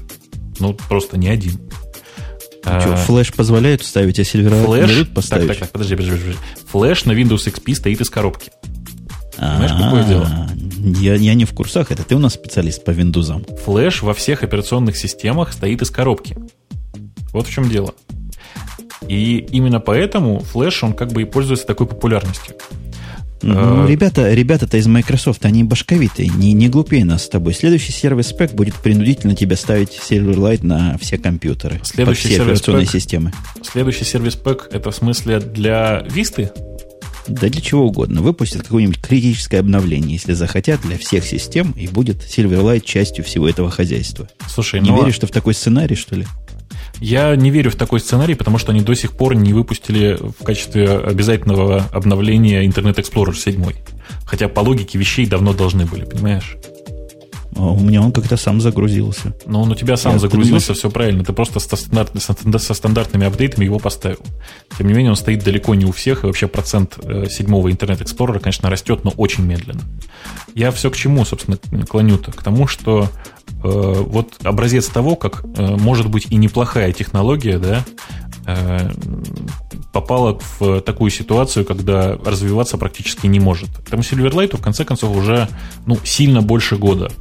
Ну, 0.59 0.73
просто 0.73 1.17
ни 1.17 1.27
один. 1.27 1.59
А, 2.63 2.79
что, 2.79 2.95
флеш 2.95 3.33
позволяет 3.33 3.83
ставить, 3.83 4.19
а 4.19 4.21
Silverlight 4.21 4.65
флеш, 4.65 4.89
не 4.89 4.93
дают 4.93 5.13
поставить? 5.13 5.47
Так, 5.47 5.57
так, 5.57 5.67
так, 5.67 5.71
подожди, 5.71 5.95
подожди, 5.95 6.17
подожди. 6.17 6.39
Флеш 6.67 7.05
на 7.05 7.11
Windows 7.13 7.51
XP 7.51 7.75
стоит 7.75 8.01
из 8.01 8.09
коробки. 8.09 8.51
Знаешь, 9.37 9.71
какое 9.71 10.03
дело? 10.03 10.29
Я, 10.99 11.15
я 11.15 11.33
не 11.33 11.45
в 11.45 11.53
курсах, 11.53 11.91
это 11.91 12.03
ты 12.03 12.15
у 12.15 12.19
нас 12.19 12.33
специалист 12.33 12.83
по 12.83 12.91
Windows. 12.91 13.57
Флеш 13.63 14.03
во 14.03 14.13
всех 14.13 14.43
операционных 14.43 14.97
системах 14.97 15.53
стоит 15.53 15.81
из 15.81 15.89
коробки. 15.89 16.37
Вот 17.33 17.47
в 17.47 17.51
чем 17.51 17.69
дело. 17.69 17.95
И 19.07 19.37
именно 19.51 19.79
поэтому 19.79 20.39
флеш, 20.39 20.83
он 20.83 20.93
как 20.93 21.11
бы 21.11 21.23
и 21.23 21.25
пользуется 21.25 21.65
такой 21.65 21.87
популярностью. 21.87 22.55
Ну, 23.41 23.87
ребята, 23.87 24.33
ребята-то 24.33 24.77
из 24.77 24.87
Microsoft, 24.87 25.45
они 25.45 25.63
башковитые, 25.63 26.29
не, 26.29 26.53
не 26.53 26.69
глупее 26.69 27.05
нас 27.05 27.25
с 27.25 27.29
тобой. 27.29 27.53
Следующий 27.53 27.91
сервис 27.91 28.27
спек 28.27 28.53
будет 28.53 28.75
принудительно 28.75 29.35
тебя 29.35 29.55
ставить 29.55 29.99
Silverlight 30.09 30.65
на 30.65 30.97
все 30.99 31.17
компьютеры. 31.17 31.79
Следующий 31.83 32.29
все 32.29 32.43
операционные 32.43 32.85
системы. 32.85 33.33
Следующий 33.63 34.05
сервис 34.05 34.33
спек 34.33 34.69
это 34.71 34.91
в 34.91 34.95
смысле 34.95 35.39
для 35.39 36.05
Висты? 36.09 36.51
Да 37.27 37.49
для 37.49 37.61
чего 37.61 37.85
угодно. 37.85 38.21
Выпустят 38.21 38.63
какое-нибудь 38.63 38.99
критическое 38.99 39.59
обновление, 39.59 40.13
если 40.13 40.33
захотят, 40.33 40.81
для 40.81 40.97
всех 40.97 41.23
систем, 41.25 41.71
и 41.71 41.87
будет 41.87 42.17
Silverlight 42.17 42.81
частью 42.81 43.23
всего 43.23 43.47
этого 43.47 43.69
хозяйства. 43.69 44.27
Слушай, 44.47 44.81
не 44.81 44.89
ну, 44.89 45.01
веришь, 45.01 45.15
что 45.15 45.27
в 45.27 45.31
такой 45.31 45.53
сценарий, 45.53 45.95
что 45.95 46.15
ли? 46.15 46.25
Я 47.01 47.35
не 47.35 47.49
верю 47.49 47.71
в 47.71 47.75
такой 47.75 47.99
сценарий, 47.99 48.35
потому 48.35 48.59
что 48.59 48.71
они 48.71 48.81
до 48.81 48.93
сих 48.93 49.13
пор 49.13 49.33
не 49.33 49.53
выпустили 49.53 50.19
в 50.21 50.43
качестве 50.43 50.87
обязательного 50.87 51.87
обновления 51.91 52.63
Internet 52.63 52.97
Explorer 52.97 53.33
7. 53.33 53.65
Хотя 54.23 54.47
по 54.47 54.59
логике 54.59 54.99
вещей 54.99 55.25
давно 55.25 55.53
должны 55.53 55.87
были, 55.87 56.05
понимаешь? 56.05 56.57
А 57.55 57.71
у 57.71 57.79
меня 57.79 58.01
он 58.01 58.11
как-то 58.11 58.37
сам 58.37 58.61
загрузился. 58.61 59.33
Но 59.47 59.63
он 59.63 59.71
у 59.71 59.75
тебя 59.75 59.97
сам 59.97 60.13
Я 60.13 60.19
загрузился, 60.19 60.67
думаю... 60.67 60.77
все 60.77 60.89
правильно. 60.91 61.23
Ты 61.25 61.33
просто 61.33 61.59
со, 61.59 61.75
стандарт, 61.75 62.11
со 62.21 62.73
стандартными 62.73 63.25
апдейтами 63.25 63.65
его 63.65 63.79
поставил. 63.79 64.19
Тем 64.77 64.87
не 64.87 64.93
менее, 64.93 65.09
он 65.09 65.17
стоит 65.17 65.43
далеко 65.43 65.73
не 65.73 65.85
у 65.85 65.91
всех, 65.91 66.23
и 66.23 66.27
вообще 66.27 66.47
процент 66.47 66.99
э, 67.03 67.25
седьмого 67.29 67.67
Internet 67.69 68.03
Explorer, 68.03 68.39
конечно, 68.39 68.69
растет, 68.69 69.03
но 69.03 69.11
очень 69.17 69.43
медленно. 69.43 69.81
Я 70.53 70.71
все 70.71 70.91
к 70.91 70.95
чему, 70.95 71.25
собственно, 71.25 71.57
клоню-то? 71.85 72.31
К 72.31 72.41
тому, 72.43 72.67
что 72.67 73.09
вот 73.67 74.33
образец 74.43 74.87
того, 74.87 75.15
как 75.15 75.43
э, 75.43 75.75
может 75.77 76.09
быть 76.09 76.27
и 76.29 76.35
неплохая 76.35 76.91
технология, 76.93 77.59
да, 77.59 77.85
э, 78.47 78.89
попала 79.93 80.39
в 80.59 80.81
такую 80.81 81.11
ситуацию, 81.11 81.65
когда 81.65 82.13
развиваться 82.15 82.77
практически 82.77 83.27
не 83.27 83.39
может. 83.39 83.69
Там 83.89 83.99
Silverlight 83.99 84.57
в 84.57 84.61
конце 84.61 84.85
концов 84.85 85.15
уже 85.15 85.47
ну, 85.85 85.97
сильно 86.03 86.41
больше 86.41 86.77
года. 86.77 87.11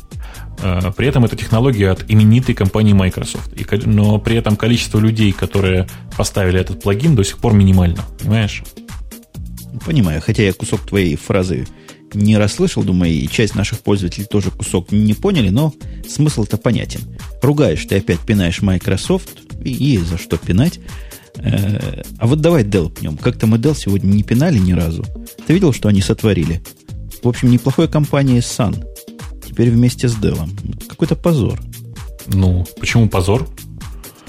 Э, 0.63 0.93
при 0.97 1.09
этом 1.09 1.25
это 1.25 1.37
технология 1.37 1.91
от 1.91 2.11
именитой 2.11 2.55
компании 2.55 2.93
Microsoft. 2.93 3.53
И, 3.53 3.67
но 3.87 4.19
при 4.19 4.37
этом 4.37 4.57
количество 4.57 4.99
людей, 4.99 5.33
которые 5.33 5.87
поставили 6.17 6.61
этот 6.61 6.83
плагин, 6.83 7.15
до 7.15 7.25
сих 7.25 7.39
пор 7.39 7.53
минимально. 7.53 8.05
Понимаешь? 8.19 8.63
Понимаю. 9.85 10.21
Хотя 10.21 10.43
я 10.45 10.53
кусок 10.53 10.81
твоей 10.81 11.17
фразы 11.17 11.67
не 12.15 12.37
расслышал, 12.37 12.83
думаю, 12.83 13.13
и 13.13 13.29
часть 13.29 13.55
наших 13.55 13.81
пользователей 13.81 14.27
тоже 14.27 14.51
кусок 14.51 14.93
не 14.93 15.15
поняли, 15.15 15.51
но 15.51 15.75
смысл-то 16.09 16.57
понятен. 16.57 17.01
Ругаешь 17.43 17.85
ты 17.85 17.97
опять 17.97 18.21
пинаешь 18.21 18.63
Microsoft, 18.63 19.31
и, 19.65 19.95
и 19.95 19.99
за 19.99 20.19
что 20.19 20.37
пинать. 20.37 20.81
Э, 21.37 22.03
а 22.19 22.27
вот 22.27 22.41
давай 22.41 22.65
Dell 22.65 22.91
пнем. 22.91 23.17
Как-то 23.17 23.47
мы 23.47 23.59
Dell 23.59 23.77
сегодня 23.77 24.09
не 24.09 24.23
пинали 24.23 24.59
ни 24.59 24.73
разу. 24.73 25.05
Ты 25.47 25.55
видел, 25.55 25.73
что 25.73 25.89
они 25.89 26.01
сотворили? 26.01 26.63
В 27.23 27.29
общем, 27.29 27.51
неплохой 27.51 27.89
компания 27.89 28.39
Sun 28.39 28.85
теперь 29.47 29.71
вместе 29.71 30.09
с 30.09 30.15
Dell. 30.17 30.49
Какой-то 30.89 31.17
позор. 31.17 31.61
Ну, 32.27 32.67
почему 32.79 33.09
позор? 33.09 33.49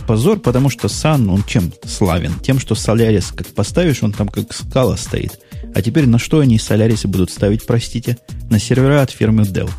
Позор, 0.08 0.40
потому 0.40 0.70
что 0.70 0.88
Sun, 0.88 1.32
он 1.32 1.44
чем 1.44 1.72
славен? 1.86 2.34
Тем, 2.42 2.60
что 2.60 2.76
Solaris, 2.76 3.34
как 3.36 3.48
поставишь, 3.48 4.04
он 4.04 4.14
там 4.14 4.28
как 4.28 4.52
скала 4.54 4.98
стоит. 4.98 5.40
А 5.74 5.82
теперь 5.82 6.08
на 6.08 6.20
что 6.20 6.40
они 6.40 6.58
Solaris 6.58 7.08
будут 7.08 7.32
ставить, 7.32 7.66
простите? 7.66 8.18
На 8.50 8.60
сервера 8.60 9.02
от 9.02 9.12
фирмы 9.12 9.44
Dell. 9.44 9.70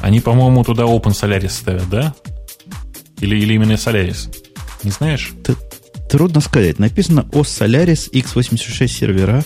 Они, 0.00 0.20
по-моему, 0.20 0.64
туда 0.64 0.84
Open 0.84 1.12
Solaris 1.12 1.50
ставят, 1.50 1.88
да? 1.88 2.14
Или, 3.20 3.36
или 3.36 3.54
именно 3.54 3.72
Solaris? 3.72 4.34
Не 4.82 4.90
знаешь? 4.90 5.32
Т 5.42 5.54
трудно 6.08 6.40
сказать. 6.40 6.78
Написано 6.78 7.28
о 7.32 7.42
Solaris 7.42 8.10
x86 8.12 8.86
сервера. 8.86 9.44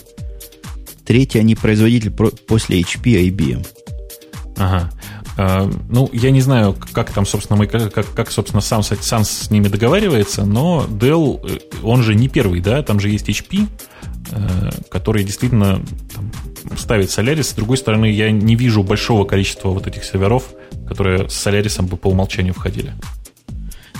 Третий 1.04 1.38
они 1.38 1.54
производитель 1.54 2.10
после 2.10 2.80
HP 2.80 3.20
и 3.20 3.30
IBM. 3.30 3.66
Ага. 4.56 4.90
А, 5.36 5.70
ну, 5.88 6.10
я 6.12 6.30
не 6.30 6.40
знаю, 6.40 6.76
как 6.92 7.10
там, 7.12 7.24
собственно, 7.24 7.66
как, 7.66 8.12
как 8.12 8.30
собственно, 8.30 8.60
сам, 8.60 8.82
сам 8.82 9.24
с 9.24 9.50
ними 9.50 9.68
договаривается, 9.68 10.44
но 10.44 10.86
Dell, 10.88 11.40
э, 11.48 11.58
он 11.82 12.02
же 12.02 12.14
не 12.14 12.28
первый, 12.28 12.60
да, 12.60 12.82
там 12.82 13.00
же 13.00 13.08
есть 13.08 13.28
HP, 13.28 13.66
э, 14.90 14.92
который 14.92 15.24
действительно 15.24 15.80
там, 16.14 16.78
ставит 16.78 17.08
Solaris. 17.08 17.44
С 17.44 17.54
другой 17.54 17.76
стороны, 17.76 18.06
я 18.06 18.30
не 18.30 18.56
вижу 18.56 18.82
большого 18.82 19.24
количества 19.24 19.70
вот 19.70 19.86
этих 19.86 20.04
серверов, 20.04 20.50
которые 20.86 21.28
с 21.28 21.46
Solaris 21.46 21.82
бы 21.82 21.96
по 21.96 22.08
умолчанию 22.08 22.54
входили. 22.54 22.92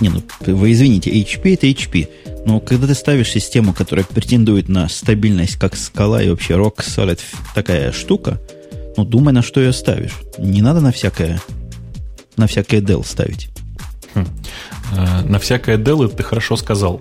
Не, 0.00 0.08
ну, 0.08 0.22
вы 0.46 0.72
извините, 0.72 1.10
HP 1.10 1.54
это 1.54 1.66
HP. 1.66 2.08
Но 2.46 2.60
когда 2.60 2.86
ты 2.86 2.94
ставишь 2.94 3.30
систему, 3.30 3.74
которая 3.74 4.04
претендует 4.04 4.68
на 4.68 4.88
стабильность, 4.88 5.56
как 5.56 5.76
скала 5.76 6.22
и 6.22 6.30
вообще 6.30 6.54
Rock 6.54 6.78
Solid, 6.78 7.20
такая 7.54 7.92
штука– 7.92 8.40
ну, 8.96 9.04
думай, 9.04 9.32
на 9.32 9.42
что 9.42 9.60
ее 9.60 9.72
ставишь. 9.72 10.18
Не 10.38 10.62
надо 10.62 10.80
на 10.80 10.92
всякое, 10.92 11.40
на 12.36 12.46
всякое 12.46 12.80
Dell 12.80 13.02
ставить. 13.04 13.48
Хм. 14.14 14.26
Э, 14.96 15.22
на 15.22 15.38
всякое 15.38 15.78
Dell 15.78 16.08
ты 16.08 16.22
хорошо 16.22 16.56
сказал. 16.56 17.00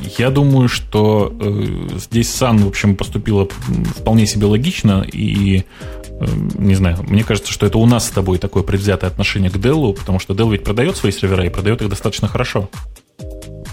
Э, 0.00 0.08
я 0.18 0.30
думаю, 0.30 0.68
что 0.68 1.34
э, 1.40 1.98
здесь 1.98 2.28
Sun, 2.28 2.64
в 2.64 2.68
общем, 2.68 2.96
поступила 2.96 3.48
вполне 3.96 4.26
себе 4.26 4.46
логично, 4.46 5.06
и 5.10 5.64
не 6.58 6.74
знаю, 6.74 6.98
мне 7.08 7.24
кажется, 7.24 7.50
что 7.50 7.66
это 7.66 7.78
у 7.78 7.86
нас 7.86 8.06
с 8.06 8.10
тобой 8.10 8.38
такое 8.38 8.62
предвзятое 8.62 9.08
отношение 9.08 9.50
к 9.50 9.56
Dell, 9.56 9.94
потому 9.94 10.18
что 10.18 10.34
Dell 10.34 10.52
ведь 10.52 10.64
продает 10.64 10.96
свои 10.96 11.12
сервера 11.12 11.46
и 11.46 11.48
продает 11.48 11.80
их 11.80 11.88
достаточно 11.88 12.28
хорошо. 12.28 12.68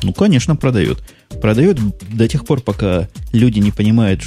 Ну, 0.03 0.13
конечно, 0.13 0.55
продает. 0.55 0.99
Продает 1.41 1.77
до 2.09 2.27
тех 2.27 2.45
пор, 2.45 2.61
пока 2.61 3.09
люди 3.33 3.59
не 3.59 3.71
понимают, 3.71 4.21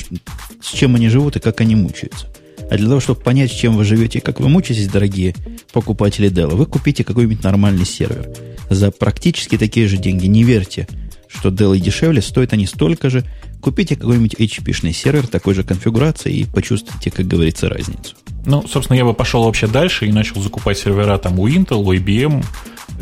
с 0.61 0.73
чем 0.73 0.97
они 0.97 1.09
живут 1.09 1.37
и 1.37 1.41
как 1.41 1.61
они 1.61 1.77
мучаются. 1.77 2.27
А 2.71 2.77
для 2.77 2.89
того, 2.89 3.01
чтобы 3.01 3.21
понять, 3.21 3.53
чем 3.53 3.77
вы 3.77 3.85
живете 3.85 4.19
и 4.19 4.23
как 4.23 4.41
вы 4.41 4.49
мучаетесь, 4.49 4.89
дорогие 4.89 5.35
покупатели 5.73 6.31
Dell, 6.31 6.55
вы 6.55 6.67
купите 6.67 7.05
какой-нибудь 7.05 7.43
нормальный 7.43 7.87
сервер. 7.87 8.29
За 8.69 8.91
практически 8.91 9.57
такие 9.57 9.89
же 9.89 9.97
деньги. 9.97 10.27
Не 10.27 10.45
верьте, 10.45 10.87
что 11.33 11.51
Dell 11.51 11.77
и 11.77 11.81
дешевле, 11.81 12.21
стоят 12.21 12.53
они 12.53 12.67
столько 12.67 13.11
же. 13.11 13.25
Купите 13.61 13.97
какой-нибудь 13.97 14.35
HP-шный 14.35 14.93
сервер 14.93 15.27
такой 15.27 15.55
же 15.55 15.63
конфигурации 15.63 16.33
и 16.33 16.45
почувствуйте, 16.45 17.11
как 17.11 17.27
говорится, 17.27 17.69
разницу. 17.69 18.17
Ну, 18.47 18.67
собственно, 18.67 18.97
я 18.97 19.05
бы 19.05 19.15
пошел 19.15 19.45
вообще 19.45 19.67
дальше 19.67 20.07
и 20.07 20.13
начал 20.13 20.41
закупать 20.41 20.79
сервера 20.79 21.19
там 21.19 21.39
у 21.39 21.49
Intel, 21.49 21.83
у 21.83 21.93
IBM 21.93 22.45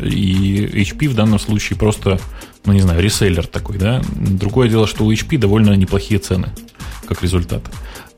и 0.01 0.83
HP 0.83 1.09
в 1.09 1.15
данном 1.15 1.39
случае 1.39 1.77
просто 1.77 2.19
ну, 2.65 2.73
не 2.73 2.81
знаю, 2.81 3.01
реселлер 3.01 3.47
такой, 3.47 3.77
да. 3.77 4.01
Другое 4.15 4.69
дело, 4.69 4.85
что 4.87 5.05
у 5.05 5.11
HP 5.11 5.37
довольно 5.37 5.73
неплохие 5.73 6.19
цены, 6.19 6.49
как 7.07 7.23
результат. 7.23 7.63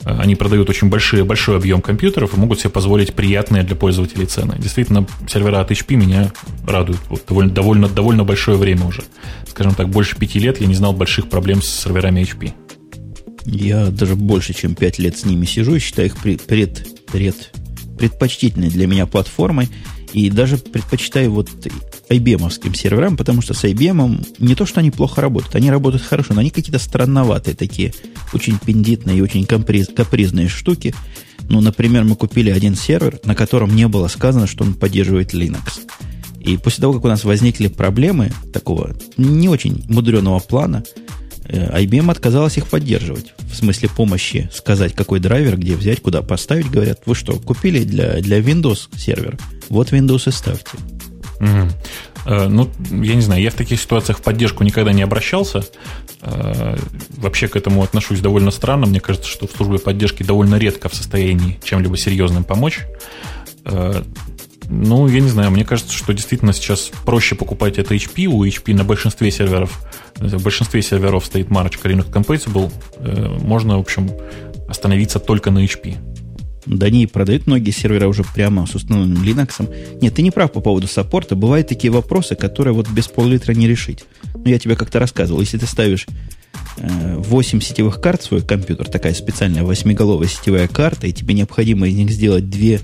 Они 0.03 0.35
продают 0.35 0.69
очень 0.69 0.89
большие, 0.89 1.23
большой 1.23 1.57
объем 1.57 1.81
компьютеров 1.81 2.33
и 2.33 2.39
могут 2.39 2.59
себе 2.59 2.69
позволить 2.69 3.13
приятные 3.13 3.63
для 3.63 3.75
пользователей 3.75 4.25
цены. 4.25 4.55
Действительно, 4.57 5.05
сервера 5.27 5.61
от 5.61 5.71
HP 5.71 5.95
меня 5.95 6.31
радуют 6.65 6.99
вот 7.09 7.23
довольно, 7.27 7.51
довольно, 7.51 7.87
довольно 7.87 8.23
большое 8.23 8.57
время 8.57 8.85
уже. 8.85 9.03
Скажем 9.47 9.75
так, 9.75 9.89
больше 9.89 10.17
пяти 10.17 10.39
лет 10.39 10.59
я 10.59 10.67
не 10.67 10.75
знал 10.75 10.93
больших 10.93 11.29
проблем 11.29 11.61
с 11.61 11.69
серверами 11.69 12.21
HP. 12.21 12.53
Я 13.45 13.87
даже 13.87 14.15
больше, 14.15 14.53
чем 14.53 14.75
пять 14.75 14.99
лет 14.99 15.17
с 15.17 15.25
ними 15.25 15.45
сижу 15.45 15.75
и 15.75 15.79
считаю 15.79 16.07
их 16.07 16.17
пред, 16.17 16.41
пред, 16.43 17.51
предпочтительной 17.97 18.69
для 18.69 18.87
меня 18.87 19.05
платформой. 19.05 19.69
И 20.13 20.29
даже 20.29 20.57
предпочитаю 20.57 21.31
вот 21.31 21.49
IBM 22.09 22.75
серверам, 22.75 23.15
потому 23.17 23.41
что 23.41 23.53
с 23.53 23.63
IBM 23.63 24.25
не 24.39 24.55
то, 24.55 24.65
что 24.65 24.79
они 24.81 24.91
плохо 24.91 25.21
работают, 25.21 25.55
они 25.55 25.71
работают 25.71 26.03
хорошо, 26.03 26.33
но 26.33 26.41
они 26.41 26.49
какие-то 26.49 26.79
странноватые 26.79 27.55
такие, 27.55 27.93
очень 28.33 28.59
пендитные 28.59 29.17
и 29.17 29.21
очень 29.21 29.45
каприз, 29.45 29.87
капризные 29.95 30.49
штуки. 30.49 30.93
Ну, 31.49 31.61
например, 31.61 32.03
мы 32.03 32.15
купили 32.15 32.49
один 32.49 32.75
сервер, 32.75 33.19
на 33.23 33.35
котором 33.35 33.75
не 33.75 33.87
было 33.87 34.07
сказано, 34.07 34.47
что 34.47 34.63
он 34.63 34.73
поддерживает 34.73 35.33
Linux. 35.33 35.81
И 36.39 36.57
после 36.57 36.81
того, 36.81 36.93
как 36.93 37.05
у 37.05 37.07
нас 37.07 37.23
возникли 37.23 37.67
проблемы 37.67 38.31
такого 38.51 38.95
не 39.17 39.47
очень 39.47 39.85
мудреного 39.87 40.39
плана, 40.39 40.83
IBM 41.51 42.09
отказалась 42.09 42.57
их 42.57 42.67
поддерживать. 42.67 43.33
В 43.39 43.55
смысле 43.55 43.89
помощи 43.89 44.49
сказать, 44.53 44.93
какой 44.93 45.19
драйвер, 45.19 45.57
где 45.57 45.75
взять, 45.75 46.01
куда 46.01 46.21
поставить. 46.21 46.69
Говорят, 46.69 47.01
вы 47.05 47.15
что, 47.15 47.33
купили 47.33 47.83
для, 47.83 48.21
для 48.21 48.39
Windows 48.39 48.89
сервер? 48.97 49.37
Вот 49.69 49.91
Windows 49.91 50.29
и 50.29 50.31
ставьте. 50.31 50.77
Угу. 51.39 52.49
Ну, 52.49 52.69
я 52.91 53.15
не 53.15 53.21
знаю, 53.21 53.41
я 53.41 53.49
в 53.49 53.55
таких 53.55 53.81
ситуациях 53.81 54.19
в 54.19 54.21
поддержку 54.21 54.63
никогда 54.63 54.93
не 54.93 55.01
обращался. 55.01 55.65
Э, 56.21 56.77
вообще 57.17 57.47
к 57.47 57.55
этому 57.55 57.81
отношусь 57.81 58.19
довольно 58.19 58.51
странно. 58.51 58.85
Мне 58.85 58.99
кажется, 58.99 59.27
что 59.27 59.47
в 59.47 59.51
службе 59.51 59.79
поддержки 59.79 60.21
довольно 60.23 60.55
редко 60.55 60.87
в 60.87 60.95
состоянии 60.95 61.59
чем-либо 61.63 61.97
серьезным 61.97 62.43
помочь. 62.43 62.81
Ну, 64.73 65.07
я 65.09 65.19
не 65.19 65.27
знаю, 65.27 65.51
мне 65.51 65.65
кажется, 65.65 65.91
что 65.91 66.13
действительно 66.13 66.53
сейчас 66.53 66.91
проще 67.05 67.35
покупать 67.35 67.77
это 67.77 67.93
HP. 67.93 68.25
У 68.27 68.45
HP 68.45 68.73
на 68.73 68.85
большинстве 68.85 69.29
серверов, 69.29 69.81
в 70.21 70.43
большинстве 70.43 70.81
серверов 70.81 71.25
стоит 71.25 71.49
марочка 71.49 71.87
Linux 71.89 72.11
Compatible. 72.11 72.71
Э, 72.97 73.37
можно, 73.41 73.77
в 73.77 73.81
общем, 73.81 74.11
остановиться 74.67 75.19
только 75.19 75.51
на 75.51 75.63
HP. 75.63 75.95
Да 76.67 76.89
не, 76.89 77.07
продают 77.07 77.47
многие 77.47 77.71
сервера 77.71 78.07
уже 78.07 78.23
прямо 78.23 78.67
с 78.67 78.75
установленным 78.75 79.23
Linux. 79.23 79.99
Нет, 79.99 80.13
ты 80.13 80.21
не 80.21 80.31
прав 80.31 80.51
по 80.51 80.61
поводу 80.61 80.87
саппорта. 80.87 81.35
Бывают 81.35 81.67
такие 81.67 81.91
вопросы, 81.91 82.35
которые 82.35 82.73
вот 82.73 82.89
без 82.89 83.07
пол-литра 83.07 83.53
не 83.53 83.67
решить. 83.67 84.03
Ну, 84.35 84.45
я 84.45 84.59
тебе 84.59 84.75
как-то 84.75 84.99
рассказывал. 84.99 85.41
Если 85.41 85.57
ты 85.57 85.65
ставишь 85.65 86.07
8 86.77 87.57
э, 87.57 87.61
сетевых 87.61 87.99
карт 87.99 88.21
в 88.21 88.25
свой 88.25 88.41
компьютер, 88.41 88.87
такая 88.87 89.13
специальная 89.13 89.63
восьмиголовая 89.63 90.27
сетевая 90.27 90.67
карта, 90.67 91.07
и 91.07 91.11
тебе 91.11 91.33
необходимо 91.33 91.87
из 91.87 91.95
них 91.95 92.11
сделать 92.11 92.49
две 92.49 92.79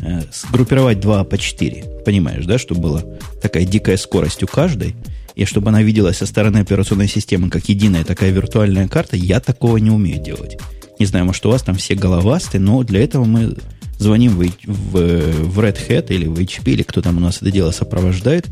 Э, 0.00 0.20
сгруппировать 0.32 1.00
2 1.00 1.24
по 1.24 1.38
4. 1.38 1.84
Понимаешь, 2.04 2.44
да, 2.44 2.58
чтобы 2.58 2.80
была 2.80 3.04
такая 3.40 3.64
дикая 3.64 3.96
скорость 3.96 4.42
у 4.42 4.46
каждой, 4.46 4.96
и 5.34 5.44
чтобы 5.44 5.70
она 5.70 5.82
виделась 5.82 6.18
со 6.18 6.26
стороны 6.26 6.58
операционной 6.58 7.08
системы 7.08 7.50
как 7.50 7.68
единая 7.68 8.04
такая 8.04 8.30
виртуальная 8.30 8.88
карта, 8.88 9.16
я 9.16 9.40
такого 9.40 9.78
не 9.78 9.90
умею 9.90 10.22
делать. 10.22 10.58
Не 10.98 11.06
знаю, 11.06 11.24
может, 11.24 11.44
у 11.46 11.50
вас 11.50 11.62
там 11.62 11.76
все 11.76 11.94
головастые, 11.94 12.60
но 12.60 12.82
для 12.82 13.02
этого 13.02 13.24
мы 13.24 13.56
звоним 13.98 14.36
в, 14.36 14.44
в, 14.66 14.92
в 14.92 15.60
Red 15.60 15.78
Hat 15.88 16.12
или 16.14 16.26
в 16.26 16.38
HP, 16.38 16.72
или 16.72 16.82
кто 16.82 17.02
там 17.02 17.16
у 17.16 17.20
нас 17.20 17.38
это 17.38 17.50
дело 17.50 17.70
сопровождает, 17.70 18.46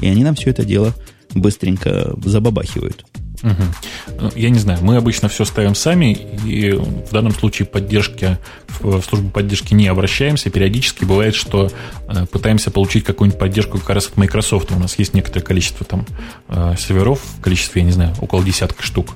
и 0.00 0.08
они 0.08 0.24
нам 0.24 0.34
все 0.34 0.50
это 0.50 0.64
дело 0.64 0.94
быстренько 1.34 2.14
забабахивают. 2.24 3.04
Угу. 3.44 4.32
Я 4.36 4.48
не 4.48 4.58
знаю, 4.58 4.78
мы 4.82 4.96
обычно 4.96 5.28
все 5.28 5.44
ставим 5.44 5.74
сами, 5.74 6.12
и 6.46 6.72
в 6.72 7.12
данном 7.12 7.34
случае 7.34 7.66
поддержки, 7.66 8.38
в 8.80 9.02
службу 9.02 9.28
поддержки 9.28 9.74
не 9.74 9.86
обращаемся. 9.86 10.48
Периодически 10.48 11.04
бывает, 11.04 11.34
что 11.34 11.70
э, 12.08 12.26
пытаемся 12.26 12.70
получить 12.70 13.04
какую-нибудь 13.04 13.38
поддержку 13.38 13.78
как 13.78 13.90
раз 13.90 14.06
от 14.06 14.16
Microsoft. 14.16 14.72
У 14.72 14.78
нас 14.78 14.98
есть 14.98 15.12
некоторое 15.12 15.44
количество 15.44 15.84
там 15.84 16.06
э, 16.48 16.74
серверов, 16.78 17.20
в 17.38 17.42
количестве, 17.42 17.82
я 17.82 17.86
не 17.86 17.92
знаю, 17.92 18.14
около 18.18 18.42
десятка 18.42 18.82
штук, 18.82 19.10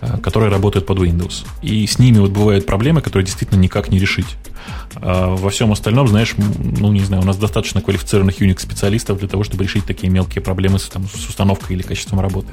э, 0.00 0.18
которые 0.18 0.52
работают 0.52 0.86
под 0.86 0.98
Windows. 0.98 1.44
И 1.62 1.84
с 1.84 1.98
ними 1.98 2.18
вот 2.18 2.30
бывают 2.30 2.66
проблемы, 2.66 3.00
которые 3.00 3.26
действительно 3.26 3.58
никак 3.58 3.88
не 3.88 3.98
решить. 3.98 4.36
А 4.94 5.34
во 5.34 5.50
всем 5.50 5.72
остальном, 5.72 6.06
знаешь, 6.06 6.34
ну, 6.36 6.92
не 6.92 7.00
знаю, 7.00 7.24
у 7.24 7.26
нас 7.26 7.36
достаточно 7.36 7.80
квалифицированных 7.80 8.40
Unix-специалистов 8.40 9.18
для 9.18 9.26
того, 9.26 9.42
чтобы 9.42 9.64
решить 9.64 9.84
такие 9.84 10.10
мелкие 10.12 10.42
проблемы 10.42 10.78
с, 10.78 10.84
там, 10.84 11.08
с 11.08 11.28
установкой 11.28 11.74
или 11.74 11.82
качеством 11.82 12.20
работы. 12.20 12.52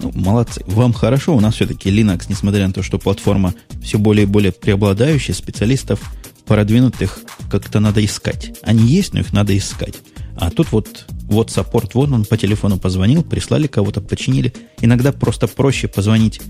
Ну, 0.00 0.10
молодцы. 0.14 0.62
Вам 0.66 0.92
хорошо. 0.92 1.36
У 1.36 1.40
нас 1.40 1.54
все-таки 1.54 1.90
Linux, 1.90 2.26
несмотря 2.28 2.66
на 2.66 2.72
то, 2.72 2.82
что 2.82 2.98
платформа 2.98 3.54
все 3.82 3.98
более 3.98 4.24
и 4.24 4.26
более 4.26 4.52
преобладающая, 4.52 5.34
специалистов 5.34 6.00
продвинутых 6.46 7.20
как-то 7.50 7.80
надо 7.80 8.04
искать. 8.04 8.58
Они 8.62 8.84
есть, 8.84 9.14
но 9.14 9.20
их 9.20 9.32
надо 9.32 9.56
искать. 9.56 9.94
А 10.36 10.50
тут 10.50 10.72
вот, 10.72 11.06
вот 11.22 11.50
саппорт, 11.50 11.94
вот 11.94 12.10
он 12.10 12.24
по 12.24 12.36
телефону 12.36 12.78
позвонил, 12.78 13.22
прислали 13.22 13.66
кого-то, 13.66 14.00
починили. 14.00 14.52
Иногда 14.80 15.12
просто 15.12 15.46
проще 15.46 15.88
позвонить 15.88 16.40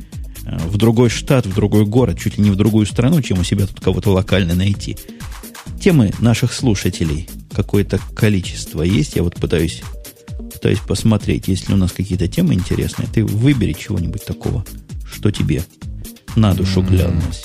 э, 0.46 0.56
в 0.66 0.76
другой 0.78 1.10
штат, 1.10 1.46
в 1.46 1.54
другой 1.54 1.84
город, 1.84 2.18
чуть 2.18 2.38
ли 2.38 2.44
не 2.44 2.50
в 2.50 2.56
другую 2.56 2.86
страну, 2.86 3.20
чем 3.22 3.40
у 3.40 3.44
себя 3.44 3.66
тут 3.66 3.80
кого-то 3.80 4.10
локально 4.10 4.54
найти. 4.54 4.96
Темы 5.80 6.12
наших 6.18 6.52
слушателей 6.52 7.28
какое-то 7.52 8.00
количество 8.14 8.82
есть. 8.82 9.16
Я 9.16 9.22
вот 9.22 9.36
пытаюсь 9.36 9.82
пытаюсь 10.54 10.78
посмотреть, 10.78 11.48
есть 11.48 11.68
ли 11.68 11.74
у 11.74 11.76
нас 11.76 11.92
какие-то 11.92 12.28
темы 12.28 12.54
интересные. 12.54 13.08
Ты 13.12 13.24
выбери 13.24 13.72
чего-нибудь 13.72 14.24
такого, 14.24 14.64
что 15.10 15.30
тебе 15.30 15.64
на 16.36 16.54
душу 16.54 16.82
глянулось. 16.82 17.44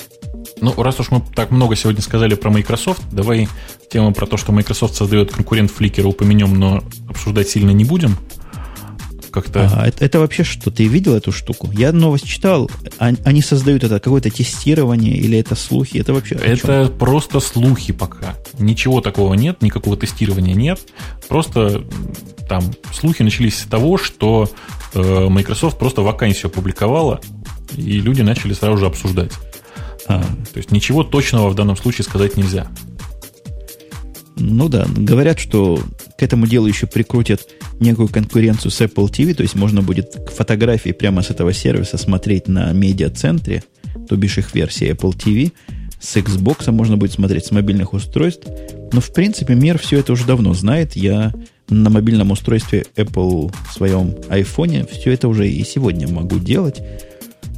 Ну, 0.60 0.74
раз 0.82 1.00
уж 1.00 1.10
мы 1.10 1.22
так 1.34 1.50
много 1.50 1.76
сегодня 1.76 2.02
сказали 2.02 2.34
про 2.34 2.50
Microsoft, 2.50 3.02
давай 3.10 3.48
тему 3.90 4.12
про 4.12 4.26
то, 4.26 4.36
что 4.36 4.52
Microsoft 4.52 4.94
создает 4.94 5.32
конкурент 5.32 5.72
Flickr 5.76 6.02
упомянем, 6.02 6.58
но 6.58 6.82
обсуждать 7.08 7.48
сильно 7.48 7.70
не 7.70 7.84
будем. 7.84 8.16
Как-то... 9.30 9.70
А, 9.72 9.86
это, 9.86 10.04
это 10.04 10.18
вообще 10.18 10.44
что? 10.44 10.70
Ты 10.70 10.86
видел 10.86 11.14
эту 11.14 11.32
штуку? 11.32 11.70
Я 11.72 11.92
новость 11.92 12.26
читал. 12.26 12.70
Они 12.98 13.42
создают 13.42 13.84
это 13.84 14.00
какое-то 14.00 14.30
тестирование 14.30 15.16
или 15.16 15.38
это 15.38 15.54
слухи? 15.54 15.98
Это 15.98 16.12
вообще 16.12 16.34
Это 16.36 16.86
просто 16.98 17.40
слухи 17.40 17.92
пока. 17.92 18.36
Ничего 18.58 19.00
такого 19.00 19.34
нет, 19.34 19.62
никакого 19.62 19.96
тестирования 19.96 20.54
нет. 20.54 20.80
Просто 21.28 21.84
там 22.48 22.62
слухи 22.92 23.22
начались 23.22 23.58
с 23.58 23.64
того, 23.64 23.96
что 23.96 24.50
э, 24.94 25.28
Microsoft 25.28 25.78
просто 25.78 26.02
вакансию 26.02 26.50
опубликовала, 26.50 27.20
и 27.76 28.00
люди 28.00 28.22
начали 28.22 28.52
сразу 28.52 28.78
же 28.78 28.86
обсуждать. 28.86 29.32
А. 30.08 30.22
То 30.22 30.56
есть 30.56 30.72
ничего 30.72 31.04
точного 31.04 31.48
в 31.50 31.54
данном 31.54 31.76
случае 31.76 32.04
сказать 32.04 32.36
нельзя. 32.36 32.66
Ну 34.40 34.68
да, 34.68 34.86
говорят, 34.96 35.38
что 35.38 35.78
к 36.18 36.22
этому 36.22 36.46
делу 36.46 36.66
еще 36.66 36.86
прикрутят 36.86 37.42
некую 37.78 38.08
конкуренцию 38.08 38.70
с 38.70 38.80
Apple 38.80 39.10
TV, 39.10 39.34
то 39.34 39.42
есть 39.42 39.54
можно 39.54 39.82
будет 39.82 40.16
фотографии 40.34 40.90
прямо 40.90 41.22
с 41.22 41.30
этого 41.30 41.52
сервиса 41.52 41.98
смотреть 41.98 42.48
на 42.48 42.72
медиа-центре, 42.72 43.62
то 44.08 44.16
бишь 44.16 44.38
их 44.38 44.54
версии 44.54 44.90
Apple 44.90 45.14
TV, 45.14 45.52
с 46.00 46.16
Xbox 46.16 46.70
можно 46.70 46.96
будет 46.96 47.12
смотреть 47.12 47.44
с 47.44 47.50
мобильных 47.50 47.92
устройств. 47.92 48.48
Но, 48.92 49.00
в 49.02 49.12
принципе, 49.12 49.54
мир 49.54 49.78
все 49.78 49.98
это 49.98 50.14
уже 50.14 50.24
давно 50.24 50.54
знает. 50.54 50.96
Я 50.96 51.34
на 51.68 51.90
мобильном 51.90 52.30
устройстве 52.30 52.86
Apple 52.96 53.54
в 53.68 53.74
своем 53.74 54.14
iPhone 54.30 54.90
все 54.90 55.12
это 55.12 55.28
уже 55.28 55.48
и 55.48 55.62
сегодня 55.64 56.08
могу 56.08 56.38
делать. 56.38 56.80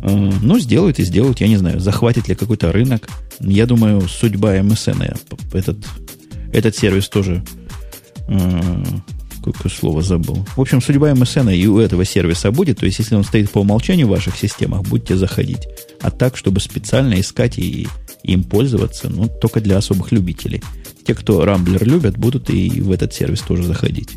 Э, 0.02 0.30
ну, 0.42 0.58
сделают 0.58 0.98
и 0.98 1.04
сделают, 1.04 1.40
я 1.40 1.46
не 1.46 1.56
знаю, 1.56 1.78
захватит 1.78 2.28
ли 2.28 2.34
какой-то 2.34 2.72
рынок. 2.72 3.08
Я 3.38 3.66
думаю, 3.66 4.02
судьба 4.02 4.56
MSN, 4.56 5.16
этот, 5.52 5.76
этот 6.52 6.76
сервис 6.76 7.08
тоже 7.08 7.42
э, 8.28 8.84
какое 9.42 9.70
слово 9.70 10.02
забыл. 10.02 10.46
В 10.56 10.60
общем, 10.60 10.80
судьба 10.80 11.10
MSN 11.10 11.54
и 11.54 11.66
у 11.66 11.78
этого 11.78 12.04
сервиса 12.04 12.50
будет. 12.50 12.80
То 12.80 12.86
есть, 12.86 12.98
если 12.98 13.14
он 13.14 13.24
стоит 13.24 13.50
по 13.50 13.58
умолчанию 13.58 14.06
в 14.06 14.10
ваших 14.10 14.36
системах, 14.36 14.82
будете 14.82 15.16
заходить. 15.16 15.68
А 16.00 16.10
так, 16.10 16.36
чтобы 16.36 16.60
специально 16.60 17.20
искать 17.20 17.58
и 17.58 17.88
им 18.22 18.44
пользоваться, 18.44 19.08
ну, 19.08 19.28
только 19.28 19.60
для 19.60 19.78
особых 19.78 20.12
любителей. 20.12 20.62
Те, 21.06 21.14
кто 21.14 21.44
Рамблер 21.44 21.84
любят, 21.84 22.16
будут 22.16 22.50
и 22.50 22.80
в 22.80 22.92
этот 22.92 23.12
сервис 23.12 23.40
тоже 23.40 23.64
заходить. 23.64 24.10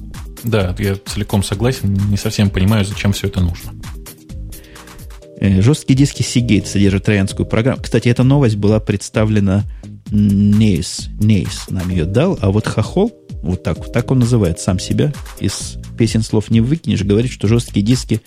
Да, 0.43 0.75
я 0.77 0.95
целиком 1.05 1.43
согласен, 1.43 1.93
не 2.09 2.17
совсем 2.17 2.51
понимаю, 2.51 2.85
зачем 2.85 3.13
все 3.13 3.27
это 3.27 3.41
нужно. 3.41 3.73
Э, 5.39 5.61
жесткие 5.61 5.97
диски 5.97 6.21
Seagate 6.21 6.67
содержат 6.67 7.05
троянскую 7.05 7.47
программу. 7.47 7.81
Кстати, 7.81 8.09
эта 8.09 8.23
новость 8.23 8.57
была 8.57 8.79
представлена 8.79 9.63
Нейс. 10.11 11.09
Нейс 11.19 11.65
нам 11.69 11.89
ее 11.89 12.05
дал, 12.05 12.37
а 12.41 12.51
вот 12.51 12.67
Хохол, 12.67 13.11
вот 13.41 13.63
так, 13.63 13.91
так 13.91 14.11
он 14.11 14.19
называет 14.19 14.59
сам 14.59 14.79
себя, 14.79 15.13
из 15.39 15.77
песен 15.97 16.21
слов 16.21 16.51
не 16.51 16.61
выкинешь, 16.61 17.03
говорит, 17.03 17.31
что 17.31 17.47
жесткие 17.47 17.85
диски 17.85 18.21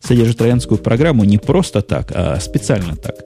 содержат 0.00 0.38
троянскую 0.38 0.78
программу 0.78 1.24
не 1.24 1.38
просто 1.38 1.82
так, 1.82 2.12
а 2.14 2.38
специально 2.40 2.96
так, 2.96 3.16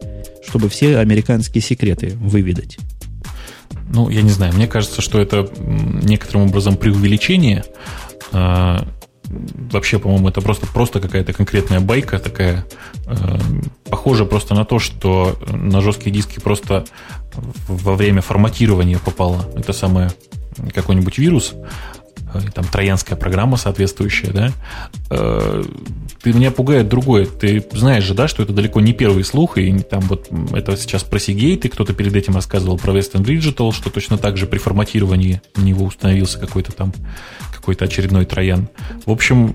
чтобы 0.47 0.69
все 0.69 0.99
американские 0.99 1.63
секреты 1.63 2.15
выведать. 2.17 2.79
Ну, 3.93 4.09
я 4.09 4.23
не 4.23 4.31
знаю, 4.31 4.55
мне 4.55 4.67
кажется, 4.67 5.03
что 5.03 5.21
это 5.21 5.49
некоторым 5.59 6.43
образом 6.43 6.77
преувеличение. 6.77 7.65
Вообще, 9.73 9.99
по-моему, 9.99 10.29
это 10.29 10.41
просто, 10.41 10.67
просто 10.67 11.01
какая-то 11.01 11.33
конкретная 11.33 11.81
байка 11.81 12.19
такая. 12.19 12.67
А, 13.07 13.39
похоже 13.89 14.25
просто 14.27 14.55
на 14.55 14.65
то, 14.65 14.79
что 14.79 15.39
на 15.49 15.81
жесткие 15.81 16.13
диски 16.13 16.41
просто 16.41 16.85
во 17.69 17.95
время 17.95 18.23
форматирования 18.23 18.99
попало 18.99 19.47
это 19.55 19.73
самое 19.73 20.11
какой-нибудь 20.75 21.19
вирус, 21.19 21.55
Э, 21.55 22.00
там 22.55 22.65
троянская 22.65 23.17
программа 23.17 23.57
соответствующая, 23.57 24.33
да, 24.33 24.53
э, 25.11 25.63
ты 26.23 26.33
меня 26.33 26.51
пугает 26.51 26.89
другое. 26.89 27.27
Ты 27.27 27.65
знаешь 27.73 28.05
же, 28.05 28.15
да, 28.15 28.29
что 28.29 28.43
это 28.43 28.53
далеко 28.53 28.81
не 28.81 28.93
первый 28.93 29.25
слух, 29.25 29.59
и 29.59 29.79
там 29.81 30.01
вот 30.03 30.29
это 30.53 30.77
сейчас 30.77 31.03
про 31.03 31.19
Seagate, 31.19 31.63
и 31.63 31.69
кто-то 31.69 31.95
перед 31.95 32.15
этим 32.15 32.35
рассказывал 32.35 32.79
про 32.79 32.93
Western 32.93 33.25
Digital, 33.25 33.73
что 33.73 33.91
точно 33.91 34.19
так 34.19 34.37
же 34.37 34.47
при 34.47 34.59
форматировании 34.59 35.41
у 35.57 35.61
него 35.63 35.85
установился 35.85 36.39
какой-то 36.39 36.73
там 36.73 36.93
какой-то 37.53 37.85
очередной 37.85 38.25
троян. 38.25 38.69
В 39.05 39.11
общем, 39.11 39.55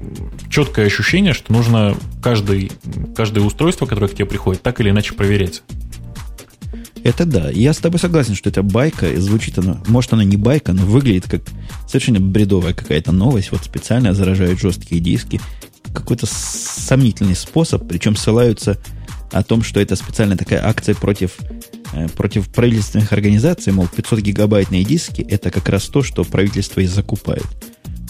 четкое 0.49 0.85
ощущение, 0.85 1.33
что 1.33 1.51
нужно 1.51 1.95
каждый, 2.21 2.71
каждое 3.15 3.41
устройство, 3.41 3.87
которое 3.87 4.07
к 4.07 4.13
тебе 4.13 4.25
приходит, 4.25 4.61
так 4.61 4.79
или 4.79 4.91
иначе 4.91 5.15
проверять. 5.15 5.63
Это 7.05 7.27
да. 7.27 7.51
Я 7.51 7.71
с 7.71 7.77
тобой 7.77 7.99
согласен, 7.99 8.33
что 8.33 8.49
это 8.49 8.63
байка. 8.63 9.21
Звучит 9.21 9.59
она, 9.59 9.77
может, 9.85 10.11
она 10.13 10.23
не 10.23 10.37
байка, 10.37 10.73
но 10.73 10.87
выглядит 10.87 11.29
как 11.29 11.43
совершенно 11.87 12.19
бредовая 12.19 12.73
какая-то 12.73 13.11
новость. 13.11 13.51
Вот 13.51 13.63
специально 13.63 14.15
заражают 14.15 14.59
жесткие 14.59 14.99
диски. 14.99 15.39
какой-то 15.93 16.25
сомнительный 16.25 17.35
способ, 17.35 17.87
причем 17.87 18.15
ссылаются 18.15 18.77
о 19.31 19.43
том, 19.43 19.61
что 19.61 19.79
это 19.79 19.95
специальная 19.95 20.35
такая 20.35 20.65
акция 20.67 20.95
против, 20.95 21.37
э, 21.93 22.07
против 22.09 22.47
правительственных 22.49 23.13
организаций, 23.13 23.71
мол, 23.71 23.87
500 23.87 24.21
гигабайтные 24.21 24.83
диски– 24.83 25.21
это 25.29 25.51
как 25.51 25.69
раз 25.69 25.83
то, 25.83 26.01
что 26.01 26.23
правительство 26.23 26.79
и 26.79 26.87
закупает. 26.87 27.45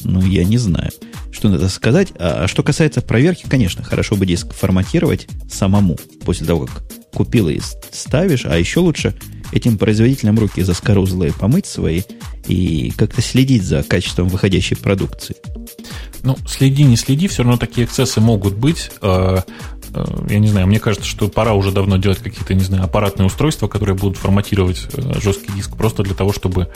Ну, 0.05 0.21
я 0.21 0.45
не 0.45 0.57
знаю, 0.57 0.91
что 1.31 1.49
надо 1.49 1.67
сказать. 1.67 2.09
А, 2.17 2.43
а 2.43 2.47
что 2.47 2.63
касается 2.63 3.01
проверки, 3.01 3.45
конечно, 3.49 3.83
хорошо 3.83 4.15
бы 4.15 4.25
диск 4.25 4.53
форматировать 4.53 5.27
самому 5.51 5.97
после 6.23 6.45
того, 6.45 6.67
как 6.67 6.83
купил 7.13 7.49
и 7.49 7.59
ставишь, 7.91 8.45
а 8.45 8.57
еще 8.57 8.81
лучше 8.81 9.15
этим 9.51 9.77
производителям 9.77 10.37
руки 10.37 10.61
заскорузлые 10.61 11.33
помыть 11.33 11.65
свои 11.65 12.03
и 12.47 12.91
как-то 12.95 13.21
следить 13.21 13.63
за 13.63 13.83
качеством 13.83 14.27
выходящей 14.27 14.77
продукции. 14.77 15.35
Ну, 16.23 16.37
следи, 16.47 16.83
не 16.83 16.97
следи, 16.97 17.27
все 17.27 17.43
равно 17.43 17.57
такие 17.57 17.85
эксцессы 17.85 18.19
могут 18.19 18.55
быть. 18.55 18.91
Э, 19.93 20.05
я 20.29 20.39
не 20.39 20.47
знаю, 20.47 20.67
мне 20.67 20.79
кажется, 20.79 21.07
что 21.07 21.27
пора 21.27 21.53
уже 21.53 21.71
давно 21.71 21.97
делать 21.97 22.19
какие-то, 22.19 22.53
не 22.53 22.63
знаю, 22.63 22.83
аппаратные 22.83 23.25
устройства, 23.25 23.67
которые 23.67 23.95
будут 23.95 24.17
форматировать 24.17 24.87
э, 24.93 25.19
жесткий 25.21 25.51
диск 25.53 25.75
просто 25.75 26.03
для 26.03 26.15
того, 26.15 26.33
чтобы 26.33 26.69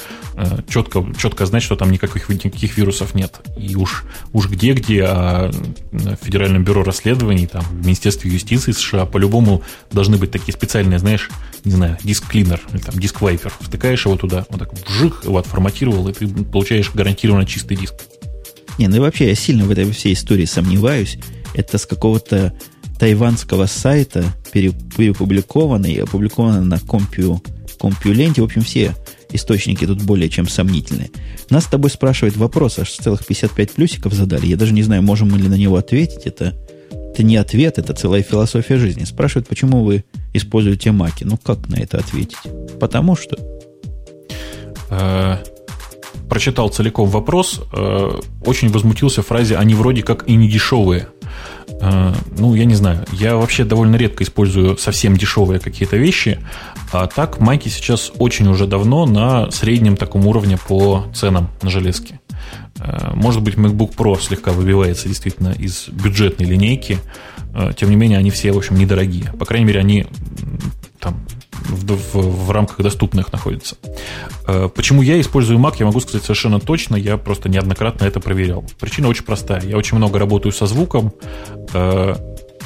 четко, 0.69 0.99
э, 0.99 1.13
четко 1.17 1.45
знать, 1.45 1.63
что 1.63 1.75
там 1.75 1.91
никаких, 1.91 2.29
никаких 2.29 2.77
вирусов 2.77 3.15
нет. 3.15 3.39
И 3.57 3.75
уж, 3.75 4.05
уж 4.33 4.47
где-где, 4.47 5.05
а 5.05 5.51
в 5.91 6.25
Федеральном 6.25 6.63
бюро 6.63 6.83
расследований, 6.83 7.47
там, 7.47 7.63
в 7.63 7.85
Министерстве 7.85 8.31
юстиции 8.31 8.71
США 8.71 9.05
по-любому 9.05 9.63
должны 9.91 10.17
быть 10.17 10.31
такие 10.31 10.53
специальные, 10.53 10.99
знаешь, 10.99 11.29
не 11.65 11.71
знаю, 11.71 11.97
диск-клинер 12.03 12.61
или 12.73 12.79
там 12.79 12.95
диск-вайпер. 12.95 13.51
Втыкаешь 13.59 14.05
его 14.05 14.15
туда, 14.15 14.45
вот 14.49 14.59
так 14.59 14.73
вжих, 14.87 15.23
его 15.23 15.37
отформатировал, 15.37 16.07
и 16.07 16.13
ты 16.13 16.27
получаешь 16.27 16.91
гарантированно 16.93 17.45
чистый 17.45 17.75
диск. 17.75 17.95
Не, 18.77 18.87
ну 18.87 18.95
и 18.95 18.99
вообще 18.99 19.27
я 19.27 19.35
сильно 19.35 19.65
в 19.65 19.71
этой 19.71 19.91
всей 19.91 20.13
истории 20.13 20.45
сомневаюсь. 20.45 21.17
Это 21.53 21.77
с 21.77 21.85
какого-то 21.85 22.53
тайванского 22.99 23.65
сайта 23.65 24.25
перепубликовано 24.51 25.85
и 25.85 26.01
на 26.01 26.79
компью, 26.79 27.41
компью-ленте. 27.79 28.41
В 28.41 28.45
общем, 28.45 28.61
все 28.61 28.93
источники 29.31 29.85
тут 29.85 30.01
более 30.03 30.29
чем 30.29 30.47
сомнительные. 30.47 31.09
Нас 31.49 31.65
с 31.65 31.67
тобой 31.67 31.89
спрашивает 31.89 32.35
вопрос, 32.37 32.77
аж 32.79 32.91
целых 32.91 33.25
55 33.25 33.71
плюсиков 33.71 34.13
задали. 34.13 34.47
Я 34.47 34.57
даже 34.57 34.73
не 34.73 34.83
знаю, 34.83 35.01
можем 35.01 35.31
мы 35.31 35.37
ли 35.37 35.47
на 35.47 35.55
него 35.55 35.77
ответить. 35.77 36.25
Это, 36.25 36.55
это 36.91 37.23
не 37.23 37.37
ответ, 37.37 37.77
это 37.77 37.93
целая 37.93 38.21
философия 38.21 38.77
жизни. 38.77 39.05
Спрашивают, 39.05 39.47
почему 39.47 39.83
вы 39.83 40.03
используете 40.33 40.91
маки. 40.91 41.23
Ну, 41.23 41.37
как 41.37 41.67
на 41.69 41.75
это 41.75 41.99
ответить? 41.99 42.37
Потому 42.79 43.15
что... 43.15 43.37
Э, 44.89 45.37
прочитал 46.29 46.69
целиком 46.69 47.09
вопрос, 47.09 47.61
э, 47.71 48.19
очень 48.45 48.69
возмутился 48.69 49.21
фразе 49.21 49.57
«они 49.57 49.73
вроде 49.73 50.03
как 50.03 50.27
и 50.27 50.35
не 50.35 50.49
дешевые». 50.49 51.07
Э, 51.81 52.13
ну, 52.37 52.53
я 52.55 52.65
не 52.65 52.75
знаю, 52.75 53.05
я 53.11 53.35
вообще 53.37 53.63
довольно 53.63 53.95
редко 53.95 54.23
использую 54.23 54.77
совсем 54.77 55.15
дешевые 55.15 55.59
какие-то 55.59 55.97
вещи, 55.97 56.39
а 56.91 57.07
так 57.07 57.39
майки 57.39 57.69
сейчас 57.69 58.11
очень 58.17 58.47
уже 58.47 58.67
давно 58.67 59.05
на 59.05 59.49
среднем 59.51 59.95
таком 59.95 60.27
уровне 60.27 60.57
по 60.57 61.05
ценам 61.13 61.49
на 61.61 61.69
железке. 61.69 62.19
Э, 62.79 63.11
может 63.13 63.41
быть, 63.41 63.55
MacBook 63.55 63.95
Pro 63.95 64.19
слегка 64.21 64.51
выбивается 64.51 65.07
действительно 65.07 65.49
из 65.57 65.87
бюджетной 65.89 66.47
линейки, 66.47 66.97
э, 67.53 67.71
тем 67.77 67.89
не 67.89 67.95
менее, 67.95 68.17
они 68.17 68.31
все, 68.31 68.51
в 68.51 68.57
общем, 68.57 68.75
недорогие. 68.75 69.31
По 69.39 69.45
крайней 69.45 69.65
мере, 69.65 69.79
они 69.79 70.07
в, 71.69 71.85
в, 71.85 72.45
в 72.45 72.51
рамках 72.51 72.77
доступных 72.81 73.31
находится. 73.31 73.77
Э, 74.47 74.69
почему 74.73 75.01
я 75.01 75.19
использую 75.21 75.59
Mac, 75.59 75.75
я 75.79 75.85
могу 75.85 75.99
сказать 75.99 76.23
совершенно 76.23 76.59
точно, 76.59 76.95
я 76.95 77.17
просто 77.17 77.49
неоднократно 77.49 78.05
это 78.05 78.19
проверял. 78.19 78.65
Причина 78.79 79.07
очень 79.07 79.23
простая. 79.23 79.61
Я 79.61 79.77
очень 79.77 79.97
много 79.97 80.19
работаю 80.19 80.51
со 80.51 80.65
звуком, 80.65 81.13
э, 81.73 82.15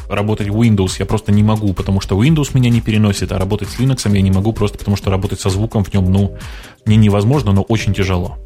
работать 0.09 0.49
в 0.49 0.61
Windows 0.61 0.95
я 0.99 1.05
просто 1.05 1.31
не 1.31 1.43
могу, 1.43 1.73
потому 1.73 2.01
что 2.01 2.21
Windows 2.21 2.51
меня 2.53 2.69
не 2.69 2.81
переносит, 2.81 3.31
а 3.31 3.39
работать 3.39 3.69
с 3.69 3.79
Linux 3.79 4.13
я 4.13 4.21
не 4.21 4.31
могу 4.31 4.53
просто 4.53 4.77
потому, 4.77 4.97
что 4.97 5.09
работать 5.09 5.39
со 5.39 5.49
звуком 5.49 5.83
в 5.83 5.93
нем, 5.93 6.11
ну, 6.11 6.37
не 6.85 6.95
невозможно, 6.95 7.51
но 7.51 7.61
очень 7.61 7.93
тяжело. 7.93 8.37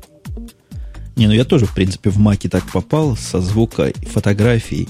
Не, 1.15 1.27
ну 1.27 1.33
я 1.33 1.45
тоже, 1.45 1.65
в 1.65 1.73
принципе, 1.73 2.09
в 2.09 2.19
Маке 2.19 2.47
так 2.47 2.63
попал, 2.71 3.17
со 3.17 3.41
звука, 3.41 3.91
фотографий, 4.07 4.87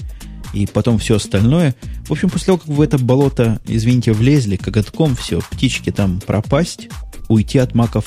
и 0.52 0.66
потом 0.66 0.98
все 0.98 1.16
остальное. 1.16 1.74
В 2.06 2.12
общем, 2.12 2.30
после 2.30 2.46
того, 2.46 2.58
как 2.58 2.68
в 2.68 2.80
это 2.80 2.98
болото, 2.98 3.60
извините, 3.66 4.12
влезли, 4.12 4.56
коготком 4.56 5.14
все, 5.16 5.40
птички 5.50 5.90
там 5.90 6.20
пропасть, 6.20 6.88
уйти 7.28 7.58
от 7.58 7.74
маков 7.74 8.04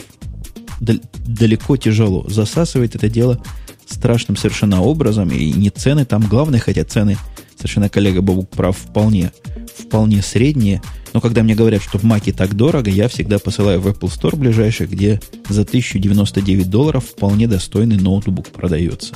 далеко 0.80 1.78
тяжело. 1.78 2.26
Засасывает 2.28 2.96
это 2.96 3.10
дело 3.10 3.42
страшным 3.86 4.38
совершенно 4.38 4.82
образом, 4.82 5.30
и 5.30 5.52
не 5.52 5.70
цены 5.70 6.06
там 6.06 6.22
главные, 6.22 6.60
хотя 6.60 6.84
цены, 6.84 7.18
совершенно 7.56 7.90
коллега 7.90 8.22
Бабук 8.22 8.50
прав, 8.50 8.78
вполне, 8.78 9.32
вполне 9.78 10.22
средние. 10.22 10.82
Но 11.14 11.22
когда 11.22 11.44
мне 11.44 11.56
говорят, 11.56 11.84
что 11.84 11.98
в 11.98 12.04
Маке 12.04 12.32
так 12.32 12.56
дорого, 12.56 12.90
я 12.90 13.08
всегда 13.10 13.38
посылаю 13.38 13.82
в 13.82 13.88
Apple 13.88 14.10
Store 14.10 14.36
ближайший, 14.36 14.88
где 14.88 15.20
за 15.50 15.62
1099 15.62 16.70
долларов 16.70 17.06
вполне 17.06 17.48
достойный 17.48 17.98
ноутбук 17.98 18.48
продается. 18.48 19.16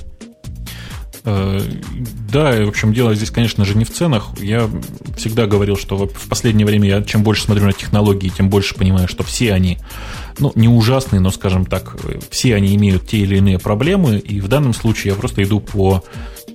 Э, 1.26 1.60
да, 2.32 2.52
в 2.64 2.70
общем, 2.70 2.94
дело 2.94 3.16
здесь, 3.16 3.32
конечно 3.32 3.66
же, 3.66 3.76
не 3.76 3.84
в 3.84 3.92
ценах. 3.92 4.30
Я 4.40 4.70
всегда 5.18 5.48
говорил, 5.48 5.76
что 5.76 6.08
в 6.08 6.30
последнее 6.30 6.66
время 6.66 6.88
я 6.88 7.02
чем 7.02 7.24
больше 7.24 7.44
смотрю 7.44 7.66
на 7.66 7.74
технологии, 7.74 8.30
тем 8.30 8.50
больше 8.50 8.76
понимаю, 8.76 9.08
что 9.08 9.24
все 9.24 9.54
они, 9.54 9.80
ну, 10.38 10.52
не 10.56 10.68
ужасные, 10.68 11.20
но, 11.20 11.32
скажем 11.32 11.66
так, 11.66 11.98
все 12.30 12.56
они 12.56 12.76
имеют 12.76 13.08
те 13.08 13.18
или 13.18 13.38
иные 13.38 13.58
проблемы, 13.58 14.18
и 14.18 14.40
в 14.40 14.48
данном 14.48 14.74
случае 14.74 15.14
я 15.14 15.20
просто 15.20 15.44
иду 15.44 15.60
по 15.60 16.04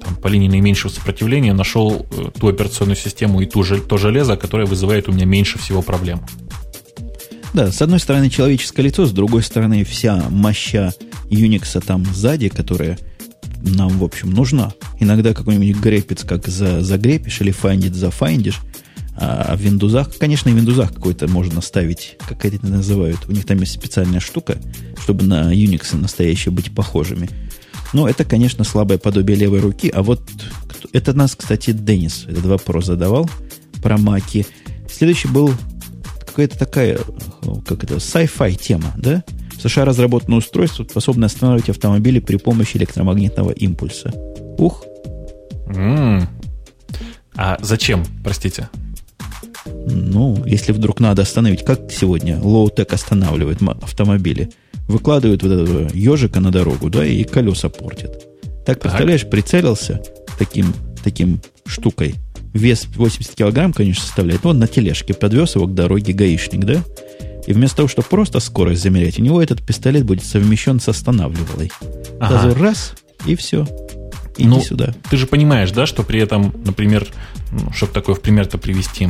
там, 0.01 0.15
по 0.17 0.29
линии 0.29 0.49
наименьшего 0.49 0.91
сопротивления 0.91 1.53
нашел 1.53 2.07
э, 2.11 2.31
ту 2.39 2.49
операционную 2.49 2.97
систему 2.97 3.41
и 3.41 3.47
ту, 3.47 3.65
то 3.65 3.97
железо, 3.99 4.37
которое 4.37 4.67
вызывает 4.67 5.09
у 5.09 5.13
меня 5.13 5.27
меньше 5.27 5.59
всего 5.59 5.83
проблем. 5.83 6.21
Да, 7.53 7.73
с 7.73 7.83
одной 7.83 7.99
стороны 7.99 8.31
человеческое 8.31 8.83
лицо, 8.83 9.05
с 9.05 9.11
другой 9.11 9.43
стороны 9.43 9.85
вся 9.85 10.25
моща 10.31 10.95
Unix 11.29 11.85
там 11.85 12.05
сзади, 12.07 12.49
которая 12.49 12.99
нам, 13.62 13.99
в 13.99 14.05
общем, 14.05 14.31
нужна. 14.31 14.73
Иногда 14.99 15.35
какой-нибудь 15.35 15.81
грепец 15.82 16.24
как 16.24 16.49
за, 16.49 16.82
загрепишь 16.82 17.41
или 17.41 17.51
файндит 17.51 17.95
зафайндишь, 17.95 18.61
а 19.16 19.55
в 19.57 19.61
Windows, 19.61 20.19
конечно, 20.19 20.51
в 20.51 20.57
Windows 20.57 20.95
какой-то 20.95 21.28
можно 21.28 21.61
ставить, 21.61 22.16
как 22.27 22.47
это 22.47 22.65
называют. 22.66 23.19
У 23.28 23.32
них 23.32 23.45
там 23.45 23.59
есть 23.61 23.73
специальная 23.73 24.20
штука, 24.20 24.59
чтобы 25.03 25.24
на 25.24 25.53
Unix 25.53 25.95
настоящие 25.97 26.53
быть 26.53 26.74
похожими. 26.74 27.28
Но 27.93 28.09
это, 28.09 28.24
конечно, 28.24 28.65
слабое 28.65 28.99
подобие 28.99 29.37
левой 29.37 29.61
руки. 29.61 29.91
А 29.91 30.03
вот 30.03 30.23
это 30.93 31.12
нас, 31.12 31.35
кстати, 31.37 31.73
Денис 31.73 32.24
этот 32.28 32.47
вопрос 32.47 32.87
задавал 32.87 33.28
про 33.82 33.99
маки. 33.99 34.47
Следующий 34.91 35.28
был 35.28 35.53
какая-то 36.27 36.59
такая, 36.59 36.99
как 37.66 37.85
это, 37.85 37.97
sci-fi 37.97 38.55
тема, 38.55 38.95
да? 38.97 39.23
В 39.61 39.62
США 39.62 39.85
разработано 39.85 40.37
устройство, 40.37 40.85
способное 40.85 41.27
останавливать 41.27 41.69
автомобили 41.69 42.19
при 42.19 42.37
помощи 42.37 42.78
электромагнитного 42.78 43.51
импульса. 43.51 44.11
Ух! 44.57 44.82
Mm. 45.66 46.23
А 47.37 47.59
зачем, 47.61 48.03
простите? 48.24 48.70
Ну, 49.66 50.43
если 50.47 50.73
вдруг 50.73 50.99
надо 50.99 51.20
остановить, 51.23 51.62
как 51.62 51.93
сегодня 51.93 52.39
Low-Tech 52.39 52.95
останавливает 52.95 53.59
автомобили? 53.82 54.51
Выкладывают 54.89 55.43
вот 55.43 55.53
этого 55.53 55.91
ежика 55.93 56.41
на 56.41 56.51
дорогу, 56.51 56.89
да, 56.89 57.05
и 57.05 57.23
колеса 57.24 57.69
портят. 57.69 58.27
Так, 58.65 58.81
представляешь, 58.81 59.28
прицелился 59.28 60.01
таким, 60.39 60.73
таким 61.05 61.39
штукой. 61.66 62.15
Вес 62.55 62.87
80 62.97 63.35
килограмм, 63.35 63.74
конечно, 63.74 64.05
составляет. 64.05 64.47
Он 64.47 64.59
на 64.59 64.66
тележке 64.66 65.12
подвез 65.12 65.55
его 65.55 65.66
к 65.66 65.74
дороге 65.74 66.15
гаишник, 66.15 66.65
да? 66.65 66.82
И 67.51 67.52
вместо 67.52 67.78
того, 67.78 67.89
чтобы 67.89 68.06
просто 68.06 68.39
скорость 68.39 68.81
замерять, 68.81 69.18
у 69.18 69.22
него 69.22 69.43
этот 69.43 69.60
пистолет 69.60 70.05
будет 70.05 70.22
совмещен 70.22 70.78
с 70.78 70.89
останавливалой. 70.89 71.72
Ага. 72.20 72.43
Сразу 72.43 72.55
раз, 72.55 72.94
и 73.27 73.35
все. 73.35 73.66
Иди 74.36 74.47
ну, 74.48 74.60
сюда. 74.60 74.94
Ты 75.10 75.16
же 75.16 75.27
понимаешь, 75.27 75.72
да, 75.72 75.85
что 75.85 76.05
при 76.05 76.20
этом, 76.20 76.55
например, 76.64 77.09
ну, 77.51 77.72
чтобы 77.72 77.93
такое 77.93 78.14
в 78.14 78.20
пример-то 78.20 78.56
привести, 78.56 79.09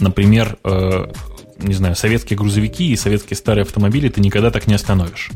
например, 0.00 0.58
э, 0.64 1.12
не 1.58 1.74
знаю, 1.74 1.94
советские 1.94 2.36
грузовики 2.36 2.90
и 2.90 2.96
советские 2.96 3.36
старые 3.36 3.62
автомобили 3.62 4.08
ты 4.08 4.20
никогда 4.20 4.50
так 4.50 4.66
не 4.66 4.74
остановишь. 4.74 5.30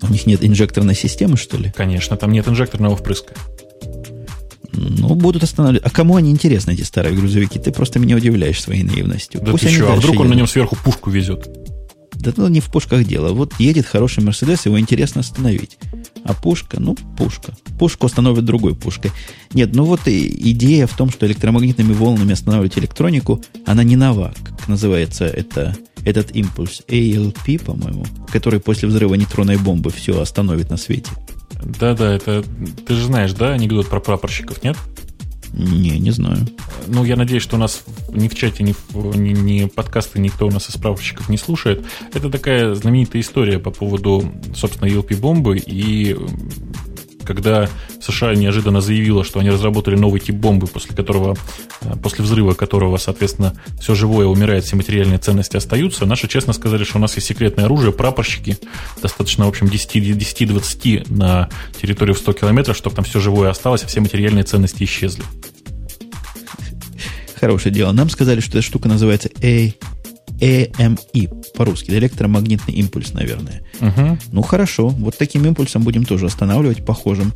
У 0.00 0.06
них 0.10 0.24
нет 0.24 0.42
инжекторной 0.42 0.94
системы, 0.94 1.36
что 1.36 1.58
ли? 1.58 1.70
Конечно, 1.70 2.16
там 2.16 2.32
нет 2.32 2.48
инжекторного 2.48 2.96
впрыска. 2.96 3.34
Ну, 4.76 5.14
будут 5.14 5.42
останавливать. 5.42 5.86
А 5.86 5.90
кому 5.90 6.16
они 6.16 6.30
интересны, 6.30 6.72
эти 6.72 6.82
старые 6.82 7.16
грузовики? 7.16 7.58
Ты 7.58 7.72
просто 7.72 7.98
меня 7.98 8.16
удивляешь 8.16 8.60
своей 8.60 8.82
наивностью. 8.82 9.40
Да 9.40 9.52
Пусть 9.52 9.64
ты 9.64 9.70
что, 9.70 9.92
а 9.92 9.96
вдруг 9.96 10.20
он 10.20 10.28
на 10.28 10.34
нем 10.34 10.46
сверху 10.46 10.76
пушку 10.76 11.10
везет? 11.10 11.48
Да 12.24 12.32
ну 12.36 12.48
не 12.48 12.60
в 12.60 12.70
пушках 12.70 13.04
дело. 13.04 13.32
Вот 13.32 13.52
едет 13.58 13.86
хороший 13.86 14.24
Мерседес, 14.24 14.64
его 14.64 14.80
интересно 14.80 15.20
остановить. 15.20 15.78
А 16.24 16.32
пушка, 16.32 16.80
ну, 16.80 16.96
пушка. 17.18 17.54
Пушку 17.78 18.06
остановят 18.06 18.44
другой 18.44 18.74
пушкой. 18.74 19.10
Нет, 19.52 19.74
ну 19.74 19.84
вот 19.84 20.08
и 20.08 20.50
идея 20.52 20.86
в 20.86 20.96
том, 20.96 21.10
что 21.10 21.26
электромагнитными 21.26 21.92
волнами 21.92 22.32
останавливать 22.32 22.78
электронику, 22.78 23.42
она 23.66 23.84
не 23.84 23.96
нова. 23.96 24.32
Как 24.42 24.68
называется 24.68 25.26
это, 25.26 25.76
этот 26.04 26.34
импульс? 26.34 26.82
ALP, 26.88 27.62
по-моему, 27.62 28.06
который 28.32 28.60
после 28.60 28.88
взрыва 28.88 29.14
нейтронной 29.14 29.58
бомбы 29.58 29.90
все 29.90 30.18
остановит 30.18 30.70
на 30.70 30.78
свете. 30.78 31.10
Да-да, 31.64 32.14
это 32.14 32.44
ты 32.86 32.94
же 32.94 33.06
знаешь, 33.06 33.32
да, 33.32 33.52
анекдот 33.52 33.88
про 33.88 34.00
прапорщиков, 34.00 34.62
нет? 34.62 34.76
Не, 35.52 35.98
не 35.98 36.10
знаю. 36.10 36.46
Ну, 36.88 37.04
я 37.04 37.16
надеюсь, 37.16 37.42
что 37.42 37.56
у 37.56 37.60
нас 37.60 37.84
ни 38.08 38.28
в 38.28 38.34
чате, 38.34 38.64
ни, 38.64 38.74
в, 38.90 39.16
ни, 39.16 39.30
ни 39.30 39.66
подкасты 39.66 40.18
никто 40.18 40.46
у 40.46 40.50
нас 40.50 40.68
из 40.68 40.74
прапорщиков 40.74 41.28
не 41.28 41.36
слушает. 41.36 41.86
Это 42.12 42.28
такая 42.28 42.74
знаменитая 42.74 43.22
история 43.22 43.60
по 43.60 43.70
поводу, 43.70 44.32
собственно, 44.54 44.88
ELP-бомбы 44.88 45.58
и 45.58 46.16
когда 47.24 47.68
США 48.00 48.34
неожиданно 48.34 48.80
заявила, 48.80 49.24
что 49.24 49.40
они 49.40 49.50
разработали 49.50 49.96
новый 49.96 50.20
тип 50.20 50.36
бомбы, 50.36 50.66
после 50.66 50.94
которого, 50.94 51.36
э, 51.80 51.94
после 52.02 52.24
взрыва 52.24 52.54
которого, 52.54 52.96
соответственно, 52.96 53.54
все 53.80 53.94
живое 53.94 54.26
умирает, 54.26 54.64
все 54.64 54.76
материальные 54.76 55.18
ценности 55.18 55.56
остаются, 55.56 56.06
наши 56.06 56.28
честно 56.28 56.52
сказали, 56.52 56.84
что 56.84 56.98
у 56.98 57.00
нас 57.00 57.14
есть 57.16 57.26
секретное 57.26 57.64
оружие, 57.64 57.92
прапорщики, 57.92 58.58
достаточно, 59.02 59.46
в 59.46 59.48
общем, 59.48 59.66
10-20 59.66 61.12
на 61.12 61.48
территорию 61.80 62.14
в 62.14 62.18
100 62.18 62.32
километров, 62.34 62.76
чтобы 62.76 62.96
там 62.96 63.04
все 63.04 63.20
живое 63.20 63.50
осталось, 63.50 63.82
а 63.82 63.86
все 63.86 64.00
материальные 64.00 64.44
ценности 64.44 64.84
исчезли. 64.84 65.24
Хорошее 67.40 67.74
дело. 67.74 67.92
Нам 67.92 68.08
сказали, 68.08 68.40
что 68.40 68.58
эта 68.58 68.66
штука 68.66 68.88
называется 68.88 69.28
A 70.40 70.66
AMI 70.66 71.52
по-русски, 71.54 71.90
электромагнитный 71.92 72.74
импульс, 72.74 73.12
наверное. 73.12 73.62
Угу. 73.80 74.18
Ну 74.32 74.42
хорошо, 74.42 74.88
вот 74.88 75.16
таким 75.16 75.46
импульсом 75.46 75.82
будем 75.82 76.04
тоже 76.04 76.26
останавливать, 76.26 76.84
похожим. 76.84 77.32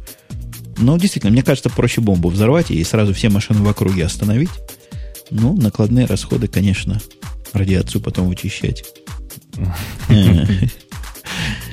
Но 0.76 0.96
действительно, 0.96 1.32
мне 1.32 1.42
кажется, 1.42 1.70
проще 1.70 2.00
бомбу 2.00 2.28
взорвать 2.28 2.70
и 2.70 2.82
сразу 2.84 3.14
все 3.14 3.28
машины 3.28 3.62
в 3.62 3.68
округе 3.68 4.04
остановить. 4.04 4.50
Ну, 5.30 5.56
накладные 5.56 6.06
расходы, 6.06 6.48
конечно, 6.48 7.00
радиацию 7.52 8.00
потом 8.00 8.28
вычищать. 8.28 8.84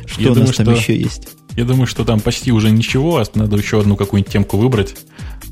Что 0.05 0.31
у 0.31 0.35
нас 0.35 0.55
там 0.55 0.73
еще 0.73 0.97
есть? 0.97 1.29
Я 1.55 1.63
думаю, 1.63 1.87
что 1.87 2.03
там 2.03 2.19
почти 2.19 2.51
уже 2.51 2.69
ничего, 2.69 3.17
а 3.17 3.25
надо 3.33 3.55
еще 3.55 3.79
одну 3.79 3.95
какую-нибудь 3.95 4.31
темку 4.31 4.57
выбрать 4.57 4.95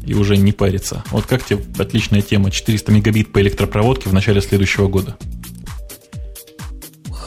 и 0.06 0.14
уже 0.14 0.36
не 0.36 0.52
париться. 0.52 1.04
Вот 1.12 1.26
как 1.26 1.46
тебе 1.46 1.64
отличная 1.78 2.22
тема 2.22 2.52
400 2.52 2.92
мегабит 2.92 3.32
по 3.32 3.42
электропроводке 3.42 4.10
в 4.10 4.14
начале 4.14 4.42
следующего 4.42 4.90
года? 4.90 5.18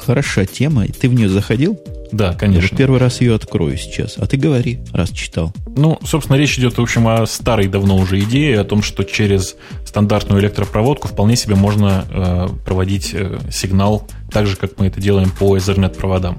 Хороша 0.07 0.47
тема. 0.47 0.87
Ты 0.87 1.09
в 1.09 1.15
нее 1.15 1.29
заходил? 1.29 1.81
Да, 2.13 2.33
конечно. 2.35 2.75
Я 2.75 2.79
первый 2.79 3.01
раз 3.01 3.21
ее 3.21 3.35
открою 3.35 3.77
сейчас. 3.77 4.19
А 4.19 4.27
ты 4.27 4.37
говори, 4.37 4.79
раз 4.93 5.11
читал. 5.11 5.53
Ну, 5.67 5.99
собственно, 6.05 6.37
речь 6.37 6.57
идет, 6.61 6.79
в 6.79 6.81
общем, 6.81 7.09
о 7.09 7.27
старой 7.27 7.67
давно 7.67 7.97
уже 7.97 8.21
идее, 8.21 8.61
о 8.61 8.65
том, 8.65 8.83
что 8.83 9.03
через 9.03 9.57
стандартную 9.85 10.41
электропроводку 10.41 11.09
вполне 11.09 11.35
себе 11.35 11.57
можно 11.57 12.05
э, 12.09 12.49
проводить 12.65 13.11
э, 13.15 13.41
сигнал 13.51 14.07
так 14.31 14.47
же, 14.47 14.55
как 14.55 14.79
мы 14.79 14.87
это 14.87 15.01
делаем 15.01 15.31
по 15.31 15.57
Ethernet-проводам. 15.57 16.39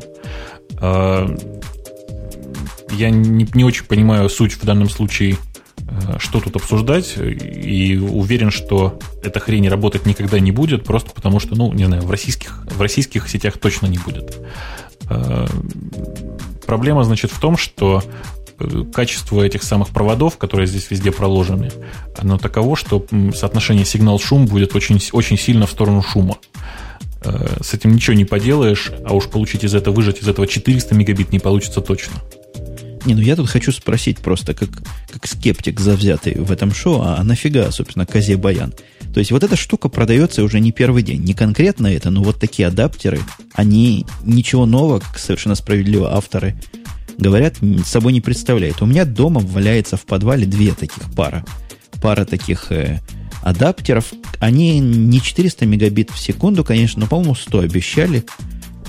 Э, 0.80 1.27
я 2.91 3.10
не, 3.10 3.45
не 3.53 3.65
очень 3.65 3.84
понимаю 3.84 4.30
суть 4.30 4.53
в 4.53 4.64
данном 4.64 4.89
случае 4.89 5.35
что 6.19 6.40
тут 6.40 6.56
обсуждать, 6.56 7.15
и 7.18 7.98
уверен, 7.98 8.52
что 8.52 8.99
эта 9.24 9.40
хрень 9.40 9.68
работать 9.68 10.06
никогда 10.06 10.40
не 10.40 10.52
будет, 10.52 10.84
просто 10.84 11.11
потому 11.14 11.40
что, 11.40 11.56
ну, 11.56 11.72
не 11.74 11.86
знаю, 11.86 12.03
в 12.03 12.11
российских, 12.11 12.64
в 12.65 12.82
российских 12.82 13.30
сетях 13.30 13.57
точно 13.57 13.88
не 13.88 13.98
будет. 13.98 14.38
Э, 15.10 15.48
проблема, 16.65 17.03
значит, 17.03 17.32
в 17.32 17.40
том, 17.40 17.57
что 17.57 18.03
э, 18.60 18.84
качество 18.94 19.41
этих 19.41 19.64
самых 19.64 19.90
проводов, 19.90 20.38
которые 20.38 20.68
здесь 20.68 20.90
везде 20.91 21.11
проложены, 21.11 21.72
оно 22.18 22.38
таково, 22.38 22.76
что 22.76 23.06
соотношение 23.36 23.86
сигнал-шум 23.86 24.45
будет 24.45 24.76
очень, 24.76 24.99
очень 25.11 25.38
сильно 25.38 25.65
в 25.65 25.72
сторону 25.72 26.02
шума. 26.02 26.38
С 27.61 27.74
этим 27.74 27.94
ничего 27.95 28.15
не 28.15 28.26
поделаешь, 28.26 28.91
а 29.06 29.14
уж 29.14 29.28
получить 29.28 29.64
из 29.64 29.74
этого, 29.74 29.95
выжать 29.95 30.22
из 30.22 30.28
этого 30.30 30.48
400 30.48 30.95
мегабит 30.95 31.32
не 31.32 31.40
получится 31.40 31.82
точно. 31.82 32.14
Не, 33.06 33.15
ну 33.15 33.22
я 33.22 33.36
тут 33.36 33.49
хочу 33.49 33.72
спросить 33.72 34.19
просто, 34.19 34.53
как, 34.53 34.69
как 35.11 35.28
скептик 35.28 35.80
завзятый 35.80 36.36
в 36.36 36.52
этом 36.52 36.74
шоу, 36.74 37.02
а 37.02 37.24
нафига, 37.24 37.72
собственно, 37.72 38.06
козе 38.06 38.38
баян? 38.38 38.74
То 39.14 39.19
есть 39.19 39.32
вот 39.32 39.44
эта 39.44 39.56
штука 39.56 39.90
продается 39.90 40.44
уже 40.44 40.60
не 40.60 40.72
первый 40.72 41.03
день. 41.03 41.24
Не 41.24 41.34
конкретно 41.34 41.88
это, 41.88 42.10
но 42.10 42.22
вот 42.22 42.40
такие 42.40 42.68
адаптеры, 42.68 43.19
они 43.53 44.06
ничего 44.24 44.65
нового, 44.65 44.99
как 44.99 45.18
совершенно 45.18 45.56
справедливо 45.56 46.15
авторы 46.15 46.56
говорят, 47.18 47.56
собой 47.86 48.14
не 48.14 48.22
представляют. 48.22 48.82
У 48.82 48.86
меня 48.86 49.06
дома 49.06 49.41
валяется 49.41 49.98
в 49.98 50.06
подвале 50.06 50.45
две 50.45 50.74
таких 50.74 51.03
пара. 51.15 51.44
Пара 52.02 52.26
таких 52.26 52.72
э, 52.72 52.99
адаптеров. 53.41 54.14
Они 54.40 54.80
не 54.80 55.19
400 55.19 55.65
мегабит 55.65 56.11
в 56.11 56.19
секунду, 56.19 56.64
конечно, 56.64 57.02
но, 57.02 57.07
по-моему, 57.07 57.34
100 57.34 57.60
обещали. 57.60 58.24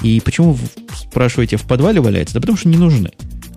И 0.02 0.20
почему, 0.20 0.58
спрашиваете, 0.94 1.56
в 1.56 1.62
подвале 1.62 2.00
валяется? 2.00 2.34
Да 2.34 2.40
потому 2.40 2.58
что 2.58 2.68
не 2.68 2.76
нужны 2.76 3.12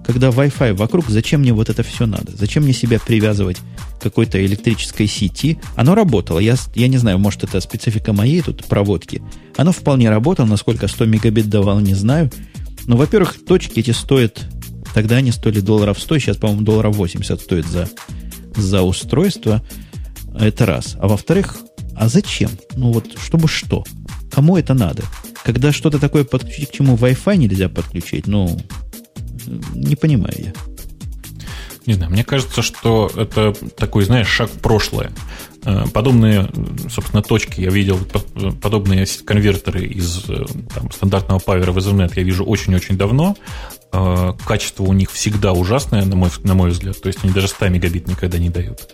когда 0.06 0.30
Wi-Fi 0.30 0.74
вокруг, 0.74 1.10
зачем 1.10 1.42
мне 1.42 1.54
вот 1.54 1.70
это 1.70 1.84
все 1.84 2.06
надо? 2.06 2.32
Зачем 2.36 2.64
мне 2.64 2.74
себя 2.74 3.00
привязывать 3.00 3.58
к 4.00 4.02
какой-то 4.02 4.44
электрической 4.44 5.08
сети? 5.08 5.60
Оно 5.76 5.96
работало. 5.96 6.40
Я, 6.40 6.56
я 6.76 6.88
не 6.88 6.98
знаю, 6.98 7.20
может, 7.20 7.44
это 7.44 7.60
специфика 7.62 8.14
моей 8.14 8.42
тут 8.42 8.66
проводки. 8.66 9.22
Оно 9.58 9.72
вполне 9.72 10.10
работало. 10.10 10.46
Насколько 10.46 10.88
100 10.88 11.06
мегабит 11.06 11.50
давал, 11.50 11.80
не 11.80 11.94
знаю. 11.94 12.32
Но, 12.86 12.98
во-первых, 12.98 13.46
точки 13.46 13.80
эти 13.80 13.92
стоят... 13.92 14.46
Тогда 14.94 15.18
они 15.18 15.32
стоили 15.32 15.62
долларов 15.62 16.00
100, 16.00 16.20
сейчас, 16.20 16.38
по-моему, 16.38 16.64
долларов 16.64 16.98
80 16.98 17.40
стоит 17.40 17.66
за, 17.66 17.88
за 18.56 18.82
устройство. 18.82 19.64
Это 20.38 20.66
раз. 20.66 20.98
А 21.00 21.08
во-вторых, 21.08 21.56
а 21.96 22.10
зачем? 22.10 22.50
Ну 22.76 22.92
вот, 22.92 23.18
чтобы 23.18 23.48
что? 23.48 23.86
Кому 24.32 24.58
это 24.58 24.74
надо? 24.74 25.04
Когда 25.44 25.72
что-то 25.72 26.00
такое 26.00 26.24
подключить, 26.24 26.70
к 26.70 26.74
чему 26.74 26.96
Wi-Fi 26.96 27.38
нельзя 27.38 27.70
подключить, 27.70 28.28
ну, 28.28 28.60
не 29.74 29.96
понимаю 29.96 30.36
я. 30.38 30.54
Не 31.88 31.96
знаю, 31.96 32.12
мне 32.12 32.24
кажется, 32.24 32.62
что 32.62 33.12
это 33.16 33.54
такой, 33.76 34.06
знаешь, 34.06 34.28
шаг 34.28 34.52
в 34.52 34.60
прошлое. 34.60 35.12
Э, 35.64 35.86
подобные, 35.92 36.50
собственно, 36.90 37.24
точки 37.24 37.62
я 37.62 37.70
видел, 37.70 38.00
подобные 38.62 39.06
конвертеры 39.26 39.86
из 39.86 40.30
э, 40.30 40.46
там, 40.74 40.92
стандартного 40.92 41.40
павера 41.40 41.72
в 41.72 41.78
Ethernet 41.78 42.14
я 42.16 42.24
вижу 42.24 42.44
очень-очень 42.46 42.98
давно. 42.98 43.36
Э, 43.92 44.34
качество 44.46 44.84
у 44.84 44.94
них 44.94 45.12
всегда 45.12 45.54
ужасное, 45.54 46.06
на 46.06 46.16
мой, 46.16 46.30
на 46.44 46.54
мой 46.54 46.70
взгляд. 46.70 47.02
То 47.02 47.08
есть 47.08 47.24
они 47.24 47.34
даже 47.34 47.48
100 47.48 47.70
мегабит 47.70 48.08
никогда 48.08 48.38
не 48.38 48.50
дают. 48.50 48.94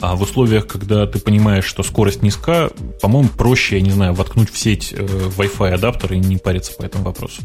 А 0.00 0.16
в 0.16 0.22
условиях, 0.22 0.66
когда 0.66 1.06
ты 1.06 1.20
понимаешь, 1.20 1.64
что 1.64 1.82
скорость 1.82 2.22
низка, 2.22 2.70
по-моему, 3.00 3.28
проще, 3.28 3.76
я 3.76 3.82
не 3.82 3.90
знаю, 3.90 4.12
воткнуть 4.12 4.50
в 4.50 4.58
сеть 4.58 4.92
Wi-Fi 4.92 5.70
адаптер 5.72 6.12
и 6.12 6.18
не 6.18 6.36
париться 6.36 6.72
по 6.74 6.82
этому 6.82 7.04
вопросу. 7.04 7.42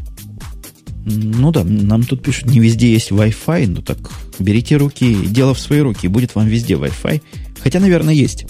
Ну 1.04 1.50
да, 1.50 1.64
нам 1.64 2.04
тут 2.04 2.22
пишут, 2.22 2.46
не 2.46 2.60
везде 2.60 2.92
есть 2.92 3.10
Wi-Fi, 3.10 3.66
ну 3.66 3.82
так 3.82 3.98
берите 4.38 4.76
руки, 4.76 5.16
дело 5.26 5.54
в 5.54 5.60
свои 5.60 5.80
руки, 5.80 6.08
будет 6.08 6.34
вам 6.34 6.46
везде 6.46 6.74
Wi-Fi. 6.74 7.22
Хотя, 7.60 7.80
наверное, 7.80 8.14
есть 8.14 8.46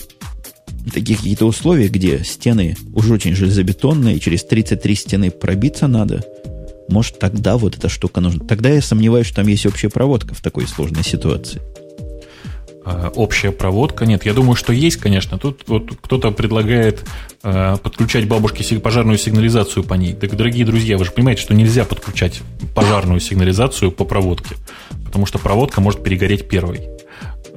такие 0.93 1.17
какие-то 1.17 1.47
условия, 1.47 1.89
где 1.89 2.23
стены 2.25 2.77
уже 2.93 3.15
очень 3.15 3.35
железобетонные, 3.35 4.19
через 4.19 4.45
33 4.45 4.95
стены 4.95 5.31
пробиться 5.31 5.87
надо. 5.87 6.25
Может, 6.89 7.19
тогда 7.19 7.57
вот 7.57 7.77
эта 7.77 7.89
штука 7.89 8.21
нужна. 8.21 8.45
Тогда 8.45 8.69
я 8.69 8.83
сомневаюсь, 8.83 9.27
что 9.27 9.37
там 9.37 9.47
есть 9.47 9.67
общая 9.67 9.91
проводка 9.91 10.35
в 10.35 10.41
такой 10.41 10.67
сложной 10.67 11.05
ситуации. 11.05 11.61
Э, 12.85 13.11
общая 13.15 13.53
проводка. 13.53 14.07
Нет, 14.07 14.25
я 14.25 14.33
думаю, 14.33 14.57
что 14.57 14.73
есть, 14.73 14.97
конечно. 14.97 15.39
Тут 15.39 15.65
вот 15.67 15.91
кто-то 16.01 16.31
предлагает 16.31 17.05
э, 17.43 17.77
подключать 17.83 18.27
бабушке 18.27 18.79
пожарную 18.81 19.19
сигнализацию 19.19 19.85
по 19.85 19.95
ней. 19.95 20.15
Так, 20.15 20.35
дорогие 20.37 20.65
друзья, 20.65 20.97
вы 20.97 21.05
же 21.05 21.11
понимаете, 21.11 21.43
что 21.43 21.55
нельзя 21.55 21.85
подключать 21.85 22.41
пожарную 22.75 23.21
сигнализацию 23.21 23.93
по 23.93 24.05
проводке, 24.05 24.57
потому 25.05 25.27
что 25.27 25.39
проводка 25.39 25.81
может 25.81 26.03
перегореть 26.03 26.49
первой. 26.49 26.89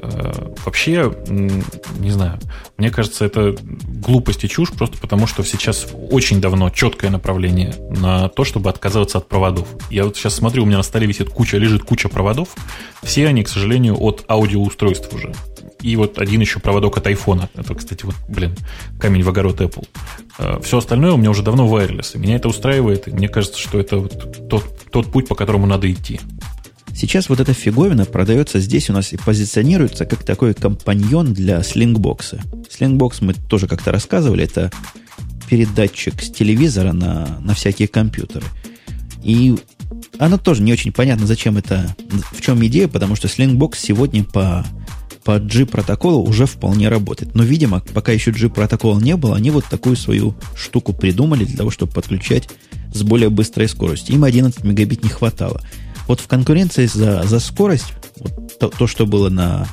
Э, 0.04 0.54
вообще, 0.66 1.14
не 1.28 2.12
знаю, 2.12 2.38
мне 2.78 2.92
кажется, 2.92 3.24
это 3.24 3.56
глупость 3.62 4.44
и 4.44 4.50
чушь, 4.50 4.72
просто 4.72 4.98
потому 4.98 5.28
что 5.28 5.44
сейчас 5.44 5.88
очень 6.12 6.42
давно 6.42 6.70
четкое 6.70 7.10
направление 7.10 7.74
на 7.90 8.28
то, 8.28 8.44
чтобы 8.44 8.70
отказываться 8.70 9.20
от 9.20 9.30
проводов. 9.30 9.68
Я 9.90 10.04
вот 10.04 10.18
сейчас 10.18 10.36
смотрю, 10.36 10.64
у 10.64 10.66
меня 10.66 10.78
на 10.78 10.84
столе 10.84 11.08
висит 11.08 11.30
куча, 11.30 11.58
лежит 11.58 11.84
куча 11.84 12.10
проводов. 12.10 12.50
Все 13.02 13.28
они, 13.28 13.44
к 13.44 13.48
сожалению, 13.48 13.96
от 13.98 14.26
аудиоустройств 14.28 15.14
уже. 15.14 15.34
И 15.82 15.96
вот 15.96 16.18
один 16.18 16.42
еще 16.42 16.60
проводок 16.60 16.98
от 16.98 17.08
айфона. 17.08 17.50
Это, 17.56 17.76
кстати, 17.76 18.06
вот, 18.06 18.16
блин, 18.28 18.56
камень 19.00 19.24
в 19.24 19.30
огород 19.30 19.62
Apple. 19.62 19.88
Э, 20.38 20.60
Все 20.64 20.78
остальное 20.78 21.14
у 21.14 21.18
меня 21.18 21.30
уже 21.30 21.44
давно 21.44 21.68
wireless. 21.68 22.16
И 22.16 22.18
меня 22.18 22.36
это 22.36 22.50
устраивает. 22.50 23.08
И 23.08 23.12
мне 23.12 23.30
кажется, 23.30 23.60
что 23.60 23.80
это 23.80 23.98
вот 23.98 24.50
тот, 24.50 24.64
тот 24.92 25.12
путь, 25.12 25.28
по 25.28 25.36
которому 25.36 25.66
надо 25.66 25.92
идти. 25.92 26.20
Сейчас 26.96 27.28
вот 27.28 27.40
эта 27.40 27.54
фиговина 27.54 28.06
продается 28.06 28.60
здесь 28.60 28.90
у 28.90 28.94
нас 28.94 29.14
и 29.14 29.18
позиционируется 29.18 30.06
как 30.06 30.24
такой 30.24 30.54
компаньон 30.54 31.34
для 31.34 31.64
слингбокса. 31.64 32.40
Слингбокс 32.70 33.22
мы 33.22 33.34
тоже 33.34 33.68
как-то 33.68 33.92
рассказывали, 33.92 34.44
это 34.44 34.72
передатчик 35.50 36.22
с 36.22 36.30
телевизора 36.30 36.94
на, 36.94 37.40
на 37.42 37.54
всякие 37.54 37.88
компьютеры. 37.88 38.46
И 39.24 39.56
оно 40.20 40.38
тоже 40.38 40.62
не 40.62 40.72
очень 40.72 40.92
понятно, 40.92 41.26
зачем 41.26 41.58
это, 41.58 41.96
в 42.32 42.42
чем 42.42 42.64
идея, 42.66 42.88
потому 42.88 43.16
что 43.16 43.28
Slingbox 43.28 43.76
сегодня 43.78 44.24
по, 44.24 44.66
по 45.24 45.40
G 45.40 45.66
протоколу 45.66 46.24
уже 46.24 46.46
вполне 46.46 46.90
работает. 46.90 47.34
Но, 47.34 47.44
видимо, 47.44 47.82
пока 47.94 48.12
еще 48.12 48.32
G 48.32 48.50
протокола 48.50 49.00
не 49.00 49.16
было, 49.16 49.36
они 49.36 49.50
вот 49.50 49.66
такую 49.66 49.96
свою 49.96 50.36
штуку 50.56 50.94
придумали 50.94 51.46
для 51.46 51.58
того, 51.58 51.72
чтобы 51.72 51.92
подключать 51.92 52.50
с 52.94 53.02
более 53.02 53.30
быстрой 53.30 53.68
скоростью. 53.68 54.16
Им 54.16 54.24
11 54.24 54.64
мегабит 54.64 55.04
не 55.04 55.10
хватало. 55.10 55.62
Вот 56.08 56.20
в 56.20 56.28
конкуренции 56.28 56.86
за, 56.86 57.24
за 57.24 57.40
скорость, 57.40 57.94
вот 58.18 58.60
то, 58.60 58.70
то, 58.70 58.88
что 58.88 59.06
было 59.06 59.30
на, 59.30 59.68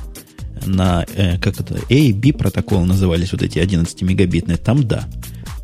на 0.65 1.05
э, 1.15 1.37
как 1.39 1.59
это, 1.59 1.75
A, 1.89 2.13
B 2.13 2.33
протокол 2.33 2.85
назывались 2.85 3.31
вот 3.31 3.41
эти 3.41 3.59
11-мегабитные, 3.59 4.57
там 4.57 4.87
да. 4.87 5.07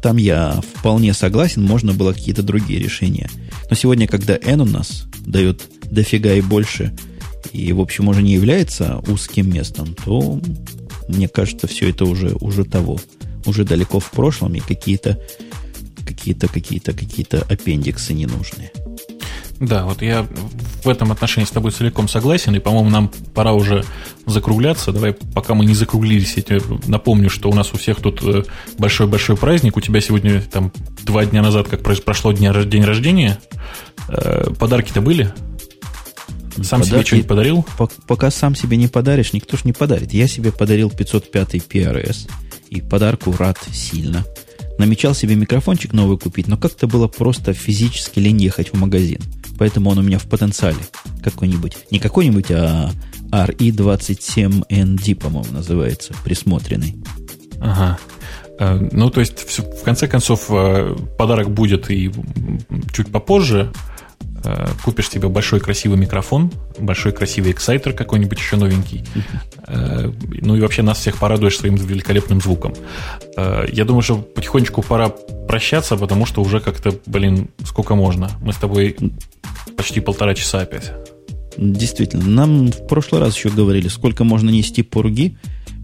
Там 0.01 0.17
я 0.17 0.61
вполне 0.75 1.13
согласен, 1.13 1.63
можно 1.63 1.93
было 1.93 2.13
какие-то 2.13 2.43
другие 2.43 2.79
решения. 2.79 3.29
Но 3.69 3.75
сегодня, 3.75 4.07
когда 4.07 4.37
N 4.37 4.61
у 4.61 4.65
нас 4.65 5.05
дает 5.25 5.63
дофига 5.89 6.33
и 6.33 6.41
больше, 6.41 6.93
и, 7.51 7.71
в 7.73 7.79
общем, 7.79 8.07
уже 8.07 8.21
не 8.21 8.33
является 8.33 8.99
узким 9.07 9.51
местом, 9.51 9.95
то, 9.95 10.39
мне 11.07 11.27
кажется, 11.27 11.67
все 11.67 11.89
это 11.89 12.05
уже, 12.05 12.35
уже 12.39 12.63
того. 12.63 12.99
Уже 13.45 13.63
далеко 13.63 13.99
в 13.99 14.11
прошлом, 14.11 14.55
и 14.55 14.59
какие-то 14.59 15.19
какие-то 16.05 16.47
какие-то 16.47 16.93
какие-то 16.93 17.41
аппендиксы 17.49 18.13
ненужные. 18.13 18.71
Да, 19.59 19.85
вот 19.85 20.01
я 20.01 20.27
в 20.83 20.89
этом 20.89 21.11
отношении 21.11 21.47
с 21.47 21.51
тобой 21.51 21.71
целиком 21.71 22.07
согласен, 22.07 22.55
и, 22.55 22.59
по-моему, 22.59 22.89
нам 22.89 23.11
пора 23.33 23.53
уже 23.53 23.83
закругляться. 24.25 24.91
Давай, 24.91 25.13
пока 25.13 25.55
мы 25.55 25.65
не 25.65 25.73
закруглились, 25.73 26.35
я 26.37 26.43
тебе 26.43 26.61
напомню, 26.85 27.29
что 27.29 27.49
у 27.49 27.53
нас 27.53 27.73
у 27.73 27.77
всех 27.77 27.97
тут 27.97 28.21
э, 28.23 28.43
большой-большой 28.77 29.35
праздник. 29.35 29.75
У 29.75 29.81
тебя 29.81 29.99
сегодня 29.99 30.41
там 30.41 30.71
два 31.03 31.25
дня 31.25 31.41
назад, 31.41 31.67
как 31.67 31.81
прошло 31.81 32.31
день 32.31 32.83
рождения. 32.83 33.39
Э, 34.09 34.51
подарки-то 34.59 35.01
были? 35.01 35.33
Сам 36.63 36.81
Подарки, 36.81 36.87
себе 36.87 37.05
что-нибудь 37.05 37.27
подарил? 37.27 37.65
Пока 38.07 38.31
сам 38.31 38.55
себе 38.55 38.77
не 38.77 38.87
подаришь, 38.87 39.33
никто 39.33 39.57
ж 39.57 39.63
не 39.63 39.73
подарит. 39.73 40.13
Я 40.13 40.27
себе 40.27 40.51
подарил 40.51 40.89
505 40.89 41.55
PRS. 41.55 42.29
И 42.69 42.81
подарку 42.81 43.33
рад 43.37 43.57
сильно. 43.71 44.25
Намечал 44.77 45.15
себе 45.15 45.35
микрофончик 45.35 45.93
новый 45.93 46.17
купить, 46.17 46.47
но 46.47 46.57
как-то 46.57 46.87
было 46.87 47.07
просто 47.07 47.53
физически 47.53 48.19
лень 48.19 48.41
ехать 48.41 48.73
в 48.73 48.77
магазин. 48.77 49.21
Поэтому 49.57 49.89
он 49.89 49.99
у 49.99 50.01
меня 50.01 50.19
в 50.19 50.25
потенциале 50.25 50.79
какой-нибудь. 51.23 51.77
Не 51.91 51.99
какой-нибудь, 51.99 52.51
а 52.51 52.91
RE27ND, 53.31 55.15
по-моему, 55.15 55.51
называется, 55.51 56.13
присмотренный. 56.23 56.95
Ага. 57.59 57.97
Э, 58.59 58.79
ну, 58.91 59.09
то 59.09 59.19
есть, 59.19 59.39
в 59.59 59.83
конце 59.83 60.07
концов, 60.07 60.47
э, 60.49 60.95
подарок 61.17 61.49
будет 61.51 61.89
и 61.89 62.11
чуть 62.93 63.11
попозже. 63.11 63.71
Э, 64.47 64.67
купишь 64.81 65.09
себе 65.09 65.27
большой 65.27 65.59
красивый 65.59 65.97
микрофон, 65.97 66.51
большой 66.79 67.11
красивый 67.11 67.51
эксайтер 67.51 67.91
какой-нибудь 67.91 68.37
еще 68.37 68.55
новенький. 68.55 69.03
Ну 69.67 70.55
и 70.55 70.61
вообще 70.61 70.83
нас 70.83 70.99
всех 70.99 71.17
порадуешь 71.17 71.57
своим 71.57 71.75
великолепным 71.75 72.39
звуком. 72.39 72.73
Я 73.35 73.83
думаю, 73.83 74.01
что 74.01 74.17
потихонечку 74.19 74.81
пора 74.81 75.09
прощаться, 75.09 75.97
потому 75.97 76.25
что 76.25 76.41
уже 76.41 76.61
как-то, 76.61 76.93
блин, 77.05 77.49
сколько 77.65 77.95
можно. 77.95 78.31
Мы 78.41 78.53
с 78.53 78.55
тобой 78.55 78.95
почти 79.75 79.99
полтора 79.99 80.33
часа 80.33 80.61
опять. 80.61 80.93
Действительно, 81.57 82.25
нам 82.25 82.67
в 82.67 82.87
прошлый 82.87 83.19
раз 83.19 83.35
еще 83.35 83.49
говорили, 83.49 83.89
сколько 83.89 84.23
можно 84.23 84.49
нести 84.49 84.81
пурги. 84.81 85.37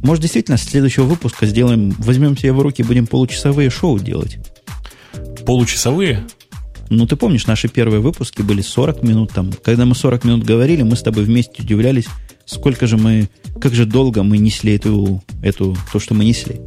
Может, 0.03 0.22
действительно, 0.22 0.57
с 0.57 0.64
следующего 0.64 1.03
выпуска 1.03 1.45
сделаем, 1.45 1.94
возьмем 1.98 2.38
себе 2.38 2.53
в 2.53 2.61
руки, 2.61 2.84
будем 2.84 3.07
получасовые 3.07 3.69
шоу 3.69 3.99
делать. 3.99 4.38
Получасовые? 5.45 6.26
Ну, 6.90 7.08
ты 7.08 7.16
помнишь, 7.16 7.48
наши 7.48 7.68
первые 7.68 8.02
выпуски 8.02 8.42
были 8.42 8.62
40 8.62 9.04
минут 9.04 9.32
там. 9.32 9.52
Когда 9.64 9.86
мы 9.86 9.96
40 9.96 10.26
минут 10.26 10.44
говорили, 10.44 10.84
мы 10.84 10.96
с 10.96 11.02
тобой 11.02 11.24
вместе 11.24 11.64
удивлялись, 11.64 12.06
сколько 12.46 12.88
же 12.88 12.98
мы, 12.98 13.30
как 13.62 13.74
же 13.74 13.86
долго 13.86 14.24
мы 14.24 14.38
несли 14.38 14.76
эту, 14.76 15.24
эту, 15.42 15.78
то, 15.92 16.00
что 16.00 16.14
мы 16.14 16.26
несли. 16.26 16.62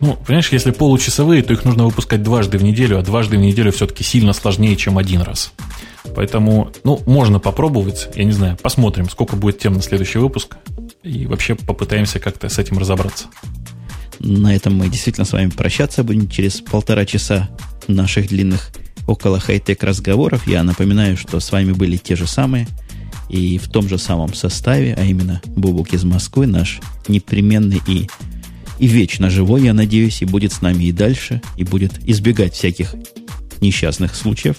Ну, 0.00 0.16
понимаешь, 0.26 0.50
если 0.52 0.70
получасовые, 0.70 1.42
то 1.42 1.52
их 1.52 1.64
нужно 1.64 1.84
выпускать 1.84 2.22
дважды 2.22 2.56
в 2.58 2.62
неделю, 2.62 2.98
а 2.98 3.02
дважды 3.02 3.36
в 3.36 3.40
неделю 3.40 3.72
все-таки 3.72 4.04
сильно 4.04 4.32
сложнее, 4.32 4.76
чем 4.76 4.96
один 4.96 5.22
раз. 5.22 5.52
Поэтому, 6.14 6.70
ну, 6.84 7.00
можно 7.06 7.40
попробовать, 7.40 8.08
я 8.14 8.24
не 8.24 8.32
знаю, 8.32 8.56
посмотрим, 8.62 9.10
сколько 9.10 9.36
будет 9.36 9.58
тем 9.58 9.74
на 9.74 9.82
следующий 9.82 10.18
выпуск, 10.18 10.56
и 11.02 11.26
вообще 11.26 11.54
попытаемся 11.54 12.20
как-то 12.20 12.48
с 12.48 12.58
этим 12.58 12.78
разобраться. 12.78 13.26
На 14.20 14.54
этом 14.54 14.76
мы 14.76 14.88
действительно 14.88 15.24
с 15.24 15.32
вами 15.32 15.50
прощаться 15.50 16.02
будем 16.02 16.28
через 16.28 16.60
полтора 16.60 17.04
часа 17.04 17.48
наших 17.86 18.28
длинных 18.28 18.70
около 19.08 19.40
хай-тек 19.40 19.82
разговоров. 19.82 20.46
Я 20.46 20.62
напоминаю, 20.62 21.16
что 21.16 21.40
с 21.40 21.50
вами 21.50 21.72
были 21.72 21.96
те 21.96 22.14
же 22.14 22.26
самые 22.26 22.68
и 23.28 23.58
в 23.58 23.68
том 23.68 23.88
же 23.88 23.98
самом 23.98 24.34
составе, 24.34 24.94
а 24.94 25.04
именно 25.04 25.42
Бубук 25.44 25.92
из 25.92 26.04
Москвы, 26.04 26.46
наш 26.46 26.80
непременный 27.08 27.82
и 27.88 28.08
и 28.78 28.86
вечно 28.86 29.28
живой, 29.28 29.64
я 29.64 29.74
надеюсь, 29.74 30.22
и 30.22 30.24
будет 30.24 30.52
с 30.52 30.62
нами 30.62 30.84
и 30.84 30.92
дальше, 30.92 31.42
и 31.56 31.64
будет 31.64 31.98
избегать 32.08 32.54
всяких 32.54 32.94
несчастных 33.60 34.14
случаев. 34.14 34.58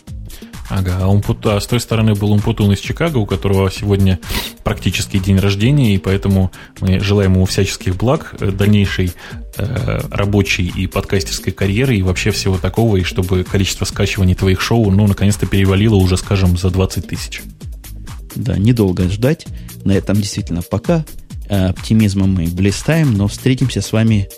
Ага, 0.69 0.99
а, 1.01 1.07
Умпут, 1.07 1.45
а 1.47 1.59
с 1.59 1.65
той 1.65 1.79
стороны 1.79 2.13
был 2.13 2.31
Умпутун 2.31 2.71
из 2.71 2.79
Чикаго, 2.79 3.17
у 3.17 3.25
которого 3.25 3.71
сегодня 3.71 4.19
практически 4.63 5.17
день 5.17 5.39
рождения, 5.39 5.95
и 5.95 5.97
поэтому 5.97 6.51
мы 6.79 6.99
желаем 6.99 7.33
ему 7.33 7.45
всяческих 7.45 7.95
благ, 7.95 8.35
э, 8.39 8.51
дальнейшей 8.51 9.11
э, 9.57 9.99
рабочей 10.11 10.67
и 10.67 10.85
подкастерской 10.85 11.51
карьеры, 11.53 11.97
и 11.97 12.03
вообще 12.03 12.29
всего 12.29 12.57
такого, 12.57 12.97
и 12.97 13.03
чтобы 13.03 13.43
количество 13.43 13.85
скачиваний 13.85 14.35
твоих 14.35 14.61
шоу, 14.61 14.91
ну, 14.91 15.07
наконец-то 15.07 15.47
перевалило 15.47 15.95
уже, 15.95 16.17
скажем, 16.17 16.55
за 16.55 16.69
20 16.69 17.07
тысяч. 17.07 17.41
Да, 18.35 18.55
недолго 18.57 19.09
ждать. 19.09 19.47
На 19.85 19.93
этом 19.93 20.17
действительно 20.17 20.61
пока. 20.61 21.03
Э, 21.49 21.69
оптимизмом 21.69 22.35
мы 22.35 22.45
блистаем, 22.45 23.15
но 23.15 23.27
встретимся 23.27 23.81
с 23.81 23.91
вами 23.91 24.29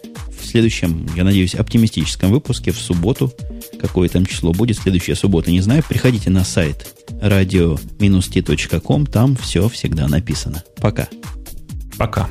в 0.41 0.45
следующем, 0.45 1.07
я 1.15 1.23
надеюсь, 1.23 1.55
оптимистическом 1.55 2.31
выпуске 2.31 2.71
в 2.71 2.77
субботу. 2.77 3.31
Какое 3.79 4.09
там 4.09 4.25
число 4.25 4.51
будет, 4.51 4.77
следующая 4.77 5.15
суббота, 5.15 5.51
не 5.51 5.61
знаю. 5.61 5.83
Приходите 5.87 6.29
на 6.29 6.43
сайт 6.43 6.95
radio-t.com, 7.21 9.05
там 9.05 9.35
все 9.35 9.69
всегда 9.69 10.07
написано. 10.07 10.63
Пока. 10.77 11.07
Пока. 11.97 12.29